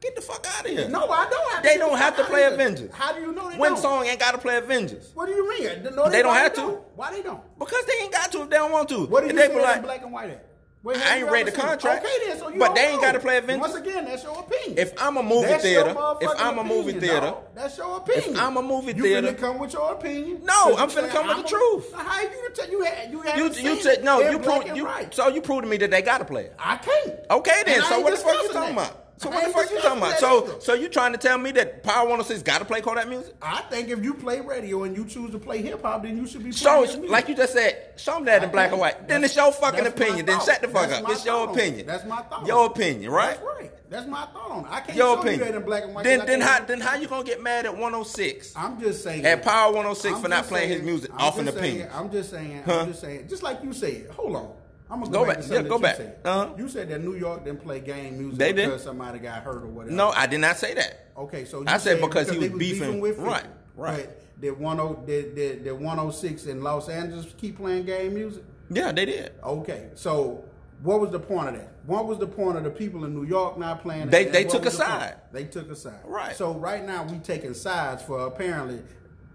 get 0.01 0.15
the 0.15 0.21
fuck 0.21 0.45
out 0.57 0.65
of 0.65 0.71
here. 0.71 0.87
No, 0.89 1.09
I 1.09 1.29
don't 1.29 1.51
have 1.53 1.63
to. 1.63 1.69
They 1.69 1.77
don't 1.77 1.97
have 1.97 2.15
to 2.17 2.23
play 2.25 2.45
out 2.45 2.53
of 2.53 2.59
here. 2.59 2.67
Avengers. 2.67 2.91
How 2.95 3.13
do 3.13 3.21
you 3.21 3.31
know 3.33 3.49
they 3.49 3.57
One 3.57 3.73
don't? 3.73 3.81
song 3.81 4.05
ain't 4.05 4.19
gotta 4.19 4.37
play 4.37 4.57
Avengers 4.57 5.11
What 5.13 5.25
do 5.27 5.33
you 5.33 5.49
mean? 5.49 5.83
No, 5.95 6.09
They 6.09 6.21
don't 6.21 6.27
why 6.33 6.39
have 6.39 6.55
they 6.55 6.61
to. 6.61 6.67
Why 6.95 7.11
they 7.11 7.21
don't? 7.21 7.41
because 7.59 7.85
they 7.85 8.03
ain't 8.03 8.11
got 8.13 8.31
to 8.31 8.41
if 8.43 8.49
they 8.49 8.57
don't 8.57 8.71
want 8.71 8.89
to. 8.89 9.05
What 9.05 9.21
do 9.21 9.29
And 9.29 9.37
you 9.37 9.41
they 9.41 9.47
say 9.49 9.55
be 9.55 9.61
like, 9.61 9.83
black 9.83 10.01
and 10.01 10.11
white 10.11 10.29
at? 10.31 10.45
Where 10.81 10.95
I 10.95 11.17
ain't 11.17 11.19
you 11.19 11.29
read 11.29 11.41
ever 11.41 11.51
the 11.51 11.55
seen 11.57 11.65
it? 11.65 11.67
contract. 11.71 12.05
Okay, 12.05 12.15
then, 12.27 12.39
so 12.39 12.47
you 12.49 12.57
But 12.57 12.67
don't 12.67 12.75
they 12.75 12.81
ain't 12.87 12.95
know. 12.95 13.01
gotta 13.01 13.19
play 13.19 13.37
Avengers. 13.37 13.69
Once 13.73 13.75
again, 13.85 14.05
that's 14.05 14.23
your 14.23 14.39
opinion. 14.39 14.77
If 14.79 14.93
I'm 14.97 15.17
a 15.17 15.23
movie 15.23 15.47
That's 15.47 15.61
theater, 15.63 15.89
motherfucking 15.93 16.21
if 16.23 16.29
I'm 16.39 16.57
a 16.57 16.63
movie 16.63 16.79
opinion, 16.91 17.01
theater, 17.01 17.19
dog. 17.19 17.43
that's 17.53 17.77
your 17.77 17.97
opinion. 17.97 18.39
I'm 18.39 18.55
a 18.55 18.61
movie 18.61 18.93
theater. 18.93 18.97
you 18.97 19.03
theater- 19.03 19.27
finna 19.33 19.37
come 19.39 19.59
with 19.59 19.73
your 19.73 19.91
opinion. 19.91 20.39
No, 20.45 20.53
'Cause 20.53 20.75
I'm 20.79 20.89
you 20.89 20.95
finna 20.95 21.11
come 21.11 21.27
with 21.27 21.35
I'm 21.35 21.41
the 21.41 21.47
a- 21.47 21.49
truth. 21.49 21.93
How 21.93 22.21
you 22.21 22.49
tell 22.55 22.69
you 22.69 22.81
had 22.81 23.11
you 23.11 23.19
had 23.19 23.37
you 23.37 23.71
you 23.71 23.81
said 23.81 24.05
no. 24.05 24.21
You 24.21 24.39
proved 24.39 24.67
you 24.73 24.85
white. 24.85 25.13
so 25.13 25.27
you 25.27 25.41
proved 25.41 25.63
to 25.63 25.69
me 25.69 25.75
that 25.77 25.91
they 25.91 26.01
gotta 26.01 26.23
play 26.23 26.43
it. 26.45 26.55
I 26.57 26.77
can't. 26.77 27.13
Okay 27.29 27.61
then. 27.65 27.75
And 27.75 27.83
I 27.83 27.89
So 27.89 27.95
ain't 27.95 28.03
what 28.05 28.11
the 28.11 28.17
fuck 28.17 28.31
you 28.35 28.39
discussing 28.47 28.53
talking 28.61 28.75
that. 28.77 28.89
about? 28.91 29.05
So 29.19 29.29
what 29.29 29.45
the 29.45 29.51
fuck 29.51 29.69
you 29.69 29.79
talking 29.81 29.97
about? 29.97 30.17
So 30.17 30.59
so 30.59 30.73
you 30.73 30.87
trying 30.87 31.11
to 31.11 31.17
tell 31.17 31.37
me 31.37 31.51
that 31.51 31.83
Power 31.83 32.03
106 32.07 32.41
got 32.43 32.59
to 32.59 32.65
play 32.65 32.79
Kodak 32.79 33.07
music? 33.09 33.35
I 33.41 33.61
think 33.63 33.89
if 33.89 34.01
you 34.03 34.13
play 34.13 34.39
radio 34.39 34.83
and 34.83 34.95
you 34.95 35.03
choose 35.05 35.31
to 35.31 35.37
play 35.39 35.61
hip 35.61 35.81
hop, 35.81 36.03
then 36.03 36.15
you 36.17 36.25
should 36.25 36.43
be 36.43 36.53
So 36.53 36.69
playing 36.69 36.85
his 36.87 36.95
music. 36.95 37.11
like 37.11 37.27
you 37.27 37.35
just 37.35 37.51
said, 37.53 37.91
show 37.97 38.13
them 38.13 38.25
that 38.25 38.43
in 38.45 38.49
black 38.49 38.71
and 38.71 38.79
white. 38.79 39.07
Then 39.09 39.23
it's 39.25 39.35
your 39.35 39.51
fucking 39.51 39.85
opinion. 39.85 40.25
Then 40.25 40.39
shut 40.39 40.61
the 40.61 40.69
fuck 40.69 40.89
That's 40.89 41.03
up. 41.03 41.09
It's 41.11 41.25
your 41.25 41.49
opinion. 41.51 41.85
That's 41.85 42.05
my 42.05 42.21
thought. 42.21 42.47
Your 42.47 42.65
opinion, 42.67 43.11
right? 43.11 43.31
That's 43.31 43.41
right. 43.43 43.71
That's 43.89 44.07
my 44.07 44.25
thought 44.27 44.51
on 44.51 44.65
it. 44.65 44.71
I 44.71 44.79
can't 44.81 44.97
Your 44.97 45.15
show 45.15 45.19
opinion. 45.21 45.39
you 45.39 45.45
that 45.45 45.55
in 45.55 45.63
black 45.65 45.83
and 45.83 45.95
white. 45.95 46.03
Then 46.05 46.21
I 46.21 46.25
then 46.25 46.41
how 46.41 46.63
then 46.63 46.79
how 46.79 46.95
you 46.95 47.07
gonna 47.07 47.23
get 47.25 47.41
mad 47.43 47.65
at 47.65 47.73
106? 47.73 48.53
I'm 48.55 48.79
just 48.79 49.03
saying. 49.03 49.25
At 49.25 49.43
Power 49.43 49.67
106 49.73 50.15
I'm 50.15 50.21
for 50.21 50.27
not 50.29 50.37
just 50.37 50.49
playing 50.49 50.69
his 50.69 50.81
music 50.81 51.11
I'm 51.13 51.19
off 51.19 51.39
an 51.39 51.45
saying- 51.47 51.57
opinion. 51.57 51.89
I'm 51.93 52.09
just 52.11 52.29
saying. 52.29 52.63
Huh? 52.65 52.79
I'm 52.81 52.87
just 52.89 53.01
saying. 53.01 53.27
Just 53.27 53.43
like 53.43 53.63
you 53.63 53.73
said. 53.73 54.07
Hold 54.15 54.35
on. 54.35 54.51
I'm 54.91 55.01
gonna 55.01 55.11
Go 55.11 55.19
go, 55.19 55.25
back. 55.27 55.39
back. 55.41 55.49
Yeah, 55.51 55.61
go 55.61 55.79
back. 55.79 55.97
You 55.99 56.03
said. 56.05 56.19
Uh-huh. 56.25 56.53
you 56.57 56.67
said 56.69 56.89
that 56.89 57.01
New 57.03 57.13
York 57.15 57.45
didn't 57.45 57.61
play 57.61 57.79
game 57.79 58.17
music 58.17 58.39
They 58.39 58.53
did. 58.53 58.65
because 58.65 58.83
somebody 58.83 59.19
got 59.19 59.43
hurt 59.43 59.63
or 59.63 59.67
whatever. 59.67 59.95
No, 59.95 60.09
I 60.09 60.25
did 60.25 60.39
not 60.39 60.57
say 60.57 60.73
that. 60.73 61.07
Okay, 61.15 61.45
so 61.45 61.59
you 61.59 61.65
I 61.67 61.77
said 61.77 62.01
because 62.01 62.29
he 62.29 62.37
they 62.39 62.49
was 62.49 62.57
beefing- 62.59 62.99
with 62.99 63.15
50. 63.17 63.29
right, 63.29 63.45
right. 63.75 64.07
But 64.07 64.41
did 64.41 64.57
one 64.59 64.79
oh 64.79 65.03
did, 65.05 65.35
did 65.35 65.63
did 65.63 65.73
106 65.73 66.45
in 66.47 66.63
Los 66.63 66.89
Angeles 66.89 67.27
keep 67.37 67.57
playing 67.57 67.85
game 67.85 68.13
music? 68.15 68.43
Yeah, 68.71 68.91
they 68.91 69.05
did. 69.05 69.33
Okay, 69.43 69.89
so 69.95 70.43
what 70.81 70.99
was 71.01 71.11
the 71.11 71.19
point 71.19 71.49
of 71.49 71.55
that? 71.55 71.71
What 71.85 72.07
was 72.07 72.17
the 72.19 72.27
point 72.27 72.57
of 72.57 72.63
the 72.63 72.69
people 72.69 73.03
in 73.05 73.13
New 73.13 73.25
York 73.25 73.57
not 73.59 73.81
playing? 73.81 74.09
They- 74.09 74.25
they 74.25 74.43
took 74.43 74.61
a 74.61 74.69
the 74.69 74.77
point? 74.77 74.89
side. 74.89 75.15
They 75.31 75.43
took 75.43 75.69
a 75.69 75.75
side. 75.75 75.99
Right. 76.05 76.35
So 76.35 76.53
right 76.53 76.85
now 76.85 77.03
we 77.03 77.17
taking 77.19 77.53
sides 77.53 78.01
for 78.01 78.25
apparently 78.27 78.79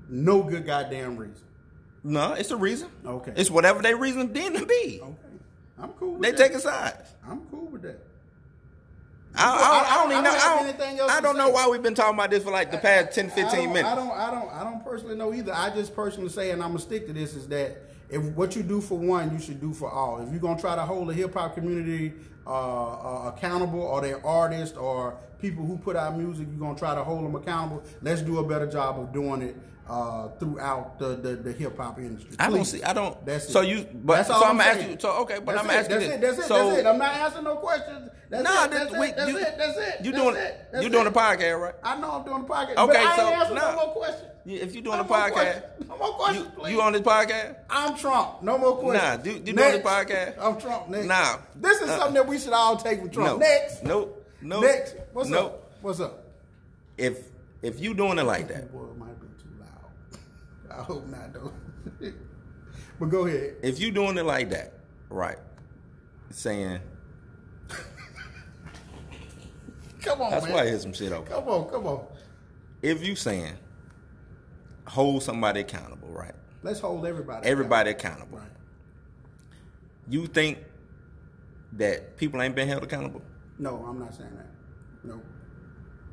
no 0.09 0.43
good 0.43 0.67
goddamn 0.67 1.17
reason. 1.17 1.45
No, 2.07 2.33
it's 2.35 2.51
a 2.51 2.57
reason. 2.57 2.89
Okay. 3.07 3.33
It's 3.37 3.51
whatever 3.51 3.83
they 3.83 3.95
reason 3.95 4.33
deemed 4.33 4.57
to 4.59 4.67
be. 4.67 5.01
Okay, 5.03 5.15
I'm 5.79 5.91
cool. 5.95 6.12
With 6.14 6.22
They 6.22 6.31
that. 6.33 6.37
taking 6.39 6.59
sides. 6.61 7.11
I'm 7.29 7.41
cool 7.51 7.66
with 7.66 7.83
that. 7.83 7.99
I, 9.37 9.43
I, 9.45 9.49
I- 9.49 9.57
I, 9.57 9.95
I 9.95 10.03
don't 10.03 10.12
even 10.12 10.25
don't 10.25 10.25
know. 10.25 10.39
I 10.41 10.97
don't, 10.97 11.11
I 11.11 11.20
don't 11.20 11.37
know 11.37 11.49
why 11.49 11.68
we've 11.68 11.83
been 11.83 11.95
talking 11.95 12.14
about 12.14 12.31
this 12.31 12.45
for 12.45 12.53
like 12.53 12.70
the 12.70 12.79
past 12.79 13.12
10, 13.16 13.27
I 13.27 13.29
15 13.31 13.45
don't, 13.64 13.72
minutes. 13.72 13.89
I 13.89 13.95
don't, 13.97 14.11
I 14.12 14.31
don't, 14.31 14.53
I 14.53 14.64
don't 14.64 14.85
personally 14.85 15.16
know 15.16 15.35
either. 15.35 15.53
I 15.53 15.70
just 15.70 15.95
personally 15.97 16.29
say, 16.29 16.51
and 16.53 16.62
I'm 16.62 16.68
gonna 16.70 16.79
stick 16.81 17.07
to 17.09 17.12
this, 17.12 17.35
is 17.35 17.49
that 17.49 17.77
if 18.11 18.22
what 18.22 18.55
you 18.55 18.62
do 18.62 18.81
for 18.81 18.97
one, 18.97 19.33
you 19.33 19.41
should 19.41 19.61
do 19.61 19.72
for 19.72 19.91
all. 19.91 20.20
If 20.20 20.31
you're 20.31 20.39
gonna 20.41 20.61
try 20.61 20.77
to 20.77 20.83
hold 20.83 21.09
the 21.09 21.14
hip 21.14 21.35
hop 21.35 21.55
community 21.55 22.12
uh, 22.47 22.51
uh, 23.27 23.33
accountable, 23.35 23.81
or 23.83 24.01
their 24.03 24.25
artists, 24.25 24.77
or 24.77 25.16
people 25.41 25.64
who 25.66 25.79
put 25.79 25.97
out 25.97 26.16
music, 26.16 26.47
you're 26.51 26.61
gonna 26.61 26.79
try 26.79 26.95
to 26.95 27.03
hold 27.03 27.25
them 27.25 27.35
accountable. 27.35 27.83
Let's 28.03 28.22
do 28.22 28.39
a 28.39 28.47
better 28.47 28.66
job 28.70 29.01
of 29.01 29.12
doing 29.12 29.43
it 29.43 29.57
uh, 29.89 30.28
throughout 30.39 30.99
the, 30.99 31.16
the, 31.16 31.37
the 31.37 31.53
hip 31.53 31.76
hop 31.76 31.99
industry. 31.99 32.37
I 32.39 32.51
don't 32.51 32.64
see. 32.64 32.82
I 32.82 32.93
don't. 32.93 33.24
That's 33.26 33.49
so 33.53 33.61
you. 33.61 33.87
But 33.93 34.16
That's 34.16 34.28
so 34.28 34.35
all 34.35 34.45
I'm 34.45 34.57
gonna 34.57 34.70
ask 34.70 34.89
you. 34.89 34.97
So 34.99 35.11
okay, 35.22 35.39
but 35.39 35.55
That's 35.55 35.64
I'm 35.64 35.70
it, 35.70 35.74
asking 35.74 35.91
that's 35.91 36.07
this. 36.07 36.14
It, 36.14 36.20
that's 36.20 36.39
it. 36.39 36.45
So 36.45 36.68
that's 36.68 36.80
it. 36.80 36.87
I'm 36.87 36.99
not 36.99 37.14
asking 37.14 37.45
no 37.45 37.57
questions. 37.57 38.11
That's 38.30 38.45
nah, 38.45 38.64
it. 38.64 38.70
That's, 38.70 38.93
we, 38.93 39.07
it, 39.07 39.16
that's 39.16 39.30
you, 39.30 39.39
it. 39.39 39.55
That's 39.59 39.78
it. 39.78 40.05
You 40.05 40.12
doing 40.12 40.37
it. 40.37 40.68
That's 40.72 40.85
you 40.85 40.91
doing 40.91 41.07
it. 41.07 41.12
the 41.12 41.20
podcast, 41.20 41.61
right? 41.61 41.74
I 41.82 42.01
know 42.01 42.11
I'm 42.12 42.24
doing 42.24 42.43
the 42.43 42.49
podcast. 42.49 42.76
Okay, 42.76 42.76
but 42.76 42.97
I 42.97 43.16
so, 43.16 43.26
ain't 43.28 43.39
answering 43.39 43.59
nah. 43.59 43.70
no 43.70 43.76
more 43.76 43.95
questions. 43.95 44.30
If 44.47 44.74
you 44.74 44.82
doing 44.82 44.97
No 44.99 45.03
the 45.03 45.09
podcast, 45.09 45.32
questions. 45.32 45.89
No 45.89 45.97
more 45.99 46.12
questions, 46.14 46.47
you, 46.47 46.61
please. 46.61 46.72
you 46.72 46.82
on 46.82 46.93
this 46.93 47.03
podcast? 47.03 47.57
I'm 47.70 47.97
Trump. 47.97 48.43
No 48.43 48.59
more 48.59 48.76
questions. 48.76 49.24
Nah, 49.24 49.30
you- 49.30 49.39
you 49.39 49.53
doing 49.53 49.57
Next. 49.57 49.76
the 49.76 49.82
podcast? 49.82 50.35
I'm 50.39 50.61
Trump. 50.61 50.89
Next. 50.89 51.07
Nah. 51.07 51.37
This 51.57 51.80
is 51.80 51.89
Uh-uh. 51.89 51.99
something 51.99 52.14
that 52.14 52.26
we 52.26 52.39
should 52.39 52.53
all 52.53 52.76
take 52.76 53.01
from 53.01 53.11
Trump. 53.11 53.41
No. 53.41 53.47
Next. 53.47 53.82
Nope. 53.85 54.26
Nope. 54.43 54.64
Next. 54.64 54.97
What's 55.12 55.30
nope. 55.30 55.45
up? 55.45 55.72
What's 55.82 56.01
up? 56.01 56.24
If 56.99 57.18
if 57.62 57.80
you 57.80 57.95
doing 57.95 58.18
it 58.18 58.24
like 58.24 58.49
that, 58.49 58.64
it 58.64 58.74
might 58.99 59.18
be 59.20 59.26
too 59.43 59.49
loud. 59.59 60.64
I 60.79 60.83
hope 60.83 61.07
not, 61.07 61.33
though. 61.33 61.53
but 63.01 63.07
go 63.07 63.27
ahead. 63.27 63.57
if 63.62 63.79
you 63.81 63.91
doing 63.91 64.16
it 64.18 64.25
like 64.25 64.51
that, 64.51 64.72
right? 65.11 65.39
Saying 66.31 66.81
Come 70.03 70.20
on, 70.20 70.31
that's 70.33 70.45
man. 70.45 70.53
why 70.55 70.62
I 70.62 70.66
hear 70.66 70.79
some 70.79 70.93
shit 70.93 71.12
over. 71.12 71.29
Come 71.31 71.49
on, 71.49 71.68
come 71.70 71.87
on. 71.87 72.05
If 72.83 73.07
you 73.07 73.16
saying 73.16 73.55
hold 74.87 75.22
somebody 75.22 75.61
accountable, 75.61 76.09
right? 76.09 76.35
Let's 76.62 76.81
hold 76.81 77.07
everybody. 77.07 77.47
Everybody 77.49 77.91
accountable. 77.91 78.39
Right. 78.39 78.49
You 80.09 80.27
think 80.27 80.59
that 81.72 82.16
people 82.18 82.43
ain't 82.43 82.55
been 82.55 82.68
held 82.68 82.83
accountable? 82.83 83.22
No, 83.59 83.77
I'm 83.89 83.99
not 83.99 84.14
saying 84.14 84.37
that. 84.37 84.47
No. 85.09 85.20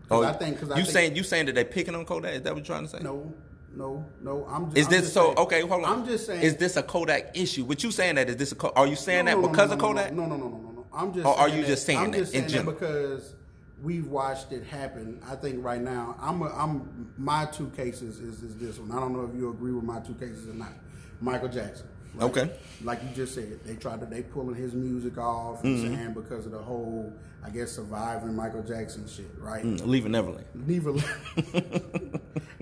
Oh, 0.10 0.22
'Cause 0.22 0.36
I 0.36 0.38
think. 0.38 0.60
Cause 0.60 0.72
I 0.72 0.76
Oh, 0.76 0.78
you 0.78 0.84
think, 0.84 0.94
saying 0.94 1.16
you 1.16 1.24
saying 1.24 1.46
that 1.48 1.56
they 1.56 1.64
picking 1.66 1.96
on 1.96 2.06
Kodak? 2.06 2.34
Is 2.36 2.42
that 2.44 2.54
what 2.54 2.60
you're 2.60 2.66
trying 2.78 2.88
to 2.88 2.90
say? 2.90 3.00
No, 3.04 3.34
no, 3.76 4.06
no. 4.22 4.46
I'm 4.50 4.66
just. 4.66 4.78
Is 4.78 4.88
this 4.88 5.02
just 5.02 5.14
so? 5.14 5.26
saying- 5.26 5.38
okay, 5.40 5.62
hold 5.62 5.84
on. 5.84 6.00
I'm 6.00 6.06
just 6.06 6.26
saying. 6.26 6.42
Is 6.42 6.58
this 6.58 6.78
a 6.78 6.84
Kodak 6.84 7.38
issue? 7.38 7.64
What 7.66 7.84
you 7.84 7.92
saying 7.92 8.16
that 8.16 8.30
is 8.30 8.36
this 8.38 8.52
a? 8.54 8.72
Are 8.74 8.88
you 8.88 8.96
saying 8.96 9.26
No, 9.26 9.32
that 9.36 9.42
no, 9.42 9.48
because 9.50 9.70
no, 9.70 9.76
of 9.76 9.80
Kodak? 9.82 10.14
No, 10.14 10.26
no, 10.26 10.36
no, 10.36 10.48
no, 10.48 10.58
no, 10.58 10.72
no. 10.72 10.86
I'm 10.94 11.14
just. 11.14 11.26
Or 11.26 11.38
are 11.38 11.48
saying 11.48 11.56
you 11.58 11.62
that- 11.64 11.68
just 11.70 11.86
saying 11.86 12.00
I'm 12.00 12.12
that 12.12 12.18
just 12.18 12.32
saying 12.34 12.44
that 12.46 12.50
general? 12.52 12.74
because 12.74 13.34
we've 13.82 14.08
watched 14.08 14.52
it 14.52 14.64
happen. 14.66 15.20
I 15.30 15.36
think 15.36 15.64
right 15.64 15.82
now, 15.82 16.16
I'm. 16.20 16.42
A, 16.42 16.48
I'm. 16.54 17.14
My 17.18 17.46
two 17.46 17.70
cases 17.76 18.20
is, 18.20 18.44
is 18.44 18.58
this 18.58 18.78
one. 18.80 18.92
I 18.92 19.00
don't 19.00 19.14
know 19.14 19.24
if 19.26 19.36
you 19.36 19.50
agree 19.50 19.72
with 19.72 19.84
my 19.86 20.00
two 20.02 20.14
cases 20.16 20.48
or 20.50 20.54
not. 20.54 20.74
Michael 21.22 21.50
Jackson. 21.50 21.88
Okay. 22.20 22.52
Like 22.84 23.02
you 23.04 23.10
just 23.16 23.34
said, 23.36 23.60
they 23.64 23.76
tried 23.76 24.02
to 24.02 24.06
they 24.06 24.22
pulling 24.22 24.56
his 24.56 24.74
music 24.74 25.18
off 25.18 25.64
and 25.64 25.78
Mm-hmm. 25.78 25.96
saying 25.96 26.14
because 26.14 26.46
of 26.46 26.52
the 26.52 26.58
whole, 26.62 27.14
I 27.46 27.50
guess, 27.50 27.72
surviving 27.72 28.36
Michael 28.36 28.64
Jackson 28.64 29.08
shit, 29.08 29.32
right? 29.40 29.64
Mm, 29.64 29.86
Leaving 29.88 30.12
Neverland. 30.12 30.46
Neither. 30.54 30.90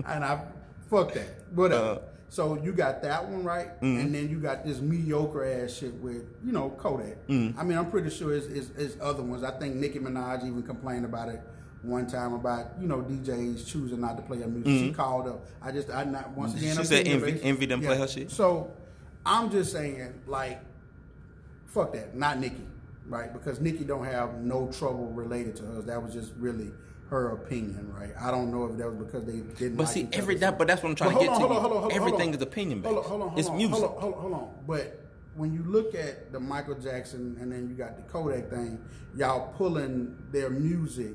and 0.06 0.24
I 0.24 0.42
fuck 0.90 1.14
that. 1.14 1.44
Whatever. 1.54 1.84
Uh, 1.84 1.98
so 2.28 2.62
you 2.62 2.72
got 2.72 3.02
that 3.02 3.28
one 3.28 3.42
right, 3.42 3.68
mm-hmm. 3.80 4.00
and 4.00 4.14
then 4.14 4.28
you 4.28 4.38
got 4.38 4.64
this 4.64 4.80
mediocre 4.80 5.44
ass 5.44 5.72
shit 5.72 5.94
with 5.94 6.22
you 6.44 6.52
know 6.52 6.70
Kodak. 6.70 7.26
Mm. 7.26 7.58
I 7.58 7.64
mean, 7.64 7.76
I'm 7.76 7.90
pretty 7.90 8.10
sure 8.10 8.32
it's, 8.32 8.46
it's, 8.46 8.70
it's 8.78 8.96
other 9.00 9.22
ones. 9.22 9.42
I 9.42 9.50
think 9.50 9.74
Nicki 9.74 9.98
Minaj 9.98 10.46
even 10.46 10.62
complained 10.62 11.04
about 11.04 11.28
it 11.28 11.40
one 11.82 12.06
time 12.06 12.34
about 12.34 12.72
you 12.80 12.86
know 12.86 13.02
DJs 13.02 13.66
choosing 13.66 14.00
not 14.00 14.16
to 14.16 14.22
play 14.22 14.38
her 14.40 14.46
music. 14.46 14.88
She 14.88 14.92
called 14.92 15.26
up. 15.26 15.44
I 15.60 15.72
just 15.72 15.90
I 15.90 16.04
not 16.04 16.30
once 16.30 16.54
again. 16.54 16.74
Mm-hmm. 16.74 16.82
She 16.82 16.86
said 16.86 17.06
Envy-. 17.08 17.42
Envy 17.42 17.66
didn't 17.66 17.84
play 17.84 17.98
her 17.98 18.06
shit? 18.06 18.30
So 18.30 18.70
I'm 19.26 19.50
just 19.50 19.72
saying 19.72 20.20
like 20.26 20.60
fuck 21.66 21.92
that, 21.92 22.14
not 22.16 22.38
Nicki, 22.38 22.66
right? 23.06 23.32
Because 23.32 23.60
Nicki 23.60 23.84
don't 23.84 24.04
have 24.04 24.40
no 24.40 24.70
trouble 24.70 25.06
related 25.06 25.56
to 25.56 25.78
us. 25.78 25.84
That 25.84 26.02
was 26.02 26.12
just 26.12 26.32
really 26.36 26.70
her 27.10 27.30
opinion, 27.30 27.92
right? 27.92 28.12
I 28.20 28.30
don't 28.30 28.52
know 28.52 28.66
if 28.66 28.78
that 28.78 28.88
was 28.88 28.96
because 29.04 29.24
they 29.24 29.40
didn't. 29.58 29.76
But 29.76 29.84
like 29.86 29.92
see, 29.92 30.08
every 30.12 30.36
that, 30.36 30.56
but 30.58 30.68
that's 30.68 30.82
what 30.82 30.90
I'm 30.90 30.94
trying 30.94 31.14
But 31.14 31.20
to 31.20 31.26
get 31.26 31.34
to. 31.34 31.34
on, 31.34 31.40
you. 31.40 31.46
hold 31.48 31.56
on, 31.56 31.60
hold 31.62 31.72
on, 31.72 31.80
hold 31.82 31.92
on, 31.92 31.98
Everything 31.98 32.34
is 32.34 32.40
opinion 32.40 32.80
based. 32.80 32.94
Hold 32.94 33.04
on, 33.04 33.10
hold 33.10 33.32
on, 33.32 33.38
it's 33.38 33.50
music. 33.50 33.72
Hold 33.72 33.84
on, 33.84 34.00
hold 34.00 34.14
on, 34.14 34.20
hold 34.20 34.32
on. 34.34 34.48
But 34.66 35.00
when 35.34 35.52
you 35.52 35.64
look 35.64 35.94
at 35.94 36.32
the 36.32 36.38
Michael 36.38 36.76
Jackson 36.76 37.36
and 37.40 37.50
then 37.52 37.68
you 37.68 37.74
got 37.74 37.96
the 37.96 38.02
Kodak 38.04 38.48
thing, 38.48 38.78
y'all 39.16 39.52
pulling 39.54 40.16
their 40.30 40.50
music 40.50 41.14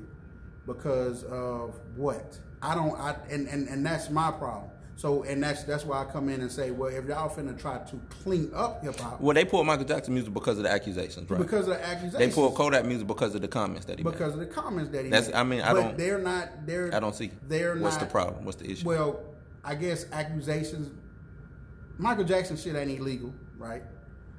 because 0.66 1.24
of 1.24 1.74
what? 1.96 2.38
I 2.60 2.74
don't. 2.74 2.98
I 3.00 3.16
and 3.30 3.48
and 3.48 3.66
and 3.68 3.84
that's 3.84 4.10
my 4.10 4.30
problem. 4.30 4.70
So 4.98 5.24
and 5.24 5.42
that's 5.42 5.62
that's 5.64 5.84
why 5.84 6.00
I 6.00 6.04
come 6.06 6.30
in 6.30 6.40
and 6.40 6.50
say, 6.50 6.70
well, 6.70 6.88
if 6.88 7.04
y'all 7.04 7.28
finna 7.28 7.58
try 7.60 7.76
to 7.78 8.00
clean 8.22 8.50
up 8.54 8.82
hip 8.82 8.98
hop 8.98 9.20
Well, 9.20 9.34
they 9.34 9.44
pulled 9.44 9.66
Michael 9.66 9.84
Jackson 9.84 10.14
music 10.14 10.32
because 10.32 10.56
of 10.56 10.64
the 10.64 10.70
accusations, 10.70 11.28
right? 11.30 11.38
because 11.38 11.68
of 11.68 11.74
the 11.74 11.86
accusations, 11.86 12.14
they 12.16 12.30
pulled 12.30 12.54
Kodak 12.54 12.86
music 12.86 13.06
because 13.06 13.34
of 13.34 13.42
the 13.42 13.48
comments 13.48 13.84
that 13.86 13.98
he 13.98 14.04
made. 14.04 14.12
because 14.12 14.32
of 14.32 14.40
the 14.40 14.46
comments 14.46 14.90
that 14.92 15.04
he 15.04 15.10
That's- 15.10 15.28
made. 15.28 15.34
I 15.36 15.42
mean, 15.44 15.60
I 15.60 15.72
but 15.74 15.80
don't- 15.82 15.98
They're 15.98 16.18
not. 16.18 16.66
They're. 16.66 16.94
I 16.94 17.00
don't 17.00 17.14
see. 17.14 17.30
They're 17.46 17.76
What's 17.76 17.96
not. 17.96 18.00
the 18.06 18.10
problem? 18.10 18.44
What's 18.46 18.56
the 18.56 18.70
issue? 18.70 18.86
Well, 18.86 19.20
I 19.62 19.74
guess 19.74 20.06
accusations. 20.12 20.90
Michael 21.98 22.24
Jackson 22.24 22.56
shit 22.56 22.74
ain't 22.74 22.98
illegal, 22.98 23.34
right? 23.58 23.82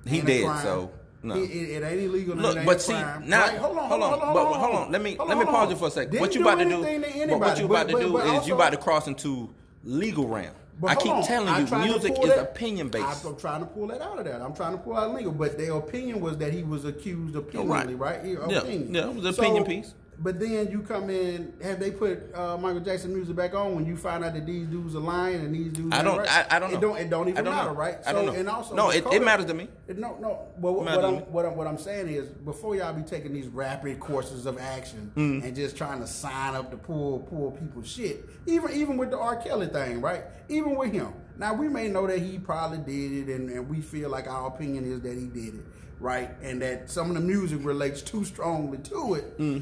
He 0.07 0.17
Ain't 0.17 0.23
a 0.23 0.27
dead, 0.27 0.45
crime. 0.45 0.63
so, 0.63 0.91
no. 1.21 1.35
It, 1.35 1.51
it, 1.51 1.69
it 1.69 1.83
ain't 1.83 2.01
illegal. 2.01 2.35
Look, 2.35 2.55
ain't 2.57 2.65
but 2.65 2.81
see, 2.81 2.93
crime. 2.93 3.27
now- 3.29 3.41
Right? 3.47 3.57
hold 3.57 3.77
on, 3.77 3.89
hold 3.89 4.01
on, 4.03 4.09
hold 4.09 4.21
on, 4.23 4.33
but 4.33 4.43
hold 4.45 4.55
on, 4.55 4.59
hold 4.71 4.75
on. 4.87 4.91
Let 4.91 5.01
me- 5.03 5.15
hold 5.15 5.29
let 5.29 5.37
me 5.37 5.45
pause 5.45 5.69
you 5.69 5.75
for 5.75 5.87
a 5.87 5.91
second. 5.91 6.11
Didn't 6.13 6.21
What 6.21 6.33
you 6.35 6.41
about 6.41 6.55
to 6.59 6.65
do? 6.65 6.69
to 6.83 7.27
But 7.27 7.39
what 7.39 7.59
you 7.59 7.65
about 7.65 7.87
to 7.89 7.93
but- 7.93 8.01
do 8.01 8.11
but 8.13 8.25
is 8.25 8.31
also- 8.31 8.47
you 8.47 8.55
about 8.55 8.71
to 8.71 8.77
cross 8.77 9.05
into 9.07 9.53
legal 9.83 10.27
realm. 10.27 10.53
But 10.79 10.91
I 10.91 10.95
keep 10.95 11.11
on. 11.11 11.23
telling 11.23 11.49
I'm 11.49 11.65
you, 11.65 11.91
music 11.91 12.13
is 12.21 12.29
that- 12.29 12.39
opinion 12.39 12.89
based. 12.89 13.25
I'm 13.25 13.35
trying 13.35 13.61
to 13.61 13.65
pull 13.65 13.87
that 13.87 13.99
out 14.01 14.19
of 14.19 14.25
that. 14.25 14.41
I'm 14.41 14.53
trying 14.53 14.73
to 14.73 14.77
pull 14.77 14.95
out 14.95 15.13
legal, 15.15 15.31
but 15.31 15.57
their 15.57 15.73
opinion 15.73 16.19
was 16.21 16.37
that 16.37 16.53
he 16.53 16.61
was 16.63 16.85
accused 16.85 17.35
opinion, 17.35 17.69
oh, 17.71 17.73
Right. 17.73 17.97
right? 17.99 18.23
He- 18.23 18.33
Yeah. 18.33 18.59
Opinion. 18.59 18.93
Yeah, 18.93 19.09
it 19.09 19.15
was 19.15 19.25
an 19.25 19.33
opinion 19.43 19.65
piece. 19.65 19.93
But 20.19 20.39
then 20.39 20.71
you 20.71 20.81
come 20.81 21.11
in, 21.11 21.53
have 21.61 21.79
they 21.79 21.91
put 21.91 22.33
uh, 22.33 22.57
Michael 22.57 22.79
Jackson 22.79 23.13
music 23.13 23.35
back 23.35 23.53
on 23.53 23.75
when 23.75 23.85
you 23.85 23.95
find 23.95 24.23
out 24.25 24.33
that 24.33 24.47
these 24.47 24.65
dudes 24.65 24.95
are 24.95 24.99
lying 24.99 25.35
and 25.41 25.53
these 25.53 25.71
dudes? 25.71 25.93
I 25.93 26.01
don't- 26.01 26.17
right? 26.17 26.27
I- 26.51 26.55
I 26.55 26.59
don't 26.59 26.73
It 26.73 26.81
don't. 26.81 26.97
It 26.97 27.09
don't 27.11 27.29
even 27.29 27.43
don't 27.45 27.53
matter, 27.53 27.69
know. 27.69 27.75
right? 27.75 27.97
I 28.05 28.13
don't 28.13 28.25
know. 28.25 28.31
And 28.33 28.49
also, 28.49 28.73
No, 28.73 28.89
it- 28.89 29.05
it 29.13 29.23
matters 29.23 29.45
to 29.45 29.53
me. 29.53 29.67
It- 29.87 29.99
no, 29.99 30.17
no. 30.19 30.47
But 30.59 30.71
what, 30.73 30.85
what 30.85 31.05
I'm 31.05 31.15
what 31.31 31.45
I'm 31.45 31.55
what 31.55 31.67
I'm 31.67 31.77
saying 31.77 32.07
is 32.07 32.29
before 32.29 32.75
y'all 32.75 32.93
be 32.93 33.03
taking 33.03 33.31
these 33.31 33.47
rapid 33.47 33.99
courses 33.99 34.47
of 34.47 34.57
action 34.59 35.11
Mm-hmm. 35.15 35.45
and 35.45 35.55
just 35.55 35.77
trying 35.77 35.99
to 35.99 36.07
sign 36.07 36.55
up 36.55 36.71
to 36.71 36.77
pull 36.77 37.19
pull 37.19 37.51
people 37.51 37.83
shit. 37.83 38.27
Even 38.47 38.71
even 38.71 38.97
with 38.97 39.11
the 39.11 39.19
R. 39.19 39.35
Kelly 39.35 39.67
thing, 39.67 40.01
right? 40.01 40.23
Even 40.49 40.75
with 40.75 40.91
him. 40.93 41.13
Now 41.37 41.53
we 41.53 41.69
may 41.69 41.89
know 41.89 42.07
that 42.07 42.17
he 42.17 42.39
probably 42.39 42.79
did 42.79 43.29
it, 43.29 43.35
and, 43.35 43.51
and 43.51 43.69
we 43.69 43.81
feel 43.81 44.09
like 44.09 44.27
our 44.27 44.47
opinion 44.47 44.91
is 44.91 45.01
that 45.01 45.13
he 45.15 45.27
did 45.27 45.53
it, 45.53 45.65
right? 45.99 46.31
And 46.41 46.59
that 46.63 46.89
some 46.89 47.09
of 47.11 47.15
the 47.15 47.21
music 47.21 47.59
relates 47.61 48.01
too 48.01 48.25
strongly 48.25 48.79
to 48.79 49.13
it. 49.13 49.37
Mm. 49.37 49.61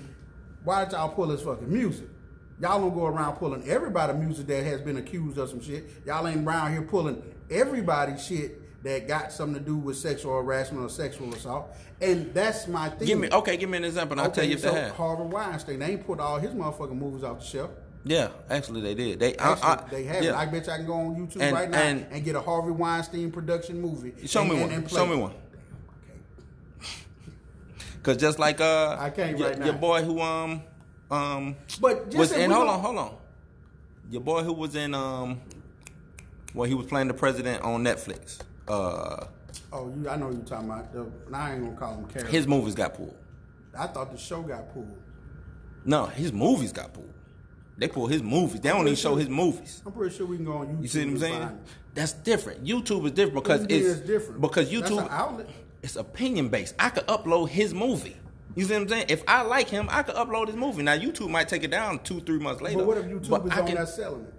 Why 0.66 0.84
did 0.84 0.94
y'all 0.94 1.10
pull 1.10 1.30
his 1.30 1.42
fucking 1.42 1.72
music? 1.72 2.08
Y'all 2.60 2.80
don't 2.80 2.94
go 2.94 3.06
around 3.06 3.36
pulling 3.36 3.68
everybody 3.70 4.14
music 4.14 4.48
that 4.48 4.64
has 4.64 4.82
been 4.82 4.98
accused 4.98 5.38
of 5.38 5.50
some 5.50 5.62
shit. 5.62 5.86
Y'all 6.06 6.28
ain't 6.28 6.46
around 6.46 6.72
here 6.72 6.82
pulling 6.82 7.22
everybody 7.50 8.18
shit 8.18 8.84
that 8.84 9.08
got 9.08 9.32
something 9.32 9.60
to 9.62 9.66
do 9.66 9.76
with 9.78 9.98
sexual 9.98 10.34
harassment 10.34 10.84
or 10.84 10.90
sexual 10.90 11.34
assault. 11.34 11.76
And 12.02 12.34
that's 12.34 12.68
my 12.68 12.90
thing. 12.90 13.08
Give 13.08 13.20
me 13.20 13.30
okay. 13.32 13.58
Give 13.58 13.70
me 13.70 13.78
an 13.78 13.84
example. 13.84 14.14
and 14.14 14.22
I'll 14.22 14.32
tell 14.32 14.44
you 14.46 14.56
if 14.56 14.62
so 14.62 14.74
they 14.74 14.82
have. 14.82 14.96
Harvey 14.96 15.24
Weinstein, 15.24 15.80
they 15.80 15.86
ain't 15.88 16.06
put 16.06 16.20
all 16.20 16.40
his 16.40 16.52
motherfucking 16.52 16.98
movies 16.98 17.24
off 17.24 17.40
the 17.40 17.46
shelf. 17.46 17.72
Yeah, 18.08 18.30
actually 18.52 18.82
they 18.82 18.94
did. 18.94 19.20
They 19.20 19.36
Actually, 19.36 19.68
I- 19.68 19.84
they 19.90 20.04
have 20.04 20.24
yeah. 20.24 20.30
it. 20.32 20.36
I 20.36 20.46
bet 20.46 20.68
you 20.68 20.74
I 20.74 20.78
can 20.78 20.86
go 20.86 20.94
on 20.94 21.16
YouTube 21.16 21.42
And- 21.42 21.56
right 21.56 21.70
now 21.70 21.80
and- 21.80 22.06
and, 22.12 22.24
get 22.24 22.36
a 22.36 22.42
Harvey 22.42 22.70
Weinstein 22.70 23.32
production 23.32 23.82
movie. 23.82 24.14
Show 24.28 24.42
and, 24.42 24.50
me 24.52 24.62
one. 24.62 24.70
and 24.72 24.86
play 24.86 25.00
Show 25.00 25.08
me 25.08 25.16
one. 25.16 25.34
Cause 28.06 28.18
just 28.18 28.38
like 28.38 28.62
uh, 28.62 28.98
I 29.00 29.10
can't 29.10 29.36
your, 29.36 29.50
right 29.50 29.58
now. 29.58 29.66
your 29.66 29.74
boy 29.74 30.04
who 30.04 30.22
um 30.22 30.62
um 31.10 31.56
But 31.82 32.06
just 32.12 32.18
was 32.18 32.32
in 32.34 32.52
hold 32.52 32.70
on 32.70 32.80
hold 32.80 32.98
on, 33.00 33.18
your 34.12 34.22
boy 34.22 34.44
who 34.44 34.54
was 34.54 34.76
in 34.76 34.94
um, 34.94 35.42
well 36.54 36.70
he 36.70 36.76
was 36.76 36.86
playing 36.86 37.08
the 37.08 37.16
president 37.16 37.64
on 37.64 37.84
Netflix. 37.84 38.40
Uh, 38.68 39.26
Oh, 39.72 39.92
you, 39.98 40.08
I 40.08 40.18
know 40.18 40.30
you're 40.30 40.42
talking 40.42 40.70
about. 40.70 40.94
The, 40.94 41.10
and 41.26 41.36
I 41.36 41.54
ain't 41.54 41.64
gonna 41.64 41.78
call 41.78 41.96
him 41.96 42.06
character. 42.06 42.32
his 42.32 42.46
movies 42.46 42.76
got 42.76 42.94
pulled. 42.94 43.16
I 43.76 43.88
thought 43.88 44.12
the 44.12 44.18
show 44.20 44.44
got 44.44 44.72
pulled. 44.72 44.96
No, 45.84 46.06
his 46.06 46.32
movies 46.32 46.72
got 46.72 46.94
pulled. 46.94 47.14
They 47.78 47.88
pull 47.88 48.06
his 48.06 48.22
movies. 48.22 48.62
They 48.62 48.70
don't 48.70 48.82
even 48.82 48.96
show 48.96 49.16
his 49.16 49.30
movies. 49.30 49.82
I'm 49.86 49.94
pretty 49.94 50.16
sure 50.16 50.28
we 50.28 50.36
can 50.36 50.46
go 50.46 50.58
on 50.58 50.68
YouTube. 50.68 50.82
You 50.82 50.88
see 50.88 51.06
what 51.06 51.12
I'm 51.12 51.20
saying? 51.20 51.60
That's 51.96 52.14
different. 52.14 52.64
YouTube 52.64 53.06
is 53.06 53.12
different 53.14 53.36
because 53.44 53.62
What 53.62 53.70
do 53.70 53.76
you 53.76 53.92
it's 53.92 54.00
different? 54.02 54.42
Because 54.42 54.70
That's 54.70 54.90
YouTube 54.92 55.02
an 55.02 55.08
outlet. 55.10 55.50
It's 55.86 55.96
opinion 55.96 56.50
based. 56.50 56.74
I 56.80 56.90
could 56.90 57.06
upload 57.06 57.50
his 57.50 57.74
movie. 57.74 58.18
You 58.56 58.66
see 58.66 58.74
what 58.74 58.82
I'm 58.84 58.88
saying? 58.90 59.06
If 59.10 59.24
I 59.28 59.44
like 59.44 59.70
him, 59.70 59.88
I 59.92 60.02
could 60.02 60.16
upload 60.16 60.48
his 60.48 60.56
movie. 60.56 60.82
Now 60.82 60.98
YouTube 60.98 61.30
might 61.30 61.48
take 61.48 61.64
it 61.64 61.70
down 61.72 62.00
two, 62.00 62.22
three 62.22 62.40
months 62.40 62.60
later. 62.62 62.78
But 62.80 62.88
what 62.88 62.98
if 62.98 63.06
YouTube 63.06 63.30
but 63.30 63.46
is 63.46 63.52
I 63.52 63.60
on 63.62 63.68
can- 63.68 63.76
that 63.76 63.90
selling 63.90 64.22
it? 64.26 64.34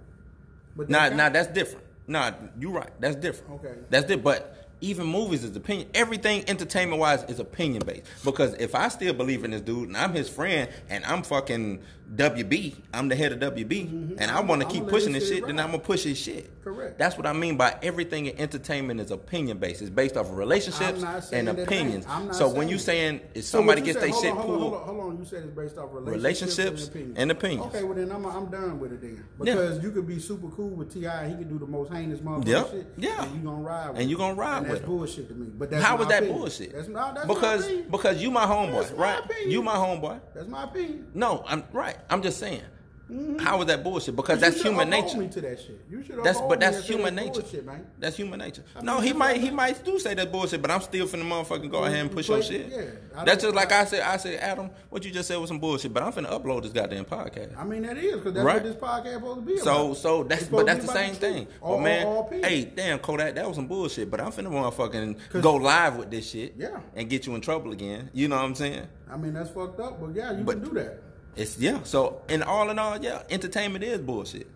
But 0.75 0.89
Nah, 0.89 1.09
nah, 1.09 1.29
that's 1.29 1.47
different. 1.47 1.85
Nah, 2.05 2.31
you're 2.59 2.71
right. 2.71 2.89
That's 2.99 3.15
different. 3.15 3.53
Okay. 3.63 3.73
That's 3.89 4.03
different. 4.05 4.23
But 4.25 4.67
even 4.81 5.07
movies 5.07 5.43
is 5.43 5.55
opinion. 5.55 5.89
Everything 5.93 6.43
entertainment 6.49 6.99
wise 6.99 7.23
is 7.23 7.39
opinion 7.39 7.83
based. 7.85 8.03
Because 8.25 8.53
if 8.55 8.75
I 8.75 8.89
still 8.89 9.13
believe 9.13 9.43
in 9.45 9.51
this 9.51 9.61
dude 9.61 9.87
and 9.87 9.97
I'm 9.97 10.13
his 10.13 10.27
friend 10.29 10.69
and 10.89 11.03
I'm 11.05 11.23
fucking 11.23 11.81
WB, 12.15 12.75
I'm 12.93 13.09
the 13.09 13.15
head 13.15 13.33
of 13.33 13.53
WB, 13.53 13.67
mm-hmm. 13.67 14.15
and 14.17 14.31
I 14.31 14.39
want 14.39 14.61
to 14.61 14.67
keep 14.67 14.87
pushing 14.87 15.11
this 15.11 15.27
shit 15.27 15.37
shit, 15.39 15.47
then. 15.47 15.59
I'm 15.59 15.67
gonna 15.71 15.79
push 15.79 16.03
this 16.05 16.17
shit. 16.17 16.49
Correct. 16.63 16.97
That's 16.97 17.17
what 17.17 17.25
I 17.27 17.33
mean 17.33 17.57
by 17.57 17.75
everything 17.81 18.27
in 18.27 18.37
entertainment 18.39 18.99
is 19.01 19.11
opinion 19.11 19.57
based. 19.57 19.81
It's 19.81 19.89
based 19.89 20.15
off 20.15 20.27
of 20.29 20.37
relationships 20.37 21.01
not 21.01 21.31
and 21.33 21.49
opinions. 21.49 22.05
Not 22.07 22.35
So 22.35 22.47
when 22.49 22.69
you 22.69 22.77
saying 22.77 23.21
if 23.33 23.43
somebody 23.43 23.81
gets 23.81 23.99
their 23.99 24.11
shit 24.13 24.33
pulled, 24.33 24.61
hold 24.61 24.73
on, 24.73 24.81
hold 24.83 24.99
on. 25.11 25.17
You 25.17 25.25
said 25.25 25.43
it's 25.43 25.53
based 25.53 25.77
off 25.77 25.89
relationships, 25.91 26.57
Relationships 26.57 26.81
and 26.85 26.89
opinions. 26.91 27.17
and 27.19 27.31
opinions. 27.31 27.75
Okay, 27.75 27.83
well 27.83 27.93
then 27.95 28.11
I'm, 28.11 28.25
I'm 28.25 28.45
done 28.47 28.79
with 28.79 28.93
it 28.93 29.01
then 29.01 29.23
Yeah. 29.43 29.55
because 29.55 29.83
you 29.83 29.91
could 29.91 30.07
be 30.07 30.19
super 30.19 30.47
cool 30.49 30.69
with 30.69 30.93
Ti. 30.93 30.99
He 31.29 31.35
could 31.35 31.49
do 31.49 31.59
the 31.59 31.67
most 31.67 31.91
heinous 31.91 32.19
motherfucker 32.19 32.47
Yeah, 32.47 32.63
shit. 32.69 32.87
yeah. 32.97 33.23
and 33.23 33.35
you 33.35 33.41
gonna 33.41 33.61
ride. 33.61 33.89
With 33.89 33.99
And 33.99 34.09
you 34.09 34.17
gonna 34.17 34.33
ride 34.35 34.59
with 34.61 34.69
that's 34.69 34.79
him. 34.81 34.87
bullshit 34.87 35.27
to 35.29 35.35
me. 35.35 35.47
But 35.57 35.71
that's 35.71 35.83
how 35.83 35.97
is 36.01 36.07
that 36.07 36.23
opinion. 36.23 36.37
bullshit? 36.39 36.73
That's, 36.73 36.87
no, 36.87 37.11
that's 37.13 37.27
because 37.27 37.67
because 37.91 38.21
you 38.21 38.31
my 38.31 38.45
homeboy, 38.45 38.81
That's 38.81 38.91
right? 38.91 39.21
You 39.45 39.61
my 39.61 39.75
homeboy. 39.75 40.19
that's 40.33 40.47
my 40.47 40.63
opinion. 40.63 41.07
No, 41.13 41.43
I'm 41.47 41.63
right. 41.73 41.96
I'm 42.09 42.21
just 42.21 42.39
saying. 42.39 42.61
Mm-hmm. 43.09 43.37
How 43.39 43.61
is 43.61 43.67
that 43.67 43.85
bullshit? 43.85 44.17
Because 44.17 44.35
You 44.41 44.49
that's 44.49 44.61
human 44.61 44.89
nature. 44.89 45.17
Me 45.17 45.29
to 45.29 45.39
that 45.39 45.57
shit. 45.61 45.79
You 45.89 46.03
should 46.03 46.21
That's 46.25 46.41
but 46.41 46.59
that's 46.59 46.85
human 46.85 47.15
nature. 47.15 47.39
Bullshit, 47.39 47.65
man. 47.65 47.87
That's 47.97 48.17
human 48.17 48.37
nature. 48.39 48.65
I 48.75 48.81
no, 48.81 48.99
he 48.99 49.13
might 49.13 49.37
he 49.39 49.49
might 49.49 49.81
do 49.85 49.97
say 49.97 50.13
that 50.15 50.29
bullshit, 50.29 50.61
but 50.61 50.69
I'm 50.71 50.81
still 50.81 51.07
finna 51.07 51.23
motherfucking 51.23 51.71
go 51.71 51.85
ahead 51.85 51.99
and 51.99 52.11
push 52.11 52.27
your 52.27 52.41
shit. 52.43 52.67
yeah, 52.69 53.23
that's 53.23 53.43
just 53.43 53.55
like 53.55 53.71
I 53.71 53.85
said. 53.85 54.01
I 54.01 54.17
said, 54.17 54.41
Adam, 54.41 54.69
what 54.89 55.05
you 55.05 55.11
just 55.11 55.29
said 55.29 55.37
was 55.37 55.47
some 55.47 55.57
bullshit, 55.59 55.93
but 55.93 56.03
I'm 56.03 56.11
finna 56.11 56.29
upload 56.29 56.63
this 56.63 56.73
goddamn 56.73 57.05
podcast. 57.05 57.57
I 57.57 57.63
mean 57.63 57.83
that 57.83 57.95
is 57.97 58.15
because 58.15 58.33
that's 58.33 58.45
Right. 58.45 58.55
what 58.55 58.63
this 58.65 58.75
podcast 58.75 59.13
supposed 59.13 59.39
to 59.39 59.45
be. 59.53 59.57
So 59.59 59.85
about. 59.85 59.97
so 59.97 60.19
It's 60.23 60.29
that's 60.29 60.43
but 60.47 60.65
that's 60.65 60.85
the 60.85 60.91
same 60.91 61.13
thing. 61.13 61.47
All- 61.61 61.77
But 61.77 61.83
man, 61.83 62.07
all 62.07 62.29
hey, 62.29 62.65
damn 62.65 62.99
Kodak, 62.99 63.35
that 63.35 63.47
was 63.47 63.55
some 63.55 63.67
bullshit. 63.67 64.11
But 64.11 64.19
I'm 64.19 64.33
finna 64.33 64.51
motherfucking 64.51 65.41
go 65.41 65.55
live 65.55 65.95
with 65.95 66.11
this 66.11 66.29
shit. 66.29 66.55
Yeah. 66.57 66.81
And 66.93 67.09
get 67.09 67.25
you 67.25 67.35
in 67.35 67.39
trouble 67.39 67.71
again. 67.71 68.09
You 68.11 68.27
know 68.27 68.35
what 68.35 68.43
I'm 68.43 68.55
saying? 68.55 68.85
I 69.09 69.15
mean 69.15 69.31
that's 69.33 69.49
fucked 69.51 69.79
up, 69.79 70.01
but 70.01 70.13
yeah, 70.13 70.37
you 70.37 70.43
But- 70.43 70.61
can 70.61 70.67
do 70.67 70.73
that. 70.81 71.03
It's 71.37 71.57
yeah. 71.59 71.83
So 71.83 72.21
in 72.29 72.43
all 72.43 72.69
in 72.69 72.79
all, 72.79 72.97
yeah, 73.01 73.23
entertainment 73.29 73.83
is 73.83 73.99
bullshit. 73.99 74.47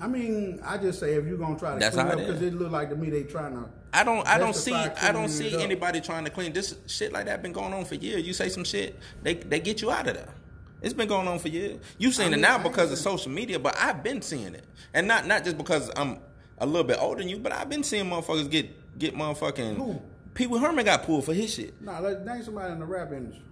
I 0.00 0.06
mean, 0.06 0.60
I 0.64 0.78
just 0.78 1.00
say 1.00 1.14
if 1.14 1.26
you're 1.26 1.38
gonna 1.38 1.58
try 1.58 1.74
to 1.74 1.80
That's 1.80 1.94
clean 1.96 2.06
how 2.06 2.12
up 2.12 2.18
because 2.18 2.40
is. 2.42 2.54
it 2.54 2.58
look 2.58 2.70
like 2.70 2.90
to 2.90 2.96
me 2.96 3.10
they 3.10 3.24
trying 3.24 3.54
to. 3.54 3.68
I 3.92 4.04
don't 4.04 4.26
I 4.28 4.38
don't 4.38 4.54
see 4.54 4.72
I 4.74 5.10
don't 5.12 5.28
see 5.28 5.54
up. 5.54 5.60
anybody 5.60 6.00
trying 6.00 6.24
to 6.24 6.30
clean 6.30 6.52
this 6.52 6.76
shit 6.86 7.12
like 7.12 7.26
that 7.26 7.42
been 7.42 7.52
going 7.52 7.72
on 7.72 7.84
for 7.84 7.94
years. 7.96 8.24
You 8.26 8.32
say 8.32 8.48
some 8.48 8.64
shit, 8.64 8.96
they 9.22 9.34
they 9.34 9.58
get 9.60 9.82
you 9.82 9.90
out 9.90 10.06
of 10.06 10.14
there. 10.14 10.34
It's 10.82 10.94
been 10.94 11.08
going 11.08 11.26
on 11.26 11.40
for 11.40 11.48
years. 11.48 11.80
You 11.98 12.12
seen 12.12 12.26
I 12.26 12.28
it 12.28 12.32
mean, 12.32 12.40
now 12.42 12.58
I 12.58 12.62
because 12.62 12.92
of 12.92 12.98
social 12.98 13.32
media, 13.32 13.58
but 13.58 13.76
I've 13.76 14.04
been 14.04 14.22
seeing 14.22 14.54
it, 14.54 14.64
and 14.94 15.08
not 15.08 15.26
not 15.26 15.42
just 15.42 15.58
because 15.58 15.90
I'm 15.96 16.18
a 16.58 16.66
little 16.66 16.84
bit 16.84 16.98
older 17.00 17.20
than 17.20 17.28
you, 17.28 17.38
but 17.38 17.50
I've 17.52 17.68
been 17.68 17.82
seeing 17.82 18.04
motherfuckers 18.06 18.50
get 18.50 18.98
get 18.98 19.14
motherfucking. 19.14 19.76
Who? 19.76 20.00
Pee 20.34 20.46
Wee 20.46 20.60
Herman 20.60 20.84
got 20.84 21.02
pulled 21.02 21.24
for 21.24 21.34
his 21.34 21.52
shit. 21.52 21.80
Nah, 21.82 21.98
let 21.98 22.24
name 22.24 22.44
somebody 22.44 22.72
in 22.72 22.78
the 22.78 22.86
rap 22.86 23.10
industry. 23.10 23.42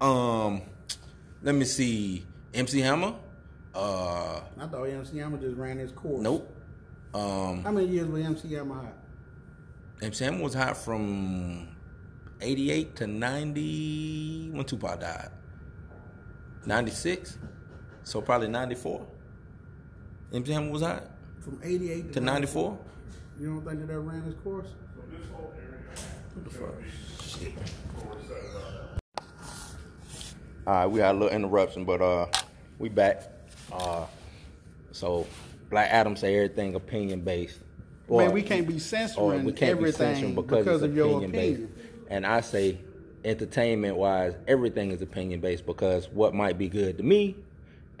Um, 0.00 0.62
let 1.44 1.54
me 1.54 1.64
see, 1.66 2.24
MC 2.54 2.80
Hammer. 2.80 3.14
Uh, 3.74 4.40
I 4.58 4.66
thought 4.66 4.84
MC 4.84 5.18
Hammer 5.18 5.36
just 5.36 5.56
ran 5.56 5.78
his 5.78 5.92
course. 5.92 6.22
nope. 6.22 6.50
Um, 7.12 7.62
How 7.62 7.70
many 7.70 7.86
years 7.86 8.08
was 8.08 8.24
MC 8.24 8.54
Hammer 8.54 8.74
hot? 8.74 8.94
MC 10.02 10.24
Hammer 10.24 10.42
was 10.42 10.54
hot 10.54 10.76
from 10.76 11.68
88 12.40 12.96
to 12.96 13.06
90 13.06 14.50
when 14.52 14.64
Tupac 14.64 15.00
died. 15.00 15.28
96. 16.64 17.38
So 18.04 18.20
probably 18.22 18.48
94. 18.48 19.06
MC 20.32 20.52
Hammer 20.52 20.70
was 20.70 20.82
hot 20.82 21.04
From 21.40 21.60
88 21.62 22.12
to 22.14 22.20
94. 22.20 22.78
You 23.38 23.46
don't 23.46 23.64
think 23.66 23.80
that 23.80 23.86
that 23.88 24.00
ran 24.00 24.22
his 24.22 24.34
course? 24.42 24.68
What 26.34 26.44
the 26.44 26.50
fuck? 26.50 26.74
Shit. 27.22 27.52
All 30.66 30.72
right, 30.72 30.86
we 30.86 31.00
had 31.00 31.14
a 31.14 31.18
little 31.18 31.36
interruption, 31.36 31.84
but 31.84 32.00
uh, 32.00 32.26
we 32.78 32.88
back. 32.88 33.22
Uh, 33.70 34.06
so 34.92 35.26
Black 35.68 35.90
Adam 35.90 36.16
say 36.16 36.36
everything 36.36 36.74
opinion 36.74 37.20
based. 37.20 37.58
Man, 38.08 38.32
we 38.32 38.42
can't 38.42 38.66
be 38.66 38.76
or 38.76 38.80
censoring 38.80 39.44
we 39.44 39.52
can't 39.52 39.78
be 39.78 39.88
everything 39.88 40.14
censoring 40.14 40.34
because, 40.34 40.64
because 40.64 40.82
it's 40.82 40.90
of 40.90 40.96
your 40.96 41.18
opinion 41.18 41.30
based. 41.32 41.62
And 42.08 42.26
I 42.26 42.40
say, 42.40 42.78
entertainment 43.24 43.96
wise, 43.96 44.34
everything 44.46 44.90
is 44.90 45.02
opinion 45.02 45.40
based 45.40 45.66
because 45.66 46.08
what 46.08 46.34
might 46.34 46.56
be 46.56 46.68
good 46.68 46.96
to 46.98 47.02
me 47.02 47.36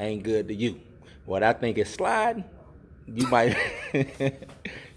ain't 0.00 0.22
good 0.22 0.48
to 0.48 0.54
you. 0.54 0.80
What 1.26 1.42
I 1.42 1.52
think 1.52 1.76
is 1.78 1.90
sliding, 1.90 2.44
you 3.06 3.26
might 3.28 3.56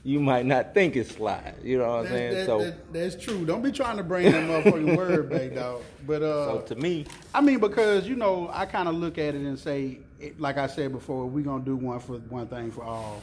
you 0.07 0.21
might 0.21 0.45
not 0.45 0.73
think 0.73 0.95
it's 0.95 1.15
slide. 1.15 1.55
You 1.61 1.79
know 1.79 1.87
what 1.89 2.05
I'm 2.05 2.07
saying? 2.07 2.33
that- 2.33 2.45
so, 2.45 2.59
that- 2.63 2.93
that's 2.93 3.15
true. 3.21 3.45
Don't 3.45 3.61
be 3.61 3.73
trying 3.73 3.97
to 3.97 4.03
bring 4.03 4.31
that 4.31 4.43
motherfucking 4.47 4.95
word 4.97 5.29
back, 5.29 5.53
dog. 5.53 5.81
But 6.05 6.21
uh, 6.21 6.45
so 6.45 6.61
to 6.61 6.75
me, 6.75 7.05
I 7.35 7.41
mean, 7.41 7.59
because 7.59 8.07
you 8.07 8.15
know, 8.15 8.49
I 8.53 8.65
kind 8.65 8.87
of 8.87 8.95
look 8.95 9.17
at 9.17 9.35
it 9.35 9.41
and 9.41 9.59
say, 9.59 9.99
it, 10.17 10.39
like 10.39 10.57
I 10.57 10.67
said 10.67 10.93
before, 10.93 11.25
we're 11.25 11.43
gonna 11.43 11.65
do 11.65 11.75
one 11.75 11.99
for 11.99 12.13
one 12.19 12.47
thing 12.47 12.71
for 12.71 12.83
all. 12.85 13.21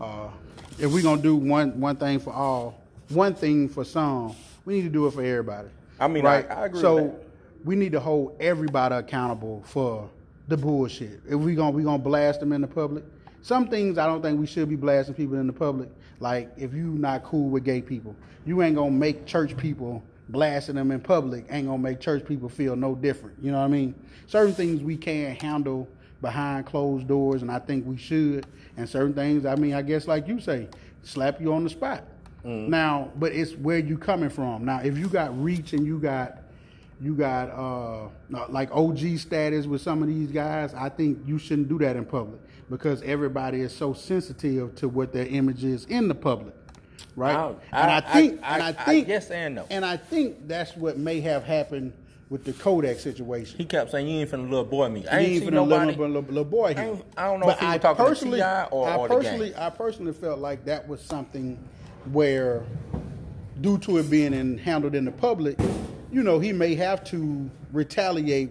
Uh, 0.00 0.28
if 0.80 0.92
we're 0.92 1.04
gonna 1.04 1.22
do 1.22 1.36
one 1.36 1.78
one 1.78 1.94
thing 1.94 2.18
for 2.18 2.32
all, 2.32 2.82
one 3.10 3.34
thing 3.34 3.68
for 3.68 3.84
some, 3.84 4.34
we 4.64 4.74
need 4.74 4.82
to 4.82 4.88
do 4.90 5.06
it 5.06 5.12
for 5.12 5.22
everybody. 5.22 5.68
I 6.00 6.08
mean, 6.08 6.26
I- 6.26 6.42
I 6.42 6.66
agree 6.66 6.80
So 6.80 6.96
with 6.96 7.12
that. 7.12 7.28
we 7.64 7.76
need 7.76 7.92
to 7.92 8.00
hold 8.00 8.36
everybody 8.40 8.96
accountable 8.96 9.62
for 9.66 10.10
the 10.48 10.56
bullshit. 10.56 11.20
If 11.28 11.38
we 11.38 11.54
gonna 11.54 11.70
we 11.70 11.84
gonna 11.84 12.02
blast 12.02 12.40
them 12.40 12.52
in 12.52 12.60
the 12.60 12.66
public, 12.66 13.04
some 13.42 13.68
things 13.68 13.98
I 13.98 14.06
don't 14.06 14.20
think 14.20 14.40
we 14.40 14.46
should 14.48 14.68
be 14.68 14.74
blasting 14.74 15.14
people 15.14 15.36
in 15.38 15.46
the 15.46 15.52
public. 15.52 15.88
Like 16.20 16.50
if 16.56 16.74
you 16.74 16.84
not 16.84 17.22
cool 17.24 17.48
with 17.48 17.64
gay 17.64 17.80
people, 17.80 18.14
you 18.44 18.62
ain't 18.62 18.76
gonna 18.76 18.90
make 18.90 19.26
church 19.26 19.56
people 19.56 20.02
blasting 20.28 20.74
them 20.74 20.90
in 20.90 21.00
public 21.00 21.46
ain't 21.50 21.66
gonna 21.66 21.78
make 21.78 22.00
church 22.00 22.24
people 22.24 22.48
feel 22.48 22.76
no 22.76 22.94
different. 22.94 23.36
You 23.42 23.52
know 23.52 23.58
what 23.58 23.64
I 23.64 23.68
mean? 23.68 23.94
Certain 24.26 24.54
things 24.54 24.82
we 24.82 24.96
can't 24.96 25.40
handle 25.40 25.88
behind 26.20 26.66
closed 26.66 27.06
doors, 27.06 27.42
and 27.42 27.50
I 27.50 27.58
think 27.58 27.86
we 27.86 27.96
should. 27.96 28.46
And 28.76 28.88
certain 28.88 29.14
things, 29.14 29.46
I 29.46 29.54
mean, 29.54 29.74
I 29.74 29.82
guess 29.82 30.06
like 30.06 30.28
you 30.28 30.40
say, 30.40 30.68
slap 31.02 31.40
you 31.40 31.52
on 31.52 31.64
the 31.64 31.70
spot. 31.70 32.04
Now, 32.44 33.10
but 33.16 33.32
it's 33.32 33.52
where 33.56 33.78
you 33.78 33.98
coming 33.98 34.30
from. 34.30 34.64
Now, 34.64 34.78
if 34.78 34.96
you 34.96 35.08
got 35.08 35.38
reach 35.42 35.72
and 35.72 35.86
you 35.86 35.98
got 35.98 36.38
you 37.00 37.14
got 37.14 37.50
uh 37.50 38.08
like 38.48 38.70
OG 38.72 39.18
status 39.18 39.66
with 39.66 39.82
some 39.82 40.02
of 40.02 40.08
these 40.08 40.30
guys, 40.30 40.74
I 40.74 40.88
think 40.88 41.18
you 41.26 41.38
shouldn't 41.38 41.68
do 41.68 41.78
that 41.78 41.96
in 41.96 42.04
public 42.04 42.40
because 42.70 43.02
everybody 43.02 43.60
is 43.60 43.74
so 43.74 43.92
sensitive 43.92 44.74
to 44.76 44.88
what 44.88 45.12
their 45.12 45.26
image 45.26 45.64
is 45.64 45.84
in 45.86 46.08
the 46.08 46.14
public. 46.14 46.54
Right? 47.16 47.34
Oh, 47.36 47.56
I- 47.72 47.80
and 47.82 47.90
I- 47.90 47.96
I 47.96 48.00
think 48.00 48.40
I- 48.42 48.54
and 48.54 48.62
I 48.62 48.68
I- 48.68 48.72
think 48.72 49.08
yes 49.08 49.30
and 49.30 49.54
no. 49.56 49.64
And 49.70 49.84
I 49.84 49.96
think 49.96 50.46
that's 50.46 50.76
what 50.76 50.98
may 50.98 51.20
have 51.20 51.44
happened 51.44 51.92
with 52.30 52.44
the 52.44 52.52
Kodak 52.52 52.98
situation. 53.00 53.56
he 53.58 53.64
kept 53.64 53.90
saying 53.90 54.06
you 54.06 54.20
ain't 54.20 54.30
finna 54.30 54.48
little 54.48 54.64
boy 54.64 54.88
me. 54.88 55.06
I 55.08 55.18
ain't 55.20 55.28
ain't 55.30 55.40
seen 55.42 55.48
finna 55.50 55.54
nobody. 55.54 55.86
little, 55.92 56.06
little, 56.08 56.22
little 56.28 56.44
boy 56.44 56.74
here. 56.74 56.82
I 56.82 56.86
ain't- 56.88 57.04
I 57.16 57.24
don't 57.24 57.40
know 57.40 57.46
But 57.46 57.54
if 57.56 57.60
he 57.60 57.66
was 57.66 57.78
talking 57.80 58.04
to 58.04 58.08
personally, 58.08 58.38
T.I. 58.38 58.64
or- 58.66 58.88
I 58.88 58.96
or 58.96 59.08
personally. 59.08 59.54
I 59.56 59.70
personally 59.70 60.12
felt 60.12 60.38
like 60.38 60.64
that 60.66 60.86
was 60.86 61.00
something 61.00 61.58
where, 62.12 62.62
due 63.62 63.78
to 63.78 63.96
it 63.98 64.10
being 64.10 64.34
in, 64.34 64.58
handled 64.58 64.94
in 64.94 65.04
the 65.06 65.10
public, 65.10 65.58
you 66.12 66.22
know, 66.22 66.38
he 66.38 66.52
may 66.52 66.74
have 66.74 67.02
to 67.04 67.50
retaliate 67.72 68.50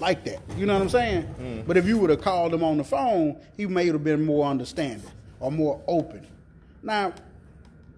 like 0.00 0.24
that. 0.24 0.40
You 0.56 0.66
know 0.66 0.74
what 0.74 0.82
I'm 0.82 0.88
saying? 0.88 1.34
Mm. 1.40 1.66
But 1.66 1.76
if 1.76 1.86
you 1.86 1.98
would 1.98 2.10
have 2.10 2.20
called 2.20 2.52
him 2.52 2.62
on 2.62 2.76
the 2.76 2.84
phone, 2.84 3.40
he 3.56 3.66
may 3.66 3.86
have 3.86 4.04
been 4.04 4.24
more 4.24 4.46
understanding 4.46 5.10
or 5.40 5.50
more 5.50 5.80
open. 5.86 6.26
Now, 6.82 7.12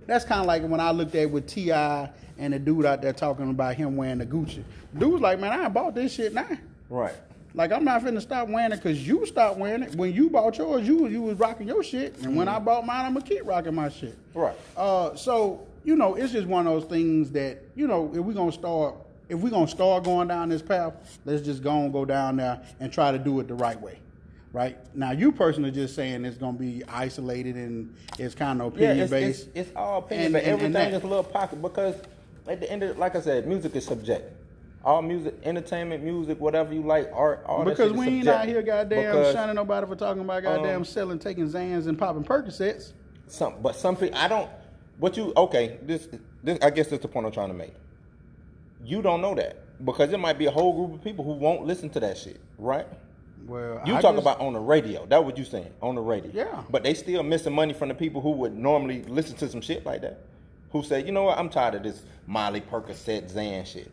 that's 0.07 0.24
kind 0.24 0.40
of 0.40 0.46
like 0.46 0.62
when 0.62 0.80
I 0.80 0.90
looked 0.90 1.14
at 1.14 1.30
with 1.30 1.46
T.I. 1.46 2.11
and 2.38 2.53
the 2.53 2.59
dude 2.59 2.86
out 2.86 3.03
there 3.03 3.12
talking 3.12 3.51
about 3.51 3.74
him 3.74 3.96
wearing 3.96 4.18
the 4.18 4.26
Gucci. 4.26 4.62
Dude's 4.96 5.20
like, 5.20 5.38
"Man, 5.38 5.53
I 5.53 5.68
bought 5.68 5.94
this 5.94 6.14
shit 6.14 6.32
now." 6.32 6.49
right. 6.88 7.14
Like 7.55 7.72
I'm 7.72 7.84
not 7.84 8.03
finna 8.03 8.20
stop 8.20 8.49
wearing 8.49 8.72
it 8.72 8.76
because 8.76 9.07
you 9.07 9.26
stopped 9.26 9.59
wearing 9.59 9.82
it. 9.82 9.94
When 9.94 10.12
you 10.12 10.30
bought 10.30 10.57
yours, 10.59 10.86
you 10.86 11.09
you 11.09 11.22
was 11.22 11.38
rocking 11.38 11.66
your 11.66 11.82
shit, 11.82 12.16
and 12.18 12.36
when 12.36 12.46
I 12.46 12.59
bought 12.59 12.86
mine, 12.86 13.07
I'm 13.07 13.14
gonna 13.14 13.26
keep 13.26 13.44
rocking 13.44 13.74
my 13.74 13.88
shit. 13.88 14.16
Right. 14.34 14.55
Uh, 14.76 15.14
so 15.16 15.66
you 15.84 15.96
know, 15.96 16.14
it's 16.14 16.32
just 16.32 16.46
one 16.46 16.66
of 16.66 16.72
those 16.72 16.88
things 16.88 17.30
that 17.32 17.62
you 17.74 17.86
know, 17.86 18.11
if 18.14 18.20
we 18.20 18.34
gonna 18.34 18.53
start 18.53 18.94
if 19.28 19.38
we're 19.38 19.50
gonna 19.50 19.68
start 19.68 20.04
going 20.04 20.28
down 20.28 20.48
this 20.48 20.62
path, 20.62 20.94
let's 21.24 21.42
just 21.42 21.62
go 21.62 21.70
and 21.82 21.92
go 21.92 22.04
down 22.04 22.36
there 22.36 22.60
and 22.80 22.92
try 22.92 23.12
to 23.12 23.18
do 23.18 23.38
it 23.40 23.48
the 23.48 23.54
right 23.54 23.80
way. 23.80 23.98
Right 24.52 24.78
now, 24.96 25.10
you 25.12 25.30
personally 25.30 25.70
just 25.70 25.94
saying 25.94 26.24
it's 26.24 26.38
gonna 26.38 26.56
be 26.58 26.82
isolated 26.88 27.56
and 27.56 27.94
it's 28.18 28.34
kind 28.34 28.62
of 28.62 28.78
Yeah, 28.78 28.88
opinion 28.92 29.04
it's, 29.04 29.12
it's, 29.12 29.44
based. 29.44 29.48
it's 29.54 29.76
all 29.76 29.98
opinion, 29.98 30.26
And- 30.26 30.32
but 30.32 30.38
and- 30.42 30.46
and 30.52 30.60
everything 30.62 30.72
that- 30.92 30.94
is 30.94 31.02
a 31.04 31.06
little 31.06 31.24
pocket 31.24 31.60
because 31.60 31.96
at 32.46 32.60
the 32.60 32.70
end 32.70 32.82
of 32.82 32.96
like 32.98 33.14
I 33.14 33.20
said, 33.20 33.46
music 33.46 33.76
is 33.76 33.84
subjective. 33.84 34.32
All 34.84 35.02
music, 35.02 35.34
entertainment, 35.42 36.02
music, 36.02 36.40
whatever 36.40 36.72
you 36.72 36.82
like, 36.82 37.10
art, 37.12 37.44
all 37.44 37.64
that 37.64 37.70
Because 37.70 37.92
we 37.92 38.06
ain't 38.06 38.28
out 38.28 38.46
here 38.46 38.62
goddamn 38.62 39.12
Because 39.16 39.34
shunning 39.34 39.56
nobody 39.56 39.86
for 39.86 39.96
talking 39.96 40.22
about 40.22 40.42
goddamn 40.44 40.76
um, 40.78 40.84
selling, 40.84 41.18
taking 41.18 41.46
Xans 41.48 41.88
and 41.88 41.98
popping 41.98 42.24
Percocets. 42.24 42.92
Some, 43.26 43.54
but 43.60 43.76
some 43.76 43.96
people, 43.96 44.16
I 44.18 44.28
don't. 44.28 44.48
What 44.98 45.16
you 45.16 45.32
okay? 45.36 45.78
This, 45.82 46.08
this, 46.42 46.58
I 46.62 46.70
guess 46.70 46.86
that's 46.88 47.02
the 47.02 47.08
point 47.08 47.26
I'm 47.26 47.32
trying 47.32 47.48
to 47.48 47.54
make. 47.54 47.74
You 48.84 49.02
don't 49.02 49.20
know 49.20 49.34
that 49.34 49.56
because 49.84 50.12
it 50.12 50.18
might 50.18 50.38
be 50.38 50.46
a 50.46 50.50
whole 50.50 50.72
group 50.86 50.98
of 50.98 51.04
people 51.04 51.24
who 51.24 51.32
won't 51.32 51.64
listen 51.66 51.90
to 51.90 52.00
that 52.00 52.16
shit, 52.18 52.40
right? 52.58 52.86
Well, 53.46 53.80
You 53.86 53.94
I 53.96 54.00
talk 54.00 54.14
just- 54.14 54.22
about 54.22 54.40
on 54.40 54.52
the 54.52 54.58
radio. 54.60 55.06
That 55.06 55.24
what 55.24 55.38
you 55.38 55.44
saying 55.44 55.70
on 55.80 55.94
the 55.94 56.00
radio? 56.00 56.30
Yeah. 56.34 56.62
But 56.70 56.82
they 56.82 56.94
still 56.94 57.22
missing 57.22 57.54
money 57.54 57.72
from 57.72 57.88
the 57.88 57.94
people 57.94 58.20
who 58.20 58.32
would 58.32 58.56
normally 58.56 59.02
listen 59.04 59.36
to 59.36 59.48
some 59.48 59.60
shit 59.60 59.86
like 59.86 60.02
that. 60.02 60.20
Who 60.72 60.82
say, 60.82 61.02
you 61.04 61.12
know 61.12 61.22
what? 61.24 61.38
I'm 61.38 61.48
tired 61.48 61.74
of 61.76 61.82
this 61.82 62.02
Molly 62.26 62.60
Percocet 62.60 63.32
Xan 63.32 63.64
shit. 63.66 63.90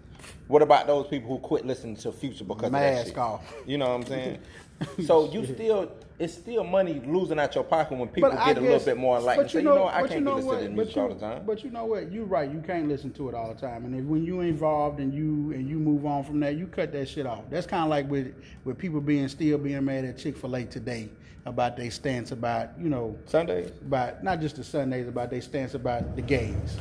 What 0.47 0.61
about 0.61 0.87
those 0.87 1.07
people 1.07 1.29
who 1.29 1.39
quit 1.39 1.65
listening 1.65 1.95
to 1.97 2.11
Future 2.11 2.43
because 2.43 2.65
of 2.65 2.71
that 2.73 3.07
shit? 3.07 3.17
off. 3.17 3.53
You 3.65 3.77
know 3.77 3.87
what 3.89 3.95
I'm 4.01 4.05
saying? 4.05 4.39
so 5.05 5.31
you 5.31 5.45
still, 5.45 5.91
it's 6.17 6.33
still 6.33 6.63
money 6.63 7.01
losing 7.05 7.39
out 7.39 7.53
your 7.55 7.63
pocket 7.63 7.97
when 7.97 8.07
people 8.07 8.29
But 8.29 8.37
get 8.37 8.57
I 8.57 8.59
a 8.59 8.63
little 8.63 8.79
bit 8.79 8.97
more 8.97 9.17
enlightened. 9.17 9.47
but 9.47 9.51
Say, 9.51 9.59
you 9.59 9.65
know? 9.65 9.87
I 9.87 10.01
can't 10.01 10.11
you 10.13 10.19
know 10.21 10.35
be 10.35 10.41
listening 10.43 10.69
to 10.69 10.75
music 10.75 10.95
But 10.95 11.01
all 11.01 11.09
the 11.09 11.19
time. 11.19 11.45
But 11.45 11.63
you 11.63 11.69
know 11.71 11.85
what? 11.85 12.11
You're 12.11 12.25
right. 12.25 12.49
You 12.49 12.61
can't 12.65 12.87
listen 12.87 13.11
to 13.13 13.29
it 13.29 13.35
all 13.35 13.53
the 13.53 13.59
time. 13.59 13.85
And 13.85 13.95
if, 13.95 14.05
when 14.05 14.23
you 14.23 14.41
involved 14.41 14.99
and 14.99 15.13
you 15.13 15.51
and 15.53 15.67
you 15.69 15.77
move 15.77 16.05
on 16.05 16.23
from 16.23 16.39
that, 16.39 16.55
you 16.55 16.67
cut 16.67 16.91
that 16.93 17.09
shit 17.09 17.25
off. 17.25 17.43
That's 17.49 17.67
kind 17.67 17.83
of 17.83 17.89
like 17.89 18.09
with 18.09 18.33
with 18.63 18.77
people 18.77 19.01
being 19.01 19.27
still 19.27 19.57
being 19.57 19.83
mad 19.83 20.05
at 20.05 20.17
Chick 20.17 20.37
Fil 20.37 20.55
A 20.55 20.63
today 20.63 21.09
about 21.45 21.77
their 21.77 21.91
stance 21.91 22.31
about 22.31 22.69
you 22.79 22.89
know 22.89 23.17
Sundays. 23.25 23.71
about 23.81 24.23
not 24.23 24.39
just 24.39 24.55
the 24.55 24.63
Sundays 24.63 25.07
about 25.07 25.29
their 25.29 25.41
stance 25.41 25.73
about 25.73 26.15
the 26.15 26.21
gays 26.21 26.77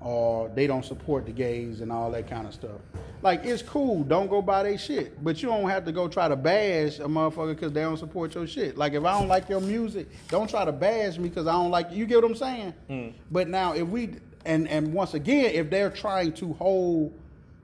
or 0.00 0.48
they 0.54 0.66
don't 0.66 0.84
support 0.84 1.26
the 1.26 1.32
gays 1.32 1.80
and 1.80 1.90
all 1.92 2.10
that 2.10 2.28
kind 2.28 2.46
of 2.46 2.54
stuff. 2.54 2.80
Like 3.22 3.44
it's 3.44 3.62
cool, 3.62 4.04
don't 4.04 4.28
go 4.28 4.42
buy 4.42 4.62
their 4.64 4.78
shit, 4.78 5.22
but 5.24 5.42
you 5.42 5.48
don't 5.48 5.68
have 5.68 5.84
to 5.86 5.92
go 5.92 6.08
try 6.08 6.28
to 6.28 6.36
bash 6.36 6.98
a 6.98 7.04
motherfucker 7.04 7.54
because 7.54 7.72
they 7.72 7.80
don't 7.82 7.96
support 7.96 8.34
your 8.34 8.46
shit. 8.46 8.76
Like 8.76 8.92
if 8.92 9.04
I 9.04 9.18
don't 9.18 9.28
like 9.28 9.48
your 9.48 9.60
music, 9.60 10.08
don't 10.28 10.48
try 10.48 10.64
to 10.64 10.72
bash 10.72 11.18
me 11.18 11.28
because 11.28 11.46
I 11.46 11.52
don't 11.52 11.70
like 11.70 11.90
you. 11.90 12.06
Get 12.06 12.22
what 12.22 12.30
I'm 12.30 12.36
saying? 12.36 12.74
Mm. 12.90 13.12
But 13.30 13.48
now 13.48 13.72
if 13.72 13.88
we 13.88 14.10
and 14.44 14.68
and 14.68 14.92
once 14.92 15.14
again, 15.14 15.46
if 15.46 15.70
they're 15.70 15.90
trying 15.90 16.32
to 16.34 16.52
hold 16.54 17.12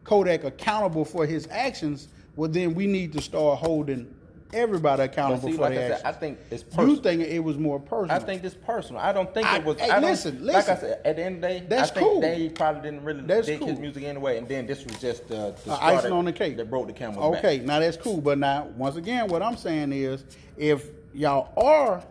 Kodak 0.05 0.44
accountable 0.44 1.05
for 1.05 1.26
his 1.26 1.46
actions, 1.50 2.09
well 2.36 2.50
then 2.50 2.74
we 2.74 2.86
need 2.86 3.12
to 3.12 3.20
start 3.20 3.59
holding 3.59 4.12
everybody 4.53 5.03
accountable 5.03 5.48
see, 5.48 5.55
for 5.57 5.62
like 5.62 5.72
I 5.72 5.76
said, 5.76 5.90
actions. 5.92 6.07
I 6.07 6.12
think 6.18 6.38
it's 6.50 6.62
personal. 6.62 6.88
you 6.88 6.96
think 7.03 7.22
it 7.22 7.38
was 7.38 7.57
more 7.59 7.80
personal? 7.80 8.11
I 8.16 8.18
think 8.18 8.42
this 8.42 8.55
personal. 8.55 9.00
I 9.00 9.12
don't 9.12 9.32
think 9.32 9.46
I- 9.46 9.59
it 9.59 9.64
was. 9.64 9.78
hey, 9.80 9.90
I 9.90 10.00
don't, 10.00 10.11
listen, 10.11 10.44
Like 10.44 10.55
I 10.55 10.59
listen. 10.59 10.76
said, 10.80 11.00
at 11.05 11.16
the 11.16 11.22
end 11.24 11.34
of 11.36 11.40
the 11.42 11.48
day, 11.48 11.66
That's 11.68 11.90
I 11.90 11.94
think 11.94 12.07
cool. 12.07 12.20
they 12.20 12.48
probably 12.50 12.82
didn't 12.82 13.05
really 13.05 13.22
That's 13.22 13.46
dig 13.46 13.61
his 13.62 13.72
cool. 13.72 13.80
music 13.80 14.03
anyway, 14.05 14.38
and 14.38 14.48
then 14.48 14.66
this 14.66 14.84
was 14.84 14.98
just 15.00 15.24
uh, 15.30 15.53
the 15.64 15.72
Uh, 15.72 15.78
icing 15.80 16.12
on 16.12 16.24
the 16.24 16.32
cake. 16.32 16.57
that 16.57 16.68
broke 16.70 16.86
the 16.86 16.92
camel. 16.92 17.34
Okay, 17.36 17.59
back. 17.59 17.66
now 17.66 17.78
that's 17.80 17.96
cool. 17.96 18.20
But 18.20 18.38
now, 18.38 18.68
once 18.76 18.96
again, 18.96 19.28
what 19.28 19.42
I'm 19.42 19.57
saying 19.57 19.92
is, 19.92 20.24
if 20.57 20.86
y'all 21.14 21.53
are 21.57 22.03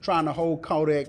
trying 0.00 0.24
to 0.26 0.32
hold 0.32 0.62
Kodak 0.62 1.08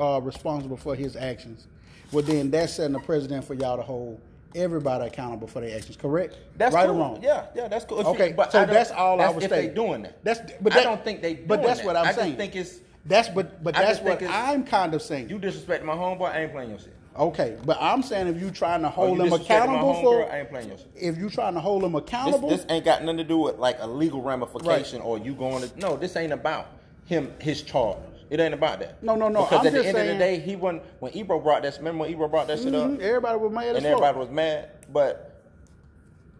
uh, 0.00 0.20
responsible 0.22 0.76
for 0.76 0.94
his 0.94 1.16
actions, 1.16 1.66
well, 2.12 2.22
then 2.22 2.50
that's 2.50 2.74
setting 2.74 2.92
the 2.92 2.98
precedent 3.00 3.44
for 3.44 3.54
y'all 3.54 3.76
to 3.76 3.82
hold 3.82 4.20
everybody 4.54 5.06
accountable 5.06 5.46
for 5.48 5.60
their 5.60 5.76
actions. 5.76 5.96
Correct? 5.96 6.36
That's 6.56 6.74
right 6.74 6.86
cool. 6.86 6.96
or 6.96 6.98
wrong? 7.00 7.20
Yeah, 7.22 7.46
yeah, 7.54 7.68
that's 7.68 7.84
cool. 7.84 8.00
If 8.00 8.06
you- 8.06 8.12
Okay, 8.12 8.32
but 8.32 8.52
so 8.52 8.60
I 8.60 8.64
don't- 8.66 8.74
that's 8.74 8.90
all 8.90 9.20
I 9.20 9.24
that's 9.24 9.34
was 9.34 9.44
if 9.44 9.50
saying. 9.50 9.68
they 9.68 9.74
doing 9.74 10.02
that. 10.02 10.22
That's 10.24 10.40
but 10.60 10.74
I 10.76 10.82
don't 10.82 11.02
think 11.04 11.22
they. 11.22 11.34
But 11.34 11.62
that's 11.62 11.80
that. 11.80 11.86
what 11.86 11.96
I'm 11.96 12.06
I 12.06 12.12
saying. 12.12 12.28
just 12.30 12.38
think 12.38 12.56
it's 12.56 12.80
that's 13.06 13.28
but 13.28 13.62
but 13.64 13.76
I 13.76 13.82
that's 13.82 14.00
what 14.00 14.22
I'm 14.22 14.64
kind 14.64 14.94
of 14.94 15.02
saying. 15.02 15.28
you 15.28 15.38
disrespect 15.38 15.84
my 15.84 15.94
homeboy. 15.94 16.30
I 16.32 16.42
ain't 16.42 16.52
playing 16.52 16.70
your 16.70 16.78
shit. 16.78 16.92
okay, 17.18 17.56
but 17.64 17.76
I'm 17.80 18.02
saying 18.02 18.28
if 18.28 18.40
you 18.40 18.50
trying 18.50 18.82
to 18.82 18.88
hold 18.88 19.20
Oh, 19.20 19.24
you 19.24 19.30
them 19.30 19.40
accountable 19.40 19.94
homegirl, 19.94 20.02
for, 20.26 20.32
I 20.32 20.38
ain't 20.40 20.50
playing 20.50 20.68
your 20.68 20.78
shit. 20.78 20.88
if 20.94 21.18
you 21.18 21.28
trying 21.28 21.54
to 21.54 21.60
hold 21.60 21.82
them 21.82 21.94
accountable, 21.94 22.48
this 22.48 22.64
ain't 22.68 22.84
got 22.84 23.02
nothing 23.02 23.18
to 23.18 23.24
do 23.24 23.38
with 23.38 23.58
like 23.58 23.76
a 23.80 23.86
legal 23.86 24.22
ramification 24.22 25.00
or 25.00 25.18
you 25.18 25.34
going 25.34 25.68
to. 25.68 25.78
No, 25.78 25.96
this 25.96 26.14
ain't 26.16 26.32
about 26.32 26.68
him 27.06 27.32
his 27.40 27.62
charge. 27.62 27.98
It 28.32 28.40
ain't 28.40 28.54
about 28.54 28.78
that. 28.80 29.02
No, 29.02 29.14
no, 29.14 29.28
no, 29.28 29.42
Because 29.44 29.60
I'm 29.60 29.66
at 29.66 29.72
the 29.74 29.86
end 29.86 29.98
of 29.98 30.06
the 30.06 30.14
day, 30.14 30.38
he 30.38 30.56
wasn't 30.56 30.84
when 31.00 31.14
Ebro 31.14 31.38
brought 31.38 31.64
that. 31.64 31.76
Remember 31.76 32.00
when 32.04 32.10
Ebro 32.10 32.28
brought 32.28 32.46
that 32.46 32.60
shit 32.60 32.72
Mhm, 32.72 32.94
up? 32.94 33.00
everybody 33.02 33.38
was 33.38 33.52
mad 33.52 33.76
and 33.76 33.84
everybody 33.84 34.18
was 34.18 34.30
mad. 34.30 34.70
But 34.90 35.38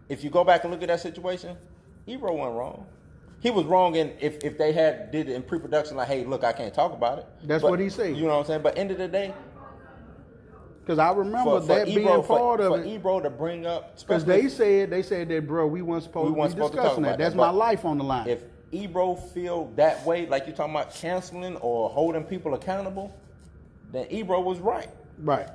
if 0.09 0.23
you 0.23 0.31
go 0.31 0.43
back 0.43 0.63
and 0.63 0.73
look 0.73 0.81
at 0.81 0.87
that 0.87 1.01
situation, 1.01 1.55
Ebro 2.07 2.33
wasn't 2.35 2.57
wrong. 2.57 2.87
He 3.41 3.51
was 3.51 3.65
wrong 3.65 3.93
in 3.93 4.11
if, 4.19 4.43
if 4.43 4.57
they 4.57 4.71
had 4.71 5.11
did 5.11 5.29
it 5.29 5.33
in 5.35 5.43
pre-production, 5.43 5.95
like, 5.95 6.07
hey, 6.07 6.23
look, 6.25 6.43
I 6.43 6.51
can't 6.51 6.73
talk 6.73 6.93
about 6.93 7.19
it. 7.19 7.27
That's 7.43 7.61
But- 7.61 7.69
what 7.69 7.79
he 7.79 7.89
said. 7.89 8.15
You 8.17 8.23
know 8.23 8.29
what 8.29 8.39
I'm 8.39 8.45
saying? 8.45 8.61
But 8.63 8.75
end 8.75 8.89
of 8.89 8.97
the 8.97 9.07
day, 9.07 9.31
Because 10.81 10.97
I 10.97 11.11
remember 11.11 11.59
for, 11.59 11.61
for 11.61 11.67
that 11.67 11.87
Ebro, 11.89 12.03
being 12.03 12.23
for, 12.23 12.37
part 12.39 12.59
of 12.59 12.67
for 12.73 12.79
it. 12.81 12.87
Ebro 12.87 13.19
to 13.19 13.29
bring 13.29 13.67
up, 13.67 13.99
Because 13.99 14.25
they 14.25 14.49
said 14.49 14.89
they 14.89 15.03
said 15.03 15.29
that, 15.29 15.45
bro, 15.47 15.67
we 15.67 15.83
weren't 15.83 16.01
supposed 16.03 16.29
We 16.29 16.33
to 16.33 16.39
weren't 16.39 16.51
be 16.53 16.55
supposed 16.55 16.73
to 16.73 16.77
discussing 16.79 17.03
that. 17.03 17.19
That's 17.19 17.35
that, 17.35 17.37
my 17.37 17.51
life 17.51 17.85
on 17.85 17.99
the 17.99 18.03
line. 18.03 18.27
if 18.27 18.41
Ebro 18.73 19.15
feel 19.15 19.71
that 19.75 20.05
way, 20.05 20.25
like 20.25 20.47
you're 20.47 20.55
talking 20.55 20.73
about 20.75 20.93
canceling 20.93 21.55
or 21.57 21.89
holding 21.89 22.23
people 22.23 22.53
accountable, 22.55 23.15
then 23.91 24.07
Ebro 24.09 24.41
was 24.41 24.59
right, 24.59 24.89
right, 25.19 25.49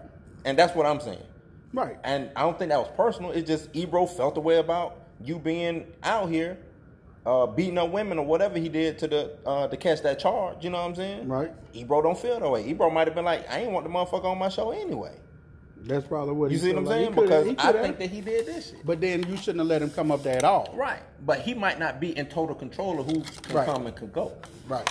and 0.44 0.58
that's 0.58 0.74
what 0.74 0.86
I'm 0.86 1.00
saying. 1.00 1.22
right. 1.74 1.96
And 2.04 2.30
I 2.36 2.42
don't 2.42 2.58
think 2.58 2.70
that 2.70 2.78
was 2.78 2.90
personal. 2.96 3.32
It's 3.32 3.48
just 3.48 3.68
Ebro 3.74 4.06
felt 4.06 4.34
the 4.34 4.40
way 4.40 4.58
about 4.58 4.96
you 5.24 5.38
being 5.38 5.86
out 6.04 6.30
here, 6.30 6.58
uh, 7.26 7.46
beating 7.46 7.78
up 7.78 7.90
women 7.90 8.18
or 8.18 8.24
whatever 8.24 8.58
he 8.58 8.68
did 8.68 8.98
to 9.00 9.08
the 9.08 9.36
uh, 9.44 9.66
to 9.68 9.76
catch 9.76 10.02
that 10.02 10.18
charge. 10.18 10.64
You 10.64 10.70
know 10.70 10.78
what 10.78 10.88
I'm 10.88 10.94
saying? 10.94 11.28
Right. 11.28 11.52
Ebro 11.74 12.02
don't 12.02 12.18
feel 12.18 12.38
that 12.38 12.48
way. 12.48 12.64
Ebro 12.68 12.90
might 12.90 13.08
have 13.08 13.14
been 13.16 13.24
like, 13.24 13.50
I 13.50 13.60
ain't 13.60 13.72
want 13.72 13.84
the 13.84 13.90
motherfucker 13.90 14.24
on 14.26 14.38
my 14.38 14.48
show 14.48 14.70
anyway. 14.70 15.16
That's 15.84 16.06
probably 16.06 16.34
what 16.34 16.50
You 16.50 16.58
see 16.58 16.68
what 16.72 16.78
I'm 16.78 16.84
like. 16.84 16.94
saying? 16.96 17.14
Because 17.14 17.54
I 17.58 17.72
think 17.72 17.98
that 17.98 18.10
he 18.10 18.20
did 18.20 18.46
this 18.46 18.70
shit. 18.70 18.84
But 18.86 19.00
then 19.00 19.22
you 19.28 19.36
shouldn't 19.36 19.58
have 19.60 19.68
let 19.68 19.80
him 19.82 19.90
come 19.90 20.10
up 20.10 20.22
there 20.22 20.36
at 20.36 20.44
all. 20.44 20.72
Right. 20.76 21.00
But 21.24 21.40
he 21.40 21.54
might 21.54 21.78
not 21.78 22.00
be 22.00 22.16
in 22.16 22.26
total 22.26 22.54
control 22.54 23.00
of 23.00 23.06
who 23.06 23.22
can 23.42 23.56
Right. 23.56 23.66
come 23.66 23.86
and 23.86 23.94
can 23.96 24.10
go. 24.10 24.32
Right. 24.68 24.88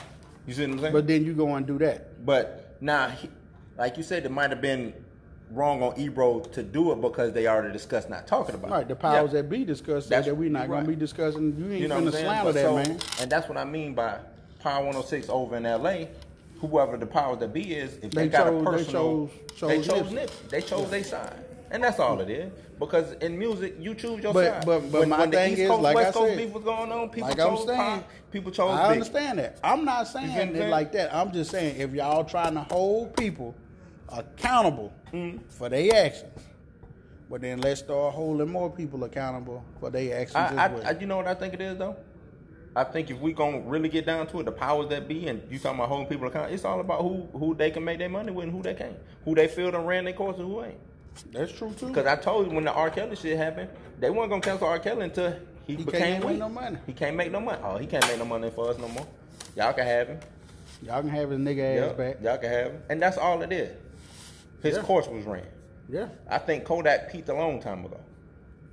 You 0.47 0.53
see 0.53 0.61
what 0.65 0.71
I'm 0.71 0.79
saying? 0.79 0.93
But 0.93 1.07
then 1.07 1.25
you 1.25 1.33
go 1.33 1.53
and 1.55 1.65
do 1.67 1.77
that. 1.79 2.25
But 2.25 2.77
now, 2.81 3.09
he, 3.09 3.29
like 3.77 3.97
you 3.97 4.03
said, 4.03 4.25
it 4.25 4.31
might 4.31 4.49
have 4.49 4.61
been 4.61 4.93
wrong 5.51 5.81
on 5.83 5.97
Ebro 5.99 6.39
to 6.39 6.63
do 6.63 6.91
it 6.91 7.01
because 7.01 7.31
they 7.33 7.47
already 7.47 7.71
discussed 7.71 8.09
not 8.09 8.27
talking 8.27 8.55
about 8.55 8.71
Right. 8.71 8.81
it. 8.81 8.87
The 8.89 8.95
powers 8.95 9.31
Yeah. 9.33 9.41
that 9.41 9.49
be 9.49 9.63
discussed 9.65 10.09
that 10.09 10.25
we're 10.35 10.49
not 10.49 10.61
right. 10.61 10.67
going 10.69 10.83
to 10.85 10.89
be 10.89 10.95
discussing. 10.95 11.55
You 11.57 11.71
ain't 11.71 11.81
You 11.81 11.87
know 11.87 12.01
what 12.01 12.13
finna 12.13 12.19
slander 12.21 12.51
that, 12.53 12.65
so- 12.65 12.75
man. 12.75 12.97
And 13.21 13.29
that's 13.31 13.47
what 13.47 13.57
I 13.57 13.63
mean 13.65 13.93
by 13.93 14.17
Power 14.59 14.83
106 14.85 15.29
over 15.29 15.55
in 15.57 15.65
LA. 15.65 16.07
Whoever 16.61 16.97
the 16.97 17.05
powers 17.05 17.37
that 17.39 17.53
be 17.53 17.75
is, 17.75 17.95
if 17.97 18.11
they, 18.11 18.23
They 18.23 18.27
got 18.29 18.45
chose- 18.47 18.53
a 18.53 18.57
they 18.57 18.63
personal, 18.77 19.29
chose- 19.55 19.59
they 19.69 19.77
chose 19.81 19.87
chose 19.87 20.11
Nipsey. 20.11 20.49
They 20.49 20.61
chose 20.61 20.89
their 20.89 21.03
side, 21.03 21.35
and 21.71 21.83
that's 21.83 21.99
all 21.99 22.19
it 22.21 22.29
is. 22.29 22.51
Because 22.79 23.13
in 23.21 23.37
music, 23.37 23.75
you 23.79 23.93
choose 23.95 24.21
your 24.21 24.33
But- 24.33 24.45
side. 24.53 24.65
but- 24.65 24.91
but 24.91 24.99
when, 25.01 25.09
my 25.09 25.19
when 25.19 25.31
the 25.31 25.37
thing 25.37 25.51
East 25.53 25.61
is, 25.61 25.69
Coast, 25.69 25.81
like 25.83 25.95
West 25.95 26.09
I 26.09 26.11
Coast 26.19 26.29
said, 26.29 26.37
beef 26.37 26.53
was 26.53 26.63
going 26.63 26.91
on, 26.91 27.09
people 27.09 27.29
Like 27.29 27.39
I'm 27.39 27.55
chose 27.55 27.65
saying, 27.67 27.77
Pac, 27.79 28.03
people 28.31 28.51
chose 28.51 28.71
I 28.71 28.83
Big. 28.83 28.91
understand 28.93 29.39
that. 29.39 29.57
I'm 29.63 29.85
not 29.85 30.07
saying 30.07 30.49
I'm 30.49 30.55
it 30.55 30.69
like 30.69 30.91
that. 30.93 31.13
I'm 31.15 31.31
just 31.31 31.51
saying 31.51 31.79
if 31.79 31.93
y'all 31.93 32.23
trying 32.23 32.53
to 32.55 32.61
hold 32.61 33.15
people 33.15 33.53
accountable 34.09 34.91
Mm. 35.13 35.39
for 35.49 35.69
their 35.69 36.05
actions, 36.05 36.31
but 37.29 37.41
then 37.41 37.59
let's 37.61 37.79
start 37.81 38.13
holding 38.13 38.49
more 38.51 38.69
people 38.69 39.03
accountable 39.03 39.63
for 39.79 39.89
their 39.89 40.21
actions 40.21 40.35
I, 40.35 40.47
as 40.65 40.71
well. 40.71 40.81
I, 40.85 40.89
I, 40.89 40.99
you 40.99 41.07
know 41.07 41.17
what 41.17 41.27
I 41.27 41.33
think 41.33 41.53
it 41.53 41.61
is 41.61 41.77
though. 41.77 41.95
I 42.77 42.83
think 42.83 43.09
if 43.09 43.19
we 43.19 43.33
gonna 43.33 43.59
really 43.61 43.89
get 43.89 44.05
down 44.05 44.27
to 44.27 44.39
it, 44.39 44.43
the 44.43 44.51
powers 44.51 44.89
that 44.89 45.07
be, 45.07 45.27
and 45.27 45.41
you 45.51 45.57
talking 45.57 45.79
about 45.79 45.89
holding 45.89 46.07
people 46.07 46.27
accountable, 46.27 46.53
it's 46.53 46.63
all 46.63 46.79
about 46.79 47.01
who 47.01 47.27
who 47.33 47.55
they 47.55 47.71
can 47.71 47.83
make 47.83 47.97
their 47.97 48.07
money 48.09 48.31
with 48.31 48.43
and 48.43 48.51
who 48.53 48.61
they 48.61 48.75
can't, 48.75 48.95
who 49.25 49.33
they 49.33 49.47
feel 49.47 49.71
done 49.71 49.85
ran 49.85 50.03
their 50.05 50.13
course 50.13 50.37
and 50.37 50.45
who 50.47 50.63
ain't. 50.63 50.77
That's 51.31 51.51
true 51.51 51.73
too. 51.79 51.87
Because 51.87 52.05
I 52.05 52.15
told 52.15 52.47
you 52.47 52.53
when 52.53 52.65
the 52.65 52.71
R. 52.71 52.91
Kelly 52.91 53.15
shit 53.15 53.35
happened, 53.37 53.69
they 53.99 54.11
weren't 54.11 54.29
gonna 54.29 54.41
cancel 54.41 54.67
R. 54.67 54.77
Kelly 54.77 55.05
until 55.05 55.35
he, 55.65 55.75
He 55.75 55.83
became 55.83 55.99
can't 56.01 56.19
make 56.23 56.29
weak. 56.29 56.39
no 56.39 56.49
money. 56.49 56.77
He 56.85 56.93
can't 56.93 57.15
make 57.15 57.31
no 57.31 57.39
money. 57.39 57.59
Oh, 57.63 57.77
he 57.77 57.87
can't 57.87 58.07
make 58.07 58.19
no 58.19 58.25
money 58.25 58.51
for 58.51 58.69
us 58.69 58.77
no 58.77 58.87
more. 58.89 59.07
Y'all 59.55 59.73
can 59.73 59.85
have 59.87 60.07
him. 60.09 60.19
Y'all 60.83 61.01
can 61.01 61.09
have 61.09 61.31
his 61.31 61.39
nigga 61.39 61.77
ass 61.79 61.87
Yeah, 61.89 61.93
back. 61.93 62.17
y'all 62.21 62.37
can 62.37 62.49
have 62.51 62.71
him, 62.73 62.81
and 62.89 63.01
that's 63.01 63.17
all 63.17 63.41
it 63.41 63.51
is. 63.51 63.75
His 64.61 64.75
Yeah. 64.75 64.83
course 64.83 65.07
was 65.07 65.25
ran. 65.25 65.43
Yeah. 65.89 66.09
I 66.29 66.37
think 66.37 66.63
Kodak 66.63 67.11
peaked 67.11 67.29
a 67.29 67.33
long 67.33 67.59
time 67.59 67.83
ago. 67.85 67.99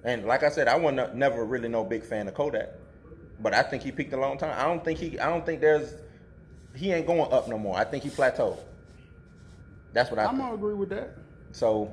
And 0.05 0.27
like 0.27 0.43
I 0.43 0.51
said, 0.51 0.69
I 0.69 0.77
wasn't 0.77 1.15
never 1.15 1.43
really 1.47 1.69
no 1.69 1.83
big 1.85 2.05
fan 2.05 2.29
of 2.29 2.35
Kodak, 2.35 2.69
but 3.45 3.53
I 3.55 3.63
think 3.63 3.83
he 3.83 3.93
peaked 3.93 4.13
a 4.15 4.17
long 4.17 4.39
time. 4.39 4.55
I 4.59 4.65
don't 4.67 4.83
think 4.83 4.99
he. 4.99 5.21
I 5.21 5.29
don't 5.29 5.45
think 5.47 5.61
there's. 5.61 5.95
He 6.75 6.91
ain't 6.93 7.07
going 7.07 7.31
up 7.31 7.47
no 7.47 7.59
more. 7.59 7.77
I 7.77 7.85
think 7.85 8.03
he 8.03 8.11
plateaued. 8.11 8.59
That's 9.93 10.11
what 10.11 10.19
I 10.19 10.25
I'm 10.25 10.31
think. 10.31 10.41
gonna 10.41 10.55
agree 10.55 10.75
with 10.75 10.89
that. 10.89 11.11
So 11.53 11.93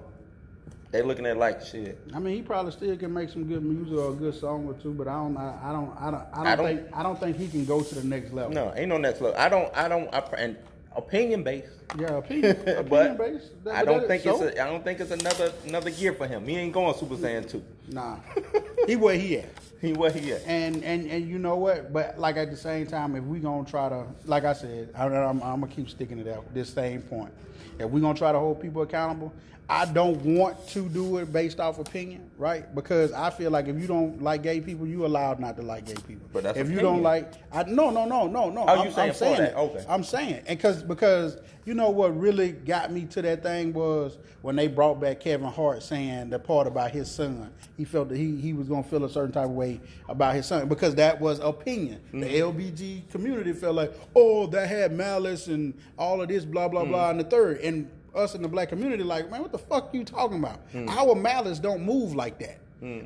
they 0.91 1.01
looking 1.03 1.25
at 1.25 1.37
like 1.37 1.61
shit. 1.63 1.99
I 2.15 2.19
mean, 2.19 2.35
he 2.37 2.41
probably 2.41 2.71
still 2.71 2.95
can 2.97 3.13
make 3.13 3.29
some 3.29 3.43
good 3.43 3.63
music 3.63 3.93
or 3.97 4.11
a 4.11 4.15
good 4.15 4.33
song 4.33 4.65
or 4.65 4.73
two, 4.75 4.93
but 4.93 5.07
I 5.07 5.13
don't, 5.13 5.37
I, 5.37 5.59
I 5.63 5.71
don't, 5.73 5.93
I 5.99 6.11
don't, 6.11 6.15
I 6.33 6.37
don't, 6.37 6.47
I 6.47 6.55
don't- 6.55 6.65
think, 6.65 6.81
I 6.97 7.03
don't 7.03 7.19
think 7.19 7.37
he 7.37 7.47
can 7.49 7.65
go 7.65 7.81
to 7.81 7.95
the 7.95 8.03
next 8.07 8.31
level. 8.33 8.53
No, 8.53 8.73
ain't 8.75 8.87
no 8.89 8.97
next 8.97 9.21
level. 9.21 9.37
I 9.39 9.49
don't. 9.49 9.69
I 9.77 9.87
don't. 9.89 10.11
I, 10.13 10.19
and 10.37 10.57
opinion 11.05 11.43
based. 11.43 11.67
Yeah, 11.97 12.07
opinion, 12.17 12.51
opinion 12.51 12.87
but 12.89 13.17
based. 13.17 13.63
That- 13.63 13.75
I 13.75 13.85
don't 13.85 14.07
think 14.07 14.23
so? 14.23 14.43
it's 14.43 14.57
a, 14.57 14.61
I 14.61 14.69
don't 14.69 14.83
think 14.83 14.99
it's 14.99 15.11
another 15.11 15.51
another 15.65 15.89
year 15.89 16.13
for 16.13 16.27
him. 16.27 16.45
He 16.47 16.55
ain't 16.57 16.73
going 16.73 16.97
Super 16.97 17.15
Saiyan 17.15 17.49
two. 17.49 17.63
Nah, 17.87 18.17
he 18.87 18.95
where 18.95 19.15
he 19.17 19.39
at. 19.39 19.49
He 19.81 19.93
what 19.93 20.15
he 20.15 20.31
at? 20.31 20.41
And 20.45 20.83
and 20.83 21.09
and 21.09 21.27
you 21.27 21.39
know 21.39 21.57
what? 21.57 21.91
But 21.91 22.19
like 22.19 22.37
at 22.37 22.51
the 22.51 22.57
same 22.57 22.85
time, 22.87 23.15
if 23.15 23.23
we 23.23 23.39
gonna 23.39 23.67
try 23.67 23.89
to, 23.89 24.05
like 24.25 24.45
I 24.45 24.53
said, 24.53 24.89
I, 24.95 25.05
I'm, 25.07 25.41
I'm 25.41 25.61
gonna 25.61 25.67
keep 25.67 25.89
sticking 25.89 26.17
to 26.17 26.23
that 26.25 26.53
this 26.53 26.69
same 26.69 27.01
point. 27.01 27.33
If 27.79 27.89
we 27.89 27.99
gonna 27.99 28.17
try 28.17 28.31
to 28.31 28.39
hold 28.39 28.61
people 28.61 28.83
accountable, 28.83 29.33
I 29.71 29.85
don't 29.85 30.21
want 30.25 30.67
to 30.69 30.89
do 30.89 31.17
it 31.19 31.31
based 31.31 31.61
off 31.61 31.79
opinion, 31.79 32.29
right? 32.37 32.75
Because 32.75 33.13
I 33.13 33.29
feel 33.29 33.51
like 33.51 33.67
if 33.69 33.79
you 33.79 33.87
don't 33.87 34.21
like 34.21 34.43
gay 34.43 34.59
people, 34.59 34.85
you 34.85 35.05
allowed 35.05 35.39
not 35.39 35.55
to 35.55 35.61
like 35.61 35.85
gay 35.85 35.95
people. 36.05 36.27
But 36.33 36.43
that's 36.43 36.57
if 36.57 36.69
you 36.69 36.79
don't 36.81 37.01
like, 37.01 37.31
I, 37.53 37.63
no, 37.63 37.89
no, 37.89 38.03
no, 38.05 38.27
no, 38.27 38.49
no. 38.49 38.65
Oh, 38.67 38.73
you 38.83 38.89
I'm, 38.89 38.91
saying 38.91 39.09
I'm 39.09 39.15
saying 39.15 39.37
that. 39.37 39.55
Okay. 39.55 39.85
I'm 39.87 40.03
saying, 40.03 40.33
and 40.45 40.57
because 40.57 40.83
because 40.83 41.37
you 41.63 41.73
know 41.73 41.89
what 41.89 42.19
really 42.19 42.51
got 42.51 42.91
me 42.91 43.05
to 43.05 43.21
that 43.21 43.43
thing 43.43 43.71
was 43.71 44.17
when 44.41 44.57
they 44.57 44.67
brought 44.67 44.99
back 44.99 45.21
Kevin 45.21 45.47
Hart 45.47 45.83
saying 45.83 46.31
the 46.31 46.39
part 46.39 46.67
about 46.67 46.91
his 46.91 47.09
son. 47.09 47.49
He 47.77 47.85
felt 47.85 48.09
that 48.09 48.17
he 48.17 48.35
he 48.41 48.51
was 48.51 48.67
gonna 48.67 48.83
feel 48.83 49.05
a 49.05 49.09
certain 49.09 49.31
type 49.31 49.45
of 49.45 49.51
way 49.51 49.79
about 50.09 50.35
his 50.35 50.47
son 50.47 50.67
because 50.67 50.95
that 50.95 51.21
was 51.21 51.39
opinion. 51.39 52.01
The 52.11 52.17
Mm-hmm. 52.17 52.59
LBG 52.59 53.09
community 53.09 53.53
felt 53.53 53.75
like, 53.75 53.93
oh, 54.17 54.47
that 54.47 54.67
had 54.67 54.91
malice 54.91 55.47
and 55.47 55.73
all 55.97 56.21
of 56.21 56.27
this, 56.27 56.43
blah 56.43 56.67
blah 56.67 56.83
blah, 56.83 57.07
Mm. 57.07 57.11
and 57.11 57.19
the 57.21 57.23
third. 57.23 57.61
And 57.61 57.89
us 58.15 58.35
in 58.35 58.41
the 58.41 58.47
black 58.47 58.69
community, 58.69 59.03
like, 59.03 59.29
man, 59.31 59.41
what 59.41 59.51
the 59.51 59.57
fuck 59.57 59.93
you 59.93 60.03
talking 60.03 60.39
about? 60.39 60.71
Mm. 60.73 60.89
Our 60.89 61.15
malice 61.15 61.59
don't 61.59 61.83
move 61.83 62.15
like 62.15 62.39
that. 62.39 62.59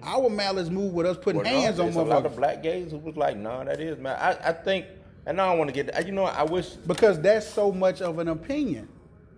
Our 0.03 0.29
malice 0.29 0.69
move 0.69 0.93
with 0.93 1.05
us 1.05 1.17
putting 1.17 1.41
Well, 1.41 1.51
no, 1.51 1.59
hands 1.59 1.79
on 1.79 1.87
there's 1.87 1.97
a 1.97 2.01
lot 2.03 2.25
of 2.25 2.35
black 2.35 2.63
gays 2.63 2.91
who 2.91 2.97
was 2.97 3.17
like, 3.17 3.35
nah, 3.35 3.63
that 3.65 3.81
is 3.81 3.99
man. 3.99 4.15
I, 4.17 4.49
I 4.49 4.53
think, 4.53 4.85
and 5.25 5.39
I 5.41 5.49
don't 5.49 5.57
want 5.57 5.73
to 5.73 5.83
get. 5.83 6.05
You 6.05 6.13
know, 6.13 6.23
I 6.23 6.43
wish 6.43 6.69
Because 6.69 7.19
that's 7.19 7.45
so 7.45 7.71
much 7.73 8.01
of 8.01 8.19
an 8.19 8.29
opinion. 8.29 8.87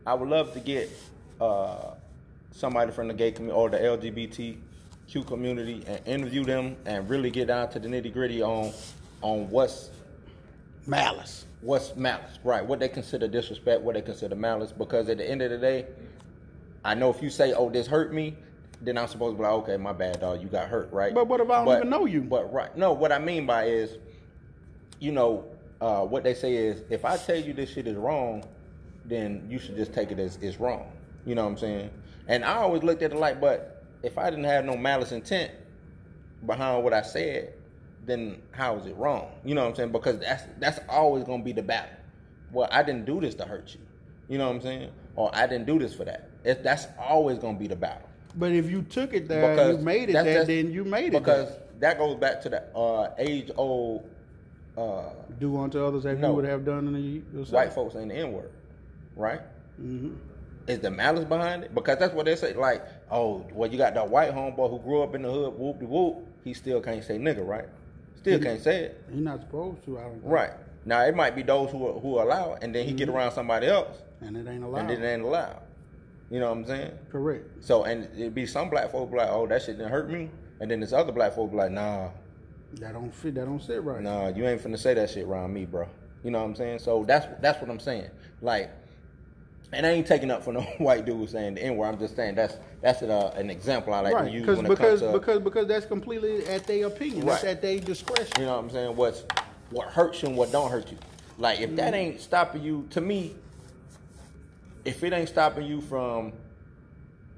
I 0.05 0.13
would 0.13 0.29
love 0.29 0.53
to 0.53 0.59
get 0.59 0.91
uh, 1.41 1.95
somebody 2.51 2.91
from 2.91 3.07
the 3.07 3.15
gay 3.15 3.31
community 3.31 3.57
or 3.59 3.69
the 3.69 3.79
LGBTQ 3.79 5.25
community 5.25 5.83
and 5.87 6.05
interview 6.07 6.43
them 6.43 6.77
and 6.85 7.09
really 7.09 7.31
get 7.31 7.47
down 7.47 7.69
to 7.71 7.79
the 7.79 7.87
nitty 7.87 8.13
gritty 8.13 8.43
on 8.43 8.71
on 9.21 9.49
what's 9.49 9.89
Malice. 10.85 11.46
What's 11.61 11.95
malice, 11.95 12.39
right? 12.43 12.65
What 12.65 12.79
they 12.79 12.89
consider 12.89 13.27
disrespect, 13.27 13.81
what 13.81 13.95
they 13.95 14.01
consider 14.01 14.35
malice. 14.35 14.71
Because 14.71 15.09
at 15.09 15.17
the 15.17 15.29
end 15.29 15.41
of 15.41 15.51
the 15.51 15.57
day, 15.57 15.85
I 16.83 16.93
know 16.93 17.09
if 17.09 17.21
you 17.21 17.29
say, 17.29 17.53
"Oh, 17.53 17.69
this 17.69 17.87
hurt 17.87 18.13
me," 18.13 18.35
then 18.81 18.97
I'm 18.97 19.07
supposed 19.07 19.35
to 19.35 19.37
be 19.37 19.43
like, 19.43 19.53
"Okay, 19.53 19.77
my 19.77 19.93
bad, 19.93 20.21
dog. 20.21 20.41
You 20.41 20.47
got 20.47 20.67
hurt, 20.67 20.91
right?" 20.91 21.13
But 21.13 21.27
what 21.27 21.41
if 21.41 21.49
I 21.49 21.65
don't 21.65 21.77
even 21.77 21.89
know 21.89 22.05
you? 22.05 22.21
But 22.21 22.51
right, 22.53 22.75
no. 22.77 22.93
What 22.93 23.11
I 23.11 23.19
mean 23.19 23.45
by 23.45 23.65
is, 23.65 23.97
you 24.99 25.11
know, 25.11 25.45
uh, 25.81 26.01
what 26.05 26.23
they 26.23 26.33
say 26.33 26.55
is, 26.55 26.83
if 26.89 27.05
I 27.05 27.17
tell 27.17 27.37
you 27.37 27.53
this 27.53 27.71
shit 27.71 27.87
is 27.87 27.97
wrong, 27.97 28.43
then 29.05 29.45
you 29.49 29.59
should 29.59 29.75
just 29.75 29.93
take 29.93 30.11
it 30.11 30.19
as 30.19 30.37
it's 30.37 30.59
wrong. 30.59 30.91
You 31.25 31.35
know 31.35 31.43
what 31.43 31.51
I'm 31.51 31.57
saying? 31.57 31.89
And 32.27 32.43
I 32.45 32.55
always 32.55 32.83
looked 32.83 33.01
at 33.01 33.11
it 33.11 33.17
like, 33.17 33.39
but 33.41 33.83
if 34.03 34.17
I 34.17 34.29
didn't 34.29 34.45
have 34.45 34.65
no 34.65 34.77
malice 34.77 35.11
intent 35.11 35.51
behind 36.45 36.83
what 36.83 36.93
I 36.93 37.01
said, 37.01 37.53
then 38.07 38.41
how 38.51 38.77
is 38.77 38.87
it 38.87 38.95
wrong? 38.97 39.27
You 39.45 39.53
know 39.53 39.61
what 39.63 39.69
I'm 39.71 39.75
saying? 39.75 39.91
Because 39.91 40.19
that's 40.19 40.43
that's 40.59 40.79
always 40.89 41.23
gonna 41.25 41.43
be 41.43 41.51
the 41.51 41.61
battle. 41.61 41.95
Well, 42.51 42.67
I 42.71 42.81
didn't 42.81 43.05
do 43.05 43.21
this 43.21 43.35
to 43.35 43.45
hurt 43.45 43.73
you. 43.75 43.81
You 44.29 44.37
know 44.39 44.47
what 44.47 44.55
I'm 44.55 44.61
saying? 44.61 44.89
Or 45.15 45.29
I 45.33 45.45
didn't 45.45 45.67
do 45.67 45.77
this 45.77 45.93
for 45.93 46.05
that. 46.05 46.29
It, 46.43 46.63
that's 46.63 46.87
always 46.99 47.37
gonna 47.37 47.59
be 47.59 47.67
the 47.67 47.75
battle. 47.75 48.07
But 48.35 48.51
if 48.53 48.69
you 48.69 48.81
took 48.83 49.13
it 49.13 49.27
there, 49.27 49.71
you 49.71 49.77
made 49.79 50.09
it 50.09 50.13
there, 50.13 50.23
just- 50.35 50.47
then 50.47 50.71
you 50.71 50.83
made 50.83 51.07
it 51.07 51.11
because 51.19 51.49
there. 51.49 51.59
that 51.79 51.97
goes 51.97 52.15
back 52.17 52.41
to 52.43 52.49
the 52.49 52.63
uh, 52.77 53.13
age 53.17 53.51
old 53.57 54.09
uh, 54.77 55.09
Do 55.39 55.57
unto 55.59 55.83
others 55.83 56.05
as 56.05 56.19
No. 56.19 56.29
you 56.29 56.35
would 56.35 56.45
have 56.45 56.63
done 56.63 56.93
to 56.93 56.99
yourself. 56.99 57.51
white 57.51 57.73
folks 57.73 57.93
saying 57.95 58.09
the 58.09 58.15
N 58.15 58.31
word, 58.31 58.51
right? 59.15 59.41
hmm 59.77 60.13
Is 60.67 60.79
the 60.79 60.91
malice 60.91 61.25
behind 61.25 61.63
it? 61.63 61.73
Because 61.73 61.97
that's 61.97 62.13
what 62.13 62.25
they 62.25 62.35
say. 62.35 62.53
Like, 62.53 62.85
oh, 63.09 63.45
well, 63.53 63.71
you 63.71 63.77
got 63.77 63.93
that 63.95 64.09
white 64.09 64.31
homeboy 64.31 64.69
who 64.69 64.79
grew 64.79 65.01
up 65.01 65.15
in 65.15 65.23
the 65.23 65.31
hood, 65.31 65.53
whoop 65.57 65.79
de 65.79 65.85
whoop. 65.85 66.27
He 66.43 66.53
still 66.53 66.79
can't 66.79 67.03
say 67.03 67.17
nigga, 67.17 67.45
right? 67.45 67.65
Still 68.19 68.39
can't 68.39 68.61
say 68.61 68.83
it, 68.85 69.03
He's 69.11 69.21
not 69.21 69.41
supposed 69.41 69.83
to, 69.85 69.97
I 69.99 70.03
don't 70.03 70.11
think. 70.13 70.23
right? 70.25 70.51
Now 70.85 71.01
it 71.05 71.15
might 71.15 71.35
be 71.35 71.43
those 71.43 71.69
who 71.71 71.99
who 71.99 72.19
allow 72.19 72.53
it, 72.53 72.63
and 72.63 72.73
then 72.73 72.85
he 72.85 72.93
get 72.93 73.07
mm-hmm. 73.07 73.17
around 73.17 73.31
somebody 73.31 73.67
else, 73.67 73.97
And 74.21 74.35
it 74.37 74.47
ain't 74.47 74.63
allowed. 74.63 74.79
and 74.81 74.91
it 74.91 75.05
ain't 75.05 75.21
allowed. 75.23 75.61
You 76.29 76.39
know 76.39 76.49
what 76.49 76.57
I'm 76.57 76.65
saying? 76.65 76.91
Correct. 77.11 77.63
So, 77.63 77.83
and 77.85 78.03
it'd 78.15 78.35
be 78.35 78.45
some 78.45 78.69
black 78.69 78.91
folk 78.91 79.09
be 79.11 79.17
like, 79.17 79.29
oh, 79.29 79.47
that 79.47 79.61
shit 79.61 79.77
didn't 79.77 79.91
hurt 79.91 80.09
me, 80.09 80.29
and 80.59 80.69
then 80.69 80.79
this 80.81 80.91
other 80.93 81.11
black 81.13 81.33
folk 81.33 81.51
be 81.51 81.57
like, 81.57 81.71
nah, 81.71 82.09
That 82.81 82.93
don't 82.93 83.13
fit. 83.13 83.35
That 83.35 83.45
don't 83.45 83.61
sit 83.61 83.81
right. 83.83 84.01
Nah, 84.01 84.27
you 84.29 84.45
ain't 84.45 84.61
finna 84.61 84.77
say 84.77 84.93
that 84.93 85.09
shit 85.09 85.25
around 85.25 85.53
me, 85.53 85.65
bro. 85.65 85.87
You 86.23 86.31
know 86.31 86.39
what 86.39 86.45
I'm 86.45 86.55
saying? 86.55 86.79
So 86.79 87.05
that's 87.05 87.27
that's 87.41 87.61
what 87.61 87.69
I'm 87.69 87.79
saying. 87.79 88.09
Like, 88.41 88.69
and 89.73 89.85
I 89.85 89.91
ain't 89.91 90.07
taking 90.07 90.31
up 90.31 90.43
for 90.43 90.53
no 90.53 90.61
white 90.77 91.05
dude 91.05 91.29
saying 91.29 91.55
the 91.55 91.63
N 91.63 91.77
word. 91.77 91.87
I'm 91.87 91.99
just 91.99 92.15
saying 92.15 92.35
that's 92.35 92.57
that's 92.81 93.01
uh, 93.01 93.33
an 93.35 93.49
example 93.49 93.93
I 93.93 94.01
like 94.01 94.13
right. 94.13 94.25
to 94.25 94.31
use 94.31 94.41
Because 94.41 94.57
when 94.57 94.65
it 94.65 94.69
because 94.69 94.99
comes 95.01 95.13
to 95.13 95.19
because 95.19 95.39
because 95.39 95.67
that's 95.67 95.85
completely 95.85 96.45
at 96.47 96.65
their 96.65 96.87
opinion. 96.87 97.25
That's 97.25 97.43
at 97.43 97.61
their 97.61 97.79
discretion. 97.79 98.31
you 98.39 98.45
know 98.45 98.53
what 98.55 98.63
I'm 98.65 98.69
saying. 98.69 98.95
What's 98.95 99.23
what 99.71 99.87
hurts 99.89 100.21
you 100.21 100.29
and 100.29 100.37
what 100.37 100.51
don't 100.51 100.71
hurt 100.71 100.91
you. 100.91 100.97
Like 101.37 101.59
if 101.59 101.67
Mm-hmm. 101.67 101.75
that 101.77 101.93
ain't 101.93 102.21
stopping 102.21 102.63
you, 102.63 102.87
to 102.91 103.01
me, 103.01 103.35
if 104.85 105.03
it 105.03 105.13
ain't 105.13 105.29
stopping 105.29 105.65
you 105.67 105.81
from 105.81 106.33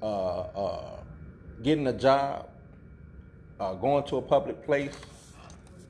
uh, 0.02 0.40
uh, 0.40 1.00
getting 1.62 1.86
a 1.88 1.92
job, 1.92 2.48
uh, 3.58 3.74
going 3.74 4.04
to 4.04 4.16
a 4.16 4.22
public 4.22 4.64
place, 4.64 4.94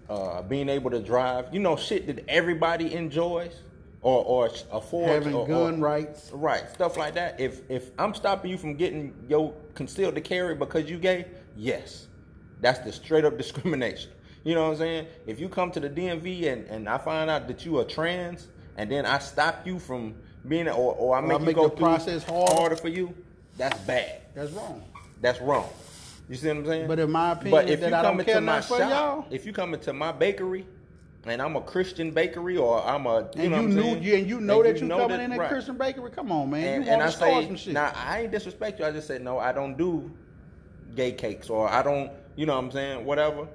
uh, 0.09 0.43
being 0.43 0.69
able 0.69 0.91
to 0.91 1.01
drive, 1.01 1.47
you 1.53 1.61
know, 1.61 1.77
shit 1.77 2.07
that 2.07 2.25
everybody 2.29 2.95
enjoys 2.95 3.55
or 4.03 4.25
or 4.25 4.51
affords, 4.73 5.09
Having 5.13 5.35
or, 5.35 5.47
gun 5.47 5.75
or- 5.83 5.87
rights. 5.87 6.31
right, 6.33 6.69
stuff 6.73 6.97
like 6.97 7.15
that. 7.15 7.39
If 7.41 7.69
if 7.71 7.91
I'm 7.99 8.15
stopping 8.15 8.51
you 8.51 8.57
from 8.59 8.75
getting 8.75 9.15
your 9.29 9.53
concealed 9.75 10.15
to 10.15 10.21
carry 10.21 10.55
because 10.55 10.89
you 10.89 10.99
gay, 10.99 11.27
yes, 11.57 12.09
that's 12.61 12.79
the 12.81 12.93
straight 12.93 13.25
up 13.25 13.37
discrimination. 13.45 14.11
You 14.43 14.55
know 14.55 14.65
what 14.65 14.71
I'm 14.73 14.79
saying? 14.79 15.07
If 15.27 15.39
you 15.39 15.51
come 15.51 15.71
to 15.73 15.81
the 15.81 15.91
DMV 15.91 16.51
and, 16.51 16.67
and 16.69 16.89
I 16.89 16.97
find 16.97 17.29
out 17.29 17.47
that 17.49 17.67
you 17.67 17.79
are 17.79 17.85
trans, 17.85 18.49
and 18.79 18.91
then 18.91 19.05
I 19.05 19.19
stop 19.19 19.67
you 19.67 19.79
from 19.79 20.15
being, 20.49 20.67
or, 20.67 20.95
or 20.95 21.15
I 21.15 21.21
make, 21.21 21.41
you 21.41 21.45
make 21.45 21.57
go 21.57 21.69
the 21.69 21.77
process 21.77 22.25
harder. 22.25 22.55
harder 22.55 22.77
for 22.77 22.89
you, 22.89 23.13
that's 23.59 23.79
bad. 23.81 24.23
That's 24.35 24.51
wrong. 24.53 24.83
That's 25.21 25.39
wrong. 25.43 25.69
You 26.31 26.37
see 26.37 26.49
what 26.49 26.57
I'm 26.57 26.65
saying? 26.67 26.89
But 26.89 26.99
in 27.01 27.11
my 27.11 27.33
opinion, 27.33 27.51
but 27.51 27.69
if 27.69 27.81
that 27.81 27.91
you 27.91 27.95
I 27.97 28.03
come 28.03 28.17
don't 28.17 28.27
into 28.29 28.41
my 28.41 28.61
shop, 28.63 28.79
y'all. 28.79 29.27
if 29.31 29.45
you 29.45 29.53
come 29.53 29.75
into 29.75 29.93
my 29.93 30.11
bakery, 30.13 30.67
and 31.25 31.43
I'm 31.43 31.57
a 31.57 31.61
Christian 31.61 32.13
bakery, 32.13 32.57
or 32.57 32.83
I'm 32.85 33.07
a, 33.07 33.21
you 33.21 33.27
And 33.37 33.37
know 33.37 33.43
you 33.45 33.51
what 33.51 33.59
I'm 33.59 33.75
knew 33.75 33.83
saying? 33.83 34.03
you 34.03 34.15
and 34.17 34.27
you 34.29 34.41
know 34.41 34.63
that 34.63 34.81
you 34.81 34.87
know 34.87 34.99
coming 34.99 35.19
that- 35.19 35.25
in 35.25 35.33
a 35.33 35.39
right. 35.39 35.51
Christian 35.51 35.77
bakery. 35.77 36.11
Come 36.11 36.33
on, 36.33 36.51
man. 36.51 36.65
And, 36.77 36.85
you 36.87 36.91
and 36.91 37.03
I 37.03 37.11
say, 37.11 37.47
some 37.47 37.57
shit. 37.57 37.75
now 37.75 37.93
I 37.95 38.23
ain't 38.23 38.31
disrespect 38.33 38.79
you. 38.81 38.87
I 38.87 38.91
just 38.91 39.07
said 39.07 39.23
no. 39.23 39.39
I 39.39 39.53
don't 39.53 39.77
do 39.77 40.11
gay 40.95 41.13
cakes, 41.13 41.51
or 41.51 41.69
I 41.69 41.83
don't, 41.83 42.11
you 42.37 42.47
know 42.47 42.55
what 42.57 42.65
I'm 42.65 42.71
saying? 42.71 43.05
Whatever. 43.05 43.49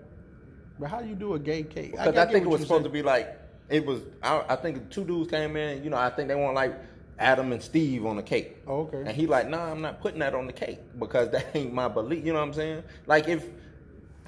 but 0.80 0.90
how 0.90 1.02
do 1.02 1.08
you 1.08 1.16
do 1.16 1.34
a 1.34 1.40
gay 1.40 1.64
cake? 1.64 1.92
Because 1.92 2.18
I, 2.18 2.26
think 2.32 2.46
it 2.46 2.50
was 2.50 2.62
supposed 2.62 2.84
to 2.84 2.90
be 2.90 3.02
like 3.02 3.40
it 3.70 3.86
was. 3.86 4.02
I, 4.22 4.44
I 4.50 4.56
think 4.56 4.90
two 4.92 5.04
dudes 5.04 5.30
came 5.32 5.56
in. 5.58 5.84
You 5.84 5.90
know, 5.90 5.98
I 5.98 6.10
think 6.12 6.28
they 6.28 6.36
want 6.36 6.54
like 6.54 6.76
Adam 7.18 7.52
and 7.52 7.62
Steve 7.64 8.06
on 8.06 8.16
the 8.16 8.24
cake. 8.24 8.58
Oh, 8.68 8.82
okay. 8.82 9.00
And 9.00 9.10
he 9.10 9.26
like, 9.26 9.50
nah, 9.50 9.72
I'm 9.72 9.82
not 9.82 10.02
putting 10.02 10.20
that 10.20 10.36
on 10.36 10.46
the 10.46 10.54
cake 10.54 10.80
because 11.00 11.30
that 11.32 11.48
ain't 11.56 11.74
my 11.74 11.88
belief. 11.88 12.24
You 12.24 12.34
know 12.34 12.40
what 12.40 12.48
I'm 12.48 12.54
saying? 12.54 12.84
Like 13.08 13.28
if 13.28 13.44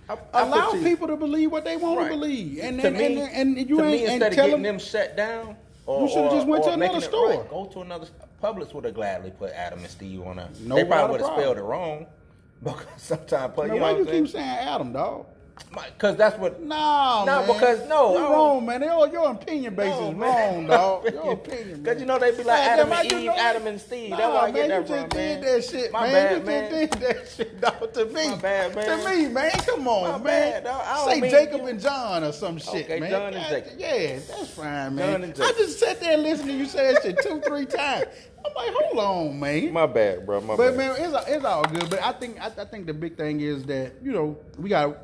I, 0.10 0.18
I 0.34 0.42
Allow 0.44 0.72
people 0.72 1.08
to 1.08 1.18
believe 1.18 1.52
what 1.52 1.66
they 1.66 1.76
want 1.78 1.98
Right. 2.00 2.06
to 2.06 2.10
believe, 2.16 2.60
and 2.62 2.80
to 2.82 2.88
and, 2.88 2.98
me, 2.98 3.22
and, 3.22 3.58
and 3.58 3.70
you 3.70 3.82
ain't 3.82 3.92
me, 3.92 4.04
and 4.06 4.12
instead 4.14 4.32
of 4.32 4.36
tell 4.36 4.46
getting 4.48 4.64
them, 4.64 4.78
them 4.78 4.80
shut 4.80 5.18
down, 5.18 5.56
or, 5.86 6.02
You 6.04 6.10
should've 6.10 6.32
just 6.32 6.48
went 6.48 6.64
to 6.66 6.72
another 6.74 7.02
store. 7.02 7.30
right, 7.30 7.50
go 7.50 7.66
to 7.66 7.82
another. 7.82 8.08
Publix 8.42 8.74
would 8.74 8.86
have 8.86 8.94
gladly 8.94 9.32
put 9.32 9.52
Adam 9.52 9.80
and 9.80 9.90
Steve 9.90 10.22
on 10.22 10.36
there. 10.38 10.48
No 10.62 10.76
they 10.76 10.86
probably 10.86 11.14
would 11.14 11.22
have 11.22 11.38
spelled 11.38 11.58
it. 11.58 11.62
wrong. 11.64 12.06
Because 12.64 12.86
sometimes, 12.98 13.56
Man, 13.56 13.68
you 13.68 13.76
know 13.76 13.82
why 13.82 13.98
you 13.98 14.06
keep 14.06 14.28
saying 14.30 14.44
Adam, 14.46 14.92
dog? 14.92 15.28
Because 15.70 16.16
that's 16.18 16.38
what. 16.38 16.62
No, 16.62 17.24
No, 17.26 17.40
man. 17.40 17.48
because- 17.48 17.88
no, 17.88 18.12
you 18.12 18.18
I 18.18 18.22
don't- 18.22 18.32
wrong, 18.32 18.66
man. 18.66 18.82
Your, 18.82 19.08
your 19.10 19.32
opinion 19.32 19.76
base 19.76 19.90
No, 20.00 20.10
is 20.12 20.16
man. 20.18 20.68
wrong, 20.68 20.68
dog. 20.68 21.14
Your 21.14 21.32
opinion, 21.34 21.82
Because 21.84 22.00
you 22.00 22.06
know 22.06 22.18
they 22.20 22.32
be 22.32 22.38
like 22.38 22.48
Man, 22.60 22.80
Adam 22.80 22.92
and 22.92 23.12
Eve, 23.12 23.26
know- 23.26 23.36
Adam 23.36 23.68
and 23.68 23.82
Steve. 23.82 24.10
Nah, 24.12 24.18
That's 24.18 24.34
where 24.34 24.42
I 24.42 24.52
get 24.52 24.70
man, 24.70 24.70
that 24.70 24.90
you 24.90 24.96
just 24.96 25.10
did 25.10 25.44
that 25.44 25.64
shit, 25.66 25.92
My 25.92 26.02
man. 26.02 26.14
bad, 26.14 26.38
you 26.40 26.46
man. 26.46 26.72
just 26.72 26.92
did 27.00 27.02
that 27.02 27.30
shit, 27.30 27.62
dog. 27.62 27.94
To 27.94 28.06
me, 28.06 28.30
My 28.30 28.36
bad, 28.36 28.76
man. 28.76 28.86
To 29.04 29.10
me, 29.10 29.28
man. 29.28 29.52
Come 29.52 29.88
on, 29.88 30.04
My 30.12 30.18
man. 30.18 30.24
bad, 30.24 30.64
dog. 30.64 30.82
I 30.86 30.96
don't 30.98 31.10
Say 31.14 31.22
mean 31.22 31.32
Jacob 31.32 31.62
you- 31.62 31.68
and 31.68 31.80
John 31.80 32.24
or 32.24 32.32
some 32.32 32.58
shit, 32.58 32.86
Okay, 32.86 33.00
man. 33.00 33.12
John 33.12 33.34
and 33.34 33.46
Jacob. 33.48 33.74
Yeah, 33.78 34.20
that's 34.28 34.50
fine, 34.52 34.96
man. 34.96 34.98
John 34.98 35.24
and 35.24 35.34
I 35.42 35.52
just 35.54 35.80
sat 35.80 36.00
there 36.00 36.18
listened 36.18 36.50
to 36.50 36.56
you 36.56 36.66
say 36.66 36.94
that 36.94 37.04
shit 37.04 37.22
two, 37.22 37.42
three 37.42 37.66
times. 37.66 38.06
I'm 38.46 38.54
like, 38.56 38.74
hold 38.74 39.00
on, 39.30 39.40
man. 39.40 39.74
My 39.74 39.86
bad, 39.88 40.26
bro. 40.26 40.40
My 40.40 40.56
But 40.56 40.58
bad. 40.58 40.78
But 40.78 40.78
man, 40.78 41.14
it's, 41.16 41.30
it's 41.30 41.46
all 41.46 41.64
good. 41.66 41.90
But 41.90 42.02
I 42.02 42.14
think 42.14 42.40
I, 42.40 42.46
I 42.48 42.66
think 42.66 42.86
the 42.86 42.94
big 42.94 43.18
thing 43.18 43.42
is 43.42 43.64
that 43.66 43.94
you 44.02 44.14
know 44.14 44.38
we 44.58 44.70
got 44.70 44.96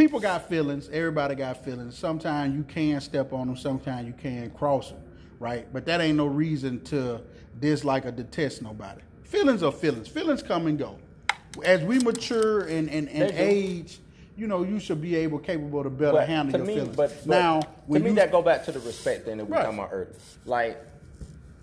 people 0.00 0.18
got 0.18 0.48
feelings. 0.48 0.88
Everybody 0.88 1.34
got 1.34 1.62
feelings. 1.62 1.96
Sometimes 1.96 2.56
you 2.56 2.62
can 2.64 3.00
step 3.00 3.32
on 3.32 3.46
them. 3.48 3.56
Sometimes 3.56 4.06
you 4.06 4.14
can 4.14 4.50
cross 4.50 4.90
them. 4.90 5.00
Right. 5.38 5.70
But 5.72 5.84
that 5.86 6.00
ain't 6.00 6.16
no 6.16 6.26
reason 6.26 6.80
to 6.84 7.20
dislike 7.60 8.06
or 8.06 8.10
detest 8.10 8.62
nobody. 8.62 9.02
Feelings 9.24 9.62
are 9.62 9.72
feelings. 9.72 10.08
Feelings 10.08 10.42
come 10.42 10.66
and 10.66 10.78
go. 10.78 10.96
As 11.64 11.82
we 11.82 11.98
mature 11.98 12.60
and 12.62 12.88
and, 12.88 13.08
and 13.08 13.30
age, 13.32 13.98
you 14.36 14.46
know, 14.46 14.62
you 14.62 14.80
should 14.80 15.02
be 15.02 15.16
able, 15.16 15.38
capable 15.38 15.82
to 15.82 15.90
better 15.90 16.12
But 16.12 16.28
handle 16.28 16.52
to 16.52 16.58
your 16.58 16.66
me, 16.66 16.74
feelings. 16.76 16.96
but, 16.96 17.10
but 17.10 17.26
now, 17.26 17.60
to 17.60 17.98
me, 17.98 18.08
you, 18.10 18.14
that 18.16 18.32
go 18.32 18.40
back 18.40 18.64
to 18.64 18.72
the 18.72 18.80
respect 18.80 19.26
thing 19.26 19.36
that 19.36 19.44
we 19.44 19.52
Right. 19.52 19.64
talking 19.64 19.78
about 19.78 19.90
earlier. 19.92 20.14
Like, 20.46 20.78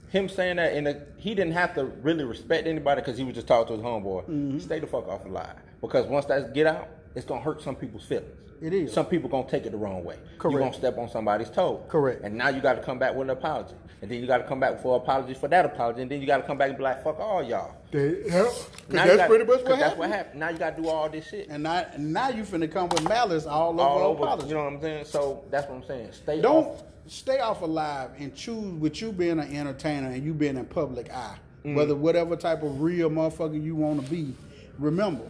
him 0.09 0.29
saying 0.29 0.57
that, 0.57 0.73
and 0.73 0.95
he 1.17 1.33
didn't 1.33 1.53
have 1.53 1.73
to 1.75 1.85
really 1.85 2.23
respect 2.23 2.67
anybody 2.67 3.01
because 3.01 3.17
he 3.17 3.23
was 3.23 3.33
just 3.33 3.47
talking 3.47 3.67
to 3.67 3.73
his 3.73 3.81
homeboy. 3.81 4.23
Mm-hmm. 4.23 4.59
Stay 4.59 4.79
the 4.79 4.87
fuck 4.87 5.07
off 5.07 5.23
the 5.23 5.29
line 5.29 5.55
because 5.81 6.05
once 6.05 6.25
that 6.25 6.53
get 6.53 6.67
out, 6.67 6.87
it's 7.17 7.25
gonna 7.25 7.41
hurt 7.41 7.61
some 7.61 7.75
people's 7.75 8.05
feelings. 8.05 8.31
It 8.59 8.73
is. 8.73 8.91
Some 8.93 9.05
people 9.05 9.29
gonna 9.29 9.47
take 9.47 9.65
it 9.67 9.71
the 9.71 9.77
wrong 9.77 10.03
way. 10.03 10.15
Correct. 10.39 10.53
You 10.53 10.59
gonna 10.59 10.73
step 10.73 10.97
on 10.97 11.09
somebody's 11.09 11.49
toe. 11.49 11.83
Correct. 11.89 12.23
And 12.23 12.35
now 12.35 12.49
you 12.49 12.59
got 12.61 12.73
to 12.75 12.81
come 12.81 12.97
back 12.97 13.13
with 13.13 13.23
an 13.23 13.29
apology, 13.29 13.75
and 14.01 14.09
then 14.09 14.19
you 14.19 14.25
got 14.25 14.39
to 14.39 14.45
come 14.45 14.59
back 14.59 14.81
for 14.81 14.95
an 14.95 15.01
apology 15.03 15.35
for 15.35 15.47
that 15.47 15.63
apology, 15.65 16.01
and 16.01 16.09
then 16.09 16.21
you 16.21 16.25
got 16.27 16.37
to 16.37 16.43
come 16.43 16.57
back 16.57 16.69
and 16.69 16.77
be 16.77 16.83
like, 16.83 17.03
"Fuck 17.03 17.19
all 17.19 17.43
y'all." 17.43 17.73
Yeah, 17.91 18.01
Now 18.01 19.05
that's 19.05 19.15
gotta- 19.17 19.27
pretty 19.27 19.43
much 19.45 19.57
what 19.59 19.65
That's 19.65 19.81
happened. 19.81 19.99
what 19.99 20.09
happened. 20.09 20.39
Now 20.39 20.49
you 20.49 20.57
got 20.57 20.75
to 20.75 20.81
do 20.81 20.89
all 20.89 21.07
this 21.09 21.27
shit 21.29 21.47
And 21.49 21.63
now, 21.63 21.85
now 21.99 22.29
you 22.29 22.43
finna 22.43 22.71
come 22.71 22.89
with 22.89 23.07
malice 23.07 23.45
all 23.45 23.69
over 23.79 23.81
all 23.81 23.99
over. 24.11 24.23
apology. 24.23 24.47
You 24.49 24.53
know 24.55 24.63
what 24.63 24.73
I'm 24.73 24.81
saying? 24.81 25.05
So 25.05 25.43
that's 25.51 25.67
what 25.69 25.75
I'm 25.75 25.83
saying. 25.85 26.09
Stay 26.13 26.41
Don't 26.41 26.65
off- 26.67 26.83
stay 27.05 27.39
off 27.39 27.61
alive 27.61 28.09
and 28.17 28.33
choose 28.35 28.73
with 28.79 29.01
you 29.01 29.11
being 29.11 29.39
an 29.39 29.55
entertainer 29.55 30.07
and 30.09 30.23
you 30.23 30.33
being 30.33 30.57
in 30.57 30.65
public 30.65 31.11
eye. 31.13 31.37
Mm. 31.63 31.75
Whether 31.75 31.95
whatever 31.95 32.35
type 32.35 32.63
of 32.63 32.81
real 32.81 33.09
motherfucker 33.09 33.61
you 33.63 33.75
want 33.75 34.03
to 34.03 34.09
be, 34.11 34.33
remember 34.79 35.23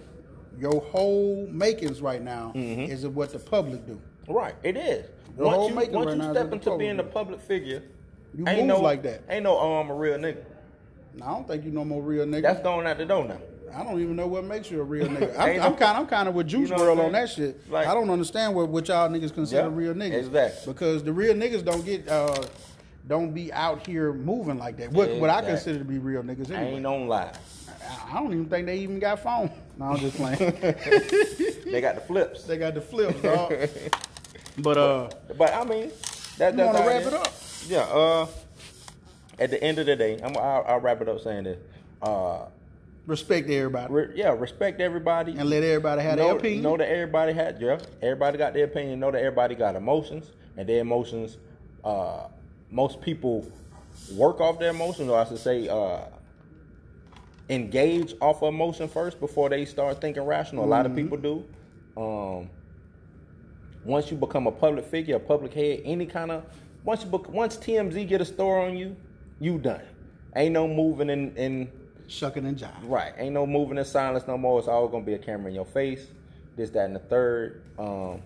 your 0.60 0.82
whole 0.82 1.48
makings 1.52 2.02
right 2.02 2.22
now 2.22 2.52
Mm-hmm. 2.56 2.92
is 2.92 3.04
of 3.04 3.16
what 3.16 3.32
the 3.32 3.40
public 3.40 3.86
do. 3.86 4.00
Right, 4.28 4.56
it 4.64 4.76
is. 4.78 5.06
Whole 5.38 5.46
Once 5.46 5.70
you, 5.70 5.76
once 5.96 6.08
right 6.08 6.18
you 6.18 6.32
step 6.32 6.50
the 6.50 6.56
into 6.56 6.78
being 6.78 7.00
a 7.00 7.04
public 7.04 7.40
figure, 7.42 7.84
You 8.36 8.48
ain't 8.48 8.60
move 8.60 8.68
no 8.68 8.82
like 8.82 9.04
that. 9.04 9.22
Ain't 9.30 9.44
no 9.44 9.58
um 9.60 9.90
a 9.90 9.94
real 9.96 10.18
nigga. 10.18 10.44
I 11.22 11.28
don't 11.28 11.48
think 11.48 11.64
you 11.66 11.72
no 11.72 11.86
more 11.86 12.02
real 12.02 12.26
nigga. 12.26 12.42
That's 12.44 12.62
going 12.62 12.86
out 12.88 12.98
the 12.98 13.06
door 13.06 13.26
now. 13.26 13.40
I 13.74 13.84
don't 13.84 14.00
even 14.02 14.16
know 14.16 14.28
what 14.28 14.46
makes 14.46 14.72
you 14.72 14.80
a 14.82 14.84
real 14.84 15.08
nigga. 15.08 15.34
I'm, 15.38 15.50
I'm 15.62 15.72
no- 15.74 15.78
kind, 15.78 15.98
I'm 15.98 16.08
kind 16.08 16.28
of 16.30 16.36
with 16.36 16.48
Juice 16.48 16.70
You 16.70 16.76
know 16.78 16.84
World 16.84 17.00
on 17.00 17.12
that 17.12 17.30
shit. 17.30 17.70
Like- 17.70 17.88
I 17.88 17.94
don't 17.94 18.10
understand 18.10 18.56
what, 18.56 18.70
what 18.70 18.88
y'all 18.88 19.10
niggas 19.10 19.34
consider 19.34 19.64
Yeah, 19.64 19.70
real 19.72 19.94
niggas. 19.94 20.14
exactly. 20.28 20.74
Because 20.74 21.04
the 21.04 21.14
real 21.14 21.34
niggas 21.34 21.64
don't 21.66 21.86
get, 21.86 22.08
uh, 22.08 22.44
don't 23.08 23.34
be 23.34 23.52
out 23.54 23.86
here 23.86 24.14
moving 24.14 24.58
like 24.58 24.78
that. 24.78 24.92
What, 24.92 25.16
what 25.18 25.30
I 25.30 25.42
consider 25.42 25.80
to 25.80 25.86
be 25.86 25.98
real 25.98 26.24
niggas 26.24 26.52
I 26.52 26.64
ain't 26.64 26.86
on 26.86 27.08
lie. 27.08 27.34
I, 28.10 28.14
don't 28.20 28.34
even 28.34 28.46
think 28.46 28.66
they 28.66 28.78
even 28.80 29.00
got 29.00 29.20
phone. 29.22 29.52
No, 29.78 29.86
I'm 29.86 29.98
just 29.98 30.18
playing. 30.18 30.38
They 31.68 31.82
got 31.82 31.96
the 31.96 32.02
flips. 32.02 32.44
they 32.44 32.58
got 32.58 32.76
the 32.76 32.82
flips, 32.82 33.22
dog. 33.22 33.54
But 34.60 34.78
uh, 34.78 35.10
But 35.38 35.54
I 35.54 35.64
mean, 35.66 35.92
that, 36.38 36.54
you 36.54 36.58
that's 36.58 36.74
want 36.74 36.78
to 36.78 36.84
wrap 36.88 37.02
it 37.06 37.14
up? 37.14 37.34
Yeah. 37.68 37.80
Uh, 37.82 38.28
at 39.38 39.52
the 39.52 39.62
end 39.64 39.78
of 39.80 39.86
the 39.86 39.96
day, 39.96 40.18
I'm, 40.24 40.36
I'll, 40.38 40.64
I'll 40.68 40.80
wrap 40.80 41.02
it 41.02 41.10
up 41.10 41.20
saying 41.22 41.44
this. 41.44 41.60
Uh, 42.02 42.46
Respect 43.06 43.50
everybody 43.50 43.94
re- 43.94 44.12
yeah, 44.16 44.36
respect 44.38 44.82
everybody. 44.82 45.32
and 45.38 45.50
let 45.50 45.64
everybody 45.64 46.02
have 46.02 46.18
their 46.18 46.36
opinion. 46.36 46.62
know 46.64 46.76
that 46.76 46.90
everybody 46.90 47.32
had 47.32 47.58
yeah, 47.62 47.80
everybody 48.02 48.38
got 48.38 48.54
their 48.54 48.66
opinion. 48.66 49.00
Know 49.00 49.12
that 49.12 49.20
everybody 49.20 49.56
got 49.56 49.76
emotions, 49.78 50.32
and 50.58 50.68
their 50.68 50.82
emotions. 50.82 51.38
Uh, 51.86 52.28
most 52.70 53.00
people 53.00 53.50
work 54.14 54.42
off 54.42 54.60
their 54.60 54.72
emotions, 54.72 55.10
or 55.10 55.18
I 55.20 55.26
should 55.26 55.38
say, 55.40 55.70
uh, 55.70 56.00
engage 57.50 58.14
off 58.22 58.44
of 58.44 58.54
emotion 58.54 58.88
first 58.88 59.20
before 59.20 59.50
they 59.50 59.66
start 59.66 60.02
thinking 60.02 60.24
rational. 60.24 60.66
A 60.66 60.68
lot 60.68 60.86
of 60.86 60.96
people 60.96 61.18
do. 61.18 61.46
Um, 61.96 62.50
once 63.86 64.12
you 64.12 64.18
become 64.18 64.48
a 64.48 64.52
public 64.52 64.86
figure, 64.86 65.16
a 65.16 65.20
public 65.20 65.54
head, 65.54 65.82
any 65.86 66.06
kind 66.06 66.32
of 66.32 66.44
once 66.84 67.04
you 67.04 67.10
bec- 67.10 67.30
once 67.30 67.58
TMZ 67.58 68.08
get 68.08 68.22
a 68.22 68.26
store 68.26 68.66
on 68.66 68.78
you, 68.78 68.96
you 69.40 69.58
done. 69.58 69.82
Ain't 70.36 70.54
no 70.54 70.68
moving 70.68 71.10
in 71.10 71.36
in 71.36 71.72
Shucking 72.08 72.46
and 72.46 72.58
jiving. 72.58 72.72
Right. 72.84 73.14
Ain't 73.18 73.34
no 73.34 73.46
moving 73.46 73.78
in 73.78 73.84
silence 73.84 74.26
no 74.28 74.38
more. 74.38 74.60
It's 74.60 74.68
always 74.70 74.92
gonna 74.92 75.04
be 75.04 75.14
a 75.14 75.20
camera 75.20 75.50
in 75.50 75.56
your 75.56 75.66
face. 75.66 76.08
This, 76.56 76.70
that, 76.72 76.86
and 76.86 76.96
the 76.96 77.00
third. 77.00 77.62
Um, 77.78 78.22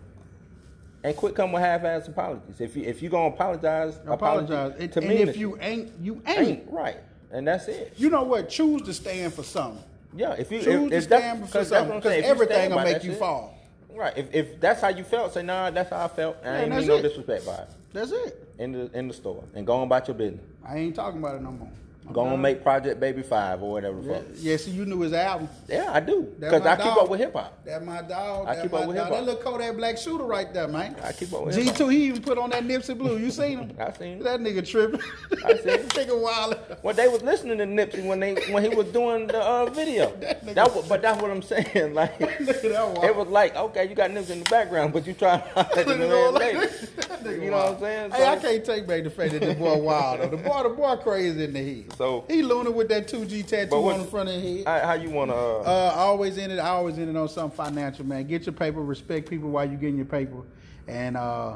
and 1.03 1.15
quit 1.15 1.33
coming 1.33 1.53
with 1.53 1.63
half-ass 1.63 2.07
apologies. 2.07 2.61
If 2.61 2.75
you 2.75 2.83
if 2.83 3.01
you 3.01 3.09
gonna 3.09 3.33
apologize, 3.33 3.99
Apologize. 4.05 4.73
And, 4.77 4.93
to 4.93 4.99
and 4.99 5.09
me. 5.09 5.15
if 5.17 5.35
you 5.35 5.57
ain't, 5.61 5.91
you 5.99 6.21
ain't. 6.27 6.47
ain't 6.47 6.71
right, 6.71 6.99
and 7.31 7.47
that's 7.47 7.67
it. 7.67 7.93
You 7.97 8.09
know 8.09 8.23
what? 8.23 8.49
Choose 8.49 8.81
to 8.83 8.93
stand 8.93 9.33
for 9.33 9.43
something. 9.43 9.83
Yeah. 10.15 10.33
If 10.33 10.51
you 10.51 10.61
Choose 10.61 10.91
if, 10.91 10.91
to 10.91 11.01
stand 11.01 11.39
for 11.45 11.51
'cause 11.51 11.69
that's 11.69 11.71
what 11.71 11.77
something 11.79 11.97
because 11.99 12.11
saying. 12.11 12.19
If 12.23 12.25
you 12.25 12.31
everything 12.31 12.69
will 12.75 12.83
make 12.83 13.03
you 13.03 13.11
shit- 13.11 13.19
fall. 13.19 13.57
Right. 13.93 14.17
If 14.17 14.33
if 14.33 14.59
that's 14.59 14.81
how 14.81 14.87
you 14.89 15.03
felt, 15.03 15.33
say 15.33 15.43
nah. 15.43 15.69
That's 15.69 15.89
how 15.89 16.03
I 16.05 16.07
felt. 16.07 16.37
I 16.43 16.47
Yeah, 16.47 16.61
ain't 16.63 16.75
mean 16.75 16.87
no 16.87 17.01
disrespect 17.01 17.45
by 17.45 17.55
it. 17.55 17.69
That's 17.93 18.11
it. 18.11 18.47
In 18.57 18.71
the 18.71 18.89
in 18.97 19.07
the 19.07 19.13
store 19.13 19.43
and 19.53 19.65
go 19.67 19.73
on 19.73 19.83
about 19.83 20.07
your 20.07 20.15
business. 20.15 20.43
I 20.65 20.77
ain't 20.77 20.95
talking 20.95 21.19
about 21.19 21.35
it 21.35 21.41
no 21.41 21.51
more. 21.51 21.69
I'm 22.07 22.13
Go 22.13 22.21
on 22.21 22.29
done. 22.31 22.41
make 22.41 22.63
Project 22.63 22.99
Baby 22.99 23.21
Five 23.21 23.61
or 23.61 23.71
whatever. 23.71 24.01
the 24.01 24.07
Yeah, 24.09 24.13
fuck. 24.17 24.25
yeah, 24.37 24.57
see, 24.57 24.71
you 24.71 24.85
knew 24.85 24.99
his 25.01 25.13
album. 25.13 25.47
Yeah, 25.69 25.91
I 25.93 25.99
do. 25.99 26.23
Because 26.39 26.65
I 26.65 26.75
keep 26.75 26.85
up 26.97 27.07
with 27.09 27.19
hip 27.19 27.33
hop. 27.33 27.63
That 27.63 27.85
my 27.85 28.01
dog. 28.01 28.47
I 28.47 28.61
keep 28.61 28.73
up 28.73 28.87
with 28.87 28.95
hip-hop. 28.97 29.11
That 29.13 29.23
little 29.23 29.39
Kodak 29.41 29.77
Black 29.77 29.97
shooter 29.97 30.23
right 30.25 30.51
there, 30.53 30.67
man. 30.67 30.95
I 31.03 31.11
keep 31.13 31.31
up 31.31 31.45
with 31.45 31.55
G 31.55 31.63
hip 31.63 31.75
two, 31.75 31.87
he 31.89 32.05
even 32.07 32.21
put 32.23 32.37
on 32.37 32.49
that 32.49 32.63
Nipsey 32.63 32.97
Blue. 32.97 33.17
You 33.17 33.29
seen 33.31 33.59
him? 33.59 33.71
I 33.79 33.91
seen 33.93 34.17
it. 34.17 34.23
That 34.23 34.39
nigga 34.39 34.67
tripping. 34.67 34.99
I 35.45 35.55
seen 35.57 35.67
it. 35.69 35.89
nigga 35.89 36.19
wild. 36.19 36.57
Well, 36.83 36.95
they 36.95 37.07
was 37.07 37.21
listening 37.21 37.59
to 37.59 37.65
Nipsey 37.65 38.03
when 38.05 38.19
they 38.19 38.33
when 38.51 38.63
he 38.63 38.75
was 38.75 38.87
doing 38.87 39.27
the 39.27 39.39
uh, 39.39 39.65
video. 39.67 40.11
That 40.21 40.55
that 40.55 40.75
was, 40.75 40.87
but 40.89 41.01
that's 41.01 41.21
what 41.21 41.29
I'm 41.31 41.41
saying. 41.43 41.93
Like 41.93 42.15
it 42.19 43.15
was 43.15 43.27
like, 43.27 43.55
okay, 43.55 43.87
you 43.87 43.95
got 43.95 44.09
Nipsey 44.09 44.31
in 44.31 44.39
the 44.43 44.49
background, 44.49 44.91
but 44.91 45.05
you 45.07 45.13
trying 45.13 45.41
to 45.41 45.49
let 45.55 45.85
the 45.87 45.97
man 45.97 46.33
like 46.33 46.41
later. 46.55 47.41
You 47.41 47.51
know 47.51 47.57
what 47.57 47.73
I'm 47.75 47.79
saying? 47.79 48.11
Hey, 48.11 48.25
I 48.27 48.35
can't 48.37 48.65
take 48.65 48.87
back 48.87 49.03
the 49.03 49.09
fact 49.09 49.31
that 49.33 49.41
the 49.41 49.53
boy 49.55 49.77
wild 49.77 50.19
though. 50.21 50.29
The 50.29 50.37
boy, 50.37 50.63
the 50.63 50.69
boy 50.69 50.95
crazy 50.97 51.43
in 51.43 51.53
the 51.53 51.59
head. 51.63 51.90
So- 51.97 52.25
he 52.29 52.41
loony 52.41 52.71
with 52.71 52.89
that 52.89 53.07
two 53.07 53.25
G 53.25 53.43
tattoo 53.43 53.75
on 53.75 53.99
the 53.99 54.05
front 54.05 54.29
of 54.29 54.35
his 54.41 54.65
head. 54.65 54.83
How, 54.85 54.93
you 54.93 55.09
want 55.09 55.31
to? 55.31 55.35
Uh, 55.35 55.61
Uh, 55.65 55.93
I 55.95 55.99
always 55.99 56.37
ended. 56.37 56.59
I 56.59 56.69
always 56.69 56.97
ended 56.97 57.15
on 57.15 57.29
something 57.29 57.55
financial, 57.55 58.05
man. 58.05 58.27
Get 58.27 58.45
your 58.45 58.53
paper, 58.53 58.81
respect 58.81 59.29
people 59.29 59.49
while 59.49 59.69
you 59.69 59.77
getting 59.77 59.97
your 59.97 60.05
paper, 60.05 60.43
and 60.87 61.15
uh, 61.17 61.55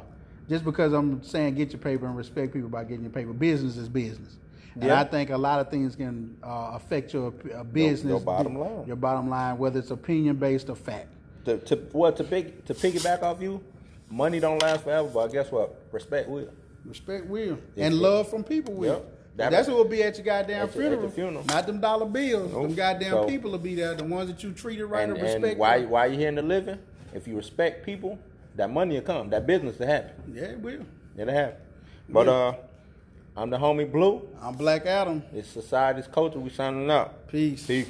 just 0.49 0.63
because 0.63 0.93
I'm 0.93 1.23
saying 1.23 1.55
get 1.55 1.71
your 1.71 1.79
paper 1.79 2.05
and 2.05 2.15
respect 2.15 2.53
people 2.53 2.69
by 2.69 2.83
getting 2.83 3.03
your 3.03 3.11
paper, 3.11 3.33
business 3.33 3.77
is 3.77 3.89
business. 3.89 4.37
And 4.75 4.83
Yeah. 4.85 4.99
I 4.99 5.05
think 5.05 5.29
a 5.29 5.37
lot 5.37 5.61
of 5.61 5.69
things 5.69 5.95
can 5.95 6.35
uh, 6.43 6.71
affect 6.73 7.13
your 7.13 7.33
uh, 7.55 7.63
business, 7.63 8.09
your 8.11 8.19
bottom 8.19 8.57
line. 8.59 8.85
your 8.85 8.97
bottom 8.97 9.29
line, 9.29 9.57
whether 9.57 9.79
it's 9.79 9.89
opinion 9.91 10.35
based 10.35 10.69
or 10.69 10.75
fact. 10.75 11.07
to 11.45 11.57
to 11.59 11.79
well 11.93 12.11
to 12.11 12.23
big 12.23 12.65
to 12.65 12.73
piggyback 12.73 13.23
off 13.23 13.41
you, 13.41 13.61
money 14.11 14.39
don't 14.39 14.61
last 14.61 14.83
forever, 14.83 15.07
but 15.13 15.27
guess 15.31 15.49
what? 15.51 15.75
Respect 15.91 16.27
will. 16.29 16.49
Respect 16.85 17.25
will 17.27 17.57
and 17.77 17.95
love 17.95 18.29
from 18.29 18.43
people 18.43 18.73
will. 18.73 18.93
Yep. 18.95 19.11
That- 19.35 19.51
That's 19.51 19.67
who 19.67 19.75
will 19.75 19.83
be 19.85 20.01
at 20.01 20.15
your 20.17 20.23
goddamn 20.25 20.63
At 20.63 20.71
funeral. 20.71 21.01
the 21.01 21.09
funeral. 21.09 21.43
Not 21.45 21.67
them 21.67 21.81
dollar 21.81 22.05
bills. 22.05 22.51
Nope. 22.53 22.61
Them 22.63 22.75
goddamn 22.75 23.11
So- 23.11 23.25
people 23.25 23.51
will 23.51 23.57
be 23.59 23.75
there. 23.75 23.93
The 23.93 24.03
ones 24.05 24.29
that 24.29 24.41
you 24.43 24.51
treated 24.53 24.85
right 24.85 25.03
and, 25.03 25.13
and 25.13 25.21
respect. 25.21 25.45
and 25.45 25.57
while 25.57 25.85
while 25.87 26.07
you're 26.07 26.19
here 26.19 26.29
in 26.29 26.35
the 26.35 26.41
living, 26.41 26.79
if 27.13 27.27
you 27.27 27.35
respect 27.35 27.85
people, 27.85 28.17
that 28.55 28.69
money 28.69 28.95
will 28.95 29.01
come. 29.01 29.29
That 29.31 29.45
business 29.45 29.77
will 29.77 29.87
happen. 29.87 30.11
yeah, 30.33 30.43
it 30.43 30.59
will. 30.61 30.85
It'll 31.17 31.33
happen. 31.33 31.57
But 32.07 32.27
Yeah. 32.27 32.31
uh, 32.33 32.53
I'm 33.37 33.49
the 33.49 33.57
homie 33.57 33.91
Blue. 33.91 34.25
I'm 34.41 34.55
Black 34.55 34.85
Adam. 34.85 35.21
It's 35.33 35.49
society's 35.49 36.07
culture. 36.07 36.39
We 36.39 36.49
signing 36.49 36.89
out. 36.89 37.27
Peace. 37.27 37.65
Peace. 37.67 37.89